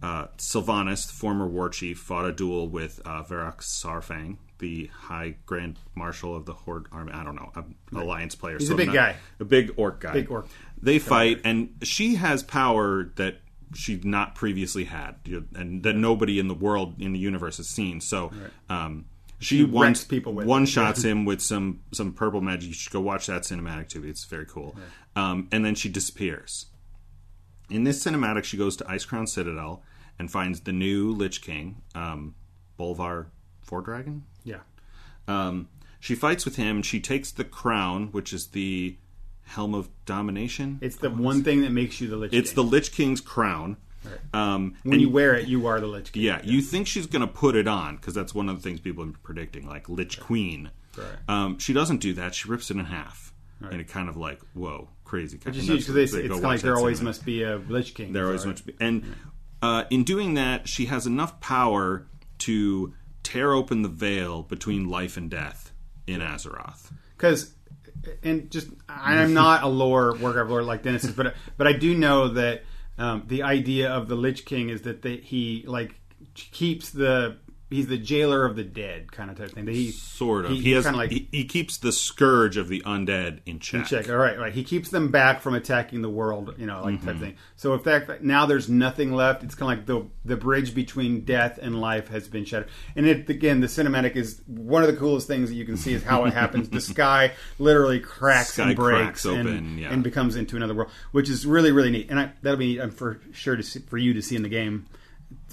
uh, 0.05 0.27
Sylvanas, 0.37 1.07
the 1.07 1.13
former 1.13 1.47
war 1.47 1.67
chief, 1.69 1.97
fought 1.97 2.25
a 2.25 2.31
duel 2.31 2.67
with 2.67 3.01
uh, 3.05 3.23
Varok 3.23 3.57
Saurfang, 3.61 4.37
the 4.59 4.85
High 4.93 5.37
Grand 5.47 5.79
Marshal 5.95 6.35
of 6.35 6.45
the 6.45 6.53
Horde 6.53 6.85
Army. 6.91 7.11
I 7.11 7.23
don't 7.23 7.35
know, 7.35 7.51
I'm 7.55 7.75
an 7.91 7.97
alliance 7.97 8.35
player. 8.35 8.59
He's 8.59 8.67
so 8.67 8.75
a 8.75 8.77
big 8.77 8.87
not- 8.87 8.95
guy. 8.95 9.15
a 9.39 9.45
big 9.45 9.73
orc 9.77 9.99
guy. 10.01 10.13
Big 10.13 10.29
orc. 10.29 10.47
They 10.79 10.99
fight, 10.99 11.41
and 11.43 11.75
she 11.81 12.15
has 12.15 12.43
power 12.43 13.11
that 13.15 13.37
she 13.73 13.99
not 14.03 14.35
previously 14.35 14.83
had, 14.83 15.15
and 15.55 15.81
that 15.81 15.95
nobody 15.95 16.37
in 16.37 16.47
the 16.49 16.53
world 16.53 17.01
in 17.01 17.13
the 17.13 17.19
universe 17.19 17.57
has 17.57 17.67
seen. 17.67 17.99
So, 17.99 18.31
um, 18.69 19.05
she, 19.39 19.63
one 19.63 19.87
wrecks 19.87 20.03
people 20.03 20.33
with 20.33 20.45
one 20.45 20.67
shots 20.67 21.03
him 21.03 21.25
with 21.25 21.41
some 21.41 21.81
some 21.91 22.13
purple 22.13 22.41
magic. 22.41 22.67
You 22.67 22.73
should 22.75 22.93
go 22.93 23.01
watch 23.01 23.25
that 23.25 23.41
cinematic 23.41 23.89
too. 23.89 24.05
It's 24.05 24.25
very 24.25 24.45
cool. 24.45 24.75
Um, 25.15 25.47
and 25.51 25.65
then 25.65 25.73
she 25.73 25.89
disappears. 25.89 26.67
In 27.69 27.83
this 27.85 28.03
cinematic, 28.05 28.43
she 28.43 28.55
goes 28.57 28.77
to 28.77 28.83
Icecrown 28.83 29.27
Citadel 29.27 29.81
and 30.19 30.31
finds 30.31 30.61
the 30.61 30.71
new 30.71 31.11
Lich 31.11 31.41
King, 31.41 31.81
um, 31.93 32.35
Bolvar 32.79 33.27
Fordragon. 33.67 34.21
Yeah. 34.43 34.59
Um, 35.27 35.67
she 35.99 36.15
fights 36.15 36.45
with 36.45 36.55
him. 36.55 36.81
She 36.81 36.99
takes 36.99 37.31
the 37.31 37.43
crown, 37.43 38.09
which 38.11 38.31
is 38.31 38.47
the 38.47 38.97
helm 39.43 39.73
of 39.73 39.89
domination. 40.05 40.79
It's 40.81 40.97
the 40.97 41.09
one 41.09 41.43
thing 41.43 41.61
that 41.61 41.71
makes 41.71 41.99
you 41.99 42.07
the 42.07 42.17
Lich 42.17 42.31
King. 42.31 42.39
It's 42.39 42.53
the 42.53 42.63
Lich 42.63 42.91
King's 42.91 43.21
crown. 43.21 43.77
Um, 44.33 44.75
when 44.83 44.93
and- 44.93 45.01
you 45.01 45.09
wear 45.09 45.33
it, 45.33 45.47
you 45.47 45.65
are 45.65 45.79
the 45.79 45.87
Lich 45.87 46.11
King. 46.11 46.21
yeah, 46.23 46.39
you 46.43 46.61
think 46.61 46.85
she's 46.87 47.07
going 47.07 47.21
to 47.21 47.27
put 47.27 47.55
it 47.55 47.67
on 47.67 47.95
because 47.95 48.13
that's 48.13 48.35
one 48.35 48.49
of 48.49 48.57
the 48.57 48.61
things 48.61 48.79
people 48.79 49.03
have 49.03 49.13
been 49.13 49.21
predicting, 49.23 49.67
like 49.67 49.89
Lich 49.89 50.19
Queen. 50.19 50.69
Right. 50.95 51.07
Um, 51.27 51.57
she 51.57 51.73
doesn't 51.73 51.97
do 51.97 52.13
that. 52.13 52.35
She 52.35 52.47
rips 52.47 52.69
it 52.69 52.77
in 52.77 52.85
half, 52.85 53.33
and 53.59 53.81
it 53.81 53.87
kind 53.87 54.07
of 54.07 54.15
like 54.15 54.41
whoa, 54.53 54.89
crazy. 55.05 55.39
Which 55.43 55.57
is 55.57 55.67
huge 55.67 55.87
because 55.87 56.13
it's 56.13 56.31
of 56.31 56.41
like 56.41 56.61
there 56.61 56.75
always 56.75 57.01
must 57.01 57.25
be 57.25 57.41
a 57.43 57.57
Lich 57.57 57.95
King. 57.95 58.13
There 58.13 58.25
always 58.27 58.45
must 58.45 58.65
be, 58.65 58.75
and 58.79 59.15
uh, 59.61 59.85
in 59.89 60.03
doing 60.03 60.33
that, 60.35 60.67
she 60.67 60.85
has 60.85 61.05
enough 61.05 61.39
power 61.39 62.07
to 62.39 62.93
tear 63.23 63.53
open 63.53 63.81
the 63.81 63.89
veil 63.89 64.43
between 64.43 64.87
life 64.87 65.17
and 65.17 65.29
death 65.29 65.71
in 66.05 66.21
Azeroth. 66.21 66.91
because 67.17 67.55
and 68.23 68.51
just 68.51 68.67
I'm 68.87 69.33
not 69.33 69.63
a 69.63 69.67
lore 69.67 70.15
Warcraft 70.15 70.49
lore 70.49 70.63
like 70.63 70.83
Dennis 70.83 71.03
is, 71.03 71.11
but 71.11 71.35
but 71.57 71.67
I 71.67 71.73
do 71.73 71.95
know 71.95 72.29
that 72.29 72.63
um, 72.97 73.23
the 73.27 73.43
idea 73.43 73.91
of 73.91 74.07
the 74.07 74.15
Lich 74.15 74.45
King 74.45 74.69
is 74.69 74.83
that 74.83 75.01
they, 75.01 75.17
he 75.17 75.63
like 75.67 75.95
keeps 76.33 76.91
the 76.91 77.37
he's 77.75 77.87
the 77.87 77.97
jailer 77.97 78.45
of 78.45 78.55
the 78.55 78.63
dead 78.63 79.11
kind 79.11 79.29
of 79.29 79.37
type 79.37 79.51
thing. 79.51 79.67
He 79.67 79.91
Sort 79.91 80.45
of. 80.45 80.51
He, 80.51 80.61
He, 80.61 80.71
has. 80.71 80.85
kind 80.85 80.95
of 80.95 80.99
like 80.99 81.11
he, 81.11 81.27
he 81.31 81.45
keeps 81.45 81.77
the 81.77 81.91
scourge 81.91 82.57
of 82.57 82.67
the 82.69 82.81
undead 82.85 83.39
in 83.45 83.59
check. 83.59 83.85
check. 83.87 84.09
All 84.09 84.15
right, 84.17 84.37
right. 84.39 84.53
He 84.53 84.63
keeps 84.63 84.89
them 84.89 85.11
back 85.11 85.41
from 85.41 85.53
attacking 85.55 86.01
the 86.01 86.09
world, 86.09 86.55
you 86.57 86.65
know, 86.65 86.81
like 86.83 86.95
Mm-hmm. 86.95 87.07
type 87.07 87.19
thing. 87.19 87.35
So 87.55 87.73
if 87.73 87.83
that 87.83 88.23
now 88.23 88.45
there's 88.45 88.69
nothing 88.69 89.13
left, 89.13 89.43
it's 89.43 89.55
kind 89.55 89.71
of 89.71 89.77
like 89.79 89.85
the 89.85 90.07
the 90.23 90.37
bridge 90.37 90.73
between 90.73 91.21
death 91.25 91.59
and 91.61 91.79
life 91.81 92.07
has 92.07 92.27
been 92.27 92.45
shattered. 92.45 92.69
And 92.95 93.05
it 93.05 93.29
again, 93.29 93.59
the 93.59 93.67
cinematic 93.67 94.15
is 94.15 94.41
one 94.47 94.81
of 94.83 94.87
the 94.87 94.95
coolest 94.95 95.27
things 95.27 95.49
that 95.49 95.55
you 95.55 95.65
can 95.65 95.77
see 95.77 95.93
is 95.93 96.03
how 96.03 96.25
it 96.25 96.33
happens. 96.41 96.69
the 96.69 96.81
sky 96.81 97.33
literally 97.59 97.99
cracks 97.99 98.53
Sky 98.53 98.67
and 98.69 98.75
breaks 98.75 98.99
cracks 99.01 99.25
open, 99.25 99.47
and, 99.47 99.79
yeah. 99.79 99.91
and 99.91 100.03
becomes 100.03 100.35
into 100.35 100.55
another 100.55 100.73
world, 100.73 100.91
which 101.11 101.29
is 101.29 101.45
really 101.45 101.71
really 101.71 101.91
neat. 101.91 102.07
And 102.09 102.19
I, 102.19 102.31
that'll 102.41 102.57
be 102.57 102.79
um, 102.79 102.91
for 102.91 103.19
sure 103.33 103.55
to 103.55 103.63
see, 103.63 103.79
for 103.79 103.97
you 103.97 104.13
to 104.13 104.21
see 104.21 104.35
in 104.35 104.43
the 104.43 104.49
game. 104.49 104.85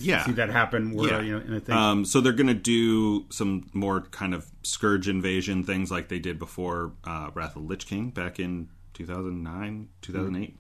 Yeah. 0.03 0.25
See 0.25 0.33
that 0.33 0.51
happen 0.51 0.93
where 0.95 1.11
Yeah. 1.11 1.21
you 1.21 1.33
know 1.39 1.45
in 1.47 1.55
a 1.55 1.61
thing. 1.61 1.75
Um, 1.77 2.05
so 2.05 2.21
they're 2.21 2.33
going 2.33 2.47
to 2.49 2.55
do 2.55 3.27
some 3.31 3.69
more 3.73 4.03
kind 4.11 4.35
of 4.35 4.47
scourge 4.63 5.09
invasion 5.09 5.65
things 5.65 5.91
like 5.91 6.09
they 6.09 6.19
did 6.19 6.39
before 6.39 6.93
uh, 7.05 7.31
Wrath 7.35 7.57
of 7.57 7.65
Lich 7.65 7.87
King 7.87 8.11
back 8.11 8.39
in 8.41 8.69
2009, 8.95 9.89
2008. 10.03 10.57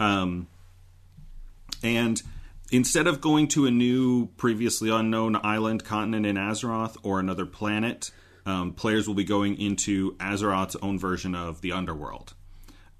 Um, 0.00 0.46
and 1.82 2.22
instead 2.70 3.06
of 3.06 3.20
going 3.20 3.48
to 3.48 3.66
a 3.66 3.70
new, 3.70 4.26
previously 4.36 4.90
unknown 4.90 5.36
island, 5.42 5.84
continent 5.84 6.26
in 6.26 6.36
Azeroth 6.36 6.96
or 7.02 7.20
another 7.20 7.46
planet, 7.46 8.10
um, 8.44 8.72
players 8.72 9.06
will 9.06 9.14
be 9.14 9.24
going 9.24 9.58
into 9.60 10.14
Azeroth's 10.16 10.76
own 10.82 10.98
version 10.98 11.34
of 11.34 11.60
the 11.60 11.72
underworld. 11.72 12.34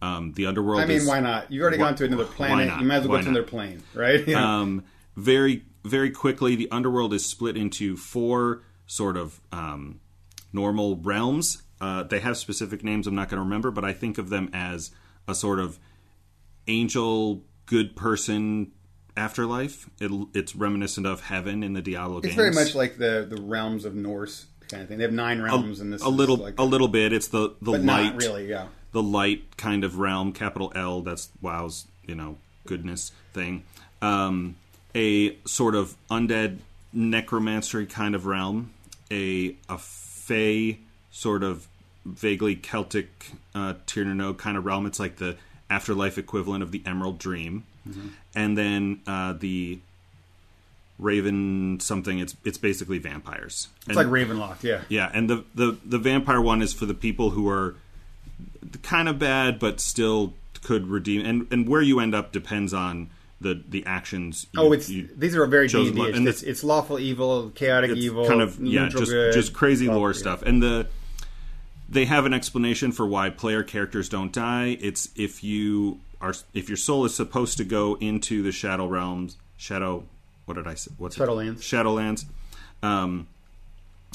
Um, 0.03 0.33
the 0.35 0.47
underworld. 0.47 0.83
I 0.83 0.87
mean, 0.87 0.99
is, 0.99 1.07
why 1.07 1.21
not? 1.21 1.51
You've 1.51 1.63
already 1.63 1.79
Why- 1.79 1.87
gone 1.89 1.95
to 1.97 2.05
another 2.05 2.25
planet. 2.27 2.79
You 2.81 2.87
might 2.87 2.97
as 2.97 3.03
well 3.09 3.17
Why 3.17 3.17
go 3.19 3.23
to 3.29 3.31
not? 3.33 3.39
another 3.39 3.49
plane, 3.49 3.83
right? 3.95 4.27
Yeah. 4.29 4.61
um, 4.61 4.85
very 5.17 5.65
very 5.87 6.11
quickly 6.11 6.57
the 6.57 6.71
underworld 6.71 7.13
is 7.13 7.25
split 7.25 7.57
into 7.57 7.97
four 7.97 8.63
sort 8.87 9.17
of 9.17 9.41
um, 9.53 10.01
normal 10.53 10.97
realms 10.97 11.63
uh, 11.81 12.03
they 12.03 12.21
have 12.21 12.37
specific 12.37 12.83
names 12.85 13.07
i'm 13.07 13.15
not 13.15 13.29
going 13.29 13.39
to 13.39 13.45
remember 13.45 13.71
but 13.71 13.85
i 13.85 13.93
think 13.93 14.19
of 14.19 14.29
them 14.29 14.51
as 14.53 14.91
a 15.29 15.35
sort 15.35 15.59
of 15.59 15.79
angel 16.67 17.43
good 17.67 17.97
person 17.97 18.73
afterlife 19.17 19.89
it, 20.01 20.11
it's 20.35 20.55
reminiscent 20.55 21.07
of 21.07 21.23
heaven 21.23 21.63
in 21.63 21.73
the 21.73 21.83
diablo 21.83 22.19
It's 22.19 22.27
games 22.29 22.37
very 22.37 22.53
much 22.53 22.75
like 22.75 22.99
the 22.99 23.27
the 23.29 23.41
realms 23.41 23.85
of 23.85 23.95
Norse 23.95 24.47
kind 24.69 24.83
of 24.83 24.89
thing. 24.89 24.99
They 24.99 25.05
have 25.05 25.13
nine 25.13 25.41
realms, 25.41 25.81
and 25.81 25.93
this 25.93 26.03
a 26.03 26.09
little 26.09 26.37
like, 26.37 26.59
a 26.59 26.65
little 26.65 26.89
bit 26.89 27.13
it's 27.13 27.29
the 27.29 27.55
the 27.61 27.73
light 27.73 27.85
not 27.85 28.17
really. 28.17 28.49
Yeah, 28.49 28.69
the 28.93 29.03
light 29.03 29.57
kind 29.57 29.85
of 29.85 29.99
realm, 29.99 30.33
capital 30.33 30.73
L. 30.75 31.03
That's 31.03 31.31
WoW's 31.41 31.87
you 32.05 32.15
know 32.15 32.39
goodness 32.67 33.13
thing. 33.33 33.65
Um, 34.03 34.57
a 34.97 35.37
sort 35.45 35.77
of 35.77 35.95
undead 36.11 36.59
necromancy 36.93 37.87
kind 37.87 38.17
of 38.17 38.27
realm. 38.27 38.73
A 39.13 39.55
a 39.69 39.79
fey 39.79 40.79
sort 41.13 41.45
of 41.45 41.69
vaguely 42.05 42.57
Celtic 42.57 43.31
uh, 43.55 43.75
Tierno 43.87 44.37
kind 44.37 44.57
of 44.57 44.65
realm. 44.65 44.87
It's 44.87 44.99
like 44.99 45.17
the 45.17 45.37
afterlife 45.71 46.19
equivalent 46.19 46.63
of 46.63 46.73
the 46.73 46.83
Emerald 46.85 47.19
Dream. 47.19 47.65
And 48.35 48.59
then 48.59 49.01
uh, 49.07 49.35
the 49.35 49.79
Raven 50.99 51.79
something. 51.79 52.19
It's 52.19 52.35
it's 52.45 52.59
basically 52.59 52.99
vampires. 52.99 53.69
It's 53.87 53.97
like 53.97 54.09
Ravenloft, 54.09 54.63
yeah. 54.63 54.81
Yeah, 54.89 55.11
and 55.13 55.31
the, 55.31 55.45
the 55.55 55.79
the 55.85 55.99
vampire 55.99 56.41
one 56.41 56.63
is 56.63 56.73
for 56.73 56.87
the 56.87 56.95
people 56.95 57.31
who 57.31 57.49
are 57.49 57.77
kind 58.83 59.09
of 59.09 59.19
bad 59.19 59.59
but 59.59 59.79
still 59.79 60.35
could 60.63 60.89
redeem. 60.89 61.25
And 61.25 61.47
and 61.53 61.69
where 61.69 61.83
you 61.83 62.01
end 62.01 62.15
up 62.15 62.33
depends 62.33 62.75
on 62.75 63.11
the 63.41 63.63
the 63.69 63.85
actions. 63.87 64.47
You, 64.53 64.61
oh, 64.61 64.73
it's 64.73 64.87
these 64.87 65.37
are 65.37 65.47
very 65.47 65.69
D&D. 65.69 66.01
It's, 66.01 66.17
and 66.17 66.29
it's, 66.29 66.43
it's 66.43 66.65
lawful 66.65 66.99
evil, 66.99 67.51
chaotic 67.51 67.91
it's 67.91 68.01
evil, 68.01 68.27
kind 68.27 68.41
of 68.41 68.59
yeah, 68.61 68.89
just 68.89 69.11
good, 69.11 69.33
just 69.33 69.53
crazy 69.53 69.89
lore 69.89 70.15
stuff. 70.15 70.43
And 70.43 70.63
the 70.63 70.87
they 71.89 72.05
have 72.07 72.25
an 72.27 72.35
explanation 72.35 72.93
for 72.93 73.07
why 73.07 73.31
player 73.31 73.63
characters 73.63 74.09
don't 74.09 74.33
die. 74.33 74.77
It's 74.81 75.11
if 75.17 75.45
you 75.45 76.01
are 76.21 76.35
if 76.55 76.69
your 76.69 76.77
soul 76.77 77.05
is 77.05 77.15
supposed 77.15 77.59
to 77.59 77.65
go 77.65 77.97
into 77.97 78.43
the 78.43 78.53
shadow 78.53 78.87
realms, 78.87 79.37
shadow. 79.57 80.05
What 80.47 80.55
did 80.55 80.67
I 80.67 80.75
say? 80.75 80.93
What's 80.97 81.17
it? 81.17 81.21
Shadowlands. 81.21 81.59
Shadowlands. 81.59 82.25
Um, 82.83 83.27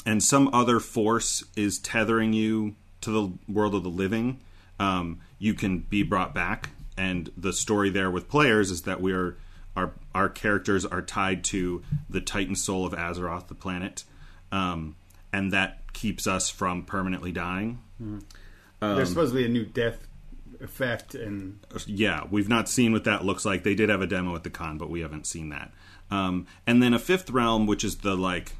and 0.06 0.22
some 0.22 0.48
other 0.54 0.80
force 0.80 1.44
is 1.56 1.78
tethering 1.78 2.32
you 2.32 2.74
to 3.02 3.10
the 3.10 3.32
world 3.52 3.74
of 3.74 3.82
the 3.82 3.90
living, 3.90 4.40
um, 4.80 5.20
you 5.38 5.54
can 5.54 5.80
be 5.80 6.02
brought 6.02 6.34
back. 6.34 6.70
And 6.96 7.30
the 7.36 7.52
story 7.52 7.90
there 7.90 8.10
with 8.10 8.28
players 8.28 8.70
is 8.70 8.82
that 8.82 9.00
we 9.00 9.12
are 9.12 9.36
our 9.76 9.92
our 10.14 10.28
characters 10.28 10.84
are 10.84 11.02
tied 11.02 11.44
to 11.44 11.82
the 12.10 12.20
Titan 12.20 12.54
soul 12.54 12.84
of 12.84 12.92
Azeroth, 12.92 13.48
the 13.48 13.54
planet, 13.54 14.04
um, 14.50 14.96
and 15.32 15.52
that 15.52 15.92
keeps 15.92 16.26
us 16.26 16.50
from 16.50 16.84
permanently 16.84 17.32
dying. 17.32 17.80
Um, 18.00 18.22
There's 18.80 19.08
supposed 19.08 19.32
to 19.32 19.38
be 19.38 19.46
a 19.46 19.48
new 19.48 19.64
death 19.64 20.06
effect, 20.60 21.14
and 21.14 21.58
yeah, 21.86 22.24
we've 22.30 22.48
not 22.48 22.68
seen 22.68 22.92
what 22.92 23.04
that 23.04 23.24
looks 23.24 23.44
like. 23.44 23.62
They 23.62 23.74
did 23.74 23.88
have 23.88 24.02
a 24.02 24.06
demo 24.06 24.34
at 24.34 24.44
the 24.44 24.50
con, 24.50 24.76
but 24.76 24.90
we 24.90 25.00
haven't 25.00 25.26
seen 25.26 25.48
that. 25.48 25.72
Um, 26.10 26.46
and 26.66 26.82
then 26.82 26.92
a 26.92 26.98
fifth 26.98 27.30
realm, 27.30 27.66
which 27.66 27.84
is 27.84 27.98
the 27.98 28.14
like 28.14 28.52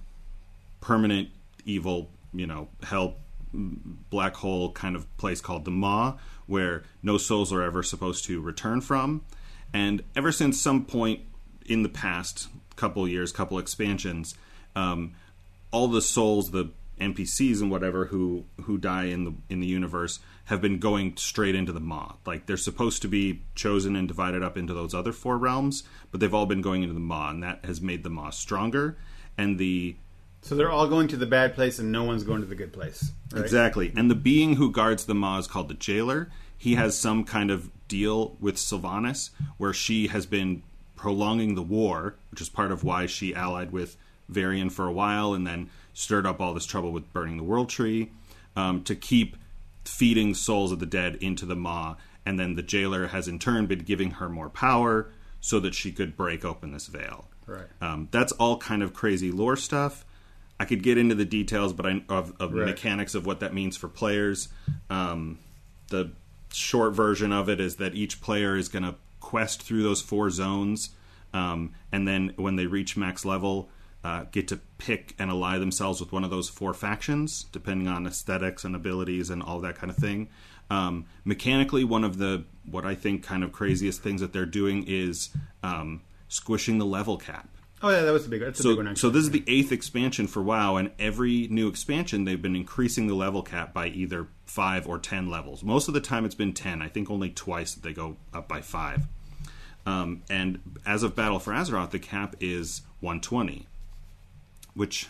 permanent 0.81 1.29
evil, 1.67 2.09
you 2.33 2.47
know, 2.47 2.69
hell 2.83 3.17
black 3.53 4.35
hole 4.37 4.73
kind 4.73 4.97
of 4.97 5.15
place 5.19 5.41
called 5.43 5.65
the 5.67 5.71
Maw, 5.71 6.15
where 6.53 6.83
no 7.03 7.17
souls 7.17 7.51
are 7.51 7.63
ever 7.63 7.83
supposed 7.83 8.27
to 8.27 8.39
return 8.39 8.83
from. 8.83 9.25
And 9.73 10.03
ever 10.15 10.31
since 10.31 10.61
some 10.61 10.85
point 10.85 11.23
in 11.65 11.83
the 11.83 11.89
past 11.89 12.49
couple 12.77 13.09
years, 13.09 13.33
couple 13.33 13.59
expansions, 13.59 14.35
um, 14.77 15.15
all 15.71 15.89
the 15.89 16.03
souls, 16.03 16.51
the 16.51 16.69
NPCs 17.01 17.63
and 17.63 17.71
whatever 17.71 18.05
who 18.05 18.45
who 18.65 18.77
die 18.77 19.05
in 19.05 19.25
the 19.25 19.33
in 19.49 19.61
the 19.61 19.67
universe 19.67 20.21
have 20.45 20.61
been 20.61 20.79
going 20.79 21.17
straight 21.17 21.55
into 21.55 21.73
the 21.73 21.81
Maw. 21.81 22.17
Like 22.27 22.45
they're 22.45 22.59
supposed 22.59 23.01
to 23.03 23.09
be 23.09 23.41
chosen 23.55 23.97
and 23.97 24.07
divided 24.07 24.43
up 24.43 24.59
into 24.59 24.75
those 24.75 24.93
other 24.93 25.13
four 25.13 25.39
realms, 25.39 25.85
but 26.11 26.21
they've 26.21 26.35
all 26.35 26.47
been 26.47 26.61
going 26.61 26.83
into 26.83 26.95
the 26.95 27.01
Maw, 27.01 27.31
and 27.31 27.43
that 27.43 27.65
has 27.65 27.81
made 27.81 28.05
the 28.05 28.11
Maw 28.11 28.29
stronger. 28.29 28.99
And 29.39 29.59
the 29.59 29.97
so 30.43 30.57
they're 30.57 30.71
all 30.71 30.89
going 30.89 31.09
to 31.09 31.17
the 31.17 31.27
bad 31.27 31.55
place, 31.55 31.79
and 31.79 31.91
no 31.91 32.05
one's 32.05 32.25
going 32.25 32.43
to 32.43 32.47
the 32.47 32.57
good 32.57 32.73
place. 32.73 33.13
Right? 33.33 33.43
Exactly. 33.43 33.93
And 33.97 34.11
the 34.11 34.17
being 34.17 34.57
who 34.57 34.71
guards 34.71 35.07
the 35.07 35.15
Maw 35.15 35.39
is 35.39 35.47
called 35.47 35.69
the 35.69 35.75
Jailer. 35.75 36.31
He 36.63 36.77
has 36.77 36.97
some 36.97 37.25
kind 37.25 37.51
of 37.51 37.73
deal 37.89 38.37
with 38.39 38.55
Sylvanas 38.55 39.31
where 39.59 39.73
she 39.73 40.07
has 40.07 40.27
been 40.27 40.63
prolonging 40.95 41.57
the 41.57 41.63
war, 41.63 42.15
which 42.31 42.41
is 42.41 42.49
part 42.49 42.71
of 42.71 42.85
why 42.85 43.07
she 43.07 43.35
allied 43.35 43.73
with 43.73 43.97
Varian 44.29 44.71
for 44.71 44.87
a 44.87 44.93
while 44.93 45.35
and 45.35 45.45
then 45.45 45.71
stirred 45.93 46.25
up 46.25 46.41
all 46.41 46.55
this 46.55 46.65
trouble 46.65 46.93
with 46.93 47.13
burning 47.13 47.37
the 47.37 47.43
World 47.43 47.69
Tree 47.69 48.13
um, 48.55 48.85
to 48.85 48.95
keep 48.95 49.37
feeding 49.85 50.35
souls 50.35 50.71
of 50.71 50.79
the 50.79 50.87
dead 50.87 51.17
into 51.17 51.45
the 51.45 51.57
Maw. 51.57 51.97
And 52.25 52.39
then 52.39 52.55
the 52.55 52.63
Jailer 52.63 53.09
has 53.09 53.27
in 53.27 53.41
turn 53.41 53.67
been 53.67 53.81
giving 53.81 54.13
her 54.13 54.29
more 54.29 54.49
power 54.49 55.11
so 55.41 55.59
that 55.59 55.75
she 55.75 55.91
could 55.91 56.17
break 56.17 56.45
open 56.45 56.71
this 56.71 56.87
veil. 56.87 57.27
Right. 57.45 57.67
Um, 57.81 58.07
that's 58.13 58.31
all 58.35 58.57
kind 58.59 58.85
of 58.85 58.95
crazy 58.95 59.33
lore 59.33 59.57
stuff. 59.57 60.05
I 60.61 60.65
could 60.65 60.85
get 60.85 60.97
into 60.97 61.17
the 61.17 61.25
details, 61.25 61.73
but 61.73 61.87
I 61.87 62.05
of, 62.09 62.35
of 62.39 62.55
Right. 62.55 62.67
mechanics 62.67 63.17
of 63.17 63.27
what 63.27 63.41
that 63.41 63.53
means 63.53 63.77
for 63.77 63.89
players. 63.89 64.47
Um, 64.89 65.41
the 65.89 66.13
short 66.53 66.93
version 66.93 67.33
of 67.33 67.49
it 67.49 67.61
is 67.61 67.77
that 67.77 67.95
each 67.95 68.21
player 68.21 68.57
is 68.57 68.69
going 68.69 68.85
to 68.85 68.95
quest 69.21 69.63
through 69.63 69.83
those 69.83 70.03
four 70.03 70.31
zones, 70.31 70.91
um, 71.33 71.73
and 71.91 72.07
then 72.07 72.33
when 72.37 72.57
they 72.57 72.67
reach 72.67 72.97
max 72.97 73.25
level, 73.25 73.71
uh, 74.05 74.25
get 74.33 74.49
to 74.49 74.59
pick 74.79 75.15
and 75.19 75.31
ally 75.31 75.59
themselves 75.59 76.01
with 76.01 76.13
one 76.13 76.25
of 76.25 76.31
those 76.31 76.49
four 76.49 76.75
factions, 76.75 77.45
depending 77.53 77.87
on 77.87 78.07
aesthetics 78.07 78.65
and 78.65 78.75
abilities 78.75 79.31
and 79.31 79.43
all 79.43 79.61
that 79.61 79.77
kind 79.77 79.91
of 79.91 79.97
thing. 79.97 80.29
Um, 80.71 81.07
mechanically, 81.25 81.85
one 81.85 82.03
of 82.03 82.19
the 82.19 82.45
what 82.65 82.85
I 82.85 82.95
think 82.95 83.23
kind 83.23 83.45
of 83.45 83.53
craziest 83.53 84.03
things 84.03 84.21
that 84.21 84.33
they're 84.33 84.47
doing 84.47 84.85
is 84.87 85.31
um, 85.63 86.03
squishing 86.29 86.79
the 86.79 86.87
level 86.87 87.17
cap. 87.17 87.49
Oh 87.83 87.91
yeah, 87.91 88.03
that 88.03 88.13
was 88.13 88.25
the 88.25 88.31
big. 88.31 88.41
That's 88.41 88.61
a 88.61 88.63
big 88.63 88.77
So, 88.77 88.85
one. 88.85 88.97
So 88.97 89.11
this 89.11 89.25
is 89.25 89.31
the 89.31 89.43
eighth 89.47 89.73
expansion 89.73 90.27
for 90.29 90.43
WoW, 90.43 90.77
and 90.77 90.93
every 90.99 91.49
new 91.49 91.69
expansion 91.69 92.25
they've 92.25 92.41
been 92.41 92.55
increasing 92.55 93.09
the 93.09 93.15
level 93.15 93.43
cap 93.43 93.75
by 93.75 93.89
either 93.89 94.29
five 94.45 94.87
or 94.87 94.99
ten 94.99 95.29
levels. 95.29 95.65
Most 95.65 95.89
of 95.89 95.95
the 95.95 96.01
time, 96.01 96.25
it's 96.25 96.35
been 96.35 96.53
ten. 96.53 96.81
I 96.81 96.89
think 96.89 97.11
only 97.11 97.31
twice 97.31 97.75
that 97.75 97.83
they 97.83 97.93
go 97.93 98.17
up 98.33 98.47
by 98.47 98.61
five. 98.61 99.07
Um, 99.85 100.23
and 100.31 100.61
as 100.87 101.03
of 101.03 101.17
Battle 101.17 101.41
for 101.41 101.53
Azeroth, 101.53 101.91
the 101.91 101.99
cap 101.99 102.37
is 102.39 102.83
120, 103.01 103.67
which 104.75 105.09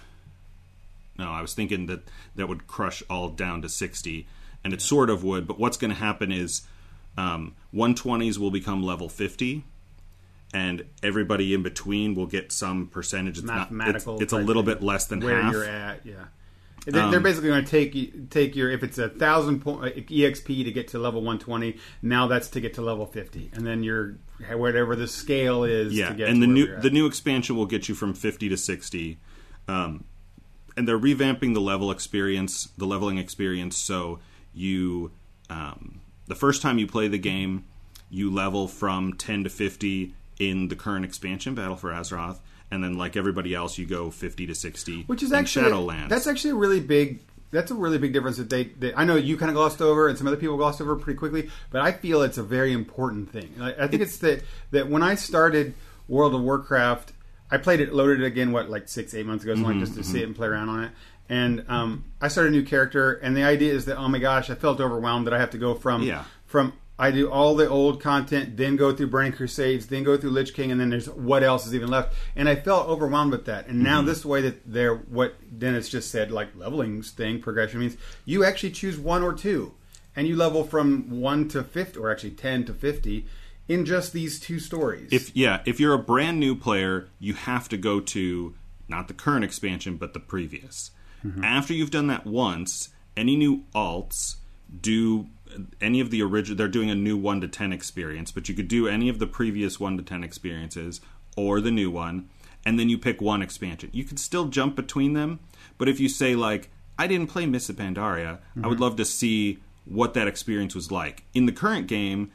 no, 1.18 1.30
I 1.30 1.42
was 1.42 1.52
thinking 1.52 1.86
that 1.86 2.08
that 2.36 2.48
would 2.48 2.66
crush 2.66 3.02
all 3.10 3.28
down 3.28 3.60
to 3.62 3.68
60, 3.68 4.26
and 4.64 4.72
it 4.72 4.80
sort 4.80 5.10
of 5.10 5.22
would. 5.24 5.46
But 5.46 5.58
what's 5.58 5.76
going 5.76 5.90
to 5.90 5.96
happen 5.96 6.32
is 6.32 6.62
um, 7.18 7.54
120s 7.74 8.38
will 8.38 8.50
become 8.50 8.82
level 8.82 9.10
50, 9.10 9.64
and 10.52 10.84
everybody 11.02 11.54
in 11.54 11.62
between 11.62 12.14
will 12.14 12.26
get 12.26 12.52
some 12.52 12.88
percentage. 12.88 13.38
It's 13.38 13.46
not. 13.46 13.62
It's, 13.62 13.70
Mathematical 13.70 14.22
it's 14.22 14.32
a 14.32 14.38
little 14.38 14.62
bit 14.62 14.82
less 14.82 15.06
than 15.06 15.20
where 15.20 15.40
half. 15.40 15.52
you're 15.52 15.64
at. 15.64 16.04
Yeah, 16.04 16.24
they're, 16.86 17.10
they're 17.10 17.20
basically 17.20 17.50
going 17.50 17.64
to 17.64 17.70
take 17.70 18.30
take 18.30 18.56
your 18.56 18.70
if 18.70 18.82
it's 18.82 18.98
a 18.98 19.08
thousand 19.08 19.60
point 19.60 19.84
uh, 19.84 20.00
exp 20.00 20.46
to 20.46 20.72
get 20.72 20.88
to 20.88 20.98
level 20.98 21.20
120. 21.20 21.78
Now 22.02 22.26
that's 22.26 22.48
to 22.50 22.60
get 22.60 22.74
to 22.74 22.82
level 22.82 23.06
50, 23.06 23.50
and 23.54 23.66
then 23.66 23.82
you're 23.82 24.16
whatever 24.52 24.96
the 24.96 25.08
scale 25.08 25.64
is. 25.64 25.94
Yeah, 25.94 26.10
to 26.10 26.14
get 26.14 26.28
and 26.28 26.40
to 26.40 26.46
the 26.46 26.52
new 26.52 26.76
the 26.80 26.90
new 26.90 27.06
expansion 27.06 27.56
will 27.56 27.66
get 27.66 27.88
you 27.88 27.94
from 27.94 28.14
50 28.14 28.48
to 28.48 28.56
60. 28.56 29.18
Um, 29.68 30.04
and 30.76 30.88
they're 30.88 30.98
revamping 30.98 31.54
the 31.54 31.60
level 31.60 31.90
experience, 31.90 32.68
the 32.78 32.86
leveling 32.86 33.18
experience. 33.18 33.76
So 33.76 34.20
you, 34.54 35.12
um, 35.50 36.00
the 36.26 36.34
first 36.34 36.62
time 36.62 36.78
you 36.78 36.86
play 36.86 37.08
the 37.08 37.18
game, 37.18 37.66
you 38.08 38.32
level 38.32 38.68
from 38.68 39.12
10 39.12 39.44
to 39.44 39.50
50 39.50 40.14
in 40.50 40.68
the 40.68 40.76
current 40.76 41.04
expansion, 41.04 41.54
Battle 41.54 41.76
for 41.76 41.90
Azeroth, 41.90 42.38
and 42.70 42.82
then 42.82 42.96
like 42.98 43.16
everybody 43.16 43.54
else, 43.54 43.78
you 43.78 43.86
go 43.86 44.10
50 44.10 44.46
to 44.46 44.54
60. 44.54 45.02
which 45.04 45.22
is 45.22 45.30
in 45.32 45.38
actually 45.38 45.70
Shadowlands. 45.70 46.08
that's 46.08 46.26
actually 46.26 46.50
a 46.50 46.54
really 46.56 46.80
big 46.80 47.20
that's 47.50 47.70
a 47.70 47.74
really 47.74 47.98
big 47.98 48.14
difference 48.14 48.38
that 48.38 48.48
they, 48.48 48.64
they 48.64 48.94
I 48.94 49.04
know 49.04 49.14
you 49.16 49.36
kind 49.36 49.50
of 49.50 49.54
glossed 49.56 49.82
over 49.82 50.08
and 50.08 50.16
some 50.16 50.26
other 50.26 50.38
people 50.38 50.56
glossed 50.56 50.80
over 50.80 50.96
pretty 50.96 51.18
quickly 51.18 51.50
but 51.70 51.82
I 51.82 51.92
feel 51.92 52.22
it's 52.22 52.38
a 52.38 52.42
very 52.42 52.72
important 52.72 53.30
thing 53.30 53.54
I, 53.60 53.74
I 53.84 53.86
think 53.88 54.00
it's 54.02 54.16
that 54.18 54.42
that 54.70 54.88
when 54.88 55.02
I 55.02 55.16
started 55.16 55.74
World 56.08 56.34
of 56.34 56.40
Warcraft 56.40 57.12
I 57.50 57.58
played 57.58 57.80
it 57.80 57.92
loaded 57.92 58.22
it 58.22 58.26
again 58.26 58.52
what 58.52 58.70
like 58.70 58.88
six 58.88 59.12
eight 59.14 59.26
months 59.26 59.44
ago 59.44 59.54
something 59.54 59.78
like 59.80 59.86
just 59.86 59.98
to 59.98 60.02
see 60.04 60.22
it 60.22 60.24
and 60.26 60.34
play 60.34 60.48
around 60.48 60.70
on 60.70 60.84
it 60.84 60.92
and 61.28 61.64
um, 61.68 62.04
I 62.22 62.28
started 62.28 62.54
a 62.54 62.56
new 62.56 62.62
character 62.64 63.12
and 63.12 63.36
the 63.36 63.42
idea 63.44 63.74
is 63.74 63.84
that 63.84 63.98
oh 63.98 64.08
my 64.08 64.18
gosh 64.18 64.48
I 64.48 64.54
felt 64.54 64.80
overwhelmed 64.80 65.26
that 65.26 65.34
I 65.34 65.38
have 65.38 65.50
to 65.50 65.58
go 65.58 65.74
from 65.74 66.02
Yeah. 66.04 66.24
from 66.46 66.72
I 67.02 67.10
do 67.10 67.28
all 67.28 67.56
the 67.56 67.68
old 67.68 68.00
content, 68.00 68.56
then 68.56 68.76
go 68.76 68.94
through 68.94 69.08
Burning 69.08 69.32
Crusades, 69.32 69.88
then 69.88 70.04
go 70.04 70.16
through 70.16 70.30
Lich 70.30 70.54
King, 70.54 70.70
and 70.70 70.80
then 70.80 70.88
there's 70.88 71.08
what 71.08 71.42
else 71.42 71.66
is 71.66 71.74
even 71.74 71.90
left. 71.90 72.14
And 72.36 72.48
I 72.48 72.54
felt 72.54 72.88
overwhelmed 72.88 73.32
with 73.32 73.46
that. 73.46 73.66
And 73.66 73.82
now 73.82 73.98
mm-hmm. 73.98 74.06
this 74.06 74.24
way 74.24 74.40
that 74.42 74.72
they're 74.72 74.94
what 74.94 75.58
Dennis 75.58 75.88
just 75.88 76.12
said, 76.12 76.30
like 76.30 76.54
leveling 76.54 77.02
thing, 77.02 77.40
progression 77.40 77.80
means 77.80 77.96
you 78.24 78.44
actually 78.44 78.70
choose 78.70 79.00
one 79.00 79.24
or 79.24 79.32
two, 79.32 79.74
and 80.14 80.28
you 80.28 80.36
level 80.36 80.62
from 80.62 81.20
one 81.20 81.48
to 81.48 81.64
fifty, 81.64 81.98
or 81.98 82.08
actually 82.08 82.30
ten 82.30 82.64
to 82.66 82.72
fifty, 82.72 83.26
in 83.66 83.84
just 83.84 84.12
these 84.12 84.38
two 84.38 84.60
stories. 84.60 85.08
if 85.10 85.34
yeah, 85.34 85.60
if 85.64 85.80
you're 85.80 85.94
a 85.94 85.98
brand 85.98 86.38
new 86.38 86.54
player, 86.54 87.08
you 87.18 87.34
have 87.34 87.68
to 87.70 87.76
go 87.76 87.98
to 87.98 88.54
not 88.86 89.08
the 89.08 89.14
current 89.14 89.44
expansion 89.44 89.96
but 89.96 90.14
the 90.14 90.20
previous. 90.20 90.92
Mm-hmm. 91.26 91.42
After 91.42 91.74
you've 91.74 91.90
done 91.90 92.06
that 92.06 92.26
once, 92.26 92.90
any 93.16 93.34
new 93.34 93.64
alts 93.74 94.36
do 94.80 95.26
any 95.80 96.00
of 96.00 96.10
the 96.10 96.22
original 96.22 96.56
they're 96.56 96.68
doing 96.68 96.90
a 96.90 96.94
new 96.94 97.16
1 97.16 97.40
to 97.42 97.48
10 97.48 97.72
experience, 97.72 98.32
but 98.32 98.48
you 98.48 98.54
could 98.54 98.68
do 98.68 98.88
any 98.88 99.08
of 99.08 99.18
the 99.18 99.26
previous 99.26 99.78
1 99.78 99.96
to 99.96 100.02
10 100.02 100.24
experiences 100.24 101.00
or 101.36 101.60
the 101.60 101.70
new 101.70 101.90
one 101.90 102.28
and 102.64 102.78
then 102.78 102.88
you 102.88 102.96
pick 102.96 103.20
one 103.20 103.42
expansion. 103.42 103.90
You 103.92 104.04
could 104.04 104.18
still 104.18 104.46
jump 104.46 104.76
between 104.76 105.14
them, 105.14 105.40
but 105.78 105.88
if 105.88 105.98
you 105.98 106.08
say 106.08 106.34
like 106.34 106.70
I 106.98 107.06
didn't 107.06 107.28
play 107.28 107.46
Mists 107.46 107.70
of 107.70 107.76
Pandaria, 107.76 108.38
I 108.62 108.66
would 108.68 108.74
mm-hmm. 108.74 108.82
love 108.82 108.96
to 108.96 109.04
see 109.04 109.58
what 109.84 110.14
that 110.14 110.28
experience 110.28 110.74
was 110.74 110.92
like. 110.92 111.24
In 111.34 111.46
the 111.46 111.52
current 111.52 111.88
game, 111.88 112.30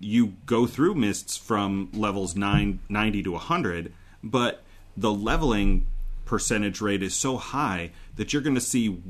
you 0.00 0.34
go 0.46 0.66
through 0.66 0.94
mists 0.94 1.36
from 1.36 1.90
levels 1.92 2.34
9, 2.34 2.80
90 2.88 3.22
to 3.22 3.32
100 3.32 3.92
but 4.22 4.62
the 4.96 5.12
leveling 5.12 5.86
percentage 6.24 6.80
rate 6.80 7.02
is 7.02 7.14
so 7.14 7.36
high 7.36 7.90
that 8.16 8.32
you're 8.32 8.42
going 8.42 8.54
to 8.54 8.60
see 8.60 9.00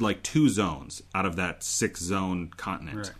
like 0.00 0.22
two 0.22 0.48
zones 0.48 1.02
out 1.14 1.26
of 1.26 1.36
that 1.36 1.62
six 1.62 2.00
zone 2.00 2.50
continent 2.56 2.96
Right. 2.98 3.10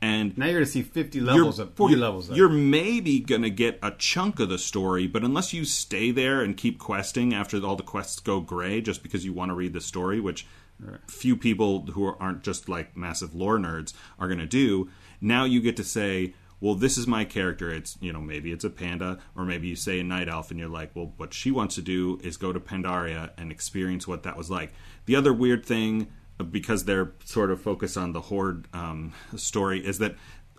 and 0.00 0.36
now 0.38 0.46
you're 0.46 0.54
going 0.54 0.64
to 0.64 0.70
see 0.70 0.82
50 0.82 1.20
levels 1.20 1.58
of 1.58 1.74
40 1.74 1.96
levels. 1.96 2.30
Of 2.30 2.36
you're 2.36 2.48
maybe 2.48 3.20
going 3.20 3.42
to 3.42 3.50
get 3.50 3.78
a 3.82 3.90
chunk 3.92 4.40
of 4.40 4.48
the 4.48 4.58
story, 4.58 5.06
but 5.06 5.22
unless 5.22 5.52
you 5.52 5.64
stay 5.64 6.10
there 6.10 6.40
and 6.42 6.56
keep 6.56 6.78
questing 6.78 7.32
after 7.34 7.62
all 7.64 7.76
the 7.76 7.82
quests 7.82 8.18
go 8.20 8.40
gray, 8.40 8.80
just 8.80 9.02
because 9.02 9.24
you 9.24 9.32
want 9.32 9.50
to 9.50 9.54
read 9.54 9.72
the 9.72 9.80
story, 9.80 10.20
which 10.20 10.46
right. 10.80 10.98
few 11.08 11.36
people 11.36 11.86
who 11.92 12.06
aren't 12.06 12.42
just 12.42 12.68
like 12.68 12.96
massive 12.96 13.34
lore 13.34 13.58
nerds 13.58 13.92
are 14.18 14.26
going 14.26 14.40
to 14.40 14.46
do. 14.46 14.90
Now 15.20 15.44
you 15.44 15.60
get 15.60 15.76
to 15.76 15.84
say, 15.84 16.34
well, 16.60 16.74
this 16.76 16.96
is 16.96 17.06
my 17.08 17.24
character. 17.24 17.70
It's, 17.70 17.98
you 18.00 18.12
know, 18.12 18.20
maybe 18.20 18.52
it's 18.52 18.64
a 18.64 18.70
panda, 18.70 19.18
or 19.36 19.44
maybe 19.44 19.66
you 19.68 19.74
say 19.76 19.98
a 19.98 20.04
night 20.04 20.28
elf, 20.28 20.50
and 20.50 20.58
you're 20.60 20.68
like, 20.68 20.90
well, 20.94 21.12
what 21.16 21.34
she 21.34 21.50
wants 21.50 21.74
to 21.74 21.82
do 21.82 22.20
is 22.22 22.36
go 22.36 22.52
to 22.52 22.60
Pandaria 22.60 23.30
and 23.36 23.50
experience 23.50 24.06
what 24.06 24.22
that 24.22 24.36
was 24.36 24.48
like. 24.48 24.72
The 25.06 25.16
other 25.16 25.32
weird 25.32 25.66
thing 25.66 26.06
because 26.44 26.84
they're 26.84 27.12
sort 27.24 27.50
of 27.50 27.60
focused 27.60 27.96
on 27.96 28.12
the 28.12 28.20
horde 28.20 28.66
um, 28.72 29.12
story 29.36 29.84
is 29.84 29.98
that 29.98 30.14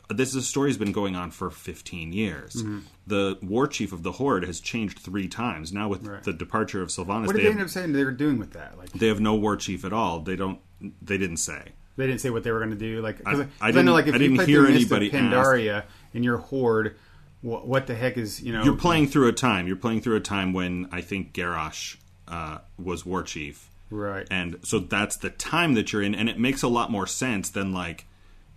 this 0.09 0.29
is 0.29 0.35
a 0.35 0.41
story 0.41 0.69
has 0.69 0.77
been 0.77 0.91
going 0.91 1.15
on 1.15 1.31
for 1.31 1.49
15 1.49 2.13
years. 2.13 2.55
Mm-hmm. 2.55 2.79
The 3.07 3.37
war 3.41 3.67
chief 3.67 3.91
of 3.91 4.03
the 4.03 4.13
horde 4.13 4.45
has 4.45 4.59
changed 4.59 4.99
three 4.99 5.27
times. 5.27 5.71
Now 5.71 5.87
with 5.87 6.05
right. 6.05 6.23
the 6.23 6.33
departure 6.33 6.81
of 6.81 6.89
Sylvanas, 6.89 7.27
what 7.27 7.35
did 7.35 7.37
they, 7.37 7.43
they 7.43 7.51
end 7.51 7.61
up 7.61 7.69
saying 7.69 7.93
they 7.93 8.03
were 8.03 8.11
doing 8.11 8.37
with 8.37 8.53
that? 8.53 8.77
Like 8.77 8.91
they 8.91 9.07
have 9.07 9.19
no 9.19 9.35
war 9.35 9.55
chief 9.55 9.85
at 9.85 9.93
all. 9.93 10.19
They 10.19 10.35
don't. 10.35 10.59
They 11.01 11.17
didn't 11.17 11.37
say. 11.37 11.69
They 11.95 12.07
didn't 12.07 12.21
say 12.21 12.31
what 12.31 12.43
they 12.43 12.51
were 12.51 12.59
going 12.59 12.71
to 12.71 12.75
do. 12.75 13.01
Like 13.01 13.21
I, 13.25 13.31
I, 13.31 13.35
didn't. 13.35 13.51
I 13.61 13.81
know, 13.81 13.93
like 13.93 14.07
if 14.07 14.15
I 14.15 14.17
didn't 14.17 14.35
you 14.37 14.45
hear 14.45 14.65
anybody 14.65 15.09
Pandaria 15.11 15.79
ask. 15.79 15.87
in 16.13 16.23
your 16.23 16.37
horde, 16.37 16.95
what, 17.41 17.67
what, 17.67 17.87
the 17.87 17.95
heck 17.95 18.17
is 18.17 18.41
you 18.41 18.51
know? 18.51 18.63
You're 18.63 18.75
playing 18.75 19.07
through 19.07 19.27
a 19.27 19.33
time. 19.33 19.67
You're 19.67 19.75
playing 19.75 20.01
through 20.01 20.15
a 20.15 20.21
time 20.21 20.53
when 20.53 20.89
I 20.91 21.01
think 21.01 21.33
Garrosh 21.33 21.97
uh, 22.27 22.59
was 22.77 23.05
war 23.05 23.23
chief 23.23 23.69
Right. 23.93 24.27
And 24.31 24.57
so 24.63 24.79
that's 24.79 25.17
the 25.17 25.29
time 25.29 25.75
that 25.75 25.93
you're 25.93 26.01
in, 26.01 26.15
and 26.15 26.27
it 26.27 26.39
makes 26.39 26.63
a 26.63 26.67
lot 26.67 26.89
more 26.89 27.05
sense 27.05 27.51
than 27.51 27.71
like, 27.71 28.07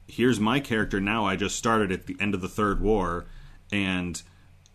here's 0.06 0.40
my 0.40 0.60
character 0.60 0.98
now. 0.98 1.26
I 1.26 1.36
just 1.36 1.56
started 1.56 1.92
at 1.92 2.06
the 2.06 2.16
end 2.18 2.34
of 2.34 2.40
the 2.40 2.48
third 2.48 2.80
war, 2.80 3.26
and 3.70 4.22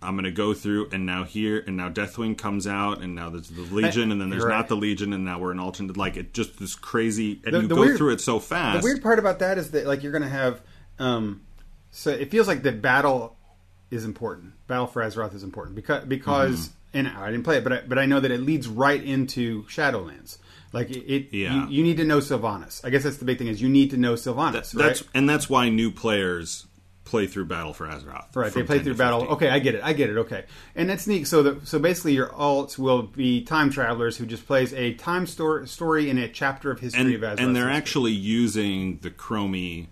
I'm 0.04 0.14
going 0.14 0.26
to 0.26 0.32
go 0.32 0.54
through, 0.54 0.90
and 0.92 1.04
now 1.04 1.24
here, 1.24 1.64
and 1.66 1.76
now 1.78 1.90
Deathwing 1.90 2.38
comes 2.38 2.68
out, 2.68 3.02
and 3.02 3.16
now 3.16 3.32
there's 3.32 3.50
the 3.50 3.62
Legion, 3.62 4.12
and 4.12 4.22
then 4.22 4.30
there's 4.30 4.44
right. 4.44 4.56
not 4.56 4.68
the 4.68 4.76
Legion, 4.76 5.14
and 5.14 5.26
now 5.26 5.40
we're 5.40 5.52
an 5.52 5.60
alternate. 5.60 5.98
Like 5.98 6.16
it 6.16 6.32
just 6.32 6.60
this 6.60 6.76
crazy, 6.76 7.42
and 7.44 7.56
the, 7.56 7.62
you 7.62 7.68
the 7.68 7.76
go 7.76 7.82
weird, 7.82 7.98
through 7.98 8.12
it 8.12 8.22
so 8.22 8.40
fast. 8.40 8.84
The 8.84 8.88
weird 8.88 9.02
part 9.02 9.18
about 9.18 9.40
that 9.40 9.58
is 9.58 9.72
that 9.72 9.88
like 9.88 10.04
you're 10.04 10.12
going 10.12 10.22
to 10.22 10.30
have, 10.30 10.62
um, 11.00 11.42
so 11.90 12.12
it 12.12 12.30
feels 12.30 12.48
like 12.48 12.62
the 12.62 12.72
battle 12.72 13.36
is 13.90 14.06
important. 14.06 14.54
Battle 14.68 14.86
for 14.86 15.02
Azeroth 15.02 15.34
is 15.34 15.42
important 15.42 15.76
because 15.76 16.06
because. 16.06 16.68
Mm-hmm. 16.68 16.76
And 16.94 17.08
I 17.08 17.32
didn't 17.32 17.46
play 17.46 17.56
it, 17.56 17.64
but 17.64 17.72
I, 17.72 17.82
but 17.88 17.98
I 17.98 18.06
know 18.06 18.20
that 18.20 18.32
it 18.32 18.42
leads 18.42 18.68
right 18.68 19.02
into 19.02 19.64
Shadowlands. 19.68 20.40
Like 20.74 20.90
it, 20.90 21.36
yeah. 21.36 21.68
you, 21.68 21.78
you, 21.78 21.84
need 21.84 21.98
to 21.98 22.06
know 22.06 22.20
Sylvanas. 22.20 22.84
I 22.86 22.90
guess 22.90 23.04
that's 23.04 23.18
the 23.18 23.26
big 23.26 23.38
thing 23.38 23.48
is 23.48 23.62
you 23.62 23.68
need 23.68 23.92
to 23.92 23.98
know 23.98 24.14
Sylvanas. 24.14 24.72
That, 24.72 24.78
that's 24.78 25.02
right? 25.02 25.12
and 25.14 25.30
that's 25.30 25.50
why 25.50 25.70
new 25.70 25.92
players 25.92 26.66
play 27.04 27.28
through 27.28 27.46
Battle 27.46 27.74
for 27.74 27.88
Azeroth. 27.88 28.34
Right, 28.34 28.54
they 28.54 28.64
play 28.64 28.80
through 28.80 28.96
Battle. 28.96 29.24
Okay, 29.34 29.50
I 29.50 29.60
get 29.60 29.76
it. 29.76 29.84
I 29.84 29.92
get 29.92 30.10
it. 30.10 30.18
Okay, 30.18 30.46
and 30.76 30.90
that's 30.90 31.08
neat. 31.08 31.28
So 31.28 31.44
the, 31.44 31.66
so 31.66 31.78
basically, 31.78 32.14
your 32.14 32.30
alts 32.30 32.78
will 32.78 33.04
be 33.04 33.44
time 33.44 33.70
travelers 33.70 34.16
who 34.16 34.26
just 34.26 34.48
plays 34.48 34.74
a 34.74 34.94
time 34.94 35.28
story 35.28 35.68
story 35.68 36.10
in 36.10 36.18
a 36.18 36.30
chapter 36.30 36.72
of 36.72 36.80
history 36.80 37.02
and, 37.02 37.14
of 37.16 37.22
Azeroth. 37.22 37.44
And 37.44 37.56
they're 37.56 37.64
history. 37.64 37.78
actually 37.78 38.12
using 38.14 39.00
the 39.00 39.12
Chromie 39.12 39.88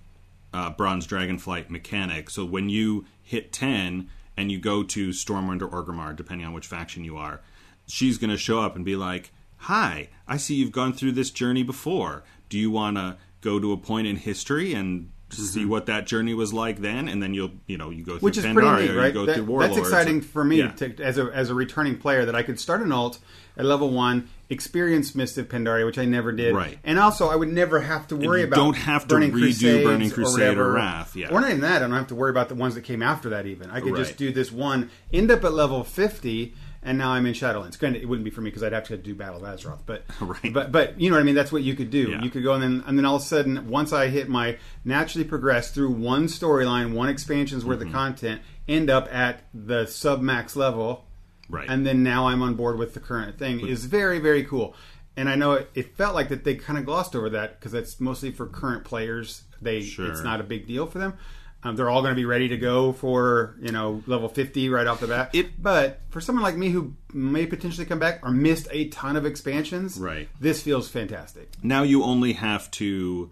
uh, 0.53 0.69
Bronze 0.71 1.05
Dragonflight 1.05 1.69
mechanic. 1.69 2.30
So 2.30 2.45
when 2.45 2.69
you 2.69 3.05
hit 3.21 3.51
ten 3.51 4.09
and 4.38 4.49
you 4.49 4.59
go 4.59 4.84
to 4.84 5.09
Stormwind 5.09 5.61
or 5.61 5.67
Orgrimmar, 5.67 6.15
depending 6.15 6.47
on 6.47 6.53
which 6.53 6.67
faction 6.67 7.03
you 7.03 7.17
are, 7.17 7.41
she's 7.86 8.17
going 8.17 8.30
to 8.30 8.38
show 8.38 8.61
up 8.61 8.77
and 8.77 8.86
be 8.86 8.95
like 8.95 9.32
Hi, 9.64 10.10
I 10.28 10.38
see 10.38 10.55
you've 10.55 10.72
gone 10.72 10.93
through 10.93 11.12
this 11.14 11.32
journey 11.32 11.64
before. 11.64 12.24
Do 12.47 12.57
you 12.57 12.72
want 12.72 12.97
to 12.97 13.18
go 13.41 13.60
to 13.60 13.72
a 13.72 13.78
point 13.78 14.07
in 14.07 14.16
history 14.16 14.74
and 14.74 15.12
mm-hmm. 15.30 15.43
see 15.43 15.66
what 15.66 15.86
that 15.86 16.07
journey 16.07 16.34
was 16.34 16.53
like 16.53 16.80
then, 16.80 17.07
and 17.07 17.22
then 17.22 17.34
you'll 17.34 17.51
you 17.68 17.78
know 17.78 17.89
you 17.89 18.03
go 18.03 18.14
through 18.14 18.20
which 18.26 18.38
is 18.38 18.45
Pandaria, 18.45 18.76
pretty 18.76 18.88
neat, 18.88 18.97
right? 18.97 19.14
go 19.14 19.26
that, 19.26 19.36
through 19.36 19.45
Warlords. 19.45 19.76
That's 19.76 19.88
exciting 19.88 20.22
for 20.22 20.43
me 20.43 20.60
yeah. 20.60 20.72
to, 20.72 21.03
as 21.03 21.18
a 21.18 21.26
as 21.34 21.49
a 21.49 21.55
returning 21.55 21.97
player 21.97 22.26
that 22.26 22.36
I 22.36 22.43
could 22.43 22.60
start 22.60 22.82
an 22.82 22.91
alt 22.91 23.20
at 23.57 23.66
level 23.66 23.89
one, 23.89 24.30
experience 24.49 25.14
Mist 25.14 25.38
of 25.38 25.49
Pandaria, 25.49 25.86
which 25.86 25.97
I 25.97 26.05
never 26.05 26.32
did, 26.32 26.55
right? 26.55 26.80
And 26.84 26.97
also, 26.97 27.30
I 27.30 27.36
would 27.36 27.49
never 27.49 27.82
have 27.82 28.07
to 28.07 28.16
worry 28.16 28.43
about 28.43 28.55
don't 28.55 28.78
have 28.78 29.03
to 29.03 29.16
Burning 29.16 29.32
redo 29.32 29.84
Burning 29.84 30.10
Crusade 30.10 30.57
or, 30.57 30.70
or, 30.70 30.74
Wrath, 30.74 31.16
yeah, 31.16 31.30
or 31.30 31.41
not 31.41 31.49
even 31.49 31.62
that. 31.62 31.78
I 31.78 31.80
don't 31.80 31.91
have 31.91 32.07
to 32.07 32.16
worry 32.16 32.32
about 32.32 32.49
the 32.49 32.55
ones 32.55 32.76
that 32.76 32.82
came 32.82 33.03
after 33.03 33.30
that. 33.30 33.45
Even 33.45 33.70
I 33.70 33.82
could 33.82 33.93
right. 33.93 34.05
just 34.05 34.18
do 34.18 34.32
this 34.32 34.51
one, 34.51 34.89
end 35.12 35.30
up 35.30 35.43
at 35.43 35.53
level 35.53 35.84
fifty 35.84 36.53
and 36.82 36.97
now 36.97 37.11
I'm 37.11 37.25
in 37.25 37.34
Shadowlands. 37.34 37.77
Granted, 37.77 38.01
it 38.01 38.05
wouldn't 38.05 38.23
be 38.23 38.32
for 38.32 38.41
me 38.41 38.49
because 38.49 38.63
I'd 38.63 38.73
have 38.73 38.86
to 38.86 38.97
do 38.97 39.13
Battle 39.13 39.43
of 39.43 39.59
Azeroth, 39.59 39.82
but 39.86 40.05
right. 40.21 40.53
but 40.53 40.71
but 40.71 40.99
you 40.99 41.09
know 41.09 41.17
what 41.17 41.21
I 41.21 41.25
mean. 41.25 41.36
That's 41.36 41.51
what 41.51 41.63
you 41.63 41.75
could 41.75 41.89
do. 41.89 42.11
Yeah. 42.11 42.21
You 42.21 42.30
could 42.30 42.43
go 42.43 42.53
and 42.53 42.63
then 42.63 42.84
and 42.88 42.97
then 42.97 43.05
all 43.05 43.17
of 43.17 43.21
a 43.21 43.25
sudden, 43.25 43.69
once 43.69 43.91
I 43.91 44.07
hit 44.07 44.30
my 44.30 44.57
naturally 44.86 45.27
progress 45.27 45.71
through 45.71 45.91
one 45.91 46.25
storyline, 46.25 46.93
one 46.93 47.09
expansion's 47.09 47.65
worth 47.65 47.80
mm-hmm. 47.80 47.89
of 47.89 47.93
content, 47.93 48.41
end 48.67 48.89
up 48.89 49.13
at 49.13 49.43
the 49.53 49.88
sub 49.88 50.21
max 50.21 50.55
level, 50.55 51.05
right? 51.49 51.69
And 51.69 51.86
then 51.86 52.01
now 52.01 52.27
I'm 52.27 52.41
on 52.41 52.55
board 52.55 52.77
with 52.77 52.93
the 52.93 53.01
current 53.01 53.38
thing. 53.38 53.59
But, 53.59 53.69
is 53.69 53.86
very 53.86 54.19
very 54.19 54.45
cool. 54.45 54.75
And 55.17 55.27
I 55.27 55.36
know 55.36 55.53
it, 55.53 55.69
it 55.75 55.97
felt 55.97 56.15
like 56.15 56.30
that 56.30 56.45
they 56.45 56.55
kind 56.55 56.80
of 56.80 56.86
glossed 56.86 57.13
over 57.13 57.30
that 57.32 57.59
because 57.59 57.73
that's 57.73 57.99
mostly 57.99 58.32
for 58.32 58.45
current 58.45 58.86
players. 58.86 59.43
They 59.61 59.82
sure. 59.82 60.09
it's 60.09 60.21
not 60.21 60.39
a 60.39 60.43
big 60.43 60.65
deal 60.65 60.88
for 60.88 60.99
them. 60.99 61.15
Um, 61.62 61.76
they're 61.76 61.89
all 61.89 62.01
going 62.01 62.14
to 62.14 62.16
be 62.16 62.26
ready 62.26 62.47
to 62.49 62.57
go 62.57 62.93
for 62.93 63.55
you 63.62 63.72
know 63.72 64.01
level 64.07 64.30
fifty 64.30 64.70
right 64.70 64.88
off 64.88 65.01
the 65.01 65.07
bat. 65.07 65.32
It, 65.34 65.62
but 65.62 66.01
for 66.10 66.22
someone 66.22 66.43
like 66.43 66.55
me 66.55 66.70
who 66.70 66.95
may 67.14 67.45
potentially 67.45 67.86
come 67.86 67.99
back 67.99 68.22
or 68.24 68.32
missed 68.32 68.68
a 68.72 68.88
ton 68.89 69.18
of 69.18 69.26
expansions, 69.26 69.99
right? 69.99 70.30
This 70.39 70.62
feels 70.62 70.88
fantastic. 70.88 71.51
Now 71.62 71.84
you 71.84 72.03
only 72.03 72.34
have 72.34 72.72
to 72.72 73.32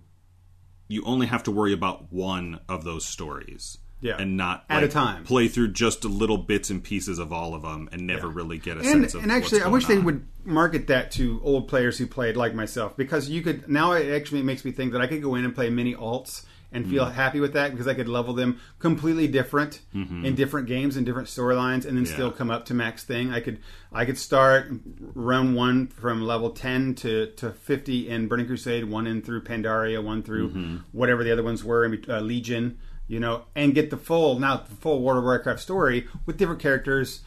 you 0.89 1.03
only 1.05 1.27
have 1.27 1.43
to 1.43 1.51
worry 1.51 1.73
about 1.73 2.11
one 2.11 2.59
of 2.67 2.83
those 2.83 3.05
stories. 3.05 3.77
Yeah, 3.99 4.17
and 4.19 4.37
not 4.37 4.63
at 4.69 4.81
like, 4.81 4.85
a 4.85 4.87
time 4.89 5.23
play 5.23 5.47
through 5.47 5.69
just 5.69 6.05
little 6.05 6.37
bits 6.37 6.69
and 6.69 6.83
pieces 6.83 7.17
of 7.17 7.33
all 7.33 7.55
of 7.55 7.63
them 7.63 7.89
and 7.91 8.05
never 8.05 8.27
yeah. 8.27 8.33
really 8.35 8.59
get 8.59 8.77
a 8.77 8.81
and, 8.81 8.89
sense 8.89 9.15
of. 9.15 9.23
And 9.23 9.31
actually, 9.31 9.63
I 9.63 9.69
wish 9.69 9.85
on. 9.85 9.89
they 9.89 9.97
would 9.97 10.27
market 10.43 10.85
that 10.87 11.09
to 11.13 11.41
old 11.43 11.67
players 11.67 11.97
who 11.97 12.05
played 12.05 12.37
like 12.37 12.53
myself 12.53 12.95
because 12.95 13.27
you 13.27 13.41
could 13.41 13.67
now. 13.67 13.93
It 13.93 14.13
actually 14.13 14.43
makes 14.43 14.63
me 14.63 14.71
think 14.71 14.91
that 14.91 15.01
I 15.01 15.07
could 15.07 15.23
go 15.23 15.33
in 15.33 15.45
and 15.45 15.55
play 15.55 15.71
mini 15.71 15.95
alts 15.95 16.45
and 16.71 16.89
feel 16.89 17.05
mm 17.05 17.13
happy 17.17 17.39
with 17.39 17.53
that 17.53 17.71
because 17.71 17.87
I 17.87 17.93
could 17.93 18.07
level 18.07 18.33
them 18.33 18.59
completely 18.79 19.27
different 19.27 19.79
mm-hmm. 19.95 20.25
in 20.25 20.35
different 20.35 20.67
games 20.67 20.97
and 20.97 21.05
different 21.05 21.29
storylines, 21.29 21.85
and 21.85 21.97
then 21.97 22.05
yeah. 22.05 22.13
still 22.13 22.31
come 22.31 22.51
up 22.51 22.65
to 22.65 22.73
max 22.73 23.03
thing. 23.03 23.31
I 23.31 23.39
could 23.39 23.59
I 23.91 24.05
could 24.05 24.17
start 24.17 24.71
round 24.99 25.55
one 25.55 25.87
from 25.87 26.21
level 26.21 26.51
ten 26.51 26.93
to, 26.95 27.31
to 27.37 27.51
fifty 27.51 28.09
in 28.09 28.27
Burning 28.27 28.45
Crusade, 28.45 28.85
one 28.85 29.07
in 29.07 29.21
through 29.21 29.43
Pandaria, 29.43 30.03
one 30.03 30.21
through 30.21 30.49
mm-hmm. 30.49 30.77
whatever 30.91 31.23
the 31.23 31.31
other 31.31 31.43
ones 31.43 31.63
were, 31.63 31.85
in 31.85 32.03
uh, 32.09 32.19
Legion, 32.19 32.77
you 33.07 33.19
know, 33.19 33.45
and 33.55 33.73
get 33.73 33.89
the 33.89 33.97
full 33.97 34.37
now 34.37 34.57
the 34.57 34.75
full 34.75 35.01
World 35.01 35.19
of 35.19 35.23
Warcraft 35.23 35.59
story 35.59 36.07
with 36.25 36.37
different 36.37 36.61
characters. 36.61 37.21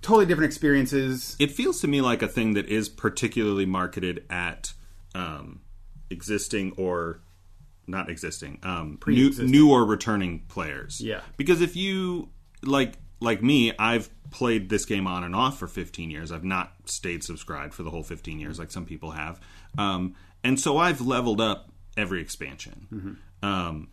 Totally 0.00 0.26
different 0.26 0.46
experiences. 0.46 1.34
It 1.40 1.50
feels 1.50 1.80
to 1.80 1.88
me 1.88 2.00
like 2.00 2.22
a 2.22 2.28
thing 2.28 2.54
that 2.54 2.66
is 2.66 2.88
particularly 2.88 3.66
marketed 3.66 4.24
at 4.30 4.72
um, 5.12 5.60
existing 6.08 6.72
or 6.76 7.20
not 7.88 8.10
existing, 8.10 8.58
um, 8.62 8.98
new, 9.06 9.30
new 9.30 9.70
or 9.70 9.84
returning 9.84 10.40
players. 10.48 11.00
Yeah, 11.00 11.20
because 11.36 11.60
if 11.60 11.76
you 11.76 12.28
like 12.62 12.94
like 13.20 13.42
me, 13.42 13.72
I've 13.78 14.10
played 14.30 14.68
this 14.68 14.84
game 14.84 15.06
on 15.06 15.24
and 15.24 15.34
off 15.34 15.58
for 15.58 15.66
15 15.66 16.10
years. 16.10 16.30
I've 16.30 16.44
not 16.44 16.72
stayed 16.84 17.24
subscribed 17.24 17.74
for 17.74 17.82
the 17.82 17.90
whole 17.90 18.02
15 18.02 18.38
years 18.38 18.58
like 18.58 18.70
some 18.70 18.84
people 18.84 19.12
have, 19.12 19.40
um, 19.76 20.14
and 20.44 20.58
so 20.58 20.78
I've 20.78 21.00
leveled 21.00 21.40
up 21.40 21.70
every 21.96 22.20
expansion. 22.20 22.86
Mm-hmm. 22.92 23.46
Um, 23.46 23.88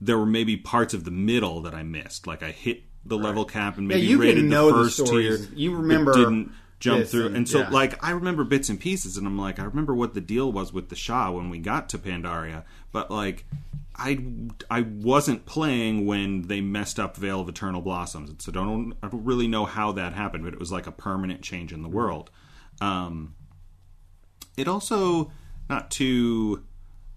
there 0.00 0.18
were 0.18 0.26
maybe 0.26 0.56
parts 0.56 0.92
of 0.92 1.04
the 1.04 1.10
middle 1.10 1.62
that 1.62 1.74
I 1.74 1.82
missed, 1.82 2.26
like 2.26 2.42
I 2.42 2.50
hit 2.50 2.82
the 3.04 3.16
right. 3.16 3.24
level 3.24 3.44
cap 3.44 3.78
and 3.78 3.88
maybe 3.88 4.02
yeah, 4.02 4.08
you 4.10 4.20
rated 4.20 4.50
the 4.50 4.70
first 4.70 4.98
the 4.98 5.04
tier. 5.04 5.38
You 5.54 5.76
remember 5.76 6.46
jump 6.78 7.06
through. 7.06 7.26
And, 7.26 7.36
and 7.36 7.48
so, 7.48 7.60
yeah. 7.60 7.70
like, 7.70 8.02
I 8.04 8.10
remember 8.10 8.44
bits 8.44 8.68
and 8.68 8.78
pieces, 8.78 9.16
and 9.16 9.26
I'm 9.26 9.38
like, 9.38 9.58
I 9.58 9.64
remember 9.64 9.94
what 9.94 10.14
the 10.14 10.20
deal 10.20 10.52
was 10.52 10.72
with 10.72 10.88
the 10.88 10.96
Sha 10.96 11.30
when 11.30 11.50
we 11.50 11.58
got 11.58 11.88
to 11.90 11.98
Pandaria, 11.98 12.64
but 12.92 13.10
like, 13.10 13.44
I 13.98 14.18
I 14.70 14.82
wasn't 14.82 15.46
playing 15.46 16.04
when 16.04 16.42
they 16.42 16.60
messed 16.60 17.00
up 17.00 17.16
Vale 17.16 17.40
of 17.40 17.48
Eternal 17.48 17.80
Blossoms, 17.80 18.44
so 18.44 18.52
don't 18.52 18.94
I 19.02 19.08
don't 19.08 19.24
really 19.24 19.48
know 19.48 19.64
how 19.64 19.92
that 19.92 20.12
happened, 20.12 20.44
but 20.44 20.52
it 20.52 20.60
was 20.60 20.70
like 20.70 20.86
a 20.86 20.92
permanent 20.92 21.40
change 21.42 21.72
in 21.72 21.82
the 21.82 21.88
world. 21.88 22.30
Um, 22.80 23.34
it 24.56 24.68
also 24.68 25.32
not 25.70 25.90
too, 25.90 26.64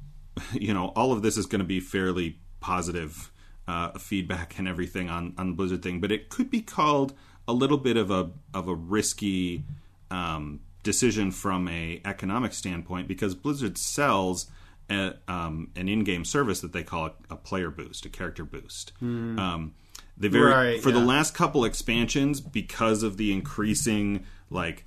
you 0.54 0.74
know, 0.74 0.88
all 0.96 1.12
of 1.12 1.22
this 1.22 1.38
is 1.38 1.46
going 1.46 1.60
to 1.60 1.66
be 1.66 1.82
fairly 1.82 2.40
positive 2.62 3.32
uh, 3.68 3.92
feedback 3.98 4.58
and 4.58 4.68
everything 4.68 5.10
on 5.10 5.34
on 5.38 5.50
the 5.50 5.56
Blizzard 5.56 5.84
thing, 5.84 6.00
but 6.00 6.14
it 6.14 6.30
could 6.30 6.50
be 6.50 6.62
called 6.62 7.14
a 7.50 7.54
little 7.54 7.78
bit 7.80 7.98
of 7.98 8.12
a 8.12 8.30
of 8.54 8.68
a 8.68 8.76
risky 8.76 9.64
um, 10.12 10.60
decision 10.84 11.32
from 11.32 11.68
a 11.68 12.00
economic 12.06 12.54
standpoint 12.54 13.08
because 13.08 13.34
Blizzard 13.34 13.78
sells 13.78 14.46
a, 14.90 15.16
um, 15.28 15.72
an 15.76 15.90
in-game 15.90 16.26
service 16.26 16.62
that 16.62 16.74
they 16.74 16.84
call 16.84 17.08
a, 17.08 17.14
a 17.32 17.36
player 17.36 17.72
boost, 17.72 18.06
a 18.06 18.10
character 18.10 18.46
boost. 18.46 18.94
Mm. 19.02 19.40
Um, 19.40 19.74
they 20.16 20.28
very 20.28 20.52
right, 20.52 20.82
for 20.82 20.90
yeah. 20.90 21.00
the 21.00 21.06
last 21.06 21.34
couple 21.34 21.66
expansions 21.66 22.40
because 22.40 23.02
of 23.02 23.18
the 23.18 23.32
increasing 23.32 24.26
like 24.52 24.86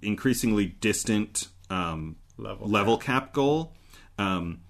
increasingly 0.00 0.66
distant 0.66 1.48
um, 1.68 2.16
level 2.38 2.66
level 2.66 2.96
cap, 2.96 3.24
cap 3.24 3.32
goal. 3.34 3.74
Um, 4.18 4.60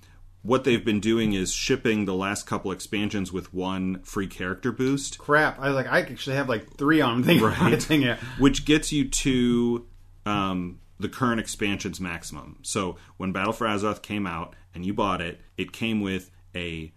what 0.48 0.64
they've 0.64 0.84
been 0.84 0.98
doing 0.98 1.34
is 1.34 1.52
shipping 1.52 2.06
the 2.06 2.14
last 2.14 2.46
couple 2.46 2.72
expansions 2.72 3.30
with 3.30 3.52
one 3.52 4.00
free 4.02 4.26
character 4.26 4.72
boost, 4.72 5.18
Crap! 5.18 5.60
I 5.60 5.68
like, 5.68 5.86
I 5.86 6.00
actually 6.00 6.36
have 6.36 6.48
like 6.48 6.74
three 6.76 7.02
on 7.02 7.22
them. 7.22 7.38
Right. 7.48 7.82
Thing, 7.82 8.02
yeah. 8.02 8.16
which 8.38 8.64
gets 8.64 8.90
you 8.90 9.08
to 9.08 9.86
um, 10.24 10.80
the 10.98 11.08
current 11.08 11.38
expansion's 11.38 12.00
maximum. 12.00 12.58
So 12.62 12.96
when 13.18 13.32
Battle 13.32 13.52
for 13.52 13.66
Azeroth 13.66 14.00
came 14.00 14.26
out 14.26 14.56
and 14.74 14.86
you 14.86 14.94
bought 14.94 15.20
it, 15.20 15.40
it 15.58 15.72
came 15.72 16.00
with 16.00 16.30
a 16.56 16.92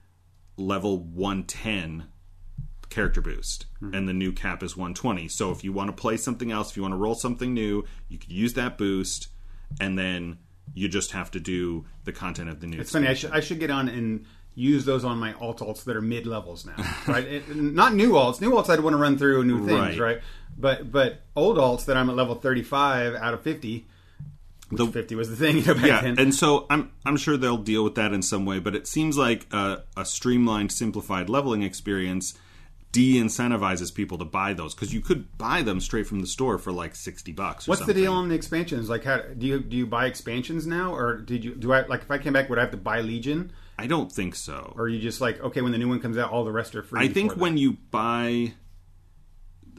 level 0.56 1.00
110 1.00 2.08
character 2.90 3.22
boost 3.22 3.66
and 3.94 4.08
the 4.08 4.14
new 4.14 4.34
cap 4.34 4.62
is 4.62 4.76
120 4.76 5.30
so 5.30 5.50
if 5.50 5.64
you 5.64 5.72
want 5.72 5.88
to 5.88 5.94
play 5.94 6.18
something 6.18 6.52
else 6.52 6.72
if 6.72 6.76
you 6.76 6.84
want 6.84 6.92
to 6.92 6.98
roll 6.98 7.16
something 7.16 7.54
new 7.54 7.86
you 8.10 8.18
could 8.18 8.32
use 8.32 8.54
that 8.54 8.78
boost 8.78 9.30
and 9.80 9.98
then 9.98 10.38
you 10.74 10.88
just 10.88 11.12
have 11.12 11.32
to 11.32 11.40
do 11.40 11.86
the 12.06 12.12
content 12.14 12.50
of 12.50 12.60
the 12.62 12.68
new 12.68 12.80
It's 12.80 12.92
funny. 12.92 13.08
I 13.08 13.14
should, 13.14 13.32
I 13.32 13.40
should 13.42 13.60
get 13.60 13.70
on 13.72 13.88
and 13.90 14.26
use 14.56 14.86
those 14.86 15.04
on 15.06 15.18
my 15.18 15.34
alt 15.34 15.60
alts 15.60 15.84
that 15.86 15.96
are 15.96 16.02
mid 16.02 16.26
levels 16.28 16.66
now, 16.66 16.76
right? 17.08 17.24
It- 17.26 17.56
not 17.56 17.94
new 17.94 18.12
alts. 18.14 18.42
New 18.42 18.52
alts 18.52 18.70
I'd 18.70 18.80
want 18.82 18.94
to 18.94 18.98
run 18.98 19.18
through 19.18 19.44
new 19.46 19.66
things, 19.66 19.98
Right. 19.98 20.16
right? 20.16 20.22
But 20.58 20.92
but 20.92 21.22
old 21.36 21.58
alts 21.58 21.86
that 21.86 21.96
I'm 21.98 22.10
at 22.10 22.16
level 22.16 22.36
35 22.36 23.16
out 23.16 23.34
of 23.34 23.42
50. 23.42 23.86
Which 24.70 24.78
The- 24.78 24.88
50 24.88 25.16
was 25.16 25.30
the 25.30 25.36
thing, 25.36 25.58
you 25.58 25.66
know, 25.66 25.74
back 25.74 25.86
yeah 25.86 26.02
then. 26.02 26.18
and 26.18 26.34
so 26.34 26.66
i'm 26.70 26.92
i'm 27.06 27.18
sure 27.18 27.36
they'll 27.36 27.58
deal 27.58 27.84
with 27.84 27.96
that 27.96 28.14
in 28.14 28.22
some 28.22 28.46
way 28.46 28.58
but 28.60 28.74
it 28.74 28.88
seems 28.88 29.18
like 29.18 29.46
a, 29.52 29.84
a 29.98 30.06
streamlined 30.06 30.72
simplified 30.72 31.30
leveling 31.30 31.62
experience 31.62 32.34
de-incentivizes 32.92 33.94
people 33.94 34.18
to 34.18 34.26
buy 34.26 34.54
those 34.54 34.76
because 34.76 34.94
you 34.94 35.02
could 35.02 35.38
buy 35.38 35.62
them 35.62 35.80
straight 35.80 36.08
from 36.08 36.20
the 36.20 36.28
store 36.28 36.58
for 36.58 36.72
like 36.72 36.96
60 36.96 37.32
bucks 37.32 37.68
or 37.68 37.72
What's 37.72 37.86
the 37.86 37.94
deal 37.94 38.14
on 38.14 38.30
the 38.30 38.36
expansions? 38.36 38.90
Like, 38.90 39.04
how 39.04 39.20
do 39.20 39.46
you 39.46 39.60
do 39.62 39.78
you 39.78 39.88
buy 39.88 40.08
expansions 40.08 40.68
now, 40.68 40.94
or 40.94 41.18
did 41.18 41.46
you 41.46 41.56
do 41.56 41.72
I 41.72 41.86
like 41.86 42.02
if 42.02 42.12
I 42.12 42.18
came 42.18 42.34
back 42.34 42.50
would 42.50 42.58
I 42.58 42.62
have 42.62 42.72
to 42.72 42.78
buy 42.78 43.02
Legion, 43.02 43.52
i 43.78 43.88
don't 43.88 44.12
think 44.12 44.36
so. 44.36 44.74
Or 44.76 44.84
are 44.84 44.90
you 44.90 45.00
just 45.00 45.22
like 45.22 45.40
okay 45.42 45.62
when 45.62 45.72
the 45.72 45.78
new 45.78 45.88
one 45.88 46.00
comes 46.00 46.18
out 46.18 46.32
all 46.32 46.44
the 46.44 46.52
rest 46.52 46.76
are 46.76 46.84
free? 46.84 47.02
I 47.02 47.08
think 47.08 47.36
when 47.36 47.58
you 47.58 47.78
buy, 47.92 48.54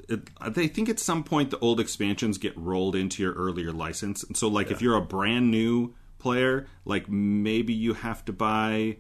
it, 0.09 0.31
I 0.41 0.51
think 0.51 0.89
at 0.89 0.99
some 0.99 1.23
point 1.23 1.51
the 1.51 1.59
old 1.59 1.81
expansions 1.81 2.39
get 2.39 2.57
rolled 2.57 2.97
into 2.97 3.23
your 3.23 3.35
earlier 3.35 3.73
license, 3.73 4.25
and 4.25 4.37
so 4.37 4.49
like 4.49 4.71
if 4.71 4.81
you're 4.81 4.97
a 4.97 5.03
brand 5.03 5.51
new 5.51 5.95
player, 6.19 6.67
like 6.85 7.09
maybe 7.09 7.75
you 7.75 7.95
have 7.95 8.25
to 8.25 8.33
buy 8.33 8.97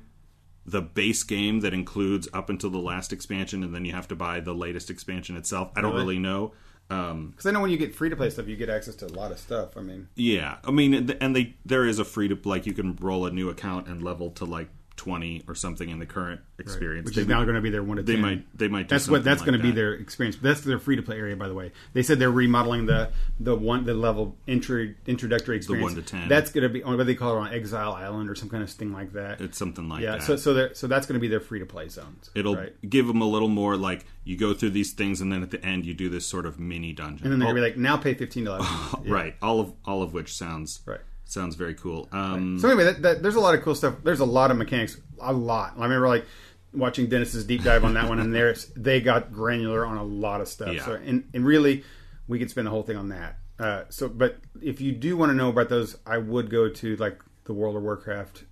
the 0.64 0.80
base 0.80 1.22
game 1.24 1.60
that 1.60 1.74
includes 1.74 2.28
up 2.32 2.48
until 2.50 2.70
the 2.70 2.78
last 2.78 3.12
expansion, 3.12 3.62
and 3.62 3.74
then 3.74 3.84
you 3.84 3.92
have 3.92 4.08
to 4.08 4.16
buy 4.16 4.40
the 4.40 4.54
latest 4.54 4.90
expansion 4.90 5.36
itself. 5.36 5.70
I 5.76 5.80
don't 5.80 5.92
Really? 5.92 6.04
really 6.04 6.18
know. 6.20 6.52
Um, 6.90 7.30
because 7.30 7.46
I 7.46 7.52
know 7.52 7.60
when 7.60 7.70
you 7.70 7.78
get 7.78 7.94
free 7.94 8.10
to 8.10 8.16
play 8.16 8.28
stuff, 8.28 8.48
you 8.48 8.56
get 8.56 8.68
access 8.68 8.94
to 8.96 9.06
a 9.06 9.08
lot 9.08 9.32
of 9.32 9.38
stuff. 9.38 9.76
I 9.76 9.80
mean, 9.80 10.08
yeah, 10.14 10.56
I 10.64 10.70
mean, 10.70 11.10
and 11.20 11.34
they 11.34 11.56
there 11.64 11.86
is 11.86 11.98
a 11.98 12.04
free 12.04 12.28
to 12.28 12.38
like 12.44 12.66
you 12.66 12.74
can 12.74 12.96
roll 12.96 13.24
a 13.24 13.30
new 13.30 13.48
account 13.48 13.88
and 13.88 14.02
level 14.02 14.30
to 14.32 14.44
like 14.44 14.68
twenty 15.02 15.42
or 15.48 15.54
something 15.54 15.88
in 15.88 15.98
the 15.98 16.06
current 16.06 16.40
experience. 16.58 17.06
which 17.06 17.16
They 17.16 17.22
is 17.22 17.28
now 17.28 17.42
going 17.42 17.56
to 17.56 17.60
be 17.60 17.70
their 17.70 17.82
one 17.82 17.96
to 17.96 18.02
they 18.04 18.12
ten. 18.14 18.22
might 18.22 18.58
they 18.58 18.68
might 18.68 18.88
do 18.88 18.94
That's 18.94 19.08
what 19.08 19.24
that's 19.24 19.40
like 19.40 19.46
going 19.48 19.58
to 19.58 19.62
be 19.62 19.72
their 19.72 19.94
experience. 19.94 20.36
That's 20.40 20.60
their 20.60 20.78
free 20.78 20.94
to 20.96 21.02
play 21.02 21.16
area, 21.18 21.34
by 21.34 21.48
the 21.48 21.54
way. 21.54 21.72
They 21.92 22.02
said 22.04 22.18
they're 22.20 22.30
remodeling 22.30 22.86
the 22.86 23.10
the 23.40 23.56
one 23.56 23.84
the 23.84 23.94
level 23.94 24.36
intro, 24.46 24.94
introductory 25.06 25.56
experience. 25.56 25.94
The 25.94 26.00
one 26.00 26.04
to 26.04 26.08
10. 26.10 26.28
That's 26.28 26.52
going 26.52 26.62
to 26.62 26.68
be 26.68 26.82
what 26.82 27.04
they 27.06 27.14
call 27.16 27.36
it 27.36 27.40
on 27.40 27.52
Exile 27.52 27.92
Island 27.94 28.30
or 28.30 28.34
some 28.36 28.48
kind 28.48 28.62
of 28.62 28.70
thing 28.70 28.92
like 28.92 29.12
that. 29.14 29.40
It's 29.40 29.58
something 29.58 29.88
like 29.88 30.02
yeah, 30.02 30.12
that. 30.12 30.22
so 30.22 30.36
so 30.36 30.54
they're- 30.54 30.74
so 30.74 30.86
that's 30.86 31.06
going 31.06 31.14
to 31.14 31.20
be 31.20 31.28
their 31.28 31.40
free 31.40 31.58
to 31.58 31.66
play 31.66 31.88
zones. 31.88 32.30
It'll 32.34 32.56
right? 32.56 32.72
give 32.88 33.06
them 33.08 33.20
a 33.20 33.26
little 33.26 33.48
more 33.48 33.76
like 33.76 34.04
you 34.24 34.36
go 34.36 34.54
through 34.54 34.70
these 34.70 34.92
things, 34.92 35.20
and 35.20 35.32
then 35.32 35.42
at 35.42 35.50
the 35.50 35.64
end 35.64 35.84
you 35.84 35.94
do 35.94 36.08
this 36.08 36.24
sort 36.26 36.46
of 36.46 36.60
mini 36.60 36.92
dungeon. 36.92 37.24
and 37.24 37.32
then 37.32 37.40
they're 37.40 37.48
going 37.52 37.56
to 37.56 37.62
be 37.62 37.68
like, 37.72 37.76
now 37.78 37.96
pay 37.96 38.14
fifteen 38.14 38.44
dollars. 38.44 38.66
right, 39.06 39.34
all 39.42 39.58
of 39.58 39.72
all 39.84 40.02
of 40.02 40.12
which 40.12 40.32
sounds 40.34 40.80
Right. 40.86 41.00
Sounds 41.24 41.54
very 41.56 41.74
cool. 41.74 42.08
Um, 42.12 42.58
So 42.58 42.68
anyway, 42.68 42.84
that, 42.84 43.02
that, 43.02 43.22
there's 43.22 43.34
a 43.36 43.40
lot 43.40 43.54
of 43.54 43.62
cool 43.62 43.74
stuff. 43.74 43.96
There's 44.02 44.20
a 44.20 44.24
lot 44.24 44.50
of 44.50 44.56
mechanics, 44.56 44.98
a 45.20 45.32
lot. 45.32 45.74
I 45.76 45.82
remember 45.84 46.08
like 46.08 46.26
watching 46.74 47.06
Dennis's 47.08 47.44
deep 47.44 47.62
dive 47.62 47.84
on 47.84 47.94
that 47.94 48.08
one, 48.08 48.18
and 48.18 48.34
there's 48.34 48.66
they 48.76 49.00
got 49.00 49.32
granular 49.32 49.84
on 49.86 49.96
a 49.96 50.04
lot 50.04 50.40
of 50.40 50.48
stuff. 50.48 50.74
Yeah. 50.74 50.84
So 50.84 50.92
and, 50.94 51.28
and 51.34 51.44
really, 51.44 51.84
we 52.28 52.38
could 52.38 52.50
spend 52.50 52.66
the 52.66 52.70
whole 52.70 52.82
thing 52.82 52.96
on 52.96 53.08
that. 53.10 53.38
Uh, 53.58 53.84
so, 53.90 54.08
but 54.08 54.38
if 54.60 54.80
you 54.80 54.92
do 54.92 55.16
want 55.16 55.30
to 55.30 55.34
know 55.34 55.48
about 55.50 55.68
those, 55.68 55.96
I 56.06 56.18
would 56.18 56.50
go 56.50 56.68
to 56.68 56.96
like 56.96 57.22
the 57.44 57.52
World 57.52 57.76
of 57.76 57.82
Warcraft. 57.82 58.44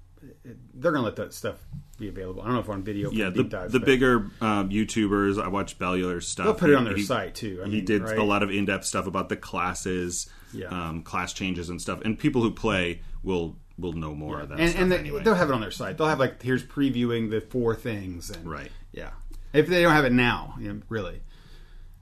They're 0.75 0.93
gonna 0.93 1.05
let 1.05 1.17
that 1.17 1.33
stuff 1.33 1.57
be 2.01 2.09
available. 2.09 2.43
I 2.43 2.47
don't 2.47 2.55
know 2.55 2.61
if 2.61 2.69
we're 2.69 2.75
on 2.75 2.83
video. 2.83 3.11
Yeah, 3.11 3.31
the 3.31 3.45
dives, 3.45 3.73
the 3.73 3.81
bure 3.81 4.31
um, 4.41 4.71
YouTubers. 4.71 5.41
I 5.43 5.49
watch 5.49 5.79
Bellular's 5.79 6.27
stuff. 6.27 6.47
They'll 6.47 6.55
put 6.55 6.71
it 6.71 6.75
on 6.77 6.85
their 6.85 6.97
he- 6.97 7.03
site 7.03 7.35
too. 7.35 7.61
I 7.63 7.67
he 7.69 7.77
mean, 7.77 7.85
did 7.85 8.03
right? 8.03 8.19
a 8.19 8.25
lot 8.25 8.43
of 8.43 8.51
in-depth 8.51 8.85
stuff 8.85 9.07
about 9.07 9.29
the 9.29 9.37
classes, 9.37 10.29
Yeah. 10.53 10.67
um, 10.69 11.03
class 11.03 11.33
changes 11.33 11.69
and 11.69 11.81
stuff. 11.81 12.01
And 12.05 12.19
people 12.19 12.43
who 12.43 12.51
play 12.51 13.03
will 13.23 13.57
will 13.79 13.93
know 13.93 14.15
more 14.15 14.41
of 14.41 14.49
that. 14.51 14.59
and, 14.61 14.71
stuff 14.71 14.83
and 14.83 14.93
they, 14.93 14.99
anyway. 14.99 15.23
they'll 15.23 15.35
have 15.35 15.49
it 15.49 15.55
on 15.55 15.61
their 15.61 15.71
site. 15.71 15.97
They'll 15.97 16.09
have 16.09 16.19
like 16.19 16.43
here's 16.43 16.63
previewing 16.65 17.31
the 17.31 17.41
four 17.41 17.75
things. 17.75 18.31
And, 18.31 18.45
right. 18.51 18.71
Yeah. 18.93 19.11
If 19.53 19.69
they 19.69 19.83
don't 19.83 19.93
have 19.93 20.05
it 20.05 20.13
now, 20.13 20.55
you 20.61 20.73
know, 20.73 20.81
really. 20.89 21.21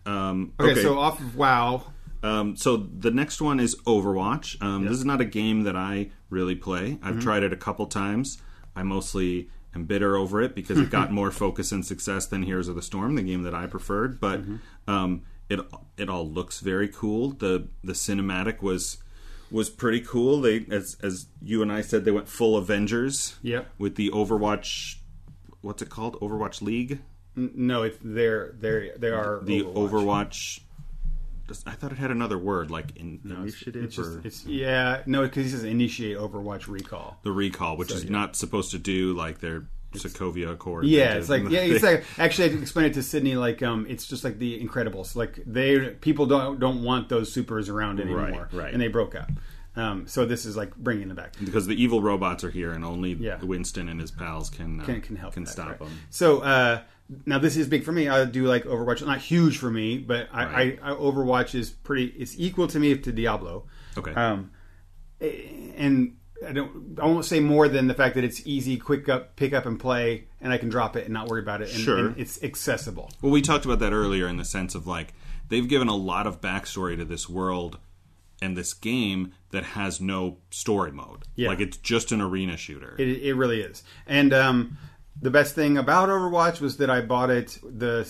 Um, 0.07 0.53
Okay, 0.59 0.81
so 0.83 0.99
off 0.99 1.21
of 1.21 1.37
WoW, 1.37 1.85
Um, 2.23 2.57
so 2.57 2.77
the 2.77 3.11
next 3.11 3.41
one 3.41 3.61
is 3.61 3.77
Overwatch. 3.87 4.61
Um, 4.63 4.85
This 4.85 4.99
is 4.99 5.05
not 5.05 5.21
a 5.21 5.25
game 5.25 5.63
that 5.63 5.77
I 5.77 6.11
really 6.31 6.55
play. 6.57 6.99
I've 7.03 7.21
tried 7.21 7.43
it 7.43 7.53
a 7.53 7.57
couple 7.57 7.87
times. 7.87 8.39
I 8.75 8.83
mostly 8.83 9.51
am 9.79 9.85
bitter 9.85 10.17
over 10.17 10.43
it 10.43 10.55
because 10.55 10.79
it 10.79 10.91
got 10.91 11.13
more 11.21 11.31
focus 11.31 11.73
and 11.73 11.85
success 11.85 12.27
than 12.27 12.43
Heroes 12.43 12.69
of 12.69 12.75
the 12.75 12.83
Storm, 12.83 13.15
the 13.15 13.23
game 13.23 13.43
that 13.43 13.55
I 13.55 13.67
preferred. 13.67 14.21
But 14.21 14.41
um, 14.87 15.23
it 15.49 15.61
it 15.97 16.09
all 16.09 16.29
looks 16.29 16.61
very 16.61 16.89
cool. 16.89 17.31
the 17.31 17.69
The 17.83 17.93
cinematic 17.95 18.61
was 18.63 18.99
was 19.51 19.71
pretty 19.71 20.01
cool. 20.01 20.41
They 20.41 20.67
as 20.71 20.97
as 21.03 21.27
you 21.43 21.63
and 21.63 21.73
I 21.73 21.81
said, 21.81 22.05
they 22.05 22.11
went 22.11 22.29
full 22.29 22.57
Avengers. 22.57 23.37
Yep. 23.43 23.69
With 23.79 23.95
the 23.97 24.11
Overwatch, 24.11 24.97
what's 25.61 25.83
it 25.83 25.89
called? 25.89 26.21
Overwatch 26.21 26.61
League. 26.61 27.01
No, 27.35 27.85
it's 27.85 27.99
they're 28.03 28.55
they 28.59 28.91
they 28.97 29.11
are 29.11 29.41
The 29.43 29.63
Overwatch. 29.63 30.61
I 31.67 31.73
thought 31.73 31.93
it 31.93 31.99
had 31.99 32.11
another 32.11 32.39
word 32.39 32.71
like 32.71 32.97
in, 32.97 33.21
No, 33.25 33.35
it's- 33.37 33.47
initiative 33.53 33.85
It's 33.85 33.97
just 33.97 34.11
or 34.11 34.21
it's 34.25 34.45
yeah 34.47 35.03
no 35.07 35.23
because 35.23 35.45
he 35.45 35.51
says 35.51 35.65
initiate 35.65 36.17
Overwatch 36.19 36.69
recall. 36.69 37.19
the 37.23 37.33
recall, 37.33 37.77
which 37.77 37.91
is 37.91 38.05
yeah. 38.05 38.11
not 38.11 38.37
supposed 38.37 38.71
to 38.73 38.79
do 38.79 39.15
like 39.15 39.39
their 39.41 39.65
Sokovia 39.95 40.53
Accord. 40.53 40.85
Yeah, 40.85 41.15
it's 41.15 41.31
like 41.31 41.49
yeah, 41.49 41.61
it's 41.61 41.83
like 41.83 42.05
actually 42.19 42.51
I 42.51 42.61
explained 42.61 42.91
it 42.91 42.95
to 42.95 43.03
Sydney 43.03 43.37
like 43.37 43.63
um 43.63 43.87
it's 43.89 44.07
just 44.07 44.23
like 44.25 44.39
the 44.39 44.63
Incredibles 44.63 45.17
like 45.17 45.41
they 45.47 45.91
people 46.01 46.27
don't 46.27 46.61
don't 46.61 46.83
want 46.85 47.09
those 47.09 47.33
supers 47.33 47.69
around 47.71 47.99
anymore 48.01 48.49
right. 48.53 48.73
and 48.73 48.81
they 48.83 48.89
broke 48.89 49.15
up. 49.15 49.31
Um, 49.77 50.09
so 50.09 50.27
this 50.27 50.45
is 50.45 50.57
like 50.57 50.75
bringing 50.77 51.07
them 51.07 51.17
back. 51.17 51.35
because 51.43 51.69
the 51.69 51.81
evil 51.81 52.03
robots 52.03 52.43
are 52.43 52.51
here, 52.51 52.73
and 52.73 52.85
only 52.85 53.13
Yeah. 53.13 53.39
Winston 53.41 53.89
and 53.89 54.01
his 54.01 54.11
pals 54.11 54.51
can 54.51 54.81
uh, 54.81 54.85
can, 54.85 55.01
can 55.01 55.15
help 55.17 55.35
can 55.35 55.45
that, 55.45 55.51
stop 55.51 55.69
right. 55.69 55.79
them. 55.79 56.01
So 56.11 56.41
uh, 56.41 56.81
now 57.27 57.39
this 57.39 57.57
is 57.57 57.67
big 57.69 57.85
for 57.85 57.93
me. 57.93 58.09
I 58.09 58.25
do 58.25 58.45
like 58.47 58.65
Overwatch. 58.65 59.05
Not 59.07 59.19
huge 59.19 59.59
for 59.59 59.71
me, 59.71 59.99
but 59.99 60.29
I, 60.33 60.45
Right. 60.45 60.79
I, 60.83 60.93
I 60.93 60.95
Overwatch 60.95 61.55
is 61.55 61.71
pretty. 61.71 62.07
It's 62.19 62.35
equal 62.39 62.69
to 62.69 62.79
me 62.79 62.97
to 62.97 63.13
Diablo. 63.13 63.65
Okay. 63.97 64.13
Um, 64.13 64.51
and 65.21 66.17
I 66.47 66.53
don't. 66.53 66.99
I 67.01 67.07
won't 67.07 67.25
say 67.25 67.41
more 67.41 67.69
than 67.69 67.89
the 67.89 67.95
fact 67.95 68.15
that 68.15 68.25
it's 68.25 68.47
easy, 68.47 68.77
quick 68.77 69.09
up, 69.09 69.37
pick 69.37 69.53
up 69.53 69.67
and 69.67 69.79
play, 69.79 70.29
and 70.41 70.53
I 70.53 70.59
can 70.59 70.69
drop 70.69 70.97
it 70.97 71.05
and 71.05 71.13
not 71.13 71.29
worry 71.29 71.41
about 71.43 71.63
it. 71.63 71.73
And, 71.75 71.81
Sure. 71.81 71.99
and 72.09 72.19
it's 72.19 72.43
accessible. 72.43 73.11
Well, 73.23 73.33
we 73.33 73.43
talked 73.43 73.65
about 73.65 73.81
that 73.81 73.93
earlier 73.93 74.29
in 74.29 74.37
the 74.37 74.45
sense 74.45 74.75
of 74.75 74.87
like 74.87 75.15
they've 75.49 75.69
given 75.69 75.89
a 75.89 75.97
lot 75.97 76.27
of 76.27 76.41
backstory 76.41 76.97
to 76.97 77.05
this 77.05 77.29
world 77.29 77.79
and 78.41 78.57
this 78.57 78.73
game 78.73 79.33
that 79.51 79.65
has 79.65 80.01
no 80.01 80.37
story 80.51 80.93
mode. 80.93 81.25
Yeah. 81.35 81.49
Like 81.49 81.61
it's 81.61 81.77
just 81.79 82.13
an 82.13 82.21
arena 82.21 82.57
shooter. 82.57 82.95
It, 82.99 83.09
it 83.09 83.35
really 83.35 83.61
is. 83.61 83.83
And 84.07 84.33
um, 84.33 84.79
the 85.21 85.31
best 85.31 85.55
thing 85.55 85.79
about 85.79 86.09
Overwatch 86.09 86.61
was 86.61 86.77
that 86.79 86.91
I 86.91 87.01
bought 87.01 87.31
it 87.31 87.59
the 87.63 88.09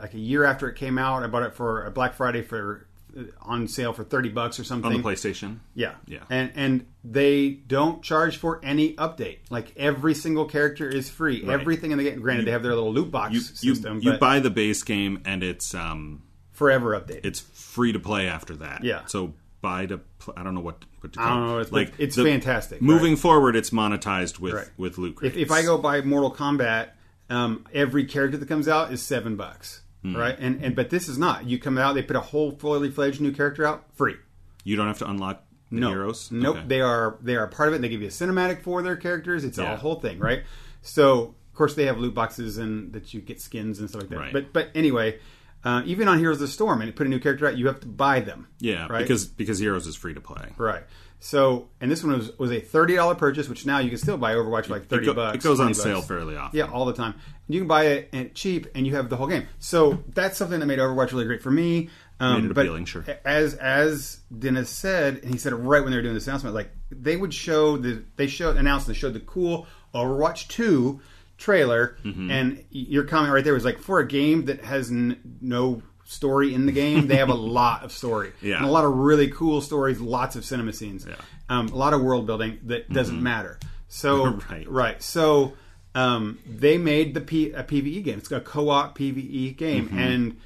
like 0.00 0.14
a 0.14 0.18
year 0.18 0.44
after 0.44 0.68
it 0.68 0.76
came 0.76 0.98
out. 0.98 1.22
I 1.22 1.26
bought 1.26 1.42
it 1.42 1.54
for 1.54 1.84
a 1.84 1.90
Black 1.90 2.14
Friday 2.14 2.42
for 2.42 2.86
uh, 3.16 3.22
on 3.42 3.68
sale 3.68 3.92
for 3.92 4.04
thirty 4.04 4.28
bucks 4.30 4.58
or 4.58 4.64
something. 4.64 4.90
on 4.92 5.02
the 5.02 5.06
PlayStation. 5.08 5.58
Yeah, 5.74 5.94
Yeah. 6.06 6.20
and 6.30 6.52
and 6.54 6.86
they 7.04 7.50
don't 7.50 8.02
charge 8.02 8.36
for 8.38 8.60
any 8.64 8.94
update. 8.94 9.38
Like 9.50 9.72
every 9.76 10.14
single 10.14 10.44
character 10.46 10.88
is 10.88 11.10
free. 11.10 11.42
Right. 11.44 11.60
Everything 11.60 11.90
in 11.92 11.98
the 11.98 12.04
game. 12.04 12.20
Granted, 12.20 12.46
they 12.46 12.52
have 12.52 12.62
their 12.62 12.74
little 12.74 12.92
loot 12.92 13.10
box 13.10 13.34
You 13.34 13.40
system, 13.40 14.00
you, 14.00 14.12
you 14.12 14.18
buy 14.18 14.40
the 14.40 14.50
base 14.50 14.82
game 14.82 15.20
and 15.24 15.42
it's 15.42 15.74
um 15.74 16.22
forever 16.52 16.98
update. 16.98 17.24
it's 17.24 17.40
free 17.40 17.92
to 17.92 17.98
play 18.00 18.28
after 18.28 18.54
that. 18.56 18.84
Yeah. 18.84 19.04
So 19.06 19.34
buy 19.62 19.86
to 19.86 19.98
pl- 20.18 20.34
I 20.36 20.42
don't 20.42 20.54
know 20.54 20.60
what 20.60 20.84
what 21.00 21.14
to 21.14 21.20
I 21.22 21.28
don't 21.30 21.46
know. 21.46 21.58
It's, 21.58 21.72
like 21.72 21.94
it's 21.98 22.16
the- 22.16 22.24
fantastic. 22.24 22.82
Moving 22.82 23.12
right. 23.12 23.18
forward, 23.18 23.56
it's 23.56 23.70
monetized 23.70 24.38
with 24.38 24.52
Right. 24.52 24.68
with 24.76 24.98
loot 24.98 25.16
crates. 25.16 25.36
if 25.36 25.50
I 25.50 25.62
go 25.62 25.78
buy 25.78 26.02
Mortal 26.02 26.34
Kombat, 26.34 26.90
um, 27.30 27.64
every 27.72 28.04
character 28.04 28.36
that 28.36 28.48
comes 28.48 28.68
out 28.68 28.92
is 28.92 29.00
seven 29.00 29.36
bucks. 29.36 29.80
Hmm. 30.02 30.16
Right, 30.16 30.36
and 30.38 30.62
and 30.62 30.74
but 30.76 30.90
this 30.90 31.08
is 31.08 31.16
not. 31.16 31.46
You 31.46 31.58
come 31.58 31.78
out, 31.78 31.94
they 31.94 32.02
put 32.02 32.16
a 32.16 32.20
whole 32.20 32.50
fully 32.50 32.90
fledged 32.90 33.20
new 33.20 33.30
character 33.32 33.64
out, 33.64 33.84
free. 33.94 34.16
you 34.64 34.74
don't 34.76 34.88
have 34.88 34.98
to 34.98 35.08
unlock 35.08 35.44
the 35.70 35.78
no. 35.80 35.88
heroes. 35.90 36.30
Nope. 36.32 36.56
Okay. 36.56 36.66
They 36.66 36.80
are 36.80 37.18
they 37.22 37.36
are 37.36 37.46
part 37.46 37.68
of 37.68 37.74
it. 37.74 37.76
And 37.76 37.84
they 37.84 37.88
give 37.88 38.02
you 38.02 38.08
a 38.08 38.10
cinematic 38.10 38.62
for 38.62 38.82
their 38.82 38.96
characters. 38.96 39.44
It's 39.44 39.58
Yeah. 39.58 39.72
a 39.72 39.76
whole 39.76 39.94
thing, 40.00 40.18
right? 40.18 40.42
So 40.82 41.34
of 41.52 41.54
course 41.54 41.74
they 41.74 41.86
have 41.86 41.98
loot 41.98 42.14
boxes 42.14 42.58
and 42.58 42.92
that 42.94 43.14
you 43.14 43.20
get 43.20 43.40
skins 43.40 43.78
and 43.78 43.88
stuff 43.88 44.02
like 44.02 44.10
that. 44.10 44.18
Right. 44.18 44.32
But 44.32 44.52
but 44.52 44.68
anyway, 44.74 45.18
uh, 45.64 45.82
even 45.86 46.08
on 46.08 46.18
Heroes 46.18 46.36
of 46.36 46.40
the 46.42 46.48
Storm, 46.48 46.82
and 46.82 46.94
put 46.94 47.06
a 47.06 47.10
new 47.10 47.20
character 47.20 47.46
out, 47.46 47.56
you 47.56 47.66
have 47.68 47.80
to 47.80 47.86
buy 47.86 48.20
them. 48.20 48.48
Yeah, 48.58 48.86
right? 48.88 49.02
because 49.02 49.24
because 49.26 49.58
Heroes 49.58 49.86
is 49.86 49.96
free 49.96 50.14
to 50.14 50.20
play. 50.20 50.50
Right. 50.56 50.82
So, 51.20 51.68
and 51.80 51.88
this 51.88 52.02
one 52.02 52.14
was, 52.18 52.36
was 52.36 52.50
a 52.50 52.58
thirty 52.60 52.96
dollar 52.96 53.14
purchase, 53.14 53.48
which 53.48 53.64
now 53.64 53.78
you 53.78 53.88
can 53.90 53.98
still 53.98 54.16
buy 54.18 54.34
Overwatch 54.34 54.66
for 54.66 54.72
like 54.72 54.88
thirty 54.88 55.04
it, 55.04 55.06
go- 55.06 55.14
bucks. 55.14 55.36
it 55.36 55.42
goes 55.46 55.60
on 55.60 55.66
20 55.66 55.74
sale 55.74 55.94
bucks. 55.98 56.08
fairly 56.08 56.36
often. 56.36 56.58
Yeah, 56.58 56.64
all 56.64 56.84
the 56.84 56.94
time. 56.94 57.14
You 57.48 57.60
can 57.60 57.68
buy 57.68 57.86
it 57.86 58.08
and 58.12 58.34
cheap, 58.34 58.66
and 58.74 58.86
you 58.86 58.96
have 58.96 59.08
the 59.08 59.16
whole 59.16 59.28
game. 59.28 59.46
So 59.60 60.02
that's 60.08 60.36
something 60.36 60.58
that 60.58 60.66
made 60.66 60.80
Overwatch 60.80 61.12
really 61.12 61.26
great 61.26 61.42
for 61.42 61.50
me. 61.50 61.90
Um, 62.18 62.42
Made 62.42 62.50
it 62.50 62.54
but 62.54 62.60
appealing, 62.66 62.84
sure. 62.86 63.04
As 63.24 63.54
as 63.54 64.20
Dennis 64.36 64.68
said, 64.70 65.20
and 65.22 65.32
he 65.32 65.38
said 65.38 65.52
it 65.52 65.56
right 65.56 65.82
when 65.82 65.90
they 65.92 65.96
were 65.96 66.02
doing 66.02 66.14
this 66.14 66.26
announcement, 66.26 66.54
like 66.56 66.70
they 66.90 67.16
would 67.16 67.32
show 67.32 67.76
the 67.76 68.02
they 68.16 68.26
showed 68.26 68.56
announced 68.56 68.86
they 68.88 68.92
showed 68.94 69.14
the 69.14 69.20
cool 69.20 69.66
Overwatch 69.94 70.48
two 70.48 71.00
trailer, 71.42 71.96
Mm-hmm. 72.04 72.30
and 72.30 72.64
your 72.70 73.04
comment 73.04 73.32
right 73.34 73.44
there 73.44 73.54
was 73.54 73.64
like 73.64 73.78
for 73.78 73.98
a 74.00 74.06
game 74.06 74.46
that 74.46 74.62
has 74.64 74.90
n- 74.90 75.18
no 75.40 75.82
story 76.04 76.54
in 76.54 76.66
the 76.66 76.72
game, 76.72 77.06
they 77.08 77.16
have 77.16 77.28
a 77.30 77.34
lot 77.58 77.84
of 77.84 77.92
story, 77.92 78.32
Yeah. 78.40 78.56
and 78.56 78.64
a 78.66 78.70
lot 78.70 78.84
of 78.84 78.94
really 78.94 79.28
cool 79.28 79.60
stories, 79.60 80.00
lots 80.00 80.36
of 80.36 80.44
cinema 80.44 80.72
scenes, 80.72 81.06
Yeah. 81.08 81.16
um, 81.48 81.68
a 81.68 81.74
lot 81.76 81.94
of 81.94 82.02
world 82.02 82.26
building 82.26 82.58
that 82.64 82.90
doesn't 82.92 83.22
matter. 83.22 83.58
So 83.88 84.26
Right. 84.50 84.68
right, 84.70 85.02
so 85.02 85.52
um, 85.94 86.38
they 86.46 86.78
made 86.78 87.14
the 87.14 87.20
P- 87.20 87.52
a 87.52 87.62
PVE 87.64 88.02
game. 88.04 88.18
It's 88.18 88.30
a 88.32 88.40
co-op 88.40 88.96
PVE 88.98 89.56
game, 89.56 89.90
and 89.92 90.36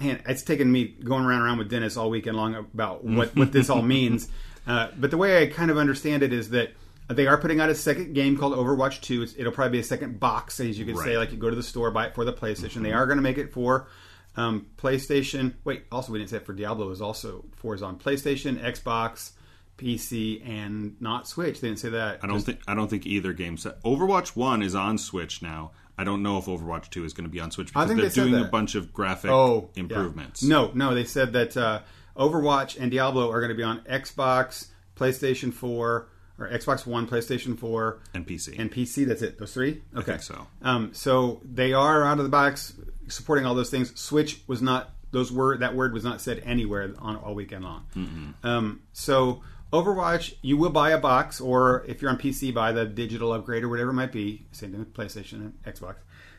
man, 0.00 0.22
it's 0.28 0.42
taken 0.42 0.70
me 0.70 0.84
going 1.04 1.24
around 1.24 1.42
around 1.42 1.58
with 1.58 1.68
Dennis 1.70 1.96
all 1.96 2.10
weekend 2.10 2.36
long 2.36 2.54
about 2.54 3.04
what, 3.04 3.34
what 3.36 3.50
this 3.52 3.70
all 3.70 3.82
means. 3.98 4.28
Uh, 4.66 4.88
but 4.96 5.10
the 5.10 5.16
way 5.16 5.42
I 5.42 5.46
kind 5.46 5.70
of 5.70 5.78
understand 5.78 6.22
it 6.22 6.32
is 6.32 6.50
that 6.50 6.72
they 7.08 7.26
are 7.26 7.38
putting 7.38 7.60
out 7.60 7.70
a 7.70 7.74
second 7.74 8.14
game 8.14 8.36
called 8.36 8.54
Overwatch 8.54 9.00
2. 9.00 9.22
It's, 9.22 9.34
it'll 9.36 9.52
probably 9.52 9.72
be 9.72 9.80
a 9.80 9.84
second 9.84 10.20
box, 10.20 10.60
as 10.60 10.78
you 10.78 10.84
could 10.84 10.98
say, 10.98 11.18
like 11.18 11.32
you 11.32 11.38
go 11.38 11.50
to 11.50 11.56
the 11.56 11.62
store, 11.62 11.90
buy 11.90 12.06
it 12.06 12.14
for 12.14 12.24
the 12.24 12.32
PlayStation. 12.32 12.82
They 12.82 12.92
are 12.92 13.06
going 13.06 13.18
to 13.18 13.22
make 13.22 13.38
it 13.38 13.52
for 13.52 13.88
um, 14.36 14.66
PlayStation. 14.76 15.54
Wait, 15.64 15.84
also, 15.90 16.12
we 16.12 16.18
didn't 16.18 16.30
say 16.30 16.36
it 16.38 16.46
for 16.46 16.52
Diablo, 16.52 16.90
is 16.90 17.00
also 17.00 17.44
for 17.56 17.74
is 17.74 17.82
on 17.82 17.98
PlayStation, 17.98 18.62
Xbox, 18.62 19.32
PC, 19.76 20.46
and 20.48 21.00
not 21.00 21.28
Switch. 21.28 21.60
They 21.60 21.68
didn't 21.68 21.80
say 21.80 21.90
that. 21.90 22.20
I 22.22 22.26
don't 22.26 22.40
think 22.40 22.60
I 22.66 22.74
don't 22.74 22.88
think 22.88 23.06
either 23.06 23.32
game 23.32 23.56
set. 23.56 23.82
Overwatch 23.82 24.36
One 24.36 24.62
is 24.62 24.74
on 24.74 24.98
Switch 24.98 25.42
now. 25.42 25.72
I 25.98 26.04
don't 26.04 26.22
know 26.22 26.38
if 26.38 26.46
Overwatch 26.46 26.90
Two 26.90 27.04
is 27.04 27.12
going 27.12 27.26
to 27.26 27.30
be 27.30 27.40
on 27.40 27.50
Switch 27.50 27.68
because 27.68 27.88
think 27.88 28.00
they're 28.00 28.08
they 28.08 28.30
doing 28.30 28.42
a 28.42 28.48
bunch 28.48 28.74
of 28.74 28.92
graphic 28.92 29.30
oh 29.30 29.70
yeah. 29.74 29.80
improvements. 29.80 30.42
No, 30.42 30.70
no, 30.74 30.94
they 30.94 31.04
said 31.04 31.32
that 31.34 31.56
uh, 31.56 31.80
Overwatch 32.16 32.80
and 32.80 32.90
Diablo 32.90 33.30
are 33.30 33.40
going 33.40 33.50
to 33.50 33.56
be 33.56 33.62
on 33.62 33.80
Xbox, 33.80 34.68
PlayStation 34.96 35.52
4, 35.52 36.08
or 36.42 36.48
Xbox 36.50 36.86
One, 36.86 37.06
PlayStation 37.06 37.58
4, 37.58 38.00
and 38.14 38.26
PC. 38.26 38.58
and 38.58 38.70
PC. 38.70 39.06
That's 39.06 39.22
it. 39.22 39.38
Those 39.38 39.54
three. 39.54 39.82
Okay. 39.96 40.18
so. 40.18 40.46
Um, 40.62 40.92
so 40.92 41.40
they 41.44 41.72
are 41.72 42.04
out 42.04 42.18
of 42.18 42.24
the 42.24 42.30
box 42.30 42.74
supporting 43.08 43.46
all 43.46 43.54
those 43.54 43.70
things. 43.70 43.98
Switch 43.98 44.40
was 44.46 44.62
not 44.62 44.90
those 45.10 45.30
were 45.30 45.58
that 45.58 45.74
word 45.74 45.92
was 45.92 46.04
not 46.04 46.20
said 46.20 46.42
anywhere 46.44 46.94
on 46.98 47.16
all 47.16 47.34
weekend 47.34 47.64
long. 47.64 48.34
Um, 48.42 48.80
so 48.92 49.42
Overwatch, 49.72 50.34
you 50.42 50.56
will 50.56 50.70
buy 50.70 50.90
a 50.90 50.98
box, 50.98 51.40
or 51.40 51.84
if 51.86 52.02
you're 52.02 52.10
on 52.10 52.18
PC, 52.18 52.52
buy 52.52 52.72
the 52.72 52.84
digital 52.84 53.32
upgrade 53.32 53.62
or 53.62 53.68
whatever 53.68 53.90
it 53.90 53.94
might 53.94 54.12
be. 54.12 54.46
Same 54.52 54.70
thing 54.70 54.80
with 54.80 54.92
PlayStation 54.92 55.32
and 55.34 55.62
Xbox. 55.64 55.96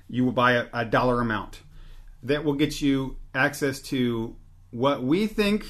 You 0.07 0.25
will 0.25 0.31
buy 0.31 0.53
a, 0.53 0.65
a 0.73 0.85
dollar 0.85 1.21
amount 1.21 1.61
that 2.21 2.43
will 2.43 2.53
get 2.53 2.81
you 2.81 3.17
access 3.33 3.79
to 3.81 4.35
what 4.71 5.03
we 5.03 5.27
think 5.27 5.65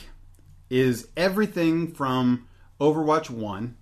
is 0.70 1.08
everything 1.16 1.92
from 1.92 2.48
Overwatch 2.80 3.30
1 3.30 3.78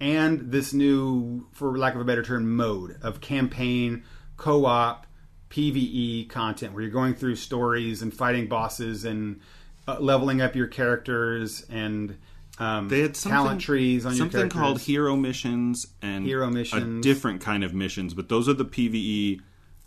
and 0.00 0.52
this 0.52 0.72
new, 0.72 1.46
for 1.52 1.76
lack 1.76 1.94
of 1.94 2.00
a 2.00 2.04
better 2.04 2.22
term, 2.22 2.56
mode 2.56 2.98
of 3.02 3.20
campaign, 3.20 4.04
co 4.36 4.66
op, 4.66 5.06
PvE 5.50 6.28
content 6.28 6.74
where 6.74 6.82
you're 6.82 6.90
going 6.90 7.14
through 7.14 7.36
stories 7.36 8.02
and 8.02 8.12
fighting 8.12 8.46
bosses 8.46 9.04
and 9.04 9.40
uh, 9.86 9.98
leveling 10.00 10.40
up 10.40 10.56
your 10.56 10.66
characters 10.66 11.64
and 11.70 12.18
um, 12.58 12.88
they 12.88 13.00
had 13.00 13.14
talent 13.14 13.60
trees 13.60 14.06
on 14.06 14.12
your 14.12 14.30
something 14.30 14.48
called 14.48 14.80
hero 14.80 15.14
missions 15.14 15.86
and 16.00 16.24
Hero 16.24 16.48
missions, 16.48 17.00
a 17.00 17.02
different 17.02 17.42
kind 17.42 17.62
of 17.62 17.74
missions. 17.74 18.14
But 18.14 18.28
those 18.28 18.48
are 18.48 18.54
the 18.54 18.64
PVE 18.64 19.40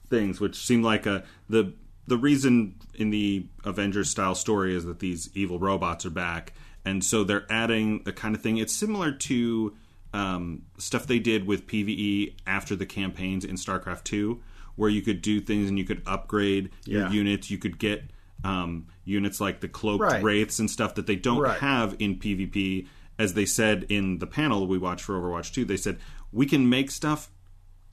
things, 0.08 0.40
which 0.40 0.56
seem 0.56 0.84
like 0.84 1.06
a 1.06 1.24
the 1.50 1.74
the 2.06 2.18
reason 2.18 2.76
in 2.94 3.10
the 3.10 3.48
Avengers 3.66 4.10
style 4.10 4.36
story 4.36 4.76
is 4.76 4.86
that 4.86 5.00
these 5.00 5.30
evil 5.34 5.58
robots 5.58 6.06
are 6.06 6.12
back, 6.12 6.54
and 6.86 7.04
so 7.04 7.24
they're 7.24 7.48
adding 7.50 8.04
the 8.04 8.14
kind 8.14 8.36
of 8.36 8.42
thing. 8.42 8.58
It's 8.58 8.74
similar 8.74 9.12
to 9.14 9.76
um, 10.14 10.64
stuff 10.78 11.06
they 11.08 11.20
did 11.20 11.46
with 11.46 11.68
PVE 11.68 12.34
after 12.48 12.76
the 12.76 12.86
campaigns 12.86 13.46
in 13.46 13.56
StarCraft 13.56 14.04
Two, 14.04 14.42
where 14.76 14.90
you 14.90 15.02
could 15.02 15.22
do 15.22 15.40
things 15.42 15.70
and 15.70 15.78
you 15.78 15.86
could 15.86 16.02
upgrade 16.06 16.70
your 16.86 17.02
Yeah. 17.04 17.12
units. 17.12 17.52
You 17.52 17.58
could 17.58 17.78
get 17.80 18.04
um, 18.44 18.88
units 19.04 19.42
like 19.42 19.60
the 19.60 19.68
cloaked 19.68 20.02
Right. 20.02 20.24
wraiths 20.24 20.60
and 20.60 20.72
stuff 20.72 20.96
that 20.96 21.06
they 21.08 21.18
don't 21.18 21.42
Right. 21.42 21.60
have 21.60 21.96
in 22.00 22.16
PvP. 22.16 22.88
As 23.18 23.34
they 23.34 23.46
said 23.46 23.86
in 23.90 24.20
the 24.20 24.28
panel 24.28 24.66
we 24.66 24.78
watched 24.78 25.04
for 25.04 25.20
Overwatch 25.20 25.52
2, 25.54 25.66
they 25.66 25.76
said 25.76 26.00
we 26.32 26.46
can 26.46 26.70
make 26.70 26.90
stuff 26.90 27.30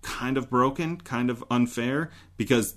kind 0.03 0.37
of 0.39 0.49
broken, 0.49 0.99
kind 0.99 1.31
of 1.31 1.43
unfair 1.51 2.11
because 2.37 2.77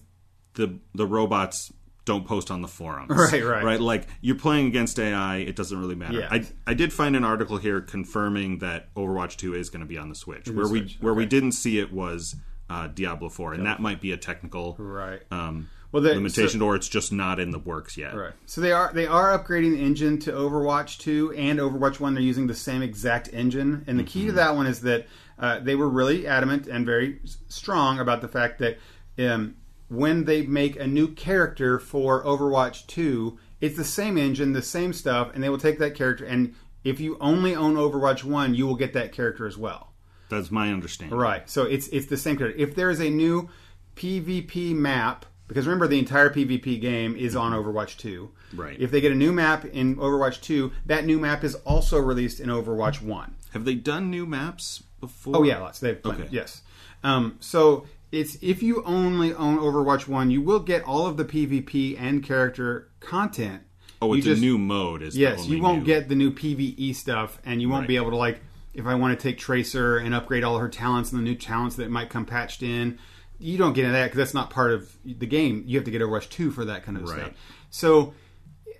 the 0.56 0.80
the 0.96 1.06
robots 1.06 1.72
don't 2.10 2.26
post 2.28 2.50
on 2.52 2.62
the 2.62 2.68
forums. 2.68 3.10
Right, 3.32 3.44
right. 3.44 3.64
Right, 3.64 3.80
like 3.80 4.08
you're 4.22 4.36
playing 4.36 4.68
against 4.68 5.00
AI, 5.00 5.38
it 5.38 5.56
doesn't 5.56 5.80
really 5.80 5.96
matter. 5.96 6.20
Yeah. 6.20 6.28
I 6.32 6.46
I 6.68 6.74
did 6.74 6.92
find 6.92 7.16
an 7.16 7.24
article 7.24 7.58
here 7.58 7.80
confirming 7.82 8.60
that 8.60 8.94
Overwatch 8.96 9.38
2 9.38 9.54
is 9.56 9.70
going 9.70 9.82
to 9.82 9.86
be 9.86 9.98
on 9.98 10.10
the 10.10 10.16
Switch. 10.16 10.50
where 10.50 10.68
we 10.68 10.80
Switch, 10.80 10.98
where 11.00 11.14
we 11.14 11.26
didn't 11.26 11.54
see 11.54 11.80
it 11.80 11.94
was 11.94 12.36
uh, 12.70 12.88
Diablo 12.88 13.30
4 13.30 13.54
and 13.54 13.66
that 13.66 13.80
might 13.80 14.02
be 14.02 14.12
a 14.12 14.18
technical 14.18 14.76
Right. 14.80 15.22
um 15.32 15.70
Well, 15.92 16.04
the- 16.04 16.14
limitation 16.16 16.62
or 16.62 16.76
it's 16.76 16.88
just 16.90 17.12
not 17.12 17.40
in 17.40 17.50
the 17.52 17.60
works 17.60 17.98
yet. 17.98 18.16
Right. 18.16 18.34
So 18.48 18.62
they 18.62 18.72
are 18.72 18.92
they 18.94 19.08
are 19.08 19.38
upgrading 19.38 19.74
the 19.78 19.82
engine 19.84 20.20
to 20.22 20.32
Overwatch 20.32 20.98
2 21.00 21.34
and 21.34 21.60
Overwatch 21.60 22.00
1. 22.00 22.14
They're 22.16 22.24
using 22.34 22.48
the 22.48 22.56
same 22.56 22.82
exact 22.82 23.30
engine, 23.34 23.84
and 23.88 23.98
the 24.00 24.04
key 24.04 24.26
to 24.28 24.32
that 24.34 24.56
one 24.56 24.66
is 24.68 24.82
that 24.82 25.06
uh, 25.38 25.60
they 25.60 25.76
were 25.76 25.90
really 25.90 26.28
adamant 26.28 26.68
and 26.68 26.86
very 26.86 27.20
strong 27.48 28.00
about 28.00 28.22
the 28.22 28.28
fact 28.28 28.60
that 28.60 28.78
um, 29.18 29.56
when 29.90 30.26
they 30.26 30.44
make 30.44 30.80
a 30.80 30.88
new 30.88 31.08
character 31.10 31.80
for 31.80 32.24
Overwatch 32.24 32.88
2, 32.88 33.38
it's 33.60 33.76
the 33.76 33.84
same 33.84 34.18
engine, 34.18 34.54
the 34.54 34.62
same 34.62 34.94
stuff, 34.94 35.32
and 35.34 35.44
they 35.44 35.50
will 35.50 35.58
take 35.58 35.80
that 35.80 35.96
character 35.96 36.26
and 36.26 36.56
if 36.84 37.00
you 37.00 37.18
only 37.20 37.56
own 37.56 37.76
Overwatch 37.76 38.24
1, 38.24 38.56
you 38.56 38.66
will 38.66 38.76
get 38.76 38.94
that 38.94 39.12
character 39.12 39.46
as 39.46 39.58
well. 39.58 39.92
That's 40.30 40.52
my 40.52 40.72
understanding. 40.72 41.18
Right. 41.18 41.50
So 41.50 41.64
it's 41.64 41.88
it's 41.88 42.06
the 42.06 42.18
same 42.18 42.38
character. 42.38 42.60
If 42.60 42.76
there 42.76 42.90
is 42.90 43.00
a 43.00 43.10
new 43.10 43.50
PvP 43.96 44.74
map, 44.76 45.26
because 45.48 45.66
remember 45.66 45.88
the 45.88 46.00
entire 46.00 46.30
PvP 46.30 46.80
game 46.80 47.16
is 47.16 47.36
on 47.36 47.52
Overwatch 47.52 47.98
2. 47.98 48.30
Right. 48.54 48.80
If 48.80 48.92
they 48.92 49.02
get 49.02 49.12
a 49.12 49.16
new 49.16 49.32
map 49.34 49.66
in 49.66 49.96
Overwatch 49.96 50.42
2, 50.42 50.72
that 50.86 51.06
new 51.06 51.20
map 51.20 51.44
is 51.44 51.56
also 51.56 52.00
released 52.00 52.40
in 52.40 52.50
Overwatch 52.50 53.02
1. 53.02 53.36
Have 53.54 53.66
they 53.66 53.76
done 53.76 54.12
new 54.12 54.26
maps 54.26 54.84
before? 55.00 55.38
Oh 55.38 55.44
yeah, 55.44 55.60
lots. 55.60 55.80
They've 55.80 56.02
plenty. 56.02 56.24
Okay. 56.24 56.30
Yes. 56.32 56.62
Um, 57.04 57.38
so 57.40 57.88
it's 58.12 58.38
if 58.42 58.62
you 58.64 58.84
only 58.84 59.34
own 59.34 59.58
Overwatch 59.58 60.08
1, 60.08 60.32
you 60.32 60.42
will 60.42 60.60
get 60.60 60.84
all 60.84 61.06
of 61.08 61.18
the 61.18 61.26
PvP 61.26 61.96
and 62.00 62.24
character 62.24 62.90
content. 63.00 63.64
Oh, 64.02 64.14
You 64.14 64.20
it's 64.20 64.26
just- 64.28 64.42
a 64.42 64.46
new 64.46 64.58
mode. 64.58 65.02
Is 65.02 65.14
the 65.14 65.22
Yes, 65.22 65.48
you 65.48 65.62
won't 65.62 65.80
new- 65.80 65.86
get 65.86 66.08
the 66.10 66.16
new 66.16 66.32
PVE 66.32 66.94
stuff, 66.94 67.40
and 67.46 67.62
you 67.62 67.70
won't 67.70 67.82
Right. 67.82 67.88
be 67.90 67.96
able 67.98 68.12
to 68.12 68.16
like 68.16 68.42
if 68.74 68.86
I 68.86 68.96
want 68.96 69.18
to 69.18 69.22
take 69.22 69.38
Tracer 69.38 69.98
and 69.98 70.14
upgrade 70.14 70.44
all 70.44 70.60
her 70.60 70.70
talents 70.70 71.12
and 71.12 71.20
the 71.20 71.24
new 71.24 71.36
talents 71.36 71.76
that 71.78 71.90
might 71.90 72.10
come 72.10 72.26
patched 72.26 72.62
in. 72.64 72.98
You 73.40 73.58
don't 73.58 73.74
get 73.74 73.84
into 73.86 73.94
that 73.94 74.06
because 74.06 74.18
that's 74.18 74.34
not 74.34 74.50
part 74.52 74.72
of 74.72 74.96
the 75.04 75.26
game. 75.26 75.64
You 75.66 75.78
have 75.78 75.86
to 75.86 75.92
get 75.92 76.02
Overwatch 76.02 76.30
two 76.30 76.52
for 76.52 76.64
that 76.66 76.84
kind 76.86 76.96
of 76.98 77.04
Right. 77.04 77.20
stuff. 77.20 77.32
So 77.72 78.14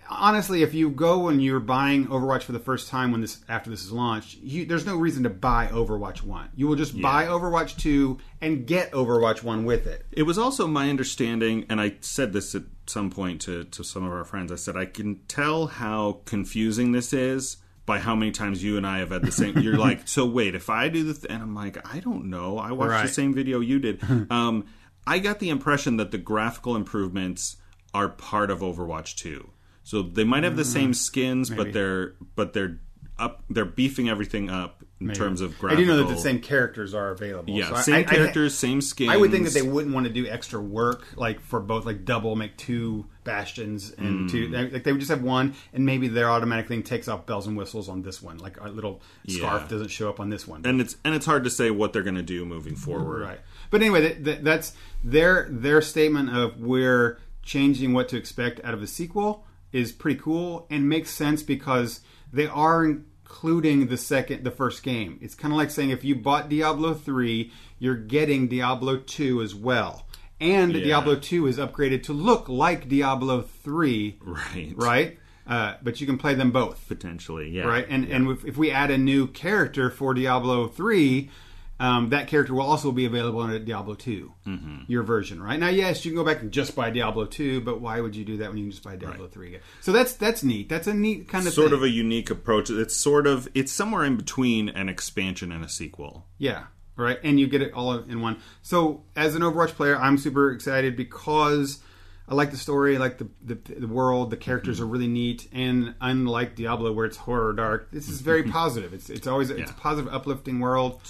honestly, 0.10 0.64
if 0.64 0.74
you 0.74 0.90
go 0.90 1.28
and 1.30 1.42
you're 1.44 1.60
buying 1.60 2.08
Overwatch 2.08 2.44
for 2.44 2.52
the 2.52 2.60
first 2.60 2.90
time 2.90 3.12
when 3.12 3.22
this 3.22 3.40
after 3.48 3.70
this 3.70 3.84
is 3.84 3.92
launched, 3.92 4.38
you, 4.42 4.66
there's 4.66 4.86
no 4.86 4.96
reason 4.96 5.24
to 5.24 5.30
buy 5.30 5.68
Overwatch 5.68 6.24
one. 6.24 6.50
You 6.56 6.68
will 6.68 6.76
just 6.76 7.00
buy 7.00 7.26
Overwatch 7.26 7.78
two 7.78 8.18
and 8.42 8.66
get 8.66 8.92
Overwatch 8.92 9.44
one 9.44 9.66
with 9.66 9.88
it. 9.88 10.06
It 10.12 10.24
was 10.24 10.38
also 10.38 10.68
my 10.68 10.90
understanding, 10.90 11.66
and 11.70 11.80
I 11.80 11.96
said 12.02 12.34
this 12.34 12.56
at 12.56 12.64
some 12.88 13.10
point 13.12 13.42
to, 13.42 13.66
to 13.66 13.84
some 13.84 14.04
of 14.04 14.12
our 14.12 14.24
friends. 14.26 14.52
I 14.52 14.56
said 14.56 14.76
I 14.76 14.86
can 14.86 15.20
tell 15.28 15.68
how 15.68 16.22
confusing 16.26 16.92
this 16.92 17.14
is 17.14 17.58
by 17.86 18.00
how 18.00 18.16
many 18.16 18.32
times 18.32 18.64
you 18.64 18.78
and 18.78 18.86
I 18.86 19.00
have 19.00 19.10
had 19.12 19.24
the 19.24 19.32
same. 19.32 19.58
You're 19.60 19.78
like, 19.78 20.08
so 20.08 20.26
wait, 20.26 20.56
if 20.56 20.70
I 20.70 20.90
do 20.90 21.04
the, 21.04 21.14
th-, 21.14 21.26
and 21.30 21.42
I'm 21.42 21.56
like, 21.56 21.78
I 21.92 22.00
don't 22.00 22.26
know. 22.30 22.58
I 22.58 22.72
watched 22.72 22.92
Right. 22.92 23.02
the 23.08 23.12
same 23.14 23.34
video 23.34 23.60
you 23.60 23.80
did. 23.80 24.02
um, 24.32 24.66
I 25.08 25.18
got 25.20 25.40
the 25.40 25.50
impression 25.50 25.98
that 25.98 26.12
the 26.12 26.18
graphical 26.20 26.76
improvements 26.76 27.58
are 27.94 28.10
part 28.10 28.52
of 28.52 28.60
Overwatch 28.60 29.16
Two. 29.16 29.50
So 29.90 30.04
they 30.04 30.24
might 30.24 30.44
have 30.44 30.56
the 30.56 30.64
same 30.66 30.94
skins, 30.94 31.50
but 31.50 31.74
they're 31.74 32.14
but 32.36 32.54
they're 32.54 32.80
up. 33.18 33.44
They're 33.50 33.66
beefing 33.66 34.08
everything 34.08 34.48
up 34.48 34.84
in 35.02 35.12
terms 35.14 35.42
of 35.42 35.56
I 35.56 35.58
graphical. 35.60 35.84
do 35.84 35.88
know 35.90 35.98
that 35.98 36.14
the 36.14 36.22
same 36.22 36.40
characters 36.42 36.94
are 36.94 37.10
available. 37.10 37.56
Yeah, 37.56 37.70
So 37.70 37.76
I- 37.76 37.82
same 37.82 37.96
I- 37.96 38.00
I- 38.00 38.04
characters, 38.04 38.54
same 38.54 38.82
skins. 38.82 39.10
I 39.10 39.18
would 39.18 39.32
think 39.32 39.46
that 39.46 39.54
they 39.56 39.64
wouldn't 39.64 39.96
want 39.96 40.06
to 40.06 40.14
do 40.14 40.28
extra 40.28 40.62
work, 40.62 41.08
like 41.16 41.40
for 41.42 41.60
both, 41.60 41.88
like 41.88 42.06
double 42.06 42.36
make 42.36 42.56
two 42.56 43.08
bastions 43.24 43.92
and 43.98 44.30
Mm. 44.30 44.32
two. 44.32 44.48
Like 44.50 44.84
they 44.84 44.92
would 44.92 45.00
just 45.00 45.10
have 45.10 45.24
one, 45.24 45.56
and 45.74 45.86
maybe 45.88 46.08
their 46.08 46.30
automatic 46.30 46.68
thing 46.68 46.84
takes 46.84 47.08
off 47.08 47.26
bells 47.26 47.48
and 47.48 47.58
whistles 47.58 47.90
on 47.90 48.04
this 48.04 48.22
one. 48.22 48.38
Like 48.38 48.58
a 48.62 48.70
little 48.70 49.02
scarf 49.28 49.64
Yeah. 49.64 49.68
doesn't 49.70 49.90
show 49.90 50.08
up 50.08 50.20
on 50.20 50.30
this 50.30 50.48
one. 50.48 50.62
and 50.66 50.80
it's 50.80 50.98
and 51.04 51.16
it's 51.16 51.26
hard 51.26 51.46
to 51.46 51.50
say 51.50 51.72
what 51.72 51.94
they're 51.94 52.04
going 52.04 52.14
to 52.16 52.22
do 52.22 52.46
moving 52.46 52.76
forward. 52.76 53.24
Right. 53.24 53.40
But 53.72 53.82
anyway, 53.82 54.02
that, 54.02 54.24
that, 54.26 54.44
that's 54.44 54.74
their 55.04 55.48
their 55.50 55.82
statement 55.82 56.30
of 56.30 56.60
we're 56.62 57.18
changing 57.42 57.94
what 57.94 58.08
to 58.10 58.18
expect 58.18 58.60
out 58.64 58.76
of 58.76 58.84
a 58.84 58.88
sequel 58.88 59.46
is 59.72 59.92
pretty 59.92 60.20
cool 60.20 60.66
and 60.70 60.88
makes 60.90 61.10
sense 61.12 61.44
because 61.44 62.02
they 62.32 62.48
are 62.48 62.84
including 62.86 63.88
the 63.88 63.98
second 63.98 64.44
the 64.44 64.52
first 64.52 64.84
game. 64.84 65.18
It's 65.22 65.36
kind 65.36 65.54
of 65.54 65.58
like 65.58 65.70
saying 65.72 65.90
if 65.92 66.04
you 66.04 66.16
bought 66.16 66.50
Diablo 66.50 66.94
3, 66.94 67.52
you're 67.78 67.96
getting 67.96 68.48
Diablo 68.48 68.98
2 68.98 69.42
as 69.42 69.54
well. 69.56 70.06
And 70.42 70.74
Yeah. 70.74 70.84
Diablo 70.84 71.16
2 71.16 71.48
is 71.48 71.58
upgraded 71.58 72.04
to 72.04 72.14
look 72.14 72.48
like 72.50 72.88
Diablo 72.90 73.42
3, 73.42 74.18
Right. 74.22 74.74
right? 74.76 75.20
Uh, 75.46 75.76
but 75.82 76.00
you 76.00 76.06
can 76.06 76.18
play 76.18 76.36
them 76.36 76.52
both 76.52 76.88
Potentially, 76.88 77.50
yeah. 77.50 77.64
right? 77.64 77.86
And 77.90 78.06
and 78.06 78.30
if, 78.30 78.46
if 78.46 78.58
we 78.58 78.70
add 78.72 78.92
a 78.92 78.98
new 79.00 79.26
character 79.28 79.90
for 79.90 80.14
Diablo 80.14 80.68
three, 80.68 81.32
um, 81.80 82.10
that 82.10 82.28
character 82.28 82.54
will 82.54 82.62
also 82.64 82.92
be 82.92 83.06
available 83.06 83.44
in 83.50 83.64
Diablo 83.66 83.94
2 83.96 84.34
Mm-hmm. 84.48 84.78
your 84.88 85.04
version, 85.04 85.42
right? 85.42 85.60
Now, 85.60 85.70
yes, 85.70 86.04
you 86.04 86.12
can 86.12 86.18
go 86.18 86.26
back 86.26 86.42
and 86.42 86.52
just 86.52 86.76
buy 86.76 86.90
Diablo 86.90 87.26
two, 87.26 87.62
but 87.62 87.80
why 87.82 88.02
would 88.02 88.16
you 88.16 88.26
do 88.26 88.38
that 88.38 88.50
when 88.50 88.58
you 88.58 88.66
can 88.66 88.72
just 88.72 88.84
buy 88.84 88.96
Diablo 88.96 89.28
three 89.28 89.48
again? 89.50 89.62
So 89.82 89.92
that's 89.92 90.14
that's 90.14 90.44
neat. 90.44 90.68
That's 90.70 90.88
a 90.88 90.94
neat 90.94 91.28
kind 91.30 91.48
of 91.48 91.54
sort 91.54 91.70
thing. 91.70 91.78
of 91.78 91.84
a 91.84 91.90
unique 91.90 92.30
approach. 92.30 92.70
It's 92.70 92.96
sort 92.96 93.28
of 93.28 93.48
it's 93.54 93.72
somewhere 93.72 94.04
in 94.06 94.18
between 94.18 94.70
an 94.70 94.90
expansion 94.90 95.52
and 95.52 95.64
a 95.64 95.70
sequel. 95.70 96.26
Yeah, 96.38 96.64
right. 96.96 97.20
And 97.24 97.40
you 97.40 97.48
get 97.48 97.62
it 97.62 97.74
all 97.74 97.94
in 97.94 98.22
one. 98.22 98.40
So 98.62 99.04
as 99.16 99.36
an 99.36 99.42
Overwatch 99.44 99.70
player, 99.76 99.96
I'm 99.96 100.18
super 100.18 100.52
excited 100.52 100.96
because 100.98 101.80
I 102.28 102.34
like 102.36 102.52
the 102.52 102.58
story, 102.58 102.96
I 102.96 103.00
like 103.00 103.18
the 103.20 103.28
the, 103.42 103.56
the 103.56 103.88
world, 103.88 104.32
the 104.32 104.38
characters 104.38 104.78
Mm-hmm. 104.78 104.84
are 104.86 104.92
really 104.92 105.08
neat, 105.08 105.48
and 105.54 105.96
unlike 106.02 106.56
Diablo 106.56 106.92
where 106.92 107.06
it's 107.06 107.18
horror 107.18 107.54
dark, 107.54 107.92
this 107.92 108.10
is 108.10 108.22
very 108.22 108.44
positive. 108.44 108.94
It's 108.94 109.10
it's 109.10 109.28
always 109.28 109.50
it's 109.50 109.72
a 109.72 109.76
positive, 109.76 110.12
uplifting 110.14 110.60
world. 110.60 111.02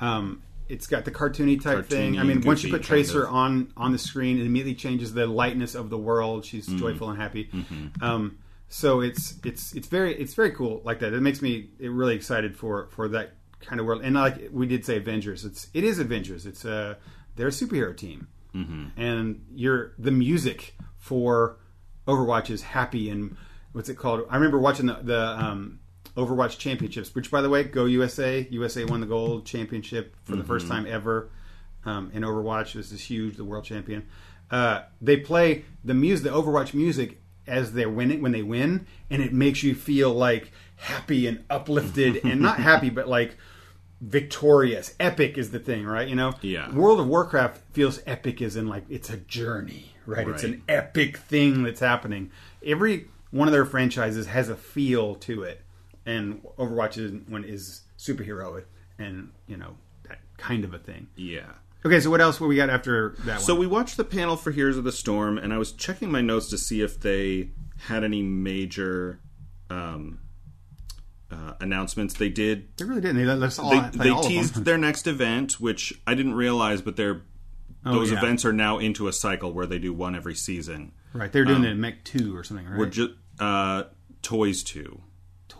Um, 0.00 0.42
it's 0.68 0.86
got 0.86 1.04
the 1.04 1.10
cartoony 1.10 1.60
type 1.60 1.86
thing. 1.86 2.16
I 2.18 2.22
Cartoony, 2.22 2.26
mean, 2.26 2.40
once 2.42 2.62
you 2.62 2.70
put 2.70 2.82
Tracer 2.82 3.24
of. 3.24 3.34
on 3.34 3.72
on 3.76 3.92
the 3.92 3.98
screen, 3.98 4.38
it 4.38 4.46
immediately 4.46 4.74
changes 4.76 5.12
the 5.12 5.26
lightness 5.26 5.74
of 5.74 5.90
the 5.90 5.98
world. 5.98 6.44
She's 6.44 6.66
Mm-hmm. 6.68 6.78
joyful 6.78 7.10
and 7.10 7.20
happy. 7.20 7.50
Um, 8.00 8.38
so 8.68 9.00
it's 9.00 9.34
it's 9.44 9.74
it's 9.74 9.88
very 9.88 10.14
it's 10.14 10.34
very 10.34 10.52
cool 10.52 10.80
like 10.84 11.00
that. 11.00 11.12
It 11.12 11.20
makes 11.20 11.42
me 11.42 11.70
really 11.80 12.14
excited 12.14 12.56
for 12.56 12.86
for 12.92 13.08
that 13.08 13.32
kind 13.60 13.80
of 13.80 13.86
world. 13.86 14.02
And 14.04 14.14
like 14.14 14.48
we 14.52 14.66
did 14.66 14.84
say, 14.86 14.96
Avengers. 14.96 15.44
It's 15.44 15.66
it 15.74 15.82
is 15.82 15.98
Avengers. 15.98 16.46
It's 16.46 16.64
a 16.64 16.96
they're 17.34 17.48
a 17.48 17.50
superhero 17.50 17.96
team, 17.96 18.28
mm-hmm. 18.54 19.00
and 19.00 19.44
you're 19.52 19.92
the 19.98 20.12
music 20.12 20.76
for 20.98 21.58
Overwatch 22.06 22.48
is 22.48 22.62
happy 22.62 23.10
and 23.10 23.36
what's 23.72 23.88
it 23.88 23.96
called? 23.96 24.24
I 24.30 24.36
remember 24.36 24.58
watching 24.60 24.86
the 24.86 25.00
the 25.02 25.20
um, 25.20 25.79
Overwatch 26.16 26.58
championships, 26.58 27.14
which 27.14 27.30
by 27.30 27.40
the 27.42 27.48
way, 27.48 27.64
go 27.64 27.84
USA! 27.84 28.46
USA 28.50 28.84
won 28.84 29.00
the 29.00 29.06
gold 29.06 29.46
championship 29.46 30.14
for 30.24 30.36
the 30.36 30.44
first 30.44 30.66
time 30.68 30.86
ever 30.86 31.30
um, 31.84 32.10
in 32.12 32.22
Overwatch. 32.22 32.72
This 32.74 32.92
is 32.92 33.00
huge, 33.00 33.36
the 33.36 33.44
world 33.44 33.64
champion. 33.64 34.06
Uh, 34.50 34.82
they 35.00 35.16
play 35.16 35.64
the 35.84 35.94
music, 35.94 36.24
the 36.24 36.30
Overwatch 36.30 36.74
music, 36.74 37.20
as 37.46 37.72
they're 37.72 37.88
winning 37.88 38.20
when 38.22 38.32
they 38.32 38.42
win, 38.42 38.86
and 39.08 39.22
it 39.22 39.32
makes 39.32 39.62
you 39.62 39.74
feel 39.74 40.12
like 40.12 40.50
happy 40.76 41.26
and 41.26 41.44
uplifted, 41.48 42.20
and 42.24 42.40
not 42.40 42.58
happy, 42.58 42.90
but 42.90 43.08
like 43.08 43.36
victorious. 44.00 44.94
Epic 44.98 45.36
is 45.38 45.50
the 45.50 45.58
thing, 45.58 45.84
right? 45.86 46.08
You 46.08 46.16
know, 46.16 46.34
Yeah. 46.42 46.74
World 46.74 47.00
of 47.00 47.06
Warcraft 47.06 47.60
feels 47.72 48.00
epic, 48.06 48.40
as 48.42 48.56
in 48.56 48.68
like 48.68 48.84
it's 48.88 49.10
a 49.10 49.16
journey, 49.16 49.94
right? 50.06 50.26
It's 50.28 50.42
an 50.44 50.62
epic 50.68 51.18
thing 51.18 51.62
that's 51.62 51.80
happening. 51.80 52.30
Every 52.64 53.08
one 53.30 53.46
of 53.46 53.52
their 53.52 53.64
franchises 53.66 54.26
has 54.26 54.48
a 54.48 54.56
feel 54.56 55.14
to 55.16 55.42
it, 55.42 55.62
and 56.06 56.42
Overwatch 56.58 56.98
is 56.98 57.12
one 57.28 57.44
is 57.44 57.82
superhero 57.98 58.62
and 58.98 59.32
you 59.46 59.56
know 59.56 59.76
that 60.08 60.18
kind 60.36 60.64
of 60.64 60.74
a 60.74 60.78
thing. 60.78 61.08
Yeah. 61.16 61.52
Okay, 61.84 62.00
so 62.00 62.10
what 62.10 62.20
else 62.20 62.38
were 62.38 62.46
we 62.46 62.56
got 62.56 62.68
after 62.68 63.14
that 63.20 63.40
So 63.40 63.54
we 63.54 63.66
watched 63.66 63.96
the 63.96 64.04
panel 64.04 64.36
for 64.36 64.50
Heroes 64.50 64.76
of 64.76 64.84
the 64.84 64.92
Storm, 64.92 65.38
and 65.38 65.52
I 65.52 65.56
was 65.58 65.72
checking 65.72 66.10
my 66.10 66.20
notes 66.20 66.48
to 66.50 66.58
see 66.58 66.82
if 66.82 67.00
they 67.00 67.50
had 67.78 68.04
any 68.04 68.20
major 68.20 69.18
um, 69.70 70.18
uh, 71.30 71.54
announcements. 71.60 72.14
They 72.14 72.28
did. 72.28 72.76
They 72.76 72.84
really 72.84 73.00
didn't. 73.00 73.16
They 73.16 73.24
let 73.24 73.42
us 73.42 73.58
all 73.58 73.70
They, 73.70 73.98
they 73.98 74.10
all 74.10 74.22
teased 74.22 74.64
their 74.64 74.76
next 74.76 75.06
event, 75.06 75.58
which 75.58 75.94
I 76.06 76.14
didn't 76.14 76.34
realize, 76.34 76.82
but 76.82 76.96
they're 76.96 77.22
those 77.82 78.10
Oh, 78.10 78.14
yeah. 78.14 78.18
events 78.18 78.44
are 78.44 78.52
now 78.52 78.76
into 78.78 79.08
a 79.08 79.12
cycle 79.12 79.54
where 79.54 79.64
they 79.64 79.78
do 79.78 79.94
one 79.94 80.14
every 80.14 80.34
season. 80.34 80.92
Right, 81.14 81.32
they're 81.32 81.46
doing 81.46 81.64
it 81.64 81.70
in 81.70 81.80
Mech 81.80 82.04
Two 82.04 82.36
or 82.36 82.44
something, 82.44 82.68
right? 82.68 82.78
We're 82.78 82.86
just 82.86 83.12
uh, 83.38 83.84
Toys 84.20 84.62
Two. 84.62 85.00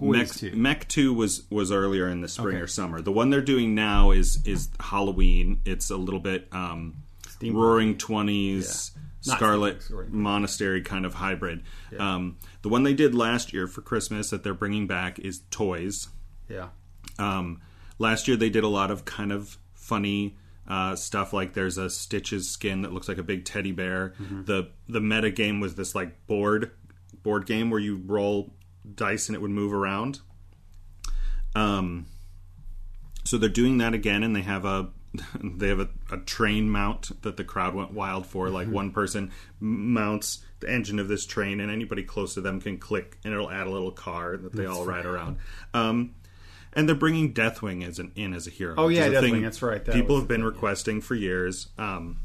Toys 0.01 0.17
Mech, 0.17 0.29
2. 0.53 0.57
Mech 0.57 0.89
Two 0.89 1.15
was 1.15 1.45
was 1.51 1.71
earlier 1.71 2.09
in 2.09 2.21
the 2.23 2.29
spring 2.29 2.57
Okay. 2.57 2.63
or 2.65 2.67
summer. 2.67 3.01
The 3.01 3.13
one 3.13 3.31
they're 3.31 3.41
doing 3.41 3.75
now 3.75 4.11
is 4.11 4.39
is 4.45 4.69
Halloween. 4.81 5.61
It's 5.65 5.91
a 5.91 5.97
little 5.97 6.21
bit 6.21 6.49
um. 6.53 7.03
Roaring 7.43 7.97
Twenties, 7.97 8.91
Not 9.27 9.37
Scarlet. 9.39 9.83
Monastery 10.11 10.83
kind 10.83 11.07
of 11.07 11.15
hybrid. 11.15 11.63
Um, 11.99 12.37
the 12.63 12.69
one 12.69 12.83
they 12.83 12.93
did 12.93 13.15
last 13.15 13.53
year 13.55 13.67
for 13.67 13.81
Christmas 13.81 14.29
that 14.31 14.43
they're 14.45 14.53
bringing 14.53 14.87
back 14.87 15.19
is 15.19 15.41
Toys. 15.51 16.09
yeah, 16.51 16.69
Um, 17.19 17.61
last 17.99 18.29
year 18.29 18.37
they 18.37 18.51
did 18.51 18.63
a 18.65 18.69
lot 18.69 18.91
of 18.91 19.07
kind 19.07 19.33
of 19.33 19.57
funny 19.73 20.37
uh, 20.69 20.97
stuff. 20.97 21.33
Like 21.33 21.55
there's 21.55 21.79
a 21.79 21.89
Stitches 21.89 22.51
skin 22.51 22.83
that 22.83 22.93
looks 22.93 23.09
like 23.09 23.17
a 23.19 23.23
big 23.23 23.47
teddy 23.47 23.73
bear. 23.73 24.13
The 24.19 24.69
the 24.87 25.01
meta 25.01 25.31
game 25.31 25.61
was 25.61 25.77
this 25.77 25.95
like 25.95 26.27
board 26.27 26.73
board 27.23 27.47
game 27.47 27.71
where 27.71 27.81
you 27.81 28.03
roll 28.05 28.53
dice 28.95 29.29
and 29.29 29.37
it 29.37 29.41
would 29.41 29.51
move 29.51 29.73
around. 29.73 30.21
Um, 31.55 32.07
so 33.25 33.39
they're 33.39 33.49
doing 33.49 33.79
that 33.79 33.95
again, 33.95 34.23
and 34.23 34.35
they 34.35 34.43
have 34.43 34.65
a 34.65 34.89
they 35.43 35.69
have 35.69 35.81
a, 35.81 35.89
a 36.11 36.19
train 36.19 36.71
mount 36.71 37.23
that 37.23 37.37
the 37.37 37.45
crowd 37.45 37.75
went 37.75 37.93
wild 37.93 38.27
for. 38.27 38.49
Like 38.49 38.69
one 38.69 38.93
person 38.93 39.33
mounts 39.59 40.45
the 40.61 40.71
engine 40.71 40.99
of 40.99 41.09
this 41.09 41.27
train, 41.27 41.61
and 41.61 41.71
anybody 41.71 42.03
close 42.03 42.35
to 42.35 42.41
them 42.41 42.61
can 42.61 42.79
click, 42.79 43.19
and 43.25 43.33
it'll 43.33 43.51
add 43.51 43.67
a 43.67 43.71
little 43.71 43.91
car 43.91 44.37
that 44.37 44.53
they 44.53 44.67
all 44.67 44.85
ride 44.85 45.07
around. 45.07 45.39
Um, 45.75 46.15
and 46.73 46.89
they're 46.89 46.95
bringing 46.95 47.35
Deathwing 47.35 47.87
as 47.87 47.99
an 47.99 48.13
in 48.15 48.33
as 48.33 48.47
a 48.47 48.51
hero. 48.51 48.75
Oh, 48.79 48.89
yeah, 48.89 49.09
Deathwing, 49.09 49.43
that's 49.43 49.61
right, 49.63 49.85
that 49.85 49.95
people 49.95 50.17
have 50.17 50.29
been 50.29 50.43
thing, 50.43 50.47
requesting 50.47 51.01
for 51.01 51.17
years. 51.17 51.69
Um, 51.79 52.19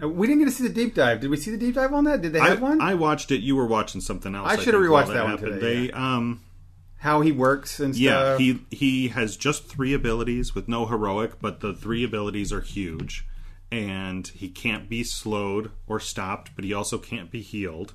we 0.00 0.26
didn't 0.26 0.40
get 0.40 0.46
to 0.46 0.50
see 0.50 0.66
the 0.66 0.74
deep 0.74 0.94
dive. 0.94 1.20
Did 1.20 1.30
we 1.30 1.36
see 1.36 1.50
the 1.50 1.56
deep 1.56 1.74
dive 1.74 1.92
on 1.92 2.04
that? 2.04 2.22
Did 2.22 2.32
they 2.32 2.40
I, 2.40 2.50
have 2.50 2.62
one? 2.62 2.80
I 2.80 2.94
watched 2.94 3.30
it. 3.30 3.40
You 3.40 3.56
were 3.56 3.66
watching 3.66 4.00
something 4.00 4.34
else. 4.34 4.46
I 4.46 4.56
think, 4.56 4.62
should've 4.64 4.80
rewatched 4.80 5.12
that 5.12 5.24
one 5.24 5.30
happened. 5.32 5.60
today, 5.60 5.86
They 5.86 5.92
um. 5.92 6.42
How 6.98 7.20
he 7.20 7.32
works 7.32 7.80
and 7.80 7.96
stuff. 7.96 8.00
Yeah, 8.00 8.38
he 8.38 8.60
he 8.70 9.08
has 9.08 9.36
just 9.36 9.66
three 9.66 9.92
abilities 9.92 10.54
with 10.54 10.68
no 10.68 10.86
heroic, 10.86 11.40
but 11.40 11.58
the 11.58 11.74
three 11.74 12.04
abilities 12.04 12.52
are 12.52 12.60
huge, 12.60 13.26
and 13.72 14.28
he 14.28 14.48
can't 14.48 14.88
be 14.88 15.02
slowed 15.02 15.72
or 15.88 15.98
stopped, 15.98 16.52
but 16.54 16.64
he 16.64 16.72
also 16.72 16.98
can't 16.98 17.28
be 17.28 17.42
healed. 17.42 17.94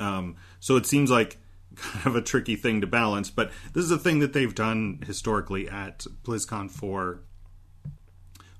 Um, 0.00 0.36
so 0.58 0.74
it 0.76 0.84
seems 0.84 1.10
like 1.12 1.36
kind 1.76 2.06
of 2.06 2.16
a 2.16 2.22
tricky 2.22 2.56
thing 2.56 2.80
to 2.80 2.86
balance, 2.88 3.30
but 3.30 3.52
this 3.72 3.84
is 3.84 3.90
a 3.90 3.98
thing 3.98 4.18
that 4.18 4.32
they've 4.32 4.54
done 4.54 5.02
historically 5.06 5.68
at 5.68 6.06
BlizzCon 6.24 6.70
for 6.70 7.20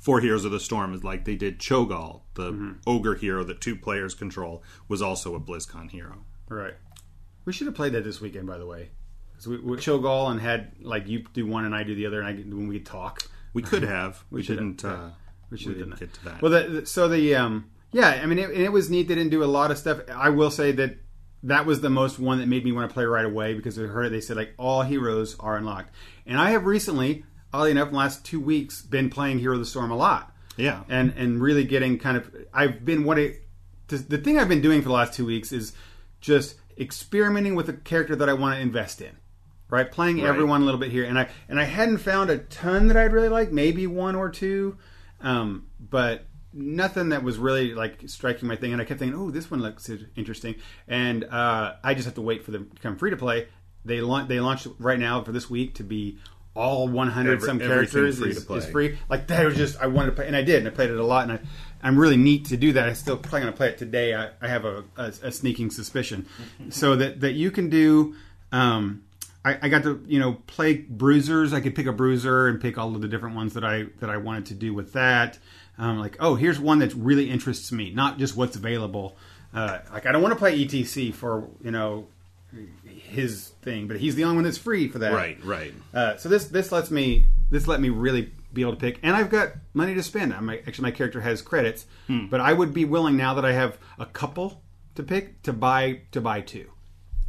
for 0.06 0.20
Heroes 0.20 0.44
of 0.44 0.52
the 0.52 0.60
Storm. 0.60 0.94
Is 0.94 1.02
like 1.04 1.24
they 1.24 1.34
did 1.34 1.58
Cho'Gall, 1.58 2.22
the 2.34 2.76
ogre 2.86 3.16
hero 3.16 3.42
that 3.44 3.60
two 3.60 3.74
players 3.76 4.14
control, 4.14 4.62
was 4.88 5.02
also 5.02 5.34
a 5.34 5.40
BlizzCon 5.40 5.90
hero. 5.90 6.24
Right. 6.48 6.74
We 7.44 7.52
should 7.52 7.66
have 7.66 7.74
played 7.76 7.92
that 7.94 8.04
this 8.04 8.20
weekend, 8.20 8.46
by 8.46 8.56
the 8.58 8.66
way. 8.66 8.90
So 9.38 9.50
we, 9.50 9.58
we 9.58 9.76
Cho'Gall 9.76 10.30
and 10.30 10.40
had 10.40 10.72
like 10.80 11.08
you 11.08 11.24
do 11.34 11.44
one 11.46 11.64
and 11.64 11.74
I 11.74 11.82
do 11.82 11.94
the 11.96 12.06
other, 12.06 12.20
and 12.22 12.28
I 12.28 12.32
when 12.56 12.68
we 12.68 12.78
could 12.78 12.86
talk. 12.86 13.22
We 13.52 13.62
could 13.62 13.82
have. 13.98 14.22
We, 14.30 14.42
should 14.44 14.58
didn't. 14.58 14.80
have, 14.82 14.98
Uh, 14.98 15.10
We 15.50 15.58
should 15.58 15.76
have 15.76 15.78
done 15.80 15.90
didn't 15.90 16.00
that. 16.00 16.12
get 16.12 16.14
to 16.14 16.24
that. 16.26 16.42
Well, 16.42 16.52
the, 16.52 16.80
the- 16.80 16.86
so 16.86 17.08
the 17.08 17.34
um, 17.34 17.70
yeah, 17.92 18.20
I 18.22 18.26
mean, 18.26 18.38
it, 18.38 18.50
it 18.50 18.72
was 18.72 18.88
neat. 18.90 19.08
They 19.08 19.14
didn't 19.16 19.30
do 19.30 19.42
a 19.42 19.46
lot 19.58 19.70
of 19.70 19.78
stuff. 19.78 19.98
I 20.14 20.28
will 20.30 20.50
say 20.52 20.70
that 20.72 20.98
that 21.42 21.66
was 21.66 21.80
the 21.80 21.90
most 21.90 22.18
one 22.18 22.38
that 22.38 22.46
made 22.48 22.64
me 22.64 22.72
want 22.72 22.88
to 22.90 22.94
play 22.94 23.04
right 23.04 23.24
away 23.24 23.54
because 23.54 23.78
I 23.78 23.82
heard 23.82 24.06
it. 24.06 24.10
They 24.10 24.20
said 24.20 24.36
like 24.36 24.54
all 24.58 24.82
heroes 24.82 25.36
are 25.40 25.56
unlocked, 25.56 25.92
and 26.26 26.38
I 26.40 26.50
have 26.50 26.64
recently, 26.66 27.24
oddly 27.52 27.70
enough, 27.72 27.88
in 27.88 27.92
the 27.92 27.98
last 27.98 28.24
two 28.24 28.40
weeks, 28.40 28.82
been 28.82 29.10
playing 29.10 29.38
Hero 29.38 29.54
of 29.54 29.60
the 29.60 29.66
Storm 29.66 29.90
a 29.90 29.96
lot. 29.96 30.32
Yeah. 30.56 30.84
and 30.88 31.12
and 31.16 31.40
really 31.42 31.64
getting 31.64 31.98
kind 31.98 32.16
of. 32.16 32.34
I've 32.52 32.84
been 32.84 33.04
what 33.04 33.18
it. 33.18 33.42
The, 33.88 34.18
thing 34.18 34.38
I've 34.38 34.48
been 34.48 34.62
doing 34.62 34.80
for 34.82 34.88
the 34.88 34.94
last 34.94 35.12
two 35.14 35.26
weeks 35.26 35.52
is 35.52 35.72
just 36.20 36.56
experimenting 36.78 37.54
with 37.54 37.68
a 37.68 37.72
character 37.72 38.16
that 38.16 38.28
I 38.28 38.32
want 38.32 38.56
to 38.56 38.60
invest 38.60 39.00
in 39.00 39.16
right? 39.68 39.90
Playing 39.90 40.18
Right. 40.18 40.26
everyone 40.26 40.62
a 40.62 40.64
little 40.64 40.80
bit 40.80 40.90
here, 40.92 41.04
and 41.04 41.18
I 41.18 41.28
and 41.48 41.60
I 41.60 41.64
hadn't 41.64 41.98
found 41.98 42.30
a 42.30 42.38
ton 42.38 42.88
that 42.88 42.96
I'd 42.96 43.12
really 43.12 43.28
like, 43.28 43.52
maybe 43.52 43.86
one 43.86 44.14
or 44.14 44.28
two, 44.28 44.76
um, 45.20 45.66
but 45.80 46.26
nothing 46.52 47.10
that 47.10 47.22
was 47.22 47.38
really 47.38 47.74
like 47.74 48.08
striking 48.08 48.48
my 48.48 48.56
thing. 48.56 48.72
And 48.72 48.80
I 48.80 48.84
kept 48.84 49.00
thinking, 49.00 49.18
oh, 49.18 49.30
this 49.30 49.50
one 49.50 49.60
looks 49.60 49.90
interesting, 50.16 50.54
and 50.88 51.24
uh, 51.24 51.74
I 51.82 51.94
just 51.94 52.04
have 52.06 52.14
to 52.14 52.22
wait 52.22 52.44
for 52.44 52.50
them 52.50 52.70
to 52.74 52.82
come 52.82 52.96
free 52.96 53.10
to 53.10 53.16
play. 53.16 53.48
They 53.84 54.00
launch 54.00 54.28
they 54.28 54.40
launched 54.40 54.68
right 54.78 54.98
now 54.98 55.22
for 55.22 55.32
this 55.32 55.50
week 55.50 55.74
to 55.74 55.84
be 55.84 56.18
all 56.56 56.88
100 56.88 57.32
Every- 57.34 57.46
some 57.46 57.58
characters 57.58 58.18
free 58.18 58.30
is, 58.30 58.40
to 58.40 58.46
play. 58.46 58.58
is 58.58 58.66
free. 58.66 58.98
Like 59.08 59.26
that 59.28 59.44
was 59.44 59.56
just 59.56 59.78
I 59.80 59.86
wanted 59.86 60.10
to 60.10 60.16
play, 60.16 60.26
and 60.26 60.34
I 60.34 60.42
did, 60.42 60.58
and 60.58 60.68
I 60.68 60.70
played 60.70 60.90
it 60.90 60.98
a 60.98 61.04
lot, 61.04 61.28
and 61.28 61.32
I. 61.32 61.40
I'm 61.82 61.98
really 61.98 62.16
neat 62.16 62.46
to 62.46 62.56
do 62.56 62.72
that. 62.72 62.88
I 62.88 62.94
still 62.94 63.16
probably 63.16 63.42
going 63.42 63.52
to 63.52 63.56
play 63.56 63.68
it 63.68 63.78
today. 63.78 64.12
I, 64.14 64.30
I 64.40 64.48
have 64.48 64.64
a, 64.64 64.82
a, 64.96 65.12
a 65.22 65.30
sneaking 65.30 65.70
suspicion, 65.70 66.26
so 66.70 66.96
that 66.96 67.20
that 67.20 67.32
you 67.32 67.50
can 67.50 67.68
do. 67.68 68.16
Um, 68.50 69.04
I, 69.44 69.58
I 69.62 69.68
got 69.68 69.84
to 69.84 70.02
you 70.08 70.18
know 70.18 70.38
play 70.48 70.74
bruisers. 70.74 71.52
I 71.52 71.60
could 71.60 71.76
pick 71.76 71.86
a 71.86 71.92
bruiser 71.92 72.48
and 72.48 72.60
pick 72.60 72.76
all 72.78 72.96
of 72.96 73.02
the 73.02 73.08
different 73.08 73.36
ones 73.36 73.54
that 73.54 73.62
I 73.62 73.84
that 74.00 74.10
I 74.10 74.16
wanted 74.16 74.46
to 74.46 74.54
do 74.54 74.74
with 74.74 74.94
that. 74.94 75.38
Um, 75.78 75.98
like 76.00 76.16
oh, 76.18 76.34
here's 76.34 76.58
one 76.58 76.80
that 76.80 76.92
really 76.94 77.30
interests 77.30 77.70
me, 77.70 77.92
not 77.92 78.18
just 78.18 78.36
what's 78.36 78.56
available. 78.56 79.16
Uh, 79.54 79.78
like 79.92 80.06
I 80.06 80.12
don't 80.12 80.22
want 80.22 80.32
to 80.32 80.38
play 80.38 80.58
ETC 80.58 81.14
for 81.14 81.46
you 81.62 81.70
know 81.70 82.08
his 83.06 83.48
thing, 83.62 83.86
but 83.88 83.98
he's 83.98 84.14
the 84.14 84.24
only 84.24 84.36
one 84.36 84.44
that's 84.44 84.58
free 84.58 84.88
for 84.88 84.98
that. 84.98 85.12
Right, 85.12 85.38
right. 85.44 85.72
Uh, 85.94 86.16
so 86.16 86.28
this 86.28 86.46
this 86.46 86.72
lets 86.72 86.90
me 86.90 87.26
this 87.50 87.66
let 87.68 87.80
me 87.80 87.88
really 87.88 88.32
be 88.52 88.62
able 88.62 88.72
to 88.72 88.78
pick, 88.78 88.98
and 89.02 89.14
I've 89.16 89.30
got 89.30 89.52
money 89.74 89.94
to 89.94 90.02
spend. 90.02 90.32
I'm, 90.32 90.48
actually, 90.50 90.82
my 90.82 90.90
character 90.90 91.20
has 91.20 91.42
credits, 91.42 91.86
Hmm. 92.06 92.26
but 92.26 92.40
I 92.40 92.52
would 92.52 92.72
be 92.74 92.84
willing 92.84 93.16
now 93.16 93.34
that 93.34 93.44
I 93.44 93.52
have 93.52 93.78
a 93.98 94.06
couple 94.06 94.62
to 94.94 95.02
pick 95.02 95.42
to 95.42 95.52
buy 95.52 96.00
to 96.12 96.20
buy 96.20 96.40
two. 96.40 96.70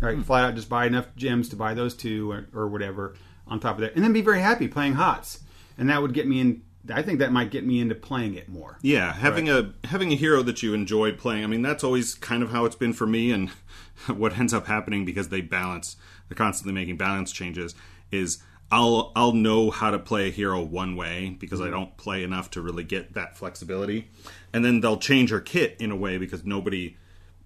All 0.01 0.07
right, 0.09 0.23
flat 0.23 0.45
out 0.45 0.55
just 0.55 0.69
buy 0.69 0.85
enough 0.85 1.07
gems 1.15 1.49
to 1.49 1.55
buy 1.55 1.73
those 1.73 1.95
two 1.95 2.31
or, 2.31 2.47
or 2.53 2.67
whatever 2.67 3.15
on 3.47 3.59
top 3.59 3.75
of 3.75 3.81
that, 3.81 3.95
and 3.95 4.03
then 4.03 4.13
be 4.13 4.21
very 4.21 4.41
happy 4.41 4.67
playing 4.67 4.93
HOTS, 4.93 5.39
and 5.77 5.89
that 5.89 6.01
would 6.01 6.13
get 6.13 6.27
me 6.27 6.39
in. 6.39 6.61
I 6.93 7.01
think 7.01 7.19
that 7.19 7.33
might 7.33 7.51
get 7.51 7.65
me 7.65 7.81
into 7.81 7.95
playing 7.95 8.35
it 8.35 8.47
more. 8.47 8.77
Yeah, 8.81 9.11
having 9.11 9.49
a 9.49 9.73
having 9.83 10.13
a 10.13 10.15
hero 10.15 10.41
that 10.43 10.63
you 10.63 10.73
enjoyed 10.73 11.17
playing. 11.17 11.43
I 11.43 11.47
mean, 11.47 11.61
that's 11.61 11.83
always 11.83 12.15
kind 12.15 12.41
of 12.41 12.51
how 12.51 12.63
it's 12.63 12.77
been 12.77 12.93
for 12.93 13.05
me. 13.05 13.31
And 13.31 13.49
what 14.07 14.37
ends 14.37 14.53
up 14.53 14.67
happening 14.67 15.05
because 15.05 15.29
they 15.29 15.41
balance, 15.41 15.97
they're 16.27 16.35
constantly 16.35 16.73
making 16.73 16.97
balance 16.97 17.31
changes. 17.31 17.75
Is 18.11 18.39
I'll 18.71 19.11
I'll 19.15 19.33
know 19.33 19.71
how 19.71 19.91
to 19.91 19.99
play 19.99 20.27
a 20.27 20.31
hero 20.31 20.61
one 20.61 20.95
way 20.95 21.35
because 21.39 21.61
I 21.61 21.69
don't 21.69 21.95
play 21.97 22.23
enough 22.23 22.51
to 22.51 22.61
really 22.61 22.83
get 22.83 23.13
that 23.13 23.37
flexibility, 23.37 24.09
and 24.53 24.63
then 24.63 24.81
they'll 24.81 24.97
change 24.97 25.29
her 25.29 25.39
kit 25.39 25.77
in 25.79 25.91
a 25.91 25.95
way 25.95 26.17
because 26.17 26.43
nobody 26.45 26.97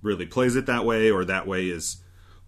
really 0.02 0.26
plays 0.26 0.56
it 0.56 0.66
that 0.66 0.86
way, 0.86 1.12
or 1.12 1.26
that 1.26 1.46
way 1.48 1.68
is 1.68 1.98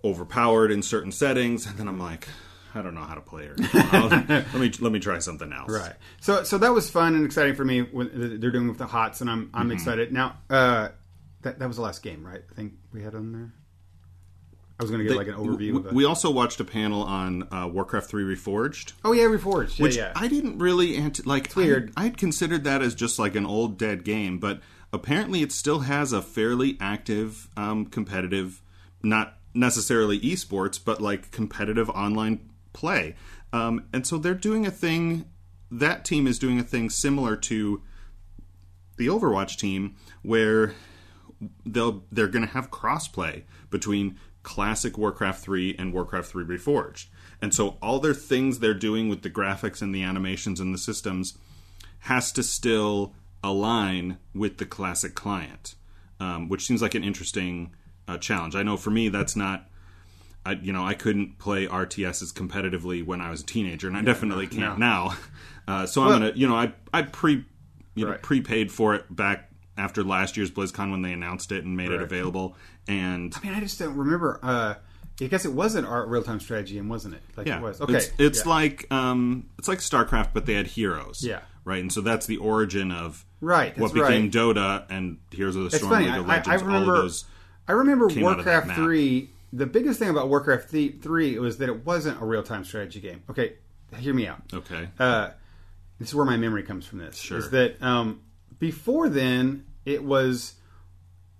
overpowered 0.03 0.71
in 0.71 0.81
certain 0.81 1.11
settings, 1.11 1.65
and 1.65 1.77
then 1.77 1.87
I'm 1.87 1.99
like. 1.99 2.27
I 2.75 2.81
don't 2.81 2.95
know 2.95 3.03
how 3.03 3.13
to 3.13 3.21
play 3.21 3.45
her. 3.45 3.55
Let 3.93 4.55
me 4.55 4.71
let 4.79 4.91
me 4.91 4.99
try 4.99 5.19
something 5.19 5.53
else. 5.53 5.69
Right. 5.71 5.93
So 6.21 6.43
so 6.43 6.57
that 6.57 6.73
was 6.73 6.89
fun 6.89 7.13
and 7.13 7.23
exciting 7.23 7.53
for 7.53 7.63
me. 7.63 7.81
When 7.83 8.09
they're 8.39 8.49
doing 8.49 8.67
with 8.67 8.79
the 8.79 8.87
hots, 8.87 9.21
and 9.21 9.29
I'm 9.29 9.45
Mm-hmm. 9.45 9.57
I'm 9.57 9.71
excited 9.71 10.11
now. 10.11 10.37
Uh, 10.49 10.89
that 11.43 11.59
that 11.59 11.67
was 11.67 11.77
the 11.77 11.83
last 11.83 12.01
game, 12.01 12.25
right? 12.25 12.41
I 12.49 12.55
think 12.55 12.73
we 12.91 13.03
had 13.03 13.13
on 13.13 13.31
there. 13.31 13.53
I 14.79 14.83
was 14.83 14.89
going 14.89 15.03
to 15.03 15.07
get 15.07 15.17
like 15.17 15.27
an 15.27 15.35
overview 15.35 15.77
of 15.77 15.85
it. 15.87 15.93
We 15.93 16.05
also 16.05 16.31
watched 16.31 16.59
a 16.59 16.63
panel 16.65 17.03
on 17.03 17.47
uh, 17.53 17.67
Warcraft 17.67 18.09
3 18.09 18.23
Reforged, 18.23 18.93
oh 19.05 19.11
yeah, 19.11 19.23
Reforged. 19.23 19.77
Yeah, 19.77 19.83
which 19.83 19.95
yeah. 19.97 20.13
I 20.15 20.27
didn't 20.27 20.57
really 20.57 20.97
ant- 20.97 21.25
like. 21.25 21.55
weird. 21.55 21.93
I, 21.95 22.05
I'd 22.05 22.17
considered 22.17 22.63
that 22.63 22.81
as 22.81 22.95
just 22.95 23.19
like 23.19 23.35
an 23.35 23.45
old 23.45 23.77
dead 23.77 24.03
game, 24.03 24.39
but 24.39 24.61
apparently 24.91 25.41
it 25.41 25.51
still 25.51 25.79
has 25.81 26.11
a 26.11 26.21
fairly 26.21 26.77
active, 26.79 27.49
um, 27.55 27.85
competitive, 27.85 28.61
not 29.03 29.37
necessarily 29.53 30.19
esports, 30.19 30.79
but 30.83 31.01
like 31.01 31.31
competitive 31.31 31.89
online 31.91 32.49
play. 32.73 33.15
Um, 33.51 33.85
and 33.93 34.05
so 34.05 34.17
they're 34.17 34.33
doing 34.33 34.65
a 34.65 34.71
thing. 34.71 35.25
That 35.69 36.03
team 36.03 36.27
is 36.27 36.39
doing 36.39 36.59
a 36.59 36.63
thing 36.63 36.89
similar 36.89 37.35
to 37.37 37.81
the 38.97 39.07
Overwatch 39.07 39.57
team, 39.57 39.95
where 40.23 40.73
they'll 41.65 42.03
they're 42.11 42.27
going 42.27 42.45
to 42.45 42.53
have 42.53 42.71
crossplay 42.71 43.43
between 43.69 44.17
classic 44.43 44.97
Warcraft 44.97 45.41
3 45.43 45.75
and 45.79 45.93
Warcraft 45.93 46.29
3 46.29 46.43
Reforged. 46.43 47.05
And 47.41 47.53
so 47.53 47.77
all 47.81 47.99
their 47.99 48.13
things 48.13 48.59
they're 48.59 48.73
doing 48.73 49.09
with 49.09 49.21
the 49.21 49.29
graphics 49.29 49.81
and 49.81 49.93
the 49.93 50.03
animations 50.03 50.59
and 50.59 50.73
the 50.73 50.77
systems 50.77 51.37
has 51.99 52.31
to 52.33 52.43
still 52.43 53.13
align 53.43 54.17
with 54.33 54.57
the 54.57 54.65
classic 54.65 55.15
client, 55.15 55.75
um, 56.19 56.47
which 56.49 56.65
seems 56.65 56.81
like 56.81 56.95
an 56.95 57.03
interesting 57.03 57.73
uh, 58.07 58.17
challenge. 58.17 58.55
I 58.55 58.63
know 58.63 58.77
for 58.77 58.91
me 58.91 59.09
that's 59.09 59.35
not. 59.35 59.69
I, 60.45 60.53
you 60.53 60.73
know, 60.73 60.85
I 60.85 60.93
couldn't 60.93 61.39
play 61.39 61.67
RTSs 61.67 62.33
competitively 62.33 63.05
when 63.05 63.21
I 63.21 63.29
was 63.29 63.39
a 63.39 63.45
teenager, 63.45 63.87
and 63.87 63.95
I 63.95 64.01
definitely 64.01 64.47
can't 64.47 64.77
now. 64.79 65.15
Uh, 65.65 65.85
so 65.85 66.03
I'm 66.03 66.09
gonna, 66.09 66.33
you 66.35 66.45
know, 66.45 66.57
I 66.57 66.73
I 66.93 67.03
pre, 67.03 67.45
you 67.95 68.03
know, 68.03 68.11
Right. 68.11 68.21
prepaid 68.21 68.69
for 68.69 68.95
it 68.95 69.05
back 69.09 69.49
after 69.77 70.03
last 70.03 70.37
year's 70.37 70.51
BlizzCon 70.51 70.91
when 70.91 71.01
they 71.01 71.11
announced 71.13 71.51
it 71.51 71.63
and 71.63 71.75
made 71.75 71.91
it 71.91 72.01
available. 72.01 72.55
And 72.87 73.33
I 73.35 73.45
mean, 73.45 73.53
I 73.55 73.59
just 73.59 73.79
don't 73.79 73.95
remember. 73.95 74.39
Uh, 74.43 74.75
I 75.21 75.25
guess 75.27 75.45
it 75.45 75.53
was 75.53 75.75
an 75.75 75.85
art 75.85 76.07
real 76.09 76.23
time 76.23 76.39
strategy, 76.39 76.77
and 76.77 76.89
wasn't 76.89 77.15
it? 77.15 77.21
Like 77.37 77.47
yeah, 77.47 77.57
it 77.59 77.61
was. 77.63 77.79
Okay, 77.81 77.95
it's, 77.95 78.11
it's 78.17 78.45
Yeah. 78.45 78.49
like 78.51 78.91
um, 78.91 79.49
it's 79.59 79.67
like 79.67 79.79
StarCraft, 79.79 80.29
but 80.33 80.45
they 80.45 80.53
had 80.55 80.67
heroes. 80.67 81.23
Yeah. 81.23 81.41
right. 81.65 81.81
And 81.81 81.91
so 81.93 82.01
that's 82.01 82.25
the 82.25 82.37
origin 82.37 82.91
of 82.91 83.25
Right, 83.39 83.77
what 83.77 83.93
became 83.93 84.23
right. 84.23 84.31
Dota 84.31 84.85
and 84.89 85.17
Heroes 85.31 85.55
of 85.55 85.63
the 85.63 85.67
It's 85.67 85.77
Storm, 85.77 85.91
funny. 85.91 86.05
League 86.05 86.15
of 86.19 86.29
I, 86.29 86.33
I, 86.33 86.37
Legends. 86.37 86.47
I 86.47 86.51
all 86.65 86.65
remember. 86.65 87.09
I 87.67 87.71
remember 87.73 88.07
came 88.09 88.25
out 88.25 88.39
of 88.39 88.45
that 88.45 88.65
Warcraft 88.65 88.79
three. 88.79 89.29
The 89.51 89.65
biggest 89.67 89.99
thing 89.99 90.09
about 90.09 90.29
Warcraft 90.29 90.71
th- 90.71 90.95
three 91.01 91.37
was 91.37 91.57
that 91.59 91.69
it 91.69 91.85
wasn't 91.85 92.21
a 92.21 92.25
real 92.25 92.41
time 92.43 92.63
strategy 92.65 92.99
game. 92.99 93.21
Okay, 93.29 93.53
hear 93.97 94.13
me 94.13 94.27
out. 94.27 94.41
Okay. 94.53 94.87
uh, 94.99 95.29
this 95.99 96.09
is 96.09 96.15
where 96.15 96.25
my 96.25 96.37
memory 96.37 96.63
comes 96.63 96.85
from. 96.87 96.99
This 96.99 97.17
Sure. 97.17 97.37
is 97.37 97.49
that 97.51 97.81
um, 97.83 98.21
before 98.63 99.09
then 99.09 99.65
it 99.85 100.01
was 100.05 100.53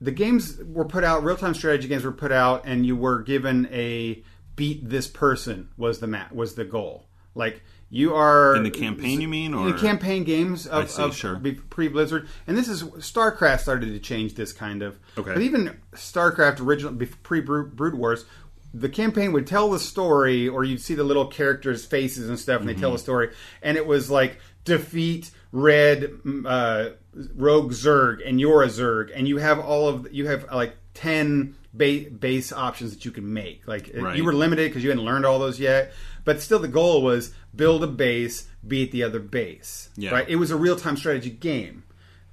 the 0.02 0.12
games 0.12 0.60
were 0.66 0.84
put 0.84 1.06
out, 1.06 1.24
real 1.24 1.38
time 1.38 1.54
strategy 1.54 1.88
games 1.88 2.04
were 2.04 2.12
put 2.12 2.34
out, 2.34 2.64
and 2.66 2.86
you 2.86 2.98
were 2.98 3.22
given 3.22 3.66
a 3.72 4.22
beat 4.58 4.90
this 4.90 5.08
person 5.08 5.70
was 5.78 6.00
the 6.00 6.08
mat 6.08 6.36
was 6.36 6.56
the 6.56 6.66
goal. 6.66 7.08
Like 7.34 7.64
you 7.90 8.14
are 8.14 8.58
In 8.58 8.64
the 8.64 8.70
campaign, 8.72 9.22
you 9.22 9.30
mean, 9.30 9.54
in 9.54 9.58
or 9.58 9.72
the 9.72 9.80
campaign 9.80 10.26
games 10.26 10.68
of, 10.68 10.92
see, 10.92 11.02
of 11.02 11.16
sure. 11.16 11.40
pre 11.70 11.88
Blizzard, 11.88 12.28
and 12.46 12.58
this 12.58 12.68
is 12.68 12.84
StarCraft 12.84 13.62
started 13.62 13.86
to 13.94 14.00
change 14.00 14.34
this 14.34 14.52
kind 14.52 14.82
of. 14.82 15.00
Okay. 15.18 15.34
But 15.34 15.42
even 15.44 15.80
StarCraft 15.94 16.60
original 16.60 16.94
pre 17.24 17.40
Brood 17.40 17.96
Wars, 17.96 18.26
the 18.74 18.90
campaign 18.90 19.32
would 19.32 19.48
tell 19.48 19.70
the 19.70 19.80
story, 19.80 20.50
or 20.50 20.66
you'd 20.66 20.82
see 20.82 20.96
the 20.96 21.06
little 21.06 21.28
characters' 21.28 21.86
faces 21.86 22.28
and 22.28 22.38
stuff, 22.38 22.60
and 22.60 22.68
they 22.68 22.74
tell 22.74 22.90
Mm-hmm. 22.90 22.96
the 22.98 23.00
story, 23.00 23.30
and 23.62 23.78
it 23.78 23.86
was 23.88 24.12
like 24.12 24.40
defeat 24.66 25.32
red 25.54 26.12
uh, 26.46 26.90
rogue 27.36 27.72
Zerg, 27.72 28.28
and 28.28 28.40
you're 28.40 28.64
a 28.64 28.68
Zerg, 28.68 29.12
and 29.16 29.28
you 29.28 29.38
have 29.38 29.60
all 29.60 29.88
of 29.88 30.08
you 30.12 30.28
have 30.28 30.46
like 30.52 30.76
ten 30.94 31.56
ba- 31.74 32.06
base 32.20 32.52
options 32.52 32.94
that 32.94 33.06
you 33.06 33.12
can 33.12 33.34
make. 33.34 33.68
Like 33.68 33.92
Right. 33.96 34.16
you 34.18 34.24
were 34.24 34.34
limited 34.34 34.70
because 34.70 34.84
you 34.84 34.90
hadn't 34.90 35.06
learned 35.06 35.26
all 35.26 35.40
those 35.40 35.60
yet, 35.60 35.94
but 36.26 36.42
still 36.42 36.60
the 36.60 36.68
goal 36.68 37.02
was 37.02 37.34
build 37.56 37.84
a 37.84 37.88
base, 37.88 38.48
beat 38.68 38.92
the 38.92 39.04
other 39.04 39.20
base. 39.20 39.90
Yeah. 39.96 40.12
Right. 40.12 40.30
It 40.30 40.36
was 40.38 40.52
a 40.52 40.56
real 40.58 40.76
time 40.76 40.98
strategy 40.98 41.30
game. 41.30 41.84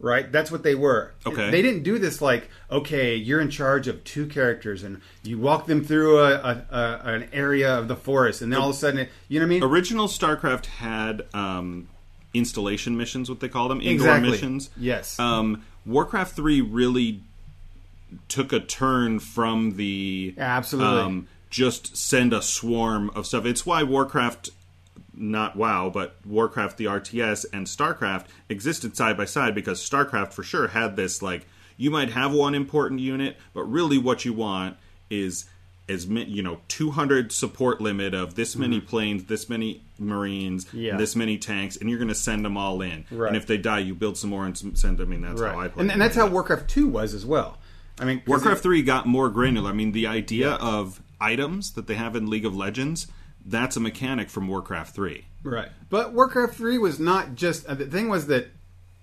Right, 0.03 0.33
that's 0.33 0.51
what 0.51 0.63
they 0.63 0.75
were. 0.75 1.13
Okay. 1.27 1.51
they 1.51 1.61
didn't 1.61 1.83
do 1.83 1.99
this 1.99 2.23
like, 2.23 2.49
okay, 2.71 3.17
you're 3.17 3.39
in 3.39 3.51
charge 3.51 3.87
of 3.87 4.03
two 4.03 4.27
characters, 4.29 4.83
and 4.83 5.03
you 5.23 5.37
walk 5.39 5.67
them 5.67 5.85
through 5.85 6.21
a, 6.21 6.33
a, 6.37 6.67
a 6.71 7.01
an 7.05 7.29
area 7.35 7.71
of 7.79 7.87
the 7.87 7.97
forest, 7.97 8.41
and 8.41 8.51
then 8.51 8.59
all 8.59 8.71
of 8.71 8.77
a 8.77 8.79
sudden, 8.79 9.01
it, 9.01 9.11
you 9.29 9.39
know 9.39 9.45
what 9.45 9.51
I 9.51 9.61
mean? 9.61 9.63
Original 9.63 10.09
StarCraft 10.09 10.65
had 10.65 11.27
um, 11.35 11.87
installation 12.35 12.97
missions, 12.97 13.29
what 13.29 13.41
they 13.41 13.49
call 13.49 13.69
them, 13.69 13.81
indoor 13.81 13.93
Exactly. 14.09 14.31
missions. 14.31 14.71
Yes. 14.77 15.19
Um, 15.19 15.65
Warcraft 15.87 16.37
Three 16.37 16.61
really 16.61 17.23
took 18.29 18.53
a 18.53 18.61
turn 18.61 19.19
from 19.19 19.77
the 19.77 20.35
Absolutely. 20.39 21.01
um, 21.03 21.29
just 21.49 21.97
send 21.97 22.33
a 22.33 22.43
swarm 22.43 23.11
of 23.15 23.27
stuff. 23.27 23.45
It's 23.45 23.65
why 23.67 23.83
Warcraft, 23.83 24.51
not 25.15 25.57
WoW, 25.57 25.91
but 25.91 26.17
Warcraft 26.27 26.77
the 26.77 26.85
RTS 26.87 27.47
and 27.53 27.67
StarCraft 27.67 28.27
existed 28.49 28.97
side 28.97 29.17
by 29.17 29.25
side 29.25 29.55
because 29.55 29.81
StarCraft 29.81 30.33
for 30.33 30.43
sure 30.43 30.69
had 30.69 30.97
this 30.97 31.23
like 31.23 31.47
you 31.77 31.91
might 31.91 32.11
have 32.11 32.33
one 32.33 32.55
important 32.55 33.01
unit, 33.01 33.37
but 33.55 33.63
really 33.63 33.97
what 33.99 34.25
you 34.25 34.33
want 34.35 34.77
is 35.09 35.47
as 35.91 36.07
ma- 36.07 36.21
you 36.21 36.43
know 36.43 36.61
200 36.69 37.33
support 37.33 37.81
limit 37.81 38.15
of 38.15 38.35
this 38.37 38.57
many 38.57 38.81
planes, 38.81 39.25
this 39.25 39.49
many 39.49 39.83
marines, 39.99 40.65
Mm-hmm. 40.67 40.79
Yeah. 40.79 40.97
this 40.97 41.15
many 41.17 41.37
tanks, 41.39 41.77
and 41.77 41.89
you're 41.91 41.99
going 41.99 42.09
to 42.09 42.15
send 42.15 42.45
them 42.45 42.57
all 42.57 42.81
in. 42.83 43.05
Right. 43.11 43.29
And 43.29 43.37
if 43.37 43.47
they 43.47 43.59
die, 43.59 43.81
you 43.81 43.95
build 43.95 44.17
some 44.17 44.31
more 44.31 44.47
and 44.47 44.57
send. 44.57 44.99
Them. 44.99 45.09
I 45.09 45.11
mean, 45.11 45.23
that's 45.23 45.41
how 45.41 45.59
I 45.61 45.69
play. 45.69 45.83
and, 45.83 45.91
and 45.93 46.01
that's 46.01 46.17
how 46.17 46.27
Warcraft 46.27 46.69
Two 46.69 46.89
was 46.89 47.13
as 47.15 47.27
well. 47.27 47.59
I 47.99 48.05
mean, 48.05 48.23
Warcraft 48.27 48.61
it- 48.61 48.63
3 48.63 48.83
got 48.83 49.07
more 49.07 49.29
granular. 49.29 49.69
I 49.71 49.75
mean, 49.75 49.93
the 49.93 50.07
idea 50.07 50.53
of 50.53 51.03
items 51.21 51.73
that 51.73 51.87
they 51.87 51.95
have 51.97 52.17
in 52.17 52.31
League 52.31 52.47
of 52.47 52.57
Legends, 52.57 53.09
that's 53.45 53.77
a 53.77 53.81
mechanic 53.81 54.31
from 54.31 54.49
Warcraft 54.49 54.95
3. 54.95 55.27
Right. 55.43 55.69
But 55.91 56.13
Warcraft 56.15 56.55
3 56.55 56.79
was 56.79 56.99
not 56.99 57.35
just. 57.35 57.67
Uh, 57.67 57.75
the 57.75 57.87
thing 57.87 58.09
was 58.09 58.27
that 58.29 58.49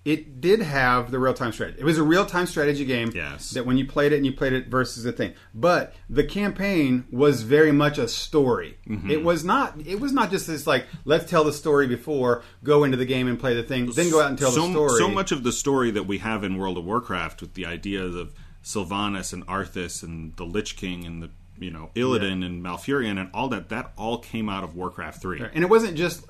it 0.04 0.40
did 0.40 0.62
have 0.62 1.10
the 1.10 1.18
real 1.18 1.34
time 1.34 1.52
strategy. 1.52 1.80
It 1.80 1.84
was 1.84 1.98
a 1.98 2.02
real 2.02 2.24
time 2.24 2.46
strategy 2.46 2.84
game. 2.84 3.12
Yes. 3.14 3.50
That 3.50 3.66
when 3.66 3.76
you 3.76 3.86
played 3.86 4.12
it 4.12 4.16
and 4.16 4.26
you 4.26 4.32
played 4.32 4.52
it 4.52 4.68
versus 4.68 5.04
the 5.04 5.12
thing. 5.12 5.34
But 5.54 5.94
the 6.08 6.24
campaign 6.24 7.04
was 7.10 7.42
very 7.42 7.72
much 7.72 7.98
a 7.98 8.08
story. 8.08 8.78
Mm-hmm. 8.88 9.10
It 9.10 9.22
was 9.22 9.44
not. 9.44 9.78
It 9.84 10.00
was 10.00 10.12
not 10.12 10.30
just 10.30 10.46
this 10.46 10.66
like 10.66 10.86
let's 11.04 11.28
tell 11.28 11.44
the 11.44 11.52
story 11.52 11.86
before 11.86 12.42
go 12.62 12.84
into 12.84 12.96
the 12.96 13.06
game 13.06 13.28
and 13.28 13.38
play 13.38 13.54
the 13.54 13.62
thing, 13.62 13.90
then 13.92 14.10
go 14.10 14.20
out 14.20 14.30
and 14.30 14.38
tell 14.38 14.50
so, 14.50 14.66
the 14.66 14.72
story. 14.72 14.98
So 14.98 15.08
much 15.08 15.32
of 15.32 15.42
the 15.42 15.52
story 15.52 15.90
that 15.90 16.04
we 16.04 16.18
have 16.18 16.44
in 16.44 16.56
World 16.56 16.78
of 16.78 16.84
Warcraft 16.84 17.40
with 17.40 17.54
the 17.54 17.66
ideas 17.66 18.14
of 18.14 18.32
Sylvanas 18.62 19.32
and 19.32 19.46
Arthas 19.46 20.02
and 20.02 20.36
the 20.36 20.44
Lich 20.44 20.76
King 20.76 21.04
and 21.04 21.22
the 21.22 21.30
you 21.58 21.70
know 21.70 21.90
Illidan 21.94 22.44
and 22.44 22.64
Malfurion 22.64 23.20
and 23.20 23.30
all 23.34 23.48
that 23.48 23.68
that 23.68 23.92
all 23.96 24.18
came 24.18 24.48
out 24.48 24.64
of 24.64 24.74
Warcraft 24.74 25.20
3. 25.20 25.42
And 25.52 25.64
it 25.64 25.68
wasn't 25.68 25.96
just. 25.96 26.24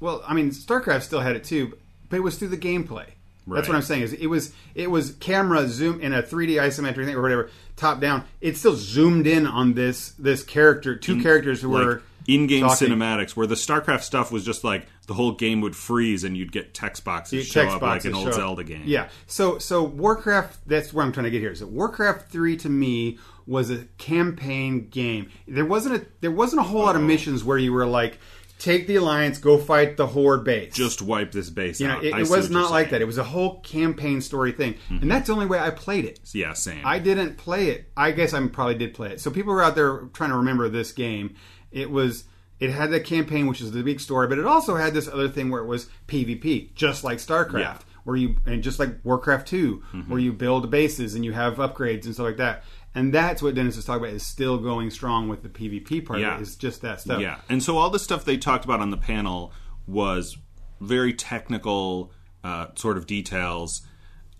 Well, 0.00 0.24
I 0.26 0.34
mean, 0.34 0.50
StarCraft 0.50 1.02
still 1.02 1.20
had 1.20 1.36
it 1.36 1.44
too, 1.44 1.78
it 2.16 2.22
was 2.22 2.36
through 2.36 2.48
the 2.48 2.56
gameplay. 2.56 3.06
Right. 3.44 3.56
That's 3.56 3.68
what 3.68 3.74
I'm 3.74 3.82
saying. 3.82 4.02
Is 4.02 4.12
it 4.12 4.26
was 4.26 4.52
it 4.74 4.90
was 4.90 5.12
camera 5.14 5.66
zoom 5.66 6.00
in 6.00 6.12
a 6.12 6.22
3D 6.22 6.54
isometric 6.54 7.06
thing 7.06 7.14
or 7.16 7.22
whatever, 7.22 7.50
top 7.76 8.00
down. 8.00 8.24
It 8.40 8.56
still 8.56 8.76
zoomed 8.76 9.26
in 9.26 9.46
on 9.46 9.74
this 9.74 10.10
this 10.10 10.44
character, 10.44 10.96
two 10.96 11.14
in, 11.14 11.22
characters 11.22 11.60
who 11.60 11.72
like, 11.72 11.84
were 11.84 12.02
in-game 12.28 12.62
talking. 12.62 12.88
cinematics 12.88 13.34
where 13.34 13.48
the 13.48 13.56
StarCraft 13.56 14.02
stuff 14.02 14.30
was 14.30 14.44
just 14.44 14.62
like 14.62 14.86
the 15.08 15.14
whole 15.14 15.32
game 15.32 15.60
would 15.60 15.74
freeze 15.74 16.22
and 16.22 16.36
you'd 16.36 16.52
get 16.52 16.72
text 16.72 17.04
boxes 17.04 17.46
show 17.46 17.62
text 17.62 17.74
up 17.74 17.80
boxes 17.80 18.12
like 18.12 18.20
an 18.20 18.26
old 18.26 18.34
Zelda 18.34 18.62
game. 18.62 18.84
Yeah. 18.84 19.08
So 19.26 19.58
so 19.58 19.82
Warcraft 19.82 20.60
that's 20.68 20.92
where 20.92 21.04
I'm 21.04 21.12
trying 21.12 21.24
to 21.24 21.30
get 21.30 21.40
here. 21.40 21.50
Is 21.50 21.60
that 21.60 21.68
Warcraft 21.68 22.30
3 22.30 22.56
to 22.58 22.68
me 22.68 23.18
was 23.46 23.70
a 23.70 23.84
campaign 23.98 24.88
game. 24.88 25.30
There 25.48 25.66
wasn't 25.66 25.96
a 25.96 26.06
there 26.20 26.30
wasn't 26.30 26.60
a 26.60 26.64
whole 26.64 26.82
oh. 26.82 26.84
lot 26.84 26.96
of 26.96 27.02
missions 27.02 27.42
where 27.42 27.58
you 27.58 27.72
were 27.72 27.86
like 27.86 28.18
take 28.62 28.86
the 28.86 28.94
alliance, 28.94 29.38
go 29.38 29.58
fight 29.58 29.96
the 29.96 30.06
horde 30.06 30.44
base. 30.44 30.72
Just 30.72 31.02
wipe 31.02 31.32
this 31.32 31.50
base 31.50 31.80
you 31.80 31.88
know, 31.88 31.98
It, 31.98 32.16
it 32.16 32.28
was 32.28 32.48
not 32.48 32.70
like 32.70 32.90
that. 32.90 33.02
It 33.02 33.06
was 33.06 33.18
a 33.18 33.24
whole 33.24 33.60
campaign 33.60 34.20
story 34.20 34.52
thing, 34.52 34.74
mm-hmm. 34.74 34.98
and 35.02 35.10
that's 35.10 35.26
the 35.26 35.32
only 35.32 35.46
way 35.46 35.58
I 35.58 35.70
played 35.70 36.04
it. 36.04 36.20
Yeah, 36.32 36.52
same. 36.52 36.80
I 36.84 37.00
didn't 37.00 37.36
play 37.38 37.70
it. 37.70 37.90
I 37.96 38.12
guess 38.12 38.32
I 38.32 38.46
probably 38.46 38.76
did 38.76 38.94
play 38.94 39.10
it. 39.10 39.20
So 39.20 39.32
people 39.32 39.52
were 39.52 39.64
out 39.64 39.74
there 39.74 40.02
trying 40.12 40.30
to 40.30 40.36
remember 40.36 40.68
this 40.68 40.92
game. 40.92 41.34
It 41.72 41.90
was 41.90 42.24
it 42.60 42.70
had 42.70 42.92
the 42.92 43.00
campaign, 43.00 43.48
which 43.48 43.60
is 43.60 43.72
the 43.72 43.82
big 43.82 43.98
story, 43.98 44.28
but 44.28 44.38
it 44.38 44.46
also 44.46 44.76
had 44.76 44.94
this 44.94 45.08
other 45.08 45.28
thing 45.28 45.50
where 45.50 45.62
it 45.62 45.66
was 45.66 45.88
PvP, 46.06 46.72
just 46.74 47.02
like 47.02 47.18
StarCraft, 47.18 47.58
yeah. 47.58 47.78
where 48.04 48.14
you 48.16 48.36
and 48.46 48.62
just 48.62 48.78
like 48.78 48.90
Warcraft 49.02 49.48
2 49.48 49.76
mm-hmm. 49.76 50.10
where 50.10 50.20
you 50.20 50.32
build 50.32 50.70
bases 50.70 51.16
and 51.16 51.24
you 51.24 51.32
have 51.32 51.56
upgrades 51.56 52.04
and 52.04 52.14
stuff 52.14 52.26
like 52.26 52.36
that. 52.36 52.62
And 52.94 53.12
that's 53.12 53.42
what 53.42 53.54
Dennis 53.54 53.76
was 53.76 53.84
talking 53.86 54.04
about 54.04 54.14
is 54.14 54.26
still 54.26 54.58
going 54.58 54.90
strong 54.90 55.28
with 55.28 55.42
the 55.42 55.48
PvP 55.48 56.04
part. 56.04 56.20
Yeah. 56.20 56.36
It, 56.36 56.42
is 56.42 56.56
just 56.56 56.82
that 56.82 57.00
stuff. 57.00 57.20
Yeah, 57.20 57.38
and 57.48 57.62
so 57.62 57.78
all 57.78 57.90
the 57.90 57.98
stuff 57.98 58.24
they 58.24 58.36
talked 58.36 58.64
about 58.64 58.80
on 58.80 58.90
the 58.90 58.98
panel 58.98 59.52
was 59.86 60.36
very 60.80 61.14
technical 61.14 62.12
uh, 62.44 62.66
sort 62.74 62.96
of 62.96 63.06
details. 63.06 63.82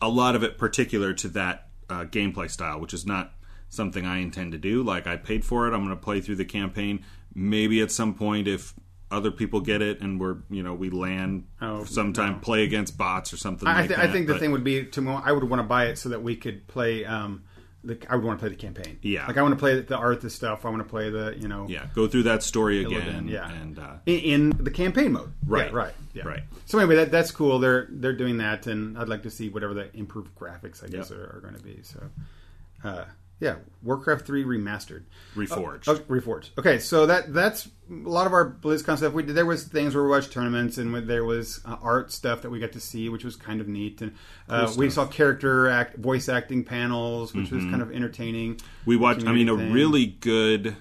A 0.00 0.08
lot 0.08 0.34
of 0.36 0.42
it 0.42 0.58
particular 0.58 1.14
to 1.14 1.28
that 1.28 1.68
uh, 1.88 2.04
gameplay 2.04 2.50
style, 2.50 2.78
which 2.80 2.92
is 2.92 3.06
not 3.06 3.32
something 3.70 4.04
I 4.04 4.18
intend 4.18 4.52
to 4.52 4.58
do. 4.58 4.82
Like 4.82 5.06
I 5.06 5.16
paid 5.16 5.44
for 5.44 5.66
it, 5.66 5.72
I'm 5.72 5.84
going 5.84 5.96
to 5.96 6.02
play 6.02 6.20
through 6.20 6.36
the 6.36 6.44
campaign 6.44 7.04
maybe 7.34 7.80
at 7.80 7.90
some 7.90 8.14
point 8.14 8.48
if 8.48 8.74
other 9.10 9.30
people 9.30 9.60
get 9.60 9.82
it 9.82 10.00
and 10.00 10.18
we're 10.18 10.38
you 10.48 10.62
know 10.62 10.72
we 10.72 10.88
land 10.88 11.44
oh, 11.60 11.84
sometime 11.84 12.34
no. 12.34 12.38
play 12.38 12.64
against 12.64 12.96
bots 12.96 13.32
or 13.32 13.36
something 13.36 13.68
I, 13.68 13.80
like 13.80 13.88
th- 13.88 14.00
I 14.00 14.10
think 14.10 14.26
the 14.26 14.38
thing 14.38 14.52
would 14.52 14.64
be 14.64 14.86
to 14.86 15.10
I 15.10 15.32
would 15.32 15.44
want 15.44 15.60
to 15.60 15.66
buy 15.66 15.86
it 15.86 15.98
so 15.98 16.08
that 16.10 16.22
we 16.22 16.34
could 16.34 16.66
play 16.66 17.04
um, 17.04 17.44
the, 17.84 17.98
I 18.08 18.16
would 18.16 18.24
want 18.24 18.38
to 18.38 18.42
play 18.42 18.50
the 18.50 18.60
campaign. 18.60 18.98
Yeah, 19.02 19.26
like 19.26 19.36
I 19.36 19.42
want 19.42 19.52
to 19.52 19.58
play 19.58 19.80
the 19.80 19.96
art, 19.96 20.20
Arthas 20.20 20.30
stuff. 20.32 20.64
I 20.64 20.70
want 20.70 20.82
to 20.82 20.88
play 20.88 21.10
the 21.10 21.36
you 21.38 21.48
know 21.48 21.66
yeah 21.68 21.86
go 21.94 22.06
through 22.06 22.24
that 22.24 22.42
story 22.42 22.84
again. 22.84 23.28
yeah, 23.28 23.50
and 23.50 23.78
uh, 23.78 23.94
in, 24.06 24.20
in, 24.20 24.50
the 24.64 24.70
campaign 24.70 25.12
mode. 25.12 25.32
Right, 25.46 25.70
yeah, 25.70 25.76
right, 25.76 25.94
yeah. 26.14 26.22
right. 26.24 26.42
So 26.66 26.78
anyway, 26.78 26.96
that 26.96 27.10
that's 27.10 27.30
cool. 27.30 27.58
They're 27.58 27.88
they're 27.90 28.12
doing 28.12 28.38
that, 28.38 28.66
and 28.66 28.98
I'd 28.98 29.08
like 29.08 29.22
to 29.24 29.30
see 29.30 29.48
whatever 29.48 29.74
the 29.74 29.94
improved 29.96 30.34
graphics 30.36 30.84
I 30.84 30.88
guess 30.88 31.10
yep. 31.10 31.18
are, 31.18 31.36
are 31.36 31.40
going 31.40 31.54
to 31.54 31.62
be. 31.62 31.80
So. 31.82 32.00
Uh, 32.84 33.04
yeah, 33.42 33.56
Warcraft 33.82 34.24
Three 34.24 34.44
remastered, 34.44 35.02
reforged, 35.34 35.88
uh, 35.88 35.94
oh, 35.94 35.98
reforged. 36.02 36.50
Okay, 36.56 36.78
so 36.78 37.06
that 37.06 37.34
that's 37.34 37.68
a 37.90 38.08
lot 38.08 38.28
of 38.28 38.32
our 38.32 38.48
BlizzCon 38.48 38.96
stuff. 38.96 39.12
We 39.12 39.24
did, 39.24 39.34
there 39.34 39.44
was 39.44 39.64
things 39.64 39.96
where 39.96 40.04
we 40.04 40.10
watched 40.10 40.30
tournaments, 40.30 40.78
and 40.78 40.94
there 41.08 41.24
was 41.24 41.60
uh, 41.64 41.76
art 41.82 42.12
stuff 42.12 42.42
that 42.42 42.50
we 42.50 42.60
got 42.60 42.70
to 42.72 42.80
see, 42.80 43.08
which 43.08 43.24
was 43.24 43.34
kind 43.34 43.60
of 43.60 43.66
neat. 43.66 44.00
And 44.00 44.14
uh, 44.48 44.68
cool 44.68 44.76
we 44.76 44.90
saw 44.90 45.06
character 45.06 45.68
act, 45.68 45.96
voice 45.96 46.28
acting 46.28 46.62
panels, 46.62 47.34
which 47.34 47.46
mm-hmm. 47.46 47.56
was 47.56 47.64
kind 47.64 47.82
of 47.82 47.90
entertaining. 47.90 48.60
We 48.86 48.96
watched. 48.96 49.26
I 49.26 49.32
mean, 49.32 49.48
a 49.48 49.56
really 49.56 50.06
good. 50.06 50.76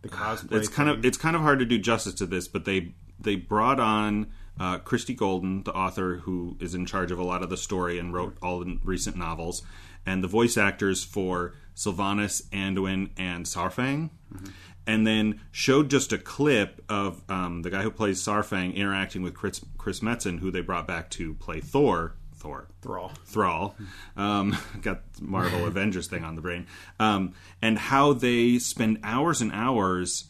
The 0.00 0.08
cosplay. 0.08 0.52
It's 0.52 0.68
kind 0.68 0.88
thing. 0.88 1.00
of 1.00 1.04
it's 1.04 1.18
kind 1.18 1.36
of 1.36 1.42
hard 1.42 1.58
to 1.58 1.66
do 1.66 1.76
justice 1.76 2.14
to 2.14 2.26
this, 2.26 2.48
but 2.48 2.64
they 2.64 2.94
they 3.20 3.36
brought 3.36 3.80
on 3.80 4.32
uh, 4.58 4.78
Christie 4.78 5.12
Golden, 5.12 5.62
the 5.64 5.72
author 5.72 6.16
who 6.22 6.56
is 6.58 6.74
in 6.74 6.86
charge 6.86 7.12
of 7.12 7.18
a 7.18 7.24
lot 7.24 7.42
of 7.42 7.50
the 7.50 7.58
story 7.58 7.98
and 7.98 8.14
wrote 8.14 8.38
all 8.40 8.60
the 8.60 8.78
recent 8.82 9.14
novels, 9.14 9.62
and 10.06 10.24
the 10.24 10.28
voice 10.28 10.56
actors 10.56 11.04
for 11.04 11.52
Sylvanas, 11.78 12.42
Anduin, 12.48 13.10
and 13.16 13.46
Saurfang. 13.46 14.10
Mm-hmm. 14.34 14.46
And 14.86 15.06
then 15.06 15.40
showed 15.52 15.90
just 15.90 16.12
a 16.12 16.18
clip 16.18 16.82
of 16.88 17.22
um, 17.28 17.62
the 17.62 17.70
guy 17.70 17.82
who 17.82 17.90
plays 17.90 18.22
Saurfang 18.22 18.74
interacting 18.74 19.22
with 19.22 19.34
Chris, 19.34 19.60
Chris 19.76 20.00
Metzen, 20.00 20.40
who 20.40 20.50
they 20.50 20.60
brought 20.60 20.86
back 20.86 21.08
to 21.10 21.34
play 21.34 21.60
Thor. 21.60 22.14
Thor. 22.34 22.68
Thrall. 22.82 23.12
Thrall. 23.24 23.76
Um, 24.16 24.56
got 24.82 25.02
Marvel 25.20 25.66
Avengers 25.66 26.08
thing 26.08 26.24
on 26.24 26.34
the 26.34 26.40
brain. 26.40 26.66
Um, 26.98 27.34
and 27.62 27.78
how 27.78 28.12
they 28.12 28.58
spend 28.58 29.00
hours 29.04 29.40
and 29.40 29.52
hours 29.52 30.24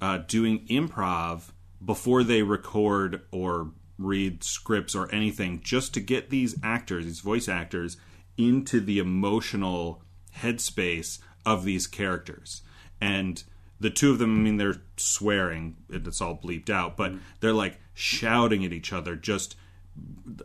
uh, 0.00 0.18
doing 0.18 0.66
improv 0.66 1.52
before 1.82 2.24
they 2.24 2.42
record 2.42 3.22
or 3.30 3.70
read 3.96 4.42
scripts 4.42 4.94
or 4.94 5.12
anything 5.14 5.60
just 5.62 5.94
to 5.94 6.00
get 6.00 6.30
these 6.30 6.56
actors, 6.62 7.04
these 7.04 7.20
voice 7.20 7.48
actors, 7.48 7.96
into 8.36 8.80
the 8.80 8.98
emotional 8.98 10.02
headspace 10.38 11.18
of 11.44 11.64
these 11.64 11.86
characters. 11.86 12.62
And 13.00 13.42
the 13.78 13.90
two 13.90 14.10
of 14.10 14.18
them, 14.18 14.38
I 14.38 14.42
mean, 14.42 14.56
they're 14.58 14.82
swearing, 14.96 15.76
and 15.90 16.06
it's 16.06 16.20
all 16.20 16.36
bleeped 16.36 16.70
out, 16.70 16.96
but 16.96 17.12
mm. 17.12 17.20
they're 17.40 17.52
like 17.52 17.80
shouting 17.94 18.64
at 18.64 18.72
each 18.72 18.92
other, 18.92 19.16
just 19.16 19.56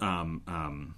um, 0.01 0.41
um, 0.47 0.95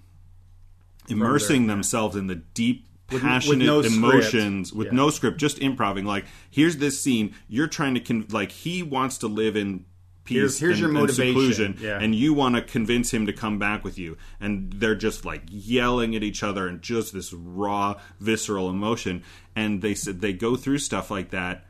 immersing 1.08 1.66
their, 1.66 1.76
themselves 1.76 2.14
yeah. 2.14 2.20
in 2.20 2.26
the 2.28 2.36
deep 2.36 2.86
passionate 3.08 3.58
with, 3.58 3.58
no 3.58 3.80
emotions 3.80 4.68
script. 4.68 4.78
with 4.78 4.86
yeah. 4.88 4.96
no 4.96 5.08
script 5.08 5.38
just 5.38 5.58
improving 5.60 6.04
like 6.04 6.26
here's 6.50 6.76
this 6.76 7.00
scene 7.00 7.34
you're 7.48 7.66
trying 7.66 7.94
to 7.94 8.00
con- 8.00 8.26
like 8.30 8.52
he 8.52 8.82
wants 8.82 9.16
to 9.16 9.26
live 9.26 9.56
in 9.56 9.82
peace 10.28 10.36
here's, 10.36 10.58
here's 10.58 10.72
and, 10.74 10.80
your 10.80 10.90
motivation. 10.90 11.64
and, 11.64 11.80
yeah. 11.80 11.98
and 11.98 12.14
you 12.14 12.34
want 12.34 12.54
to 12.54 12.62
convince 12.62 13.12
him 13.12 13.26
to 13.26 13.32
come 13.32 13.58
back 13.58 13.82
with 13.82 13.98
you. 13.98 14.16
And 14.40 14.72
they're 14.74 14.94
just 14.94 15.24
like 15.24 15.42
yelling 15.48 16.14
at 16.14 16.22
each 16.22 16.42
other 16.42 16.68
and 16.68 16.82
just 16.82 17.12
this 17.12 17.32
raw 17.32 17.98
visceral 18.20 18.68
emotion. 18.68 19.24
And 19.56 19.80
they 19.80 19.94
said 19.94 20.20
they 20.20 20.34
go 20.34 20.54
through 20.54 20.78
stuff 20.78 21.10
like 21.10 21.30
that 21.30 21.64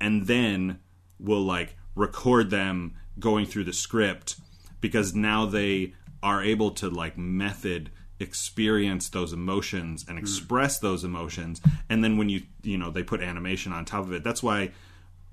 and 0.00 0.26
then 0.26 0.80
will 1.18 1.44
like 1.44 1.76
record 1.94 2.50
them 2.50 2.94
going 3.18 3.46
through 3.46 3.64
the 3.64 3.72
script 3.72 4.36
because 4.80 5.14
now 5.14 5.46
they 5.46 5.94
are 6.22 6.42
able 6.42 6.72
to 6.72 6.90
like 6.90 7.16
method 7.16 7.90
experience 8.18 9.10
those 9.10 9.32
emotions 9.32 10.04
and 10.08 10.18
hmm. 10.18 10.22
express 10.22 10.78
those 10.78 11.04
emotions. 11.04 11.60
And 11.88 12.02
then 12.02 12.16
when 12.16 12.28
you 12.28 12.42
you 12.62 12.76
know 12.76 12.90
they 12.90 13.02
put 13.02 13.20
animation 13.20 13.72
on 13.72 13.84
top 13.84 14.04
of 14.04 14.12
it. 14.12 14.24
That's 14.24 14.42
why 14.42 14.72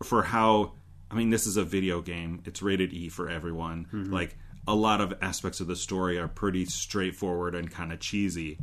for 0.04 0.24
how 0.24 0.74
I 1.14 1.16
mean, 1.16 1.30
this 1.30 1.46
is 1.46 1.58
a 1.58 1.64
video 1.64 2.02
game. 2.02 2.42
It's 2.46 2.64
rated 2.64 2.92
E 2.92 3.08
for 3.08 3.30
everyone. 3.30 3.86
Mm-hmm. 3.94 4.12
Like 4.12 4.36
a 4.68 4.74
lot 4.74 5.00
of 5.00 5.14
aspects 5.22 5.60
of 5.60 5.68
the 5.68 5.76
story 5.76 6.18
are 6.18 6.28
pretty 6.28 6.66
straightforward 6.66 7.54
and 7.54 7.70
kind 7.70 7.94
of 7.94 8.00
cheesy. 8.00 8.58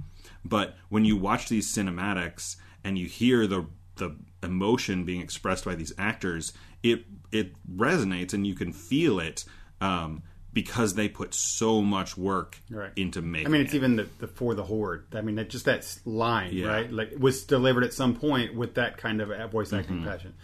But 0.45 0.77
when 0.89 1.05
you 1.05 1.17
watch 1.17 1.49
these 1.49 1.73
cinematics 1.73 2.57
and 2.83 2.99
you 2.99 3.07
hear 3.07 3.47
the 3.47 3.67
the 3.97 4.17
emotion 4.43 5.05
being 5.05 5.21
expressed 5.21 5.65
by 5.65 5.77
these 5.77 5.93
actors, 5.97 6.53
it 6.83 7.05
it 7.31 7.53
resonates 7.73 8.35
and 8.35 8.45
you 8.45 8.57
can 8.57 8.73
feel 8.73 9.21
it. 9.21 9.45
Um, 9.81 10.25
because 10.53 10.95
they 10.95 11.09
put 11.09 11.33
so 11.33 11.81
much 11.81 12.17
work 12.17 12.59
right. 12.71 12.91
into 12.97 13.23
making. 13.23 13.47
I 13.47 13.51
mean, 13.51 13.61
it's 13.61 13.73
it. 13.73 13.77
even 13.77 13.95
the, 13.95 14.09
the, 14.19 14.27
for 14.27 14.57
the 14.57 14.65
horde. 14.65 15.07
I 15.15 15.21
mean, 15.21 15.47
just 15.49 15.67
that 15.67 15.87
line, 16.05 16.51
yeah. 16.53 16.67
right? 16.67 16.93
Like 16.93 17.13
was 17.17 17.45
delivered 17.45 17.85
at 17.85 17.95
some 17.95 18.17
point 18.17 18.57
with 18.57 18.75
that 18.75 18.97
kind 18.97 19.21
of 19.21 19.53
voice 19.53 19.73
acting 19.73 19.99
mm-hmm. 19.99 20.09
passion. 20.09 20.35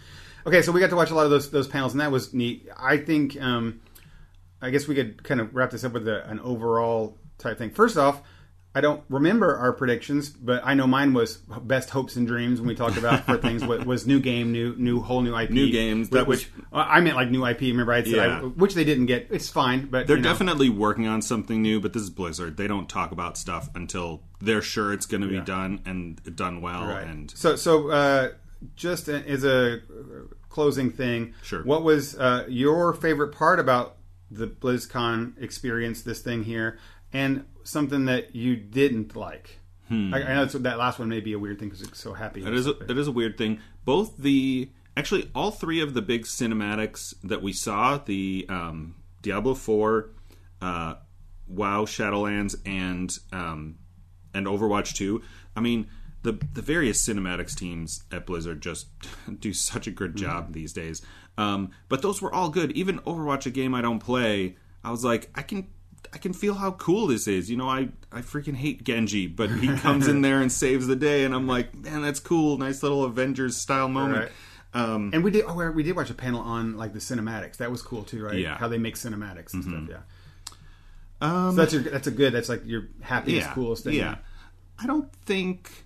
Okay, 0.45 0.61
so 0.61 0.71
we 0.71 0.79
got 0.79 0.89
to 0.89 0.95
watch 0.95 1.11
a 1.11 1.15
lot 1.15 1.25
of 1.25 1.31
those 1.31 1.49
those 1.49 1.67
panels, 1.67 1.93
and 1.93 2.01
that 2.01 2.11
was 2.11 2.33
neat. 2.33 2.67
I 2.77 2.97
think, 2.97 3.39
um, 3.41 3.81
I 4.61 4.69
guess 4.69 4.87
we 4.87 4.95
could 4.95 5.23
kind 5.23 5.41
of 5.41 5.53
wrap 5.55 5.71
this 5.71 5.83
up 5.83 5.93
with 5.93 6.07
a, 6.07 6.27
an 6.29 6.39
overall 6.39 7.17
type 7.37 7.57
thing. 7.57 7.71
First 7.71 7.97
off, 7.97 8.21
I 8.77 8.81
don't 8.81 9.03
remember 9.09 9.57
our 9.57 9.73
predictions, 9.73 10.29
but 10.29 10.61
I 10.63 10.75
know 10.75 10.85
mine 10.85 11.15
was 11.15 11.37
best 11.37 11.89
hopes 11.89 12.15
and 12.15 12.27
dreams 12.27 12.59
when 12.59 12.67
we 12.67 12.75
talked 12.75 12.95
about 12.95 13.25
for 13.25 13.37
things 13.37 13.65
what 13.65 13.87
was 13.87 14.05
new 14.05 14.19
game, 14.19 14.51
new 14.51 14.75
new 14.77 15.01
whole 15.01 15.21
new 15.21 15.35
IP, 15.35 15.49
new 15.49 15.71
games. 15.71 16.09
That 16.09 16.27
which, 16.27 16.51
was, 16.55 16.63
I 16.71 16.99
meant 16.99 17.15
like 17.15 17.31
new 17.31 17.43
IP. 17.43 17.61
Remember, 17.61 17.91
I 17.91 18.03
said 18.03 18.13
yeah. 18.13 18.37
I, 18.37 18.41
which 18.41 18.75
they 18.75 18.83
didn't 18.83 19.07
get. 19.07 19.29
It's 19.31 19.49
fine, 19.49 19.87
but 19.87 20.05
they're 20.05 20.17
you 20.17 20.21
know. 20.21 20.29
definitely 20.29 20.69
working 20.69 21.07
on 21.07 21.23
something 21.23 21.59
new. 21.59 21.79
But 21.79 21.93
this 21.93 22.03
is 22.03 22.11
Blizzard; 22.11 22.57
they 22.57 22.67
don't 22.67 22.87
talk 22.87 23.11
about 23.11 23.35
stuff 23.35 23.67
until 23.73 24.21
they're 24.41 24.61
sure 24.61 24.93
it's 24.93 25.07
going 25.07 25.21
to 25.21 25.27
be 25.27 25.35
yeah. 25.35 25.43
done 25.43 25.81
and 25.85 26.35
done 26.35 26.61
well. 26.61 26.85
Right. 26.85 27.07
And 27.07 27.31
so, 27.31 27.55
so 27.55 27.89
uh, 27.89 28.29
just 28.75 29.07
as 29.07 29.43
a 29.43 29.81
closing 30.49 30.91
thing, 30.91 31.33
sure. 31.43 31.63
What 31.63 31.83
was 31.83 32.17
uh, 32.17 32.45
your 32.47 32.93
favorite 32.93 33.31
part 33.31 33.59
about 33.59 33.97
the 34.31 34.47
BlizzCon 34.47 35.41
experience? 35.41 36.01
This 36.01 36.21
thing 36.21 36.43
here, 36.43 36.79
and 37.13 37.45
something 37.63 38.05
that 38.05 38.35
you 38.35 38.55
didn't 38.55 39.15
like. 39.15 39.59
Hmm. 39.87 40.13
I, 40.13 40.23
I, 40.23 40.33
know 40.35 40.45
that 40.45 40.77
last 40.77 40.99
one 40.99 41.07
may 41.07 41.21
be 41.21 41.33
a 41.33 41.39
weird 41.39 41.59
thing 41.59 41.69
because 41.69 41.81
it's 41.81 41.99
so 41.99 42.13
happy. 42.13 42.45
It 42.45 42.53
is. 42.53 42.67
A, 42.67 42.71
it 42.79 42.97
is 42.97 43.07
a 43.07 43.11
weird 43.11 43.37
thing. 43.37 43.59
Both 43.85 44.17
the 44.17 44.69
actually 44.97 45.29
all 45.33 45.51
three 45.51 45.79
of 45.79 45.93
the 45.93 46.01
big 46.01 46.23
cinematics 46.23 47.13
that 47.23 47.41
we 47.41 47.53
saw 47.53 47.97
the 47.97 48.45
um, 48.49 48.95
Diablo 49.21 49.53
Four, 49.53 50.09
uh, 50.61 50.95
WoW 51.47 51.85
Shadowlands, 51.85 52.55
and 52.65 53.17
um, 53.31 53.77
and 54.33 54.45
Overwatch 54.45 54.93
Two. 54.93 55.21
I 55.55 55.61
mean, 55.61 55.87
the 56.27 56.45
the 56.53 56.61
various 56.61 57.01
cinematics 57.01 57.55
teams 57.55 58.03
at 58.11 58.25
Blizzard 58.25 58.61
just 58.61 58.87
do 59.39 59.53
such 59.53 59.87
a 59.87 59.91
good 59.91 60.11
mm-hmm. 60.15 60.25
job 60.25 60.43
mm-hmm. 60.45 60.53
these 60.53 60.73
days. 60.73 61.01
Um, 61.37 61.71
but 61.87 62.01
those 62.01 62.21
were 62.21 62.33
all 62.33 62.49
good. 62.49 62.71
Even 62.73 62.99
Overwatch, 62.99 63.45
a 63.45 63.49
game 63.49 63.73
I 63.73 63.81
don't 63.81 63.99
play, 63.99 64.57
I 64.83 64.91
was 64.91 65.05
like, 65.05 65.29
I 65.35 65.41
can 65.41 65.67
I 66.13 66.17
can 66.17 66.33
feel 66.33 66.55
how 66.55 66.71
cool 66.71 67.07
this 67.07 67.27
is. 67.27 67.49
You 67.49 67.55
know, 67.55 67.69
I 67.69 67.89
I 68.11 68.21
freaking 68.21 68.55
hate 68.55 68.83
Genji, 68.83 69.27
but 69.27 69.49
he 69.49 69.67
comes 69.77 70.07
in 70.07 70.21
there 70.27 70.41
and 70.41 70.51
saves 70.51 70.85
the 70.87 70.95
day, 70.95 71.23
and 71.23 71.33
I'm 71.33 71.47
like, 71.47 71.73
man, 71.73 72.01
that's 72.01 72.19
cool. 72.19 72.57
Nice 72.57 72.83
little 72.83 73.05
Avengers 73.05 73.55
style 73.55 73.87
moment. 73.87 74.23
Right. 74.23 74.31
Um, 74.73 75.11
and 75.13 75.23
we 75.23 75.31
did 75.31 75.45
oh, 75.47 75.71
we 75.71 75.83
did 75.83 75.95
watch 75.95 76.09
a 76.09 76.13
panel 76.13 76.41
on 76.41 76.75
like 76.75 76.91
the 76.91 76.99
cinematics. 76.99 77.57
That 77.57 77.71
was 77.71 77.81
cool 77.81 78.03
too, 78.03 78.23
right? 78.25 78.35
Yeah. 78.35 78.57
How 78.57 78.67
they 78.67 78.77
make 78.77 78.95
cinematics 78.95 79.53
and 79.53 79.63
Mm-hmm. 79.63 79.85
stuff. 79.87 80.03
Yeah. 81.21 81.49
so 81.49 81.55
that's 81.55 81.73
a, 81.73 81.79
that's 81.79 82.07
a 82.07 82.11
good. 82.11 82.33
That's 82.33 82.49
like 82.49 82.65
your 82.65 82.89
happiest, 83.01 83.47
yeah, 83.47 83.53
coolest 83.53 83.85
thing. 83.85 83.93
Yeah, 83.93 84.17
I 84.77 84.87
don't 84.87 85.11
think. 85.25 85.85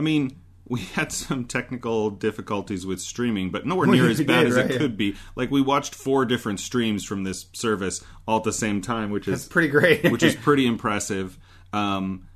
I 0.00 0.02
mean, 0.02 0.40
we 0.66 0.80
had 0.94 1.12
some 1.12 1.44
technical 1.44 2.08
difficulties 2.08 2.86
with 2.86 3.02
streaming, 3.02 3.50
but 3.50 3.66
nowhere 3.66 3.86
near 3.86 4.08
as 4.08 4.18
bad 4.22 4.44
did, 4.44 4.46
as 4.46 4.56
right, 4.56 4.64
it 4.64 4.72
yeah. 4.72 4.78
could 4.78 4.96
be. 4.96 5.16
Like 5.36 5.50
we 5.50 5.60
watched 5.60 5.94
four 5.94 6.24
different 6.24 6.58
streams 6.58 7.04
from 7.04 7.22
this 7.22 7.46
service 7.52 8.02
all 8.26 8.38
at 8.38 8.44
the 8.44 8.52
same 8.52 8.80
time, 8.80 9.10
which 9.10 9.26
That's 9.26 9.42
is 9.42 9.48
pretty 9.48 9.68
great. 9.68 10.10
which 10.10 10.22
is 10.22 10.34
pretty 10.46 10.66
impressive. 10.66 11.38
Um, 11.74 12.28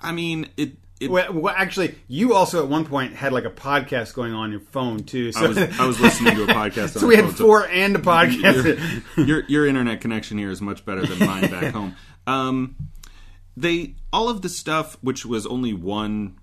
I 0.00 0.12
mean, 0.12 0.48
it. 0.56 0.76
it 1.00 1.10
Well, 1.10 1.32
well, 1.32 1.54
actually, 1.56 1.96
you 2.06 2.34
also 2.34 2.62
at 2.62 2.68
one 2.68 2.84
point 2.84 3.14
had 3.14 3.32
like 3.32 3.46
a 3.46 3.50
podcast 3.50 4.14
going 4.14 4.32
on 4.32 4.52
your 4.52 4.60
phone 4.60 5.02
too. 5.02 5.32
So, 5.32 5.44
I 5.44 5.48
was 5.48 5.58
I 5.58 5.86
was 5.86 5.98
listening 5.98 6.36
to 6.36 6.44
a 6.44 6.46
podcast. 6.46 6.90
so 7.00 7.06
we 7.08 7.16
had 7.16 7.24
phone, 7.24 7.34
so- 7.34 7.44
four 7.44 7.66
and 7.66 7.96
a 7.96 7.98
podcast. 7.98 9.16
your, 9.16 9.26
your 9.26 9.44
your 9.48 9.66
internet 9.66 10.00
connection 10.00 10.38
here 10.38 10.52
is 10.52 10.62
much 10.62 10.84
better 10.84 11.04
than 11.04 11.18
mine 11.26 11.50
back 11.50 11.74
home. 11.74 11.96
Um, 12.28 12.76
they 13.56 13.96
all 14.12 14.28
of 14.28 14.42
the 14.42 14.48
stuff 14.48 14.96
which 15.02 15.26
was 15.26 15.46
only 15.46 15.72
one 15.72 16.38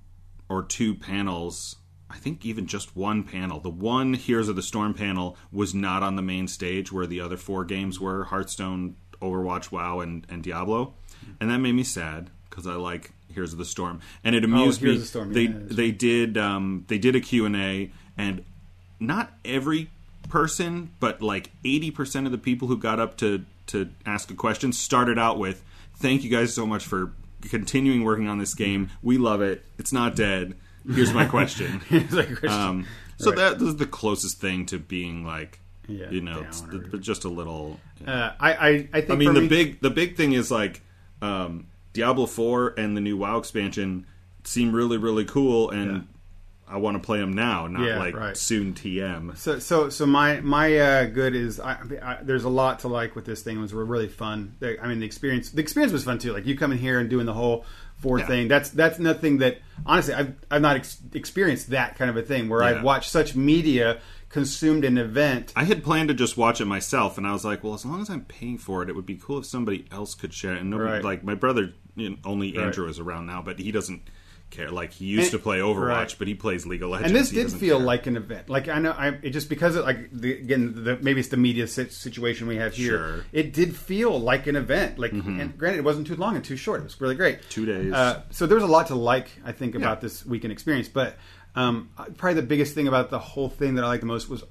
or 0.50 0.64
two 0.64 0.96
panels. 0.96 1.76
I 2.10 2.18
think 2.18 2.44
even 2.46 2.66
just 2.66 2.96
one 2.96 3.24
panel. 3.24 3.60
The 3.60 3.70
one 3.70 4.16
Heroes 4.16 4.50
of 4.50 4.56
the 4.56 4.64
Storm 4.64 4.94
panel 4.96 5.38
was 5.52 5.76
not 5.76 6.02
on 6.02 6.16
the 6.16 6.22
main 6.24 6.48
stage 6.48 6.92
where 6.92 7.06
the 7.06 7.22
other 7.22 7.38
four 7.38 7.64
games 7.64 8.00
were: 8.00 8.26
Hearthstone, 8.26 8.96
Overwatch, 9.22 9.72
WoW, 9.72 10.00
and, 10.00 10.26
and 10.30 10.42
Diablo, 10.44 10.94
and 11.40 11.50
that 11.52 11.60
made 11.60 11.74
me 11.74 11.84
sad 11.84 12.30
because 12.50 12.66
I 12.66 12.74
like 12.74 13.12
Heroes 13.32 13.54
of 13.54 13.60
the 13.60 13.66
Storm, 13.66 14.02
and 14.24 14.34
it 14.36 14.44
amused 14.44 14.82
Oh, 14.82 14.86
me. 14.88 14.94
of 14.96 15.00
the 15.02 15.06
Storm, 15.06 15.34
they 15.34 15.44
yeah, 15.44 15.54
they 15.62 15.92
did 15.92 16.36
um, 16.38 16.86
they 16.88 16.98
did 16.98 17.16
a 17.16 17.20
Q 17.22 17.46
and 17.46 17.56
A, 17.56 17.92
and 18.18 18.44
not 19.00 19.32
every 19.46 19.92
person, 20.30 20.92
but 21.00 21.22
like 21.22 21.52
80% 21.64 22.26
of 22.26 22.32
the 22.32 22.38
people 22.38 22.68
who 22.68 22.78
got 22.78 23.00
up 23.00 23.18
to, 23.18 23.46
to 23.68 23.90
ask 24.06 24.30
a 24.30 24.36
question 24.36 24.72
started 24.74 25.18
out 25.18 25.40
with, 25.40 25.64
Thank 25.96 26.24
you 26.24 26.30
guys 26.30 26.54
so 26.54 26.66
much 26.68 26.86
for 26.86 27.14
continuing 27.42 28.04
working 28.04 28.28
on 28.28 28.38
this 28.38 28.54
game. 28.54 28.90
We 29.02 29.18
love 29.18 29.42
it. 29.42 29.64
It's 29.78 29.94
not 29.94 30.16
dead. 30.16 30.56
Here's 30.90 31.14
my 31.14 31.26
question. 31.26 31.82
It's 31.90 32.14
like 32.14 32.28
Christian. 32.28 32.50
Um, 32.52 32.88
so 33.18 33.32
that 33.32 33.62
is 33.62 33.76
the 33.76 33.86
closest 33.86 34.40
thing 34.40 34.66
to 34.68 34.80
being 34.80 35.26
like, 35.26 35.60
Yeah, 35.88 36.10
you 36.10 36.22
know, 36.22 36.40
it's 36.48 36.62
or- 36.64 36.80
but 36.80 37.02
just 37.02 37.26
a 37.26 37.30
little. 37.30 37.80
uh, 38.08 38.32
I, 38.40 38.54
I, 38.54 38.68
I 38.94 39.02
think. 39.02 39.12
I 39.12 39.16
mean, 39.16 39.34
the 39.34 39.42
me- 39.42 39.48
big 39.48 39.82
the 39.82 39.90
big 39.90 40.16
thing 40.16 40.34
is 40.34 40.50
like 40.52 40.82
um, 41.22 41.68
Diablo 41.94 42.26
Four 42.26 42.74
and 42.78 42.96
the 42.96 43.02
new 43.02 43.18
WoW 43.18 43.38
expansion 43.38 44.06
seem 44.46 44.72
really 44.74 44.98
really 44.98 45.26
cool, 45.26 45.70
and 45.70 45.92
Yeah. 45.92 46.02
I 46.70 46.78
want 46.78 46.96
to 46.96 47.06
play 47.06 47.20
them 47.20 47.34
now, 47.34 47.66
not 47.68 47.82
Yeah, 47.88 47.98
like 48.00 48.16
right. 48.16 48.38
soon 48.38 48.74
TM. 48.74 49.36
So, 49.38 49.58
so, 49.60 49.90
so 49.90 50.06
my 50.06 50.40
my 50.42 50.78
uh, 50.78 51.06
good 51.06 51.36
is 51.36 51.60
I, 51.60 51.78
I, 52.02 52.18
there's 52.22 52.44
a 52.44 52.50
lot 52.50 52.80
to 52.80 52.88
like 52.88 53.16
with 53.16 53.26
this 53.26 53.42
thing. 53.42 53.58
It 53.58 53.62
was 53.62 53.74
really 53.74 54.08
fun. 54.08 54.56
The- 54.60 54.82
I 54.84 54.88
mean, 54.88 55.00
the 55.00 55.06
experience 55.06 55.50
the 55.52 55.62
experience 55.62 55.92
was 55.94 56.04
fun 56.04 56.20
too. 56.20 56.32
Like 56.34 56.46
you 56.46 56.56
coming 56.58 56.78
here 56.78 57.00
and 57.00 57.10
doing 57.10 57.26
the 57.26 57.34
whole 57.34 57.66
four 57.98 58.20
Yeah. 58.20 58.28
thing. 58.28 58.48
That's 58.48 58.70
that's 58.70 59.00
nothing 59.00 59.40
that 59.40 59.58
honestly 59.86 60.14
I've 60.14 60.36
I've 60.52 60.62
not 60.62 60.76
ex- 60.78 61.00
experienced 61.14 61.72
that 61.72 61.98
kind 61.98 62.10
of 62.10 62.18
a 62.18 62.22
thing 62.22 62.50
where 62.50 62.62
Yeah. 62.62 62.78
I've 62.78 62.84
watched 62.84 63.10
such 63.12 63.36
media 63.36 64.00
consumed 64.30 64.86
an 64.86 65.00
event. 65.00 65.52
I 65.56 65.64
had 65.64 65.84
planned 65.84 66.10
to 66.10 66.14
just 66.14 66.38
watch 66.38 66.62
it 66.62 66.66
myself, 66.66 67.18
and 67.18 67.26
I 67.26 67.34
was 67.34 67.44
like, 67.44 67.64
well, 67.64 67.74
as 67.74 67.84
long 67.84 68.00
as 68.00 68.12
I'm 68.12 68.26
paying 68.26 68.60
for 68.60 68.84
it, 68.84 68.90
it 68.90 68.96
would 68.96 69.08
be 69.08 69.16
cool 69.16 69.40
if 69.40 69.46
somebody 69.48 69.86
else 69.92 70.14
could 70.14 70.36
share 70.36 70.54
it. 70.54 70.62
And 70.62 70.70
nobody, 70.70 70.92
Right. 70.92 71.04
like 71.04 71.24
my 71.24 71.34
brother, 71.34 71.74
you 71.96 72.12
know, 72.12 72.16
only 72.24 72.56
Right. 72.56 72.66
Andrew 72.68 72.88
is 72.88 73.00
around 73.00 73.26
now, 73.26 73.42
but 73.42 73.58
he 73.58 73.72
doesn't 73.72 74.04
care. 74.50 74.72
Like 74.72 74.92
he 74.94 75.06
used 75.06 75.24
And- 75.24 75.32
to 75.34 75.40
play 75.40 75.60
Overwatch, 75.60 75.88
right. 75.88 76.16
but 76.18 76.28
he 76.28 76.36
plays 76.36 76.66
League 76.66 76.82
of 76.84 76.90
Legends. 76.90 77.12
And 77.12 77.20
this 77.20 77.30
He 77.32 77.38
did 77.38 77.52
feel 77.52 77.78
care. 77.78 77.86
like 77.86 78.08
an 78.08 78.18
event. 78.18 78.50
Like 78.50 78.68
I 78.68 78.80
know, 78.80 78.92
I 78.92 79.18
it 79.22 79.32
just 79.32 79.50
because 79.50 79.76
of 79.76 79.86
like 79.86 80.10
the, 80.12 80.34
again, 80.34 80.74
the, 80.84 80.98
maybe 81.02 81.20
it's 81.20 81.30
the 81.30 81.38
media 81.38 81.68
situation 81.68 82.48
we 82.48 82.56
have 82.58 82.74
here. 82.74 82.90
Sure. 82.92 83.08
Mm-hmm. 83.20 83.22
It 83.38 83.54
did 83.54 83.76
feel 83.76 84.20
like 84.20 84.48
an 84.48 84.56
event. 84.56 85.00
Like, 85.00 85.12
and 85.12 85.58
granted, 85.58 85.80
it 85.80 85.84
wasn't 85.84 86.08
too 86.08 86.16
long 86.16 86.36
and 86.36 86.44
too 86.44 86.56
short. 86.58 86.82
It 86.82 86.84
was 86.84 87.00
really 87.00 87.16
great. 87.16 87.48
Two 87.50 87.66
days. 87.66 87.94
Uh, 87.94 88.22
so 88.32 88.46
there 88.48 88.56
was 88.56 88.64
a 88.64 88.68
lot 88.68 88.88
to 88.88 88.96
like. 88.96 89.30
I 89.46 89.52
think 89.52 89.76
about 89.76 89.98
Yeah. 89.98 90.02
this 90.02 90.26
weekend 90.26 90.52
experience, 90.54 90.88
but 90.88 91.16
um, 91.56 91.90
probably 92.18 92.42
the 92.42 92.48
biggest 92.48 92.74
thing 92.76 92.88
about 92.88 93.10
the 93.10 93.20
whole 93.20 93.50
thing 93.50 93.76
that 93.76 93.84
I 93.84 93.88
liked 93.88 94.02
the 94.02 94.08
most 94.08 94.30
was. 94.30 94.44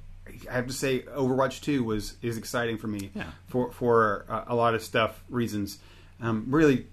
I 0.51 0.53
have 0.55 0.67
to 0.67 0.73
say, 0.75 1.01
Overwatch 1.01 1.63
Two 1.63 1.83
was 1.85 2.17
is 2.21 2.37
exciting 2.37 2.77
for 2.77 2.87
me 2.87 3.11
Yeah. 3.15 3.25
for 3.47 3.73
for 3.73 4.27
uh, 4.29 4.45
a 4.47 4.55
lot 4.55 4.75
of 4.75 4.83
stuff 4.83 5.25
reasons. 5.31 5.79
Um, 6.21 6.45
really, 6.49 6.87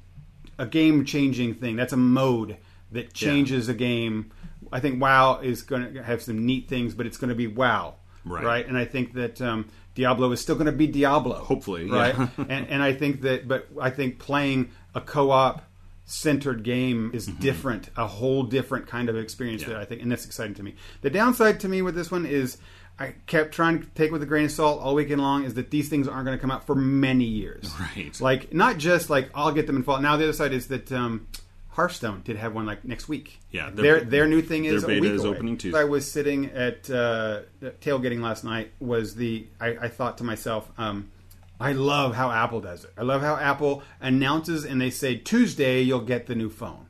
a 0.57 0.65
game 0.65 1.03
changing 1.03 1.56
thing. 1.56 1.76
That's 1.76 1.91
a 1.91 1.98
mode 1.98 2.56
that 2.95 3.13
changes 3.13 3.69
a 3.69 3.73
game. 3.73 4.31
I 4.72 4.80
think 4.80 4.99
WoW 5.01 5.39
is 5.41 5.61
going 5.61 5.93
to 5.93 6.03
have 6.03 6.22
some 6.22 6.45
neat 6.45 6.67
things, 6.67 6.93
but 6.95 7.05
it's 7.05 7.17
going 7.17 7.30
to 7.30 7.35
be 7.35 7.47
WoW, 7.47 7.95
Right. 8.26 8.67
And 8.67 8.76
I 8.77 8.85
think 8.85 9.13
that 9.13 9.39
um, 9.41 9.69
Diablo 9.93 10.31
is 10.31 10.41
still 10.41 10.55
going 10.55 10.65
to 10.65 10.72
be 10.72 10.88
Diablo, 10.88 11.35
Hopefully, 11.35 11.89
right? 11.89 12.15
yeah. 12.17 12.27
and, 12.49 12.67
and 12.67 12.81
I 12.84 12.93
think 12.93 13.22
that, 13.22 13.47
but 13.47 13.67
I 13.80 13.91
think 13.91 14.17
playing 14.19 14.72
a 14.95 15.01
co-op 15.01 15.63
centered 16.05 16.63
game 16.63 17.11
is 17.13 17.27
different, 17.27 17.89
a 17.95 18.07
whole 18.07 18.43
different 18.43 18.88
kind 18.88 19.09
of 19.09 19.15
experience 19.15 19.61
Mm-hmm. 19.61 19.72
Yeah. 19.72 19.77
that 19.77 19.84
I 19.84 19.85
think, 19.85 20.01
and 20.01 20.11
that's 20.11 20.26
exciting 20.26 20.55
to 20.55 20.63
me. 20.63 20.76
The 21.01 21.09
downside 21.11 21.59
to 21.61 21.69
me 21.69 21.81
with 21.84 21.95
this 21.95 22.09
one 22.11 22.26
is. 22.26 22.57
I 22.97 23.13
kept 23.27 23.53
trying 23.53 23.81
to 23.81 23.88
take 23.88 24.13
with 24.13 24.23
a 24.23 24.26
grain 24.26 24.45
of 24.45 24.51
salt 24.51 24.80
all 24.81 24.95
weekend 24.95 25.19
long 25.19 25.43
is 25.43 25.55
that 25.55 25.69
these 25.69 25.89
things 25.89 26.07
aren't 26.07 26.23
going 26.26 26.38
to 26.38 26.41
come 26.41 26.49
out 26.49 26.65
for 26.65 26.76
many 26.76 27.26
years. 27.26 27.69
Right. 27.97 28.22
Like 28.22 28.53
not 28.53 28.77
just 28.77 29.09
like 29.09 29.30
I'll 29.35 29.51
get 29.51 29.67
them 29.67 29.76
in 29.76 29.84
fall. 29.84 29.99
Now 29.99 30.15
the 30.15 30.23
other 30.23 30.31
side 30.31 30.53
is 30.53 30.67
that 30.69 30.89
um, 30.93 31.27
Hearthstone 31.76 32.22
did 32.23 32.38
have 32.38 32.56
one 32.56 32.65
like 32.65 32.85
next 32.85 33.10
week. 33.10 33.39
Yeah, 33.52 33.69
their 33.69 33.99
their- 34.02 34.27
new 34.27 34.41
thing 34.41 34.64
is 34.64 34.84
their 34.84 34.91
a 34.91 34.93
beta 34.93 35.02
week 35.02 35.11
is 35.11 35.23
away. 35.26 35.35
opening 35.35 35.57
Tuesday. 35.57 35.77
I 35.77 35.84
was 35.84 36.10
sitting 36.10 36.45
at 36.52 36.89
uh, 36.89 37.41
tailgating 37.81 38.22
last 38.22 38.45
night. 38.45 38.72
Was 38.80 39.15
the 39.15 39.45
I, 39.60 39.68
I 39.81 39.88
thought 39.89 40.18
to 40.19 40.23
myself, 40.23 40.72
um, 40.77 41.11
I 41.60 41.73
love 41.73 42.15
how 42.15 42.31
Apple 42.31 42.61
does 42.61 42.85
it. 42.85 42.91
I 42.97 43.02
love 43.03 43.22
how 43.22 43.35
Apple 43.35 43.84
announces 43.99 44.64
and 44.64 44.80
they 44.80 44.89
say 44.89 45.18
Tuesday 45.18 45.81
you'll 45.81 45.99
get 45.99 46.27
the 46.27 46.35
new 46.35 46.49
phone. 46.49 46.85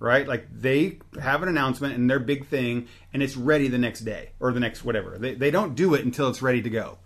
Right, 0.00 0.28
like 0.28 0.48
they 0.52 0.98
have 1.22 1.42
an 1.42 1.48
announcement 1.48 1.94
and 1.94 2.10
their 2.10 2.18
big 2.18 2.46
thing, 2.48 2.88
and 3.14 3.22
it's 3.22 3.38
ready 3.38 3.68
the 3.68 3.78
next 3.78 4.00
day 4.00 4.32
or 4.38 4.52
the 4.52 4.60
next 4.60 4.84
whatever. 4.84 5.16
They, 5.16 5.34
they 5.34 5.50
don't 5.50 5.74
do 5.74 5.94
it 5.94 6.04
until 6.04 6.28
it's 6.28 6.42
ready 6.42 6.60
to 6.60 6.68
go. 6.68 6.98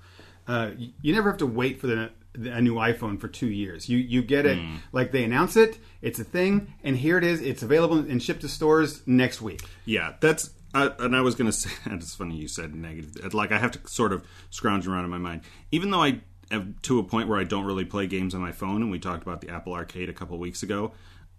Uh, 0.49 0.71
you, 0.77 0.91
you 1.01 1.15
never 1.15 1.31
have 1.31 1.39
to 1.39 1.47
wait 1.47 1.81
for 1.81 1.87
the, 1.87 2.11
a 2.35 2.61
new 2.61 2.75
iPhone 2.75 3.21
for 3.21 3.29
two 3.29 3.49
years. 3.49 3.89
You 3.89 3.99
you 3.99 4.23
get 4.23 4.47
it 4.47 4.59
like 4.93 5.13
they 5.13 5.25
announce 5.25 5.57
it, 5.57 5.79
it's 6.03 6.19
a 6.19 6.25
thing, 6.25 6.75
and 6.85 6.97
here 6.97 7.19
it 7.19 7.25
is. 7.25 7.41
It's 7.41 7.63
available 7.63 7.99
and 7.99 8.23
shipped 8.23 8.43
to 8.43 8.49
stores 8.49 9.03
next 9.07 9.41
week. 9.43 9.63
Yeah, 9.85 10.15
that's 10.21 10.51
uh, 10.75 10.91
and 10.99 11.17
I 11.17 11.23
was 11.23 11.35
going 11.35 11.51
to 11.51 11.57
say 11.57 11.71
it's 11.87 12.15
funny 12.15 12.37
you 12.37 12.49
said 12.49 12.75
negative. 12.75 13.35
Like 13.35 13.53
I 13.53 13.59
have 13.59 13.73
to 13.73 13.89
sort 13.89 14.13
of 14.13 14.25
scrounge 14.51 14.87
around 14.87 15.05
in 15.05 15.11
my 15.11 15.19
mind, 15.19 15.43
even 15.73 15.91
though 15.91 16.03
I 16.03 16.21
am 16.51 16.77
to 16.83 16.99
a 16.99 17.03
point 17.05 17.29
where 17.29 17.39
I 17.39 17.45
don't 17.45 17.65
really 17.65 17.85
play 17.85 18.07
games 18.07 18.35
on 18.35 18.41
my 18.41 18.53
phone, 18.53 18.83
and 18.83 18.91
we 18.91 18.99
talked 18.99 19.23
about 19.23 19.41
the 19.41 19.49
Apple 19.51 19.73
Arcade 19.75 20.09
a 20.09 20.15
couple 20.15 20.39
weeks 20.39 20.63
ago. 20.63 20.93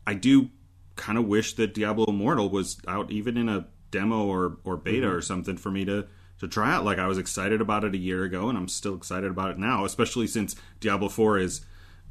I 0.06 0.16
do 0.16 0.49
kind 0.95 1.18
of 1.18 1.26
wish 1.26 1.53
that 1.53 1.74
Diablo 1.74 2.06
Immortal 2.07 2.49
was 2.49 2.78
out, 2.88 3.10
even 3.11 3.38
in 3.38 3.48
a 3.48 3.68
demo 3.91 4.26
or 4.26 4.57
or 4.64 4.76
beta 4.76 5.07
Mm-hmm. 5.07 5.16
or 5.16 5.22
something, 5.22 5.56
for 5.57 5.72
me 5.72 5.86
to. 5.86 6.07
To 6.40 6.48
try 6.48 6.74
out, 6.74 6.86
like 6.86 6.99
I 6.99 7.07
was 7.07 7.18
excited 7.18 7.60
about 7.61 7.84
it 7.84 7.94
a 7.94 7.98
year 7.98 8.24
ago, 8.24 8.48
and 8.49 8.57
I'm 8.57 8.68
still 8.70 8.95
excited 8.95 9.30
about 9.30 9.52
it 9.52 9.57
now. 9.57 9.84
Especially 9.86 10.26
since 10.28 10.56
Diablo 10.80 11.10
Four 11.10 11.38
is, 11.38 11.61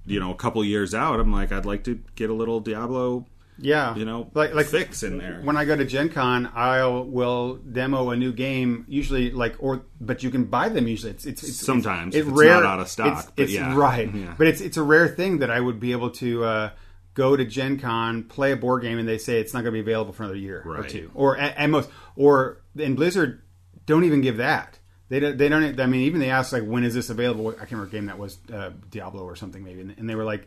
you 0.06 0.20
know, 0.20 0.30
a 0.32 0.36
couple 0.36 0.62
years 0.64 0.94
out. 0.94 1.18
I'm 1.20 1.32
like, 1.32 1.50
I'd 1.52 1.64
like 1.66 1.84
to 1.84 2.00
get 2.14 2.28
a 2.28 2.34
little 2.34 2.60
Diablo 2.60 3.26
Yeah, 3.58 3.96
you 3.96 4.04
know, 4.04 4.30
like 4.34 4.52
like 4.54 4.66
fix 4.66 5.02
in 5.02 5.16
there. 5.18 5.40
when 5.42 5.56
I 5.56 5.64
go 5.64 5.74
to 5.74 5.84
Gen 5.86 6.10
Con, 6.10 6.46
I 6.54 6.84
will 6.86 7.54
demo 7.56 8.10
a 8.10 8.16
new 8.16 8.32
game. 8.32 8.84
Usually, 8.86 9.30
like 9.30 9.56
or 9.60 9.82
but 10.00 10.22
you 10.22 10.30
can 10.30 10.44
buy 10.44 10.68
them. 10.68 10.86
Usually, 10.86 11.12
it's 11.12 11.24
it's, 11.26 11.42
it's 11.42 11.56
Sometimes, 11.56 12.14
it's, 12.14 12.26
if 12.26 12.32
it's 12.32 12.42
not 12.42 12.64
out 12.64 12.80
of 12.80 12.88
stock, 12.88 13.18
It's, 13.18 13.30
but 13.30 13.42
it's 13.44 13.52
yeah. 13.54 13.74
right, 13.76 14.14
Yeah. 14.14 14.34
but 14.36 14.46
it's 14.46 14.60
it's 14.60 14.76
a 14.76 14.82
rare 14.82 15.08
thing 15.08 15.38
that 15.38 15.50
I 15.50 15.58
would 15.58 15.80
be 15.80 15.92
able 15.92 16.10
to. 16.22 16.44
Uh, 16.44 16.70
Go 17.14 17.34
to 17.36 17.44
Gen 17.44 17.80
Con, 17.80 18.22
play 18.22 18.52
a 18.52 18.56
board 18.56 18.82
game, 18.82 18.96
and 18.96 19.08
they 19.08 19.18
say 19.18 19.40
it's 19.40 19.52
not 19.52 19.62
going 19.64 19.72
to 19.74 19.76
be 19.76 19.80
available 19.80 20.12
for 20.12 20.22
another 20.22 20.38
year 20.38 20.62
or 20.64 20.84
two, 20.84 21.10
or 21.14 21.36
at, 21.36 21.56
at 21.56 21.66
most, 21.68 21.90
or 22.14 22.60
in 22.76 22.94
Blizzard, 22.94 23.42
don't 23.88 24.04
even 24.04 24.20
give 24.20 24.36
that. 24.36 24.78
They 25.08 25.18
don't. 25.20 25.36
They 25.38 25.48
don't. 25.48 25.80
I 25.80 25.86
mean, 25.86 26.02
even 26.02 26.20
they 26.20 26.30
asked 26.30 26.52
like, 26.52 26.62
when 26.64 26.84
is 26.84 26.94
this 26.94 27.10
available? 27.10 27.48
I 27.48 27.52
can't 27.60 27.72
remember 27.72 27.90
game 27.90 28.06
that 28.06 28.18
was, 28.18 28.38
uh, 28.52 28.70
Diablo 28.90 29.22
or 29.24 29.34
something 29.34 29.64
maybe, 29.64 29.80
and, 29.80 29.94
and 29.98 30.08
they 30.08 30.14
were 30.14 30.24
like, 30.24 30.46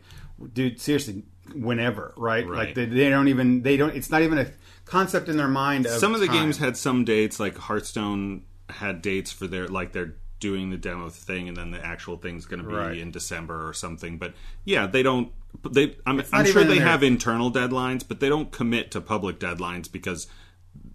dude, 0.54 0.80
seriously, 0.80 1.24
whenever, 1.54 2.14
right? 2.16 2.46
Like 2.46 2.74
they, 2.74 2.86
they 2.86 3.10
don't 3.10 3.28
even. 3.28 3.62
They 3.62 3.76
don't. 3.76 3.94
It's 3.94 4.10
not 4.10 4.22
even 4.22 4.38
a 4.38 4.46
concept 4.84 5.28
in 5.28 5.36
their 5.36 5.48
mind. 5.48 5.86
Of 5.86 5.92
some 5.92 6.14
of 6.14 6.20
the 6.20 6.28
time. 6.28 6.36
games 6.36 6.58
had 6.58 6.76
some 6.76 7.04
dates 7.04 7.38
like 7.40 7.58
hearthstone 7.58 8.44
had 8.70 9.02
dates 9.02 9.30
for 9.32 9.46
their 9.48 9.66
like 9.68 9.92
they're 9.92 10.14
doing 10.38 10.70
the 10.70 10.76
demo 10.76 11.08
thing 11.08 11.46
and 11.48 11.56
then 11.56 11.70
the 11.70 11.84
actual 11.84 12.16
thing's 12.16 12.46
going 12.46 12.60
to 12.62 12.68
be 12.68 12.74
Right. 12.74 12.98
in 12.98 13.12
december 13.12 13.68
or 13.68 13.72
something 13.72 14.18
but 14.18 14.34
yeah 14.64 14.88
they 14.88 15.02
don't 15.04 15.30
they 15.70 15.94
i'm, 16.04 16.20
I'm 16.32 16.46
sure 16.46 16.64
they 16.64 16.78
their- 16.78 16.86
have 16.88 17.04
internal 17.04 17.52
deadlines 17.52 18.02
but 18.06 18.18
they 18.18 18.28
don't 18.28 18.50
commit 18.50 18.90
to 18.92 19.00
public 19.00 19.38
deadlines 19.38 19.92
because 19.92 20.26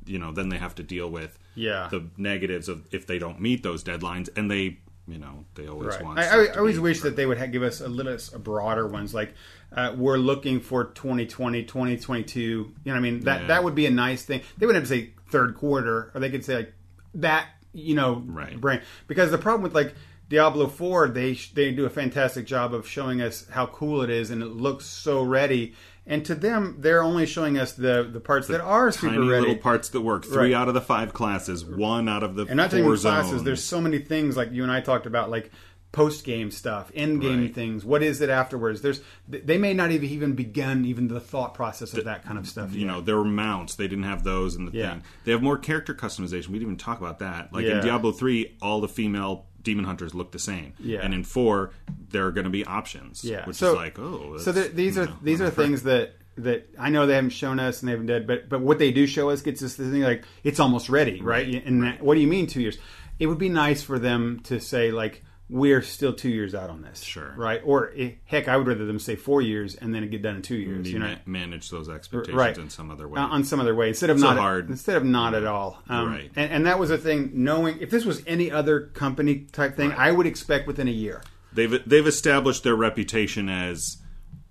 you 0.08 0.20
know 0.20 0.32
then 0.32 0.50
they 0.50 0.58
have 0.58 0.76
to 0.76 0.84
deal 0.84 1.10
with 1.10 1.38
Yeah. 1.56 1.88
the 1.92 2.08
negatives 2.18 2.70
of 2.70 2.88
if 2.92 3.06
they 3.08 3.20
don't 3.20 3.40
meet 3.42 3.64
those 3.64 3.84
deadlines 3.84 4.30
and 4.36 4.50
they 4.50 4.78
you 5.08 5.18
know 5.18 5.46
they 5.56 5.68
always 5.68 5.96
Right. 5.96 6.04
want. 6.04 6.20
I, 6.20 6.24
I, 6.24 6.46
to 6.48 6.54
I 6.56 6.58
always 6.58 6.80
wish 6.80 7.02
that 7.02 7.16
they 7.16 7.26
would 7.26 7.40
give 7.52 7.64
us 7.64 7.80
a 7.82 7.88
little 7.88 8.14
s- 8.14 8.30
broader 8.30 8.88
ones. 8.88 9.14
Like 9.14 9.34
uh, 9.76 9.94
we're 9.98 10.18
looking 10.18 10.60
for 10.62 10.86
2020, 10.86 11.64
2022. 11.64 12.40
You 12.40 12.56
know, 12.58 12.92
what 12.92 12.98
I 12.98 13.00
mean 13.00 13.22
that 13.22 13.42
Yeah. 13.42 13.48
that 13.48 13.64
would 13.64 13.76
be 13.76 13.86
a 13.86 13.92
nice 13.92 14.24
thing. 14.24 14.42
They 14.58 14.66
wouldn't 14.66 14.82
have 14.84 14.90
to 14.90 15.04
say 15.06 15.12
third 15.30 15.56
quarter, 15.56 16.12
or 16.14 16.20
they 16.20 16.30
could 16.30 16.44
say 16.46 16.56
like 16.58 16.74
that. 17.16 17.48
You 17.74 17.96
know, 17.96 18.24
Right. 18.26 18.60
Brain. 18.60 18.82
Because 19.08 19.30
the 19.30 19.38
problem 19.38 19.62
with 19.62 19.76
like 19.76 19.94
Diablo 20.30 20.68
Four, 20.68 21.08
they 21.10 21.34
they 21.54 21.72
do 21.72 21.86
a 21.86 21.90
fantastic 21.90 22.46
job 22.46 22.74
of 22.74 22.88
showing 22.88 23.22
us 23.22 23.48
how 23.50 23.66
cool 23.68 24.02
it 24.02 24.10
is, 24.10 24.30
and 24.32 24.42
it 24.42 24.48
looks 24.48 24.86
so 24.86 25.22
ready. 25.24 25.74
And 26.10 26.24
to 26.26 26.36
them, 26.36 26.78
they're 26.80 27.04
only 27.04 27.26
showing 27.26 27.58
us 27.58 27.74
the 27.74 28.08
the 28.12 28.22
parts 28.22 28.48
that 28.48 28.62
are 28.62 28.92
super 28.92 29.16
tiny 29.16 29.28
ready. 29.28 29.42
little 29.48 29.62
parts 29.62 29.90
that 29.90 30.02
work. 30.02 30.24
Three 30.24 30.38
Right. 30.38 30.54
out 30.54 30.68
of 30.70 30.74
the 30.74 30.82
five 30.82 31.14
classes, 31.14 31.66
one 31.66 32.08
out 32.08 32.24
of 32.24 32.36
the 32.36 32.46
and 32.46 32.56
not 32.56 32.72
four 32.72 32.96
zones. 32.96 33.02
classes. 33.02 33.44
There's 33.44 33.64
so 33.64 33.82
many 33.82 34.00
things 34.00 34.38
like 34.38 34.52
you 34.52 34.64
and 34.64 34.72
I 34.72 34.80
talked 34.80 35.06
about, 35.06 35.30
like 35.30 35.52
post 35.92 36.24
game 36.26 36.52
stuff, 36.52 36.92
end 36.94 37.22
game 37.22 37.42
Right. 37.42 37.56
things. 37.56 37.84
What 37.84 38.04
is 38.04 38.22
it 38.22 38.30
afterwards? 38.30 38.82
There's 38.82 39.02
they 39.28 39.58
may 39.58 39.74
not 39.74 39.92
even 39.92 40.08
even 40.10 40.34
begun 40.34 40.86
even 40.86 41.08
the 41.10 41.20
thought 41.20 41.54
process 41.54 41.94
of 41.94 42.06
that 42.06 42.24
kind 42.24 42.38
of 42.38 42.48
stuff. 42.48 42.74
you 42.74 42.82
yet. 42.82 42.88
know, 42.88 43.02
there 43.02 43.18
were 43.18 43.24
mounts. 43.26 43.76
They 43.76 43.88
didn't 43.90 44.04
have 44.06 44.24
those 44.24 44.56
in 44.56 44.66
the 44.66 44.72
Yeah. 44.72 44.92
thing. 44.92 45.04
They 45.26 45.32
have 45.34 45.42
more 45.42 45.58
character 45.58 45.94
customization. 45.94 46.48
We 46.48 46.54
didn't 46.54 46.62
even 46.64 46.78
talk 46.78 47.00
about 47.02 47.20
that. 47.20 47.52
Like 47.52 47.66
Yeah. 47.66 47.80
in 47.80 47.86
Diablo 47.86 48.12
three, 48.14 48.56
all 48.62 48.80
the 48.80 48.88
female 48.88 49.48
demon 49.68 49.86
hunters 49.86 50.14
look 50.16 50.32
the 50.32 50.40
same. 50.40 50.74
Yeah. 50.80 51.02
And 51.04 51.14
in 51.14 51.24
four, 51.24 51.72
there 52.10 52.26
are 52.26 52.32
going 52.32 52.46
to 52.46 52.50
be 52.60 52.64
options. 52.66 53.24
yeah. 53.24 53.46
Which 53.46 53.58
so, 53.58 53.72
is 53.72 53.76
like, 53.76 54.00
oh. 54.00 54.38
so 54.38 54.52
there- 54.52 54.70
these 54.70 54.98
are 54.98 55.06
know, 55.08 55.18
these 55.22 55.42
are 55.42 55.50
things 55.52 55.84
that 55.84 56.16
that 56.38 56.70
I 56.80 56.90
know 56.90 57.06
they 57.06 57.16
haven't 57.16 57.32
shown 57.32 57.60
us 57.60 57.82
and 57.82 57.88
they 57.88 57.92
haven't 57.92 58.06
did, 58.08 58.26
but 58.28 58.48
but 58.48 58.62
what 58.62 58.78
they 58.80 58.92
do 58.92 59.06
show 59.08 59.30
us 59.30 59.42
gets 59.42 59.62
us 59.64 59.76
the 59.76 59.90
thing 59.92 60.02
like 60.02 60.24
it's 60.44 60.60
almost 60.60 60.88
ready, 60.90 61.20
right? 61.22 61.48
Right, 61.48 61.66
And 61.66 61.84
that, 61.84 62.02
what 62.02 62.16
do 62.16 62.22
you 62.22 62.28
mean 62.28 62.48
two 62.48 62.62
years? 62.62 62.78
It 63.20 63.28
would 63.28 63.40
be 63.40 63.50
nice 63.50 63.82
for 63.84 64.00
them 64.00 64.40
to 64.46 64.60
say 64.60 64.92
like. 64.92 65.24
We're 65.50 65.82
still 65.82 66.12
two 66.14 66.28
years 66.30 66.54
out 66.54 66.70
on 66.70 66.82
this, 66.82 67.02
Sure. 67.02 67.34
right? 67.38 67.62
Or 67.64 67.94
eh, 67.96 68.12
heck, 68.26 68.50
I 68.50 68.58
would 68.58 68.68
rather 68.68 68.86
them 68.86 69.00
say 69.00 69.16
four 69.16 69.42
years 69.42 69.76
and 69.76 69.96
then 69.96 70.04
it 70.04 70.12
get 70.12 70.22
done 70.22 70.36
in 70.36 70.42
two 70.42 70.58
years. 70.58 70.88
You 70.88 70.94
You 70.96 71.00
know, 71.00 71.08
ma- 71.12 71.18
manage 71.26 71.70
those 71.70 71.88
expectations 71.88 72.36
right. 72.38 72.58
in 72.58 72.70
some 72.70 72.92
other 72.92 73.08
way. 73.08 73.18
uh, 73.22 73.28
on 73.28 73.46
some 73.46 73.62
other 73.62 73.74
way 73.74 73.88
instead 73.88 74.10
of 74.10 74.20
So 74.20 74.26
not 74.28 74.38
hard. 74.38 74.70
instead 74.70 74.98
of 74.98 75.06
not 75.06 75.34
at 75.34 75.46
all. 75.46 75.82
Um, 75.88 76.10
Right. 76.10 76.32
And, 76.36 76.52
and 76.52 76.66
that 76.66 76.80
was 76.80 76.92
a 76.92 76.98
thing. 76.98 77.32
Knowing 77.34 77.78
if 77.80 77.90
this 77.90 78.04
was 78.04 78.22
any 78.28 78.52
other 78.52 78.82
company 78.88 79.48
type 79.52 79.78
thing, 79.78 79.94
I 79.94 80.12
would 80.12 80.28
expect 80.28 80.68
within 80.68 80.90
a 80.90 80.92
year. 80.92 81.22
they've 81.54 81.82
they've 81.90 82.08
established 82.08 82.64
their 82.66 82.76
reputation 82.76 83.48
as 83.48 83.98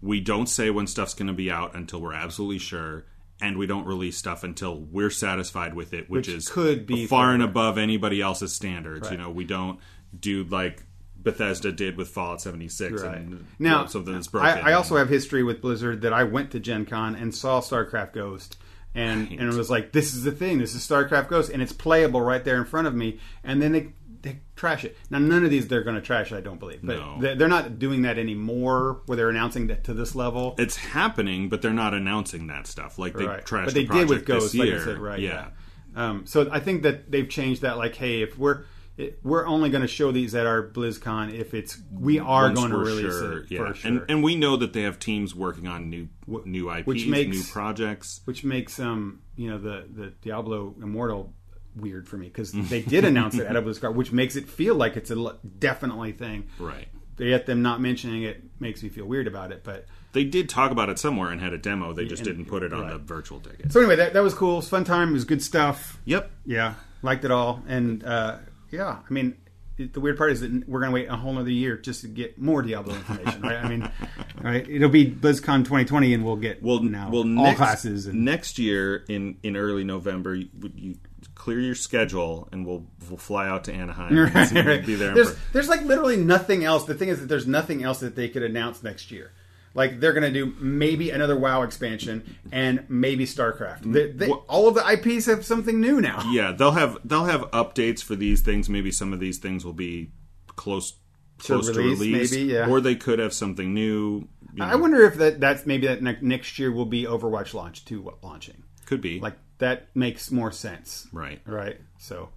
we 0.01 0.20
don't 0.20 0.47
say 0.48 0.70
when 0.70 0.86
stuff's 0.86 1.12
going 1.14 1.28
to 1.28 1.35
be 1.35 1.51
out 1.51 1.74
until 1.77 2.01
we're 2.01 2.14
absolutely 2.14 2.59
sure 2.59 3.05
and 3.40 3.59
we 3.59 3.66
don't 3.66 3.85
release 3.86 4.16
stuff 4.16 4.43
until 4.44 4.78
we're 4.81 5.10
satisfied 5.10 5.74
with 5.74 5.93
it 5.93 6.09
which, 6.09 6.27
Which 6.27 6.35
is 6.35 6.48
could 6.48 6.86
be 6.86 7.06
far 7.06 7.32
and 7.35 7.43
above 7.43 7.77
anybody 7.77 8.23
else's 8.23 8.55
standards 8.55 9.10
you 9.10 9.18
know 9.18 9.31
we 9.31 9.44
don't 9.44 9.78
do 10.18 10.44
like 10.44 10.82
Bethesda 11.27 11.73
did 11.73 11.97
with 11.97 12.09
Fallout 12.09 12.40
76 12.40 13.03
Right. 13.03 13.16
and 13.19 13.44
Now, 13.59 13.85
something 13.86 14.15
that's 14.15 14.28
broken 14.28 14.48
I, 14.65 14.70
I 14.70 14.73
also 14.74 14.97
have 14.97 15.09
history 15.09 15.43
with 15.43 15.61
Blizzard 15.61 16.03
that 16.03 16.12
I 16.12 16.23
went 16.23 16.53
to 16.53 16.61
Gen 16.61 16.86
Con 16.86 17.16
and 17.16 17.35
saw 17.35 17.61
StarCraft 17.61 18.12
Ghost. 18.12 18.57
And, 18.94 19.28
and 19.32 19.40
it 19.53 19.55
was 19.55 19.69
like, 19.69 19.90
this 19.93 20.15
is 20.15 20.23
the 20.23 20.31
thing. 20.32 20.59
This 20.59 20.74
is 20.74 20.81
StarCraft 20.89 21.28
Ghost, 21.28 21.51
and 21.51 21.61
it's 21.61 21.73
playable 21.73 22.20
right 22.23 22.43
there 22.44 22.57
in 22.57 22.65
front 22.65 22.86
of 22.86 22.94
me. 22.94 23.19
And 23.44 23.61
then 23.61 23.73
they 23.73 23.89
they 24.23 24.39
trash 24.57 24.85
it. 24.85 24.97
Now, 25.11 25.19
none 25.19 25.44
of 25.44 25.51
these 25.51 25.69
they're 25.69 25.82
going 25.85 25.94
to 25.97 26.03
trash. 26.03 26.32
I 26.32 26.40
don't 26.40 26.59
believe, 26.59 26.81
but 26.82 26.97
No. 26.97 27.19
they- 27.20 27.35
they're 27.35 27.47
not 27.48 27.78
doing 27.78 28.03
that 28.03 28.19
anymore. 28.19 29.03
Where 29.07 29.16
they're 29.16 29.28
announcing 29.28 29.66
that 29.66 29.85
to 29.85 29.94
this 29.94 30.15
level. 30.15 30.55
it's 30.59 30.77
happening 30.77 31.48
but 31.48 31.61
they're 31.61 31.73
not 31.73 31.93
announcing 31.93 32.47
that 32.47 32.66
stuff 32.66 32.98
like 32.98 33.15
they 33.16 33.27
right. 33.27 33.44
trashed 33.44 33.66
but 33.66 33.74
they 33.74 33.85
the 33.85 33.93
did 33.94 34.09
with 34.09 34.24
Ghost, 34.24 34.55
like 34.55 34.69
year 34.69 34.81
I 34.81 34.85
said, 34.85 34.98
right? 34.98 35.19
yeah, 35.20 35.48
Um, 35.94 36.24
so 36.27 36.48
I 36.51 36.61
think 36.61 36.82
that 36.85 37.11
they've 37.11 37.28
changed 37.28 37.62
that. 37.62 37.77
Like, 37.78 37.94
hey, 37.97 38.23
if 38.23 38.39
we're 38.39 38.62
it, 38.97 39.18
we're 39.23 39.47
only 39.47 39.68
going 39.68 39.82
to 39.82 39.89
show 39.89 40.10
these 40.10 40.35
at 40.35 40.47
our 40.47 40.66
BlizzCon 40.66 41.32
if 41.35 41.52
it's 41.55 41.78
we 41.93 42.18
are 42.18 42.44
Once 42.44 42.59
going 42.59 42.70
to 42.70 42.77
release 42.78 43.12
sure, 43.12 43.39
it 43.40 43.51
yeah. 43.51 43.59
for 43.59 43.74
sure. 43.74 43.90
and 43.90 44.02
and 44.09 44.23
we 44.24 44.36
know 44.36 44.56
that 44.56 44.73
they 44.73 44.82
have 44.82 44.98
teams 44.98 45.35
working 45.35 45.66
on 45.68 45.90
new 45.90 46.09
new 46.44 46.70
IPs 46.70 46.86
which 46.86 47.06
makes- 47.06 47.36
new 47.36 47.43
projects 47.52 48.20
which 48.24 48.43
makes 48.44 48.78
um 48.81 49.20
you 49.36 49.51
know 49.51 49.59
the 49.59 49.86
the 49.93 50.12
Diablo 50.23 50.74
Immortal 50.82 51.32
weird 51.77 52.09
for 52.09 52.16
me 52.16 52.27
because 52.28 52.52
they 52.70 52.81
did 52.81 53.05
announce 53.05 53.35
it 53.39 53.47
at 53.47 53.55
a 53.55 53.60
BlizzCon, 53.62 53.94
which 53.94 54.12
makes 54.12 54.35
it 54.36 54.48
feel 54.48 54.74
like 54.74 54.97
it's 54.97 55.10
a 55.10 55.36
definitely 55.59 56.12
thing. 56.12 56.48
right 56.59 56.89
Yet 57.18 57.47
them 57.47 57.62
not 57.62 57.81
mentioning 57.81 58.24
it 58.24 58.43
makes 58.60 58.82
me 58.82 58.90
feel 58.90 59.06
weird 59.06 59.27
about 59.27 59.51
it. 59.51 59.64
But 59.64 59.86
They 60.12 60.24
did 60.24 60.51
talk 60.51 60.70
about 60.70 60.90
it 60.90 60.98
somewhere 60.98 61.31
and 61.31 61.40
had 61.40 61.55
a 61.55 61.59
demo. 61.59 61.94
They 61.94 62.05
just 62.05 62.20
and- 62.27 62.36
didn't 62.36 62.44
put 62.44 62.62
it 62.62 62.74
on 62.74 62.82
right. 62.82 62.93
the 62.93 62.98
virtual 62.98 63.40
ticket. 63.40 63.73
so 63.73 63.81
anyway, 63.81 63.97
that 63.97 64.12
that 64.12 64.23
was 64.23 64.35
cool. 64.35 64.52
It 64.55 64.56
was 64.56 64.68
fun 64.68 64.85
time. 64.85 65.09
It 65.09 65.12
was 65.12 65.24
good 65.24 65.43
stuff. 65.43 65.98
Yep. 66.05 66.31
Yeah, 66.44 66.74
liked 67.01 67.24
it 67.24 67.31
all, 67.31 67.62
and 67.66 68.05
uh, 68.05 68.36
yeah, 68.70 68.98
I 69.09 69.12
mean. 69.12 69.36
The 69.78 70.01
weird 70.01 70.16
part 70.16 70.32
is 70.32 70.40
that 70.40 70.66
we're 70.66 70.80
going 70.80 70.90
to 70.90 70.94
wait 70.94 71.09
a 71.10 71.16
whole 71.16 71.36
other 71.36 71.51
year 71.51 71.76
just 71.76 72.01
to 72.01 72.09
get 72.09 72.38
more 72.40 72.62
Diablo 72.62 72.94
information, 72.94 73.43
right? 73.43 73.62
I 73.62 73.68
mean, 73.68 73.93
right? 74.43 74.66
It'll 74.66 74.88
be 74.88 75.05
BlizzCon 75.05 75.64
2020, 75.64 76.14
and 76.14 76.24
we'll 76.24 76.36
get 76.36 76.62
Well, 76.62 76.80
now 76.82 77.10
well, 77.10 77.20
all 77.20 77.24
next, 77.26 77.59
classes 77.59 78.06
and 78.06 78.24
next 78.24 78.59
year 78.59 79.05
in 79.06 79.36
in 79.43 79.55
early 79.55 79.84
November, 79.84 80.34
you, 80.34 80.48
you 80.74 80.94
clear 81.34 81.60
your 81.60 81.74
schedule 81.74 82.48
and 82.52 82.64
we'll 82.66 82.86
we'll 83.10 83.18
fly 83.18 83.47
out 83.48 83.64
to 83.64 83.72
Anaheim. 83.74 84.16
and 84.16 84.48
see- 84.48 84.60
Right. 84.62 84.86
Be 84.86 84.94
there. 84.94 85.12
There's 85.14 85.34
for, 85.34 85.52
there's 85.52 85.68
like 85.68 85.82
literally 85.82 86.16
nothing 86.16 86.64
else. 86.64 86.84
The 86.84 86.94
thing 86.94 87.10
is 87.10 87.20
that 87.20 87.26
there's 87.26 87.47
nothing 87.47 87.82
else 87.82 88.01
that 88.01 88.16
they 88.16 88.30
could 88.30 88.44
announce 88.44 88.82
next 88.82 89.10
year. 89.10 89.32
Like 89.77 90.01
they're 90.01 90.15
going 90.15 90.32
to 90.32 90.32
do 90.32 90.55
maybe 90.59 91.11
another 91.11 91.36
WoW 91.36 91.62
expansion 91.62 92.36
and 92.51 92.85
maybe 92.89 93.27
StarCraft. 93.27 93.82
They, 93.93 94.09
mm-hmm. 94.09 94.19
they, 94.19 94.28
Wha- 94.28 94.43
all 94.48 94.69
of 94.69 94.74
the 94.74 94.90
IPs 94.90 95.27
have 95.27 95.44
something 95.44 95.81
new 95.81 96.01
now. 96.01 96.28
yeah, 96.32 96.53
they'll 96.53 96.73
have 96.73 96.98
they'll 97.05 97.27
have 97.27 97.43
updates 97.53 98.03
for 98.03 98.16
these 98.16 98.40
things. 98.40 98.70
Maybe 98.70 98.90
some 98.90 99.12
of 99.12 99.20
these 99.20 99.39
things 99.39 99.65
will 99.65 99.74
be 99.74 100.11
close 100.48 100.94
close 101.39 101.70
to 101.70 101.78
release, 101.78 102.01
release, 102.01 102.32
maybe, 102.32 102.53
yeah. 102.55 102.69
or 102.70 102.81
they 102.81 102.94
could 102.94 103.19
have 103.19 103.35
something 103.35 103.74
new. 103.74 104.27
you 104.55 104.65
I 104.65 104.77
wonder 104.77 105.05
if 105.05 105.16
that 105.16 105.40
that's 105.40 105.66
maybe 105.66 105.86
that 105.86 106.03
ne- 106.03 106.19
next 106.23 106.59
year 106.59 106.73
will 106.73 106.86
be 106.86 107.05
Overwatch 107.05 107.53
launch 107.53 107.85
two 107.85 108.11
launching. 108.23 108.62
could 108.86 109.03
be 109.03 109.20
Like 109.20 109.36
that 109.59 109.94
makes 109.94 110.31
more 110.31 110.51
sense, 110.53 111.07
right. 111.12 111.40
right? 111.47 111.78
So 111.98 112.31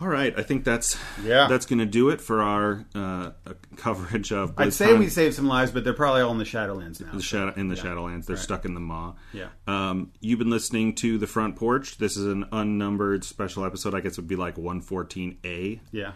All 0.00 0.08
right, 0.08 0.32
I 0.38 0.42
think 0.42 0.64
that's 0.64 0.96
Yeah. 1.22 1.46
that's 1.46 1.66
going 1.66 1.80
to 1.80 1.84
do 1.86 2.08
it 2.08 2.22
for 2.22 2.40
our 2.40 2.86
uh, 2.94 3.32
coverage 3.76 4.32
of. 4.32 4.54
I'd 4.56 4.72
say 4.72 4.96
we 4.96 5.08
saved 5.08 5.34
some 5.34 5.46
lives, 5.46 5.72
but 5.72 5.84
they're 5.84 5.92
probably 5.92 6.22
all 6.22 6.32
in 6.32 6.38
the 6.38 6.44
Shadowlands 6.44 7.02
now. 7.02 7.12
the 7.12 7.20
shadow 7.20 7.52
in 7.54 7.68
the 7.68 7.74
Shadowlands. 7.74 8.24
They're 8.24 8.36
stuck 8.38 8.64
in 8.64 8.72
the 8.74 8.80
maw. 8.80 9.12
Yeah. 9.34 9.48
Um, 9.66 10.12
you've 10.20 10.38
been 10.38 10.48
listening 10.50 10.94
to 10.96 11.18
the 11.18 11.26
front 11.26 11.56
porch. 11.56 11.98
This 11.98 12.16
is 12.16 12.24
an 12.26 12.46
unnumbered 12.50 13.24
special 13.24 13.64
episode. 13.66 13.94
I 13.94 14.00
guess 14.00 14.12
it 14.12 14.22
would 14.22 14.28
be 14.28 14.36
like 14.36 14.56
114A. 14.56 15.80
Yeah. 15.92 16.12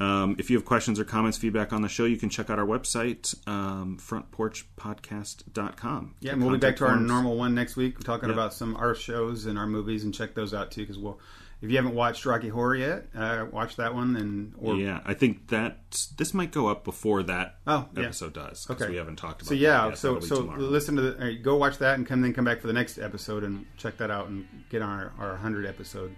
Um, 0.00 0.34
if 0.38 0.48
you 0.50 0.56
have 0.56 0.64
questions 0.64 0.98
or 1.00 1.04
comments, 1.04 1.38
feedback 1.38 1.72
on 1.72 1.80
the 1.82 1.88
show, 1.88 2.04
you 2.04 2.16
can 2.16 2.28
check 2.28 2.50
out 2.50 2.58
our 2.58 2.66
website, 2.66 3.32
um, 3.48 3.96
frontporchpodcast.com. 4.00 6.14
Yeah, 6.20 6.32
and 6.32 6.42
we'll 6.42 6.50
be 6.52 6.58
back 6.58 6.76
to 6.76 6.86
our 6.86 6.96
normal 6.98 7.36
one 7.36 7.54
next 7.54 7.76
week. 7.76 7.96
We're 7.98 8.02
talking 8.02 8.28
Yeah. 8.28 8.34
about 8.34 8.52
some 8.54 8.76
our 8.76 8.94
shows 8.94 9.46
and 9.46 9.58
our 9.58 9.66
movies, 9.66 10.04
and 10.04 10.12
check 10.14 10.34
those 10.34 10.52
out 10.54 10.70
too. 10.72 10.82
Because 10.82 10.98
we'll, 10.98 11.18
if 11.64 11.70
you 11.70 11.76
haven't 11.76 11.94
watched 11.94 12.26
Rocky 12.26 12.48
Horror 12.50 12.76
yet, 12.76 13.06
uh, 13.16 13.46
watch 13.50 13.76
that 13.76 13.94
one. 13.94 14.16
And 14.16 14.52
or 14.58 14.76
Yeah, 14.76 15.00
I 15.04 15.14
think 15.14 15.48
that 15.48 15.78
this 16.18 16.34
might 16.34 16.52
go 16.52 16.68
up 16.68 16.84
before 16.84 17.22
that 17.24 17.56
Oh, 17.66 17.88
yeah. 17.96 18.04
episode 18.04 18.34
does. 18.34 18.66
'cause 18.66 18.80
Okay. 18.80 18.90
We 18.90 18.96
haven't 18.96 19.16
talked 19.16 19.40
about 19.42 19.46
it. 19.46 19.48
so 19.48 19.54
that 19.54 19.60
yeah, 19.60 19.88
yet. 19.88 19.98
so 19.98 20.20
so 20.20 20.36
tomorrow. 20.42 20.60
listen 20.60 20.96
to 20.96 21.02
the 21.02 21.18
uh, 21.24 21.32
go 21.42 21.56
watch 21.56 21.78
that 21.78 21.94
and 21.96 22.06
come 22.06 22.20
then 22.20 22.32
come 22.34 22.44
back 22.44 22.60
for 22.60 22.66
the 22.66 22.72
next 22.72 22.98
episode 22.98 23.42
and 23.44 23.64
check 23.76 23.96
that 23.96 24.10
out 24.10 24.28
and 24.28 24.46
get 24.68 24.82
on 24.82 24.90
our, 24.90 25.12
our 25.18 25.36
hundred 25.36 25.64
episode 25.66 26.14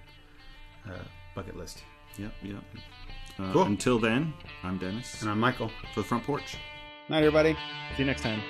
uh, 0.86 0.90
bucket 1.35 1.56
list. 1.56 1.82
Yep, 2.18 2.32
yep. 2.43 2.62
Uh, 3.39 3.52
Cool. 3.52 3.62
Until 3.64 3.98
then, 3.98 4.32
I'm 4.62 4.78
Dennis 4.78 5.20
And 5.23 5.31
I'm 5.31 5.39
Michael. 5.39 5.70
for 5.94 6.01
the 6.01 6.06
front 6.06 6.24
porch. 6.24 6.56
Night, 7.09 7.18
everybody. 7.18 7.52
See 7.97 8.02
you 8.02 8.06
next 8.06 8.23
time. 8.23 8.40